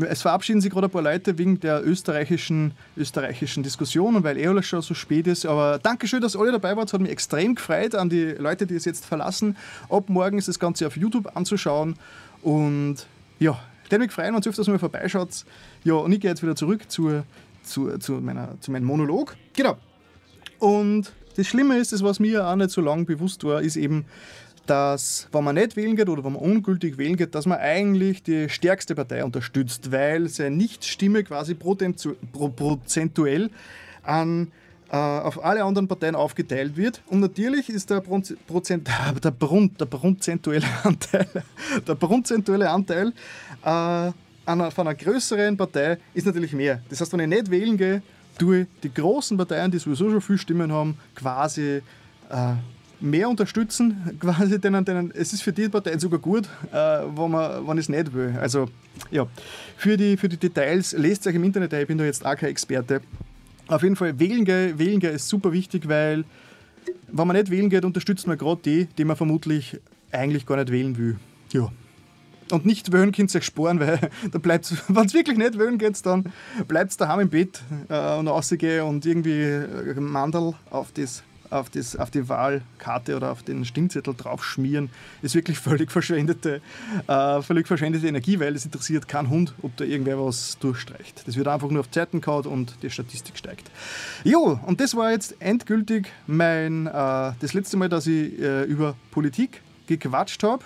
es 0.00 0.22
verabschieden 0.22 0.60
sich 0.60 0.72
gerade 0.72 0.88
ein 0.88 0.90
paar 0.90 1.02
Leute 1.02 1.38
wegen 1.38 1.60
der 1.60 1.86
österreichischen, 1.86 2.72
österreichischen 2.96 3.62
Diskussion 3.62 4.16
und 4.16 4.24
weil 4.24 4.38
eh 4.38 4.62
schon 4.62 4.82
so 4.82 4.92
spät 4.92 5.26
ist. 5.26 5.46
Aber 5.46 5.78
danke 5.78 6.08
schön, 6.08 6.20
dass 6.20 6.36
alle 6.36 6.50
dabei 6.50 6.76
wart. 6.76 6.88
Es 6.88 6.92
hat 6.92 7.00
mich 7.00 7.12
extrem 7.12 7.54
gefreut 7.54 7.94
an 7.94 8.08
die 8.08 8.32
Leute, 8.32 8.66
die 8.66 8.74
es 8.74 8.84
jetzt 8.84 9.04
verlassen. 9.04 9.56
Ab 9.88 10.08
morgen 10.08 10.38
ist 10.38 10.48
das 10.48 10.58
Ganze 10.58 10.86
auf 10.86 10.96
YouTube 10.96 11.36
anzuschauen. 11.36 11.94
Und 12.42 13.06
ja, 13.38 13.58
würde 13.88 14.04
mich 14.04 14.12
freuen, 14.12 14.34
wenn 14.34 14.42
ihr 14.42 14.48
öfters 14.48 14.66
mal 14.66 14.78
vorbeischaut. 14.78 15.44
Ja, 15.84 15.94
und 15.94 16.12
ich 16.12 16.20
gehe 16.20 16.30
jetzt 16.30 16.42
wieder 16.42 16.56
zurück 16.56 16.90
zu, 16.90 17.22
zu, 17.62 17.96
zu, 17.98 18.14
meiner, 18.14 18.60
zu 18.60 18.72
meinem 18.72 18.84
Monolog. 18.84 19.36
Genau. 19.52 19.76
Und 20.58 21.12
das 21.36 21.46
Schlimme 21.46 21.78
ist, 21.78 21.92
das 21.92 22.02
was 22.02 22.20
mir 22.20 22.46
auch 22.46 22.56
nicht 22.56 22.70
so 22.70 22.80
lange 22.80 23.04
bewusst 23.04 23.44
war, 23.44 23.60
ist 23.60 23.76
eben, 23.76 24.04
dass, 24.66 25.28
wenn 25.32 25.44
man 25.44 25.56
nicht 25.56 25.76
wählen 25.76 25.96
geht 25.96 26.08
oder 26.08 26.24
wenn 26.24 26.32
man 26.32 26.42
ungültig 26.42 26.96
wählen 26.96 27.16
geht, 27.16 27.34
dass 27.34 27.46
man 27.46 27.58
eigentlich 27.58 28.22
die 28.22 28.48
stärkste 28.48 28.94
Partei 28.94 29.24
unterstützt, 29.24 29.92
weil 29.92 30.28
seine 30.28 30.56
Nichtstimme 30.56 31.22
quasi 31.24 31.54
prozentuell 31.54 33.50
an, 34.02 34.48
äh, 34.90 34.96
auf 34.96 35.44
alle 35.44 35.64
anderen 35.64 35.88
Parteien 35.88 36.14
aufgeteilt 36.14 36.76
wird. 36.76 37.02
Und 37.06 37.20
natürlich 37.20 37.68
ist 37.68 37.90
der, 37.90 38.00
Prozent, 38.00 38.88
der, 39.24 39.30
Brun, 39.30 39.70
der 39.78 39.86
prozentuelle 39.86 40.66
Anteil, 40.82 41.26
der 41.86 41.94
prozentuelle 41.94 42.70
Anteil 42.70 43.12
äh, 43.64 44.12
einer, 44.46 44.70
von 44.70 44.86
einer 44.86 44.94
größeren 44.94 45.56
Partei 45.56 45.98
ist 46.12 46.26
natürlich 46.26 46.52
mehr. 46.52 46.80
Das 46.88 47.00
heißt, 47.00 47.12
wenn 47.12 47.20
ich 47.20 47.28
nicht 47.28 47.50
wählen 47.50 47.76
gehe, 47.76 48.02
tue 48.38 48.66
die 48.82 48.92
großen 48.92 49.36
Parteien, 49.36 49.70
die 49.70 49.78
sowieso 49.78 50.10
schon 50.10 50.20
viel 50.20 50.38
Stimmen 50.38 50.72
haben, 50.72 50.96
quasi 51.14 51.82
äh, 52.30 52.54
mehr 53.00 53.28
unterstützen. 53.28 54.16
Quasi 54.20 54.60
denen, 54.60 54.84
denen, 54.84 55.12
es 55.14 55.32
ist 55.32 55.42
für 55.42 55.52
die 55.52 55.68
Parteien 55.68 56.00
sogar 56.00 56.18
gut, 56.18 56.48
äh, 56.72 56.76
wenn 56.76 57.30
man 57.30 57.66
wenn 57.66 57.78
es 57.78 57.88
nicht 57.88 58.12
will. 58.12 58.34
Also 58.40 58.68
ja, 59.10 59.26
für 59.76 59.96
die, 59.96 60.16
für 60.16 60.28
die 60.28 60.36
Details 60.36 60.92
lest 60.92 61.26
euch 61.26 61.34
im 61.34 61.44
Internet, 61.44 61.72
ich 61.72 61.86
bin 61.86 61.98
da 61.98 62.04
jetzt 62.04 62.24
auch 62.24 62.36
kein 62.36 62.50
Experte. 62.50 63.00
Auf 63.66 63.82
jeden 63.82 63.96
Fall, 63.96 64.18
wählen 64.18 64.44
gehen, 64.44 64.78
wählen 64.78 65.00
gehen 65.00 65.14
ist 65.14 65.28
super 65.28 65.52
wichtig, 65.52 65.88
weil 65.88 66.24
wenn 67.08 67.26
man 67.26 67.36
nicht 67.36 67.50
wählen 67.50 67.70
geht, 67.70 67.84
unterstützt 67.84 68.26
man 68.26 68.36
gerade 68.36 68.60
die, 68.62 68.86
die 68.98 69.04
man 69.04 69.16
vermutlich 69.16 69.78
eigentlich 70.12 70.46
gar 70.46 70.56
nicht 70.56 70.70
wählen 70.70 70.96
will. 70.96 71.16
Ja. 71.52 71.70
Und 72.50 72.66
nicht 72.66 72.92
wollen 72.92 73.12
könnt 73.12 73.34
ihr 73.34 73.38
euch 73.38 73.44
sparen, 73.44 73.80
weil 73.80 73.98
da 74.32 74.38
bleibt 74.38 74.72
wenn 74.88 75.06
es 75.06 75.14
wirklich 75.14 75.38
nicht 75.38 75.58
wollen 75.58 75.78
geht, 75.78 76.04
dann 76.06 76.32
bleibt 76.68 76.90
es 76.90 76.96
daheim 76.96 77.20
im 77.20 77.30
Bett 77.30 77.62
äh, 77.88 78.16
und 78.16 78.28
rausgehen 78.28 78.84
und 78.84 79.06
irgendwie 79.06 79.42
äh, 79.42 80.00
Mandel 80.00 80.54
auf 80.70 80.92
das 80.92 81.22
auf, 81.54 81.70
das, 81.70 81.96
auf 81.96 82.10
die 82.10 82.28
Wahlkarte 82.28 83.16
oder 83.16 83.30
auf 83.30 83.42
den 83.42 83.64
Stimmzettel 83.64 84.14
draufschmieren, 84.14 84.90
ist 85.22 85.34
wirklich 85.34 85.58
völlig 85.58 85.90
verschwendete, 85.90 86.60
äh, 87.06 87.42
völlig 87.42 87.66
verschwendete 87.66 88.06
Energie, 88.06 88.40
weil 88.40 88.54
es 88.54 88.64
interessiert 88.64 89.08
keinen 89.08 89.30
Hund, 89.30 89.54
ob 89.62 89.76
da 89.76 89.84
irgendwer 89.84 90.18
was 90.18 90.58
durchstreicht. 90.58 91.26
Das 91.26 91.36
wird 91.36 91.48
einfach 91.48 91.70
nur 91.70 91.80
auf 91.80 91.90
Zeiten 91.90 92.20
gehauen 92.20 92.46
und 92.46 92.74
die 92.82 92.90
Statistik 92.90 93.36
steigt. 93.36 93.70
Jo, 94.24 94.58
und 94.66 94.80
das 94.80 94.96
war 94.96 95.12
jetzt 95.12 95.36
endgültig 95.40 96.08
mein, 96.26 96.86
äh, 96.86 96.90
das 96.92 97.52
letzte 97.52 97.76
Mal, 97.76 97.88
dass 97.88 98.06
ich 98.06 98.38
äh, 98.40 98.64
über 98.64 98.96
Politik 99.10 99.62
gequatscht 99.86 100.42
habe, 100.42 100.64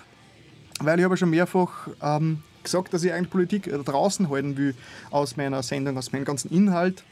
weil 0.81 0.99
ich 0.99 1.05
habe 1.05 1.17
schon 1.17 1.31
mehrfach 1.31 1.89
ähm, 2.03 2.43
gesagt, 2.63 2.93
dass 2.93 3.03
ich 3.05 3.13
eigentlich 3.13 3.31
Politik 3.31 3.71
draußen 3.85 4.29
halten 4.31 4.57
will 4.57 4.75
aus 5.11 5.37
meiner 5.37 5.63
Sendung, 5.63 5.97
aus 5.99 6.13
meinem 6.13 6.25
ganzen 6.25 6.51
Inhalt, 6.51 7.05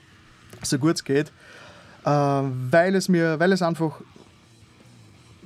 so 0.63 0.79
gut 0.79 0.97
es 0.97 1.05
geht. 1.05 1.33
Äh, 2.05 2.11
weil 2.11 2.95
es 2.95 3.09
mir, 3.09 3.39
weil 3.41 3.53
es 3.53 3.63
einfach 3.63 4.01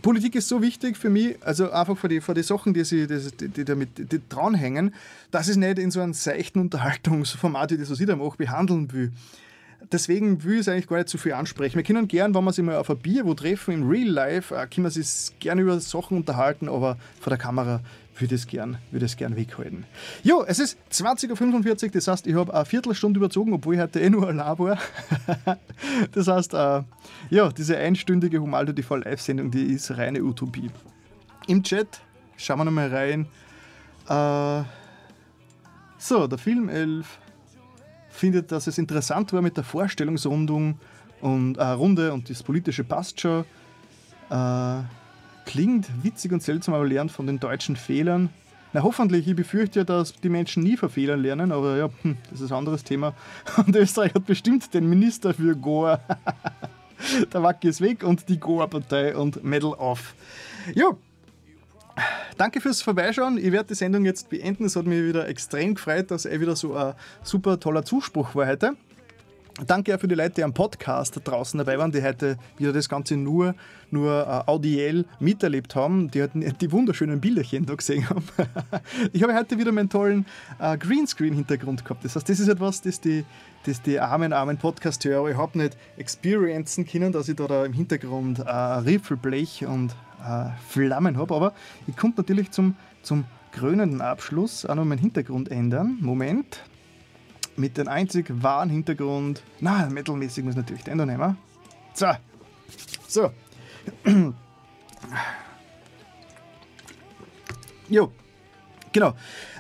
Politik 0.02 0.34
ist 0.34 0.48
so 0.48 0.62
wichtig 0.62 0.96
für 0.96 1.10
mich, 1.10 1.36
also 1.42 1.70
einfach 1.70 1.96
für 1.96 2.08
die, 2.08 2.20
für 2.20 2.34
die 2.34 2.42
Sachen, 2.42 2.72
die, 2.74 2.84
sie, 2.84 3.06
die, 3.06 3.48
die 3.48 3.64
damit 3.64 4.12
die 4.12 4.20
dranhängen, 4.28 4.94
dass 5.30 5.46
ich 5.46 5.52
es 5.52 5.56
nicht 5.56 5.78
in 5.78 5.90
so 5.90 6.00
einem 6.00 6.14
seichten 6.14 6.60
Unterhaltungsformat, 6.60 7.72
wie 7.72 7.78
das 7.78 7.90
was 7.90 8.00
ich 8.00 8.06
da 8.06 8.16
mache, 8.16 8.36
behandeln 8.36 8.90
will. 8.92 9.12
Deswegen 9.92 10.44
will 10.44 10.54
ich 10.54 10.60
es 10.60 10.68
eigentlich 10.68 10.86
gar 10.86 10.98
nicht 10.98 11.08
zu 11.08 11.18
viel 11.18 11.32
ansprechen. 11.32 11.76
Wir 11.76 11.82
können 11.82 12.06
gern, 12.06 12.34
wenn 12.34 12.44
wir 12.44 12.52
sich 12.52 12.64
mal 12.64 12.76
auf 12.76 12.90
ein 12.90 12.98
Bier 12.98 13.24
wo 13.24 13.34
treffen, 13.34 13.74
im 13.74 13.88
Real 13.88 14.08
Life, 14.08 14.54
äh, 14.54 14.66
können 14.66 14.84
wir 14.84 14.90
sich 14.90 15.38
gerne 15.38 15.62
über 15.62 15.80
Sachen 15.80 16.16
unterhalten, 16.16 16.68
aber 16.68 16.98
vor 17.20 17.30
der 17.30 17.38
Kamera 17.38 17.80
würde 18.20 18.34
es 18.34 18.46
gern, 18.46 18.78
würde 18.90 19.06
es 19.06 19.16
gern 19.16 19.36
weghalten. 19.36 19.84
Jo, 20.22 20.44
es 20.46 20.58
ist 20.58 20.78
20.45 20.92 21.84
Uhr, 21.84 21.90
das 21.90 22.08
heißt, 22.08 22.26
ich 22.26 22.34
habe 22.34 22.52
eine 22.52 22.64
Viertelstunde 22.64 23.18
überzogen, 23.18 23.52
obwohl 23.52 23.74
ich 23.74 23.80
heute 23.80 24.00
eh 24.00 24.10
nur 24.10 24.28
allein 24.28 24.58
war. 24.58 24.78
das 26.12 26.28
heißt, 26.28 26.54
äh, 26.54 26.82
ja, 27.30 27.48
diese 27.50 27.76
einstündige 27.76 28.40
Humaldo 28.40 28.72
TV 28.72 28.96
Live-Sendung, 28.96 29.50
die 29.50 29.72
ist 29.72 29.90
reine 29.96 30.22
Utopie. 30.22 30.70
Im 31.46 31.62
Chat, 31.62 32.00
schauen 32.36 32.58
wir 32.58 32.64
nochmal 32.64 32.88
rein. 32.88 33.26
Äh, 34.08 34.64
so, 35.98 36.26
der 36.26 36.38
Film 36.38 36.68
11 36.68 37.18
findet, 38.08 38.52
dass 38.52 38.66
es 38.66 38.78
interessant 38.78 39.32
war 39.32 39.42
mit 39.42 39.56
der 39.56 39.64
Vorstellungsrundung 39.64 40.78
und 41.20 41.56
äh, 41.56 41.64
Runde 41.64 42.12
und 42.12 42.28
das 42.28 42.42
politische 42.42 42.84
passt 42.84 43.20
schon. 43.20 43.44
Äh, 44.30 44.82
Klingt 45.50 45.88
witzig 46.04 46.30
und 46.30 46.44
seltsam, 46.44 46.74
aber 46.74 46.86
lernt 46.86 47.10
von 47.10 47.26
den 47.26 47.40
deutschen 47.40 47.74
Fehlern. 47.74 48.30
Na, 48.72 48.84
hoffentlich, 48.84 49.26
ich 49.26 49.34
befürchte 49.34 49.80
ja, 49.80 49.84
dass 49.84 50.12
die 50.12 50.28
Menschen 50.28 50.62
nie 50.62 50.76
von 50.76 50.88
Fehlern 50.88 51.20
lernen, 51.20 51.50
aber 51.50 51.76
ja, 51.76 51.90
hm, 52.02 52.16
das 52.30 52.40
ist 52.40 52.52
ein 52.52 52.58
anderes 52.58 52.84
Thema. 52.84 53.14
Und 53.56 53.74
Österreich 53.74 54.14
hat 54.14 54.26
bestimmt 54.26 54.72
den 54.72 54.88
Minister 54.88 55.34
für 55.34 55.56
Goa. 55.56 55.98
Der 57.32 57.42
Wacki 57.42 57.66
ist 57.66 57.80
weg 57.80 58.04
und 58.04 58.28
die 58.28 58.38
Goa-Partei 58.38 59.16
und 59.16 59.42
Medal 59.42 59.72
off. 59.72 60.14
Ja, 60.74 60.90
danke 62.36 62.60
fürs 62.60 62.82
Vorbeischauen. 62.82 63.38
Ich 63.38 63.50
werde 63.50 63.68
die 63.68 63.74
Sendung 63.74 64.04
jetzt 64.04 64.28
beenden. 64.28 64.66
Es 64.66 64.76
hat 64.76 64.84
mich 64.84 65.02
wieder 65.02 65.26
extrem 65.26 65.76
gefreut, 65.76 66.10
dass 66.10 66.26
er 66.26 66.38
wieder 66.42 66.54
so 66.54 66.76
ein 66.76 66.92
super 67.22 67.58
toller 67.58 67.86
Zuspruch 67.86 68.34
war 68.34 68.46
heute. 68.46 68.76
Danke 69.66 69.94
auch 69.94 70.00
für 70.00 70.08
die 70.08 70.14
Leute, 70.14 70.36
die 70.36 70.44
am 70.44 70.54
Podcast 70.54 71.20
draußen 71.22 71.58
dabei 71.58 71.78
waren, 71.78 71.92
die 71.92 72.02
heute 72.02 72.36
wieder 72.56 72.72
das 72.72 72.88
Ganze 72.88 73.16
nur, 73.16 73.54
nur 73.90 74.26
äh, 74.26 74.50
audiell 74.50 75.04
miterlebt 75.18 75.74
haben, 75.74 76.10
die 76.10 76.22
hatten 76.22 76.40
die 76.40 76.72
wunderschönen 76.72 77.20
Bilderchen 77.20 77.66
da 77.66 77.74
gesehen 77.74 78.08
haben. 78.08 78.24
ich 79.12 79.22
habe 79.22 79.34
heute 79.34 79.58
wieder 79.58 79.72
meinen 79.72 79.90
tollen 79.90 80.24
äh, 80.58 80.78
Greenscreen-Hintergrund 80.78 81.84
gehabt. 81.84 82.04
Das 82.04 82.16
heißt, 82.16 82.28
das 82.28 82.40
ist 82.40 82.48
etwas, 82.48 82.80
das 82.80 83.00
die, 83.00 83.24
das 83.66 83.82
die 83.82 83.98
armen, 83.98 84.32
armen 84.32 84.56
Podcast-Hörer 84.56 85.30
überhaupt 85.30 85.56
nicht 85.56 85.76
experiencen 85.96 86.86
können, 86.86 87.12
dass 87.12 87.28
ich 87.28 87.36
da, 87.36 87.46
da 87.46 87.64
im 87.64 87.72
Hintergrund 87.72 88.38
äh, 88.38 88.50
Riffelblech 88.50 89.66
und 89.66 89.94
äh, 90.24 90.46
Flammen 90.68 91.18
habe. 91.18 91.34
Aber 91.34 91.52
ich 91.86 91.96
konnte 91.96 92.20
natürlich 92.20 92.50
zum, 92.50 92.76
zum 93.02 93.24
krönenden 93.52 94.00
Abschluss 94.00 94.64
auch 94.64 94.74
noch 94.74 94.84
meinen 94.84 94.98
Hintergrund 94.98 95.50
ändern. 95.50 95.98
Moment, 96.00 96.60
mit 97.56 97.76
dem 97.76 97.88
einzig 97.88 98.26
wahren 98.42 98.70
Hintergrund. 98.70 99.42
Na, 99.60 99.88
metalmäßig 99.88 100.44
muss 100.44 100.56
natürlich 100.56 100.84
den 100.84 100.98
da 100.98 101.06
nehmen. 101.06 101.36
So. 101.94 102.06
So. 103.08 103.30
jo. 107.88 108.12
Genau. 108.92 109.14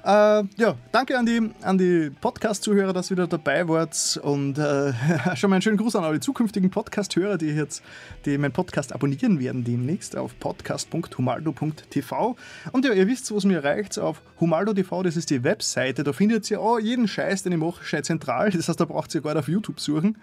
Äh, 0.04 0.42
ja, 0.56 0.76
danke 0.90 1.16
an 1.16 1.24
die, 1.24 1.52
an 1.62 1.78
die 1.78 2.10
Podcast-Zuhörer, 2.20 2.92
dass 2.92 3.10
ihr 3.10 3.16
wieder 3.16 3.28
dabei 3.28 3.68
wart. 3.68 4.20
Und 4.24 4.58
äh, 4.58 4.92
schon 5.36 5.50
mal 5.50 5.56
einen 5.56 5.62
schönen 5.62 5.76
Gruß 5.76 5.94
an 5.94 6.02
alle 6.02 6.18
zukünftigen 6.18 6.68
Podcast-Hörer, 6.70 7.38
die 7.38 7.50
jetzt 7.50 7.84
die 8.24 8.36
meinen 8.38 8.50
Podcast 8.50 8.92
abonnieren 8.92 9.38
werden 9.38 9.62
demnächst 9.62 10.16
auf 10.16 10.36
podcast.humaldo.tv. 10.40 12.36
Und 12.72 12.84
ja, 12.84 12.92
ihr 12.92 13.06
wisst, 13.06 13.32
was 13.32 13.44
mir 13.44 13.62
erreicht 13.62 14.00
auf 14.00 14.20
humaldo.tv, 14.40 15.04
das 15.04 15.16
ist 15.16 15.30
die 15.30 15.44
Webseite. 15.44 16.02
Da 16.02 16.12
findet 16.12 16.50
ihr 16.50 16.60
auch 16.60 16.80
jeden 16.80 17.06
Scheiß, 17.06 17.44
den 17.44 17.52
ich 17.52 17.58
mache, 17.58 17.84
scheiß 17.84 18.06
zentral. 18.06 18.50
Das 18.50 18.68
heißt, 18.68 18.80
da 18.80 18.84
braucht 18.84 19.14
ihr 19.14 19.20
gar 19.20 19.34
nicht 19.34 19.40
auf 19.40 19.48
YouTube 19.48 19.78
suchen. 19.78 20.18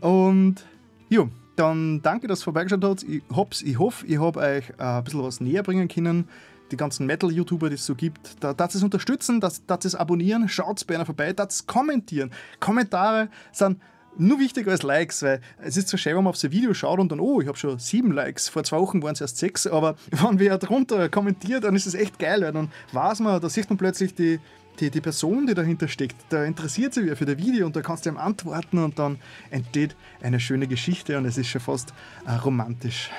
Und 0.00 0.64
ja, 1.08 1.26
dann 1.56 2.02
danke, 2.02 2.28
dass 2.28 2.42
ihr 2.42 2.44
vorbeigeschaut 2.44 2.84
habt. 2.84 3.02
Ich, 3.02 3.22
ich 3.66 3.78
hoffe, 3.80 4.06
ich 4.06 4.20
habe 4.20 4.38
euch 4.38 4.70
äh, 4.78 4.82
ein 4.82 5.02
bisschen 5.02 5.22
was 5.24 5.40
näher 5.40 5.64
bringen 5.64 5.88
können 5.88 6.28
die 6.70 6.76
ganzen 6.76 7.06
Metal-YouTuber, 7.06 7.68
die 7.68 7.74
es 7.74 7.86
so 7.86 7.94
gibt, 7.94 8.42
da 8.42 8.54
darf 8.54 8.74
es 8.74 8.82
unterstützen, 8.82 9.40
da 9.40 9.50
darf 9.66 9.84
es 9.84 9.94
abonnieren, 9.94 10.48
schaut 10.48 10.86
bei 10.86 10.94
einer 10.94 11.06
vorbei, 11.06 11.32
darf 11.32 11.50
es 11.50 11.66
kommentieren. 11.66 12.30
Kommentare 12.60 13.28
sind 13.52 13.78
nur 14.16 14.38
wichtiger 14.38 14.70
als 14.70 14.82
Likes, 14.82 15.22
weil 15.22 15.40
es 15.58 15.76
ist 15.76 15.88
so 15.88 15.96
schön, 15.96 16.16
wenn 16.16 16.24
man 16.24 16.30
auf 16.30 16.36
so 16.36 16.48
ein 16.48 16.52
Video 16.52 16.72
schaut 16.74 17.00
und 17.00 17.10
dann, 17.10 17.20
oh, 17.20 17.40
ich 17.40 17.48
habe 17.48 17.58
schon 17.58 17.78
sieben 17.78 18.12
Likes, 18.12 18.48
vor 18.48 18.64
zwei 18.64 18.78
Wochen 18.78 19.02
waren 19.02 19.12
es 19.12 19.20
erst 19.20 19.38
sechs, 19.38 19.66
aber 19.66 19.96
wenn 20.10 20.38
wer 20.38 20.58
darunter 20.58 21.08
kommentiert, 21.08 21.64
dann 21.64 21.74
ist 21.74 21.86
es 21.86 21.94
echt 21.94 22.18
geil, 22.18 22.42
weil 22.42 22.52
dann 22.52 22.70
weiß 22.92 23.20
man, 23.20 23.40
da 23.40 23.48
sieht 23.48 23.68
man 23.68 23.76
plötzlich 23.76 24.14
die, 24.14 24.40
die, 24.80 24.90
die 24.90 25.00
Person, 25.00 25.46
die 25.46 25.54
dahinter 25.54 25.88
steckt, 25.88 26.16
da 26.28 26.44
interessiert 26.44 26.94
sich 26.94 27.06
wer 27.06 27.16
für 27.16 27.26
das 27.26 27.38
Video 27.38 27.66
und 27.66 27.76
da 27.76 27.82
kannst 27.82 28.06
du 28.06 28.10
ihm 28.10 28.16
antworten 28.16 28.78
und 28.78 28.98
dann 28.98 29.18
entsteht 29.50 29.96
eine 30.22 30.40
schöne 30.40 30.66
Geschichte 30.66 31.18
und 31.18 31.24
es 31.26 31.38
ist 31.38 31.48
schon 31.48 31.60
fast 31.60 31.92
äh, 32.26 32.32
romantisch. 32.32 33.10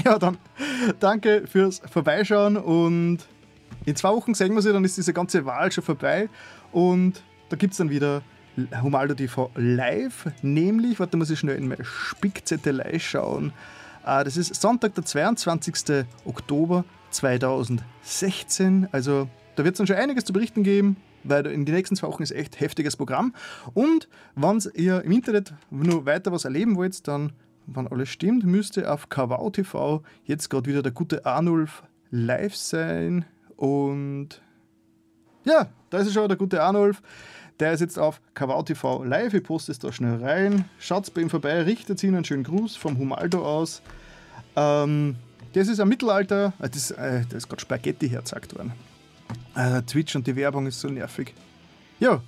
Ja, 0.04 0.18
dann 0.18 0.38
danke 0.98 1.46
fürs 1.46 1.80
Vorbeischauen 1.90 2.56
und 2.56 3.18
in 3.84 3.96
zwei 3.96 4.10
Wochen 4.10 4.34
sehen 4.34 4.54
wir 4.54 4.62
sie, 4.62 4.72
dann 4.72 4.84
ist 4.84 4.96
diese 4.96 5.12
ganze 5.12 5.44
Wahl 5.44 5.70
schon 5.72 5.84
vorbei 5.84 6.28
und 6.72 7.22
da 7.48 7.56
gibt 7.56 7.72
es 7.72 7.78
dann 7.78 7.90
wieder 7.90 8.22
Humaldo 8.82 9.14
TV 9.14 9.50
live, 9.56 10.26
nämlich, 10.42 11.00
warte, 11.00 11.16
muss 11.16 11.30
ich 11.30 11.38
schnell 11.38 11.56
in 11.56 11.68
meine 11.68 11.84
Spickzettelei 11.84 12.98
schauen. 12.98 13.52
Ah, 14.02 14.24
das 14.24 14.36
ist 14.36 14.54
Sonntag, 14.54 14.94
der 14.94 15.04
22. 15.04 16.06
Oktober 16.24 16.84
2016. 17.10 18.88
Also 18.92 19.28
da 19.56 19.64
wird 19.64 19.74
es 19.74 19.78
dann 19.78 19.86
schon 19.86 19.96
einiges 19.96 20.24
zu 20.24 20.32
berichten 20.32 20.62
geben, 20.62 20.96
weil 21.22 21.46
in 21.46 21.64
den 21.64 21.74
nächsten 21.74 21.96
zwei 21.96 22.08
Wochen 22.08 22.22
ist 22.22 22.32
echt 22.32 22.60
heftiges 22.60 22.96
Programm. 22.96 23.34
Und 23.74 24.08
wenn 24.34 24.58
ihr 24.74 25.02
im 25.02 25.12
Internet 25.12 25.52
nur 25.70 26.06
weiter 26.06 26.32
was 26.32 26.44
erleben 26.44 26.76
wollt, 26.76 27.06
dann 27.06 27.32
wenn 27.74 27.88
alles 27.88 28.08
stimmt, 28.08 28.44
müsste 28.44 28.90
auf 28.92 29.08
Kawau 29.08 29.50
TV 29.50 30.02
jetzt 30.24 30.50
gerade 30.50 30.68
wieder 30.68 30.82
der 30.82 30.92
gute 30.92 31.24
Arnulf 31.24 31.82
live 32.10 32.56
sein. 32.56 33.24
Und 33.56 34.40
ja, 35.44 35.68
da 35.90 35.98
ist 35.98 36.08
er 36.08 36.12
schon, 36.12 36.28
der 36.28 36.36
gute 36.36 36.62
Arnulf. 36.62 37.02
Der 37.58 37.72
ist 37.72 37.80
jetzt 37.80 37.98
auf 37.98 38.20
Kawau 38.34 38.62
TV 38.62 39.04
live. 39.04 39.34
Ich 39.34 39.42
poste 39.42 39.72
es 39.72 39.78
da 39.78 39.92
schnell 39.92 40.24
rein. 40.24 40.64
Schaut 40.78 41.12
bei 41.12 41.20
ihm 41.20 41.30
vorbei, 41.30 41.62
richtet 41.62 42.02
ihn 42.02 42.14
einen 42.14 42.24
schönen 42.24 42.44
Gruß 42.44 42.76
vom 42.76 42.98
Humaldo 42.98 43.44
aus. 43.44 43.82
Ähm, 44.56 45.16
das 45.52 45.68
ist 45.68 45.80
ein 45.80 45.88
Mittelalter. 45.88 46.52
Äh, 46.60 46.70
das, 46.70 46.90
äh, 46.90 47.22
das 47.28 47.44
ist 47.44 47.48
gerade 47.48 47.60
Spaghetti 47.60 48.08
hergezeigt 48.08 48.54
worden. 48.56 48.72
Äh, 49.54 49.82
Twitch 49.82 50.16
und 50.16 50.26
die 50.26 50.36
Werbung 50.36 50.66
ist 50.66 50.80
so 50.80 50.88
nervig. 50.88 51.34
Ja, 51.98 52.22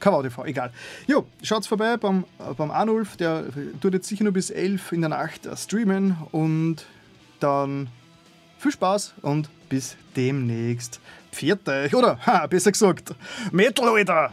KVTV, 0.00 0.44
egal. 0.46 0.72
Jo, 1.06 1.26
schaut 1.42 1.66
vorbei 1.66 1.96
beim, 1.96 2.24
beim 2.56 2.70
Arnulf, 2.70 3.16
der 3.16 3.44
tut 3.80 3.94
jetzt 3.94 4.08
sicher 4.08 4.24
nur 4.24 4.32
bis 4.32 4.50
11 4.50 4.92
in 4.92 5.00
der 5.02 5.10
Nacht 5.10 5.48
streamen 5.56 6.16
und 6.32 6.86
dann 7.38 7.88
viel 8.58 8.72
Spaß 8.72 9.14
und 9.22 9.48
bis 9.68 9.96
demnächst. 10.16 11.00
Pfiat 11.32 11.68
euch, 11.68 11.94
oder? 11.94 12.18
Ha, 12.26 12.46
besser 12.46 12.72
gesagt, 12.72 13.14
Metal, 13.52 13.88
Alter! 13.88 14.32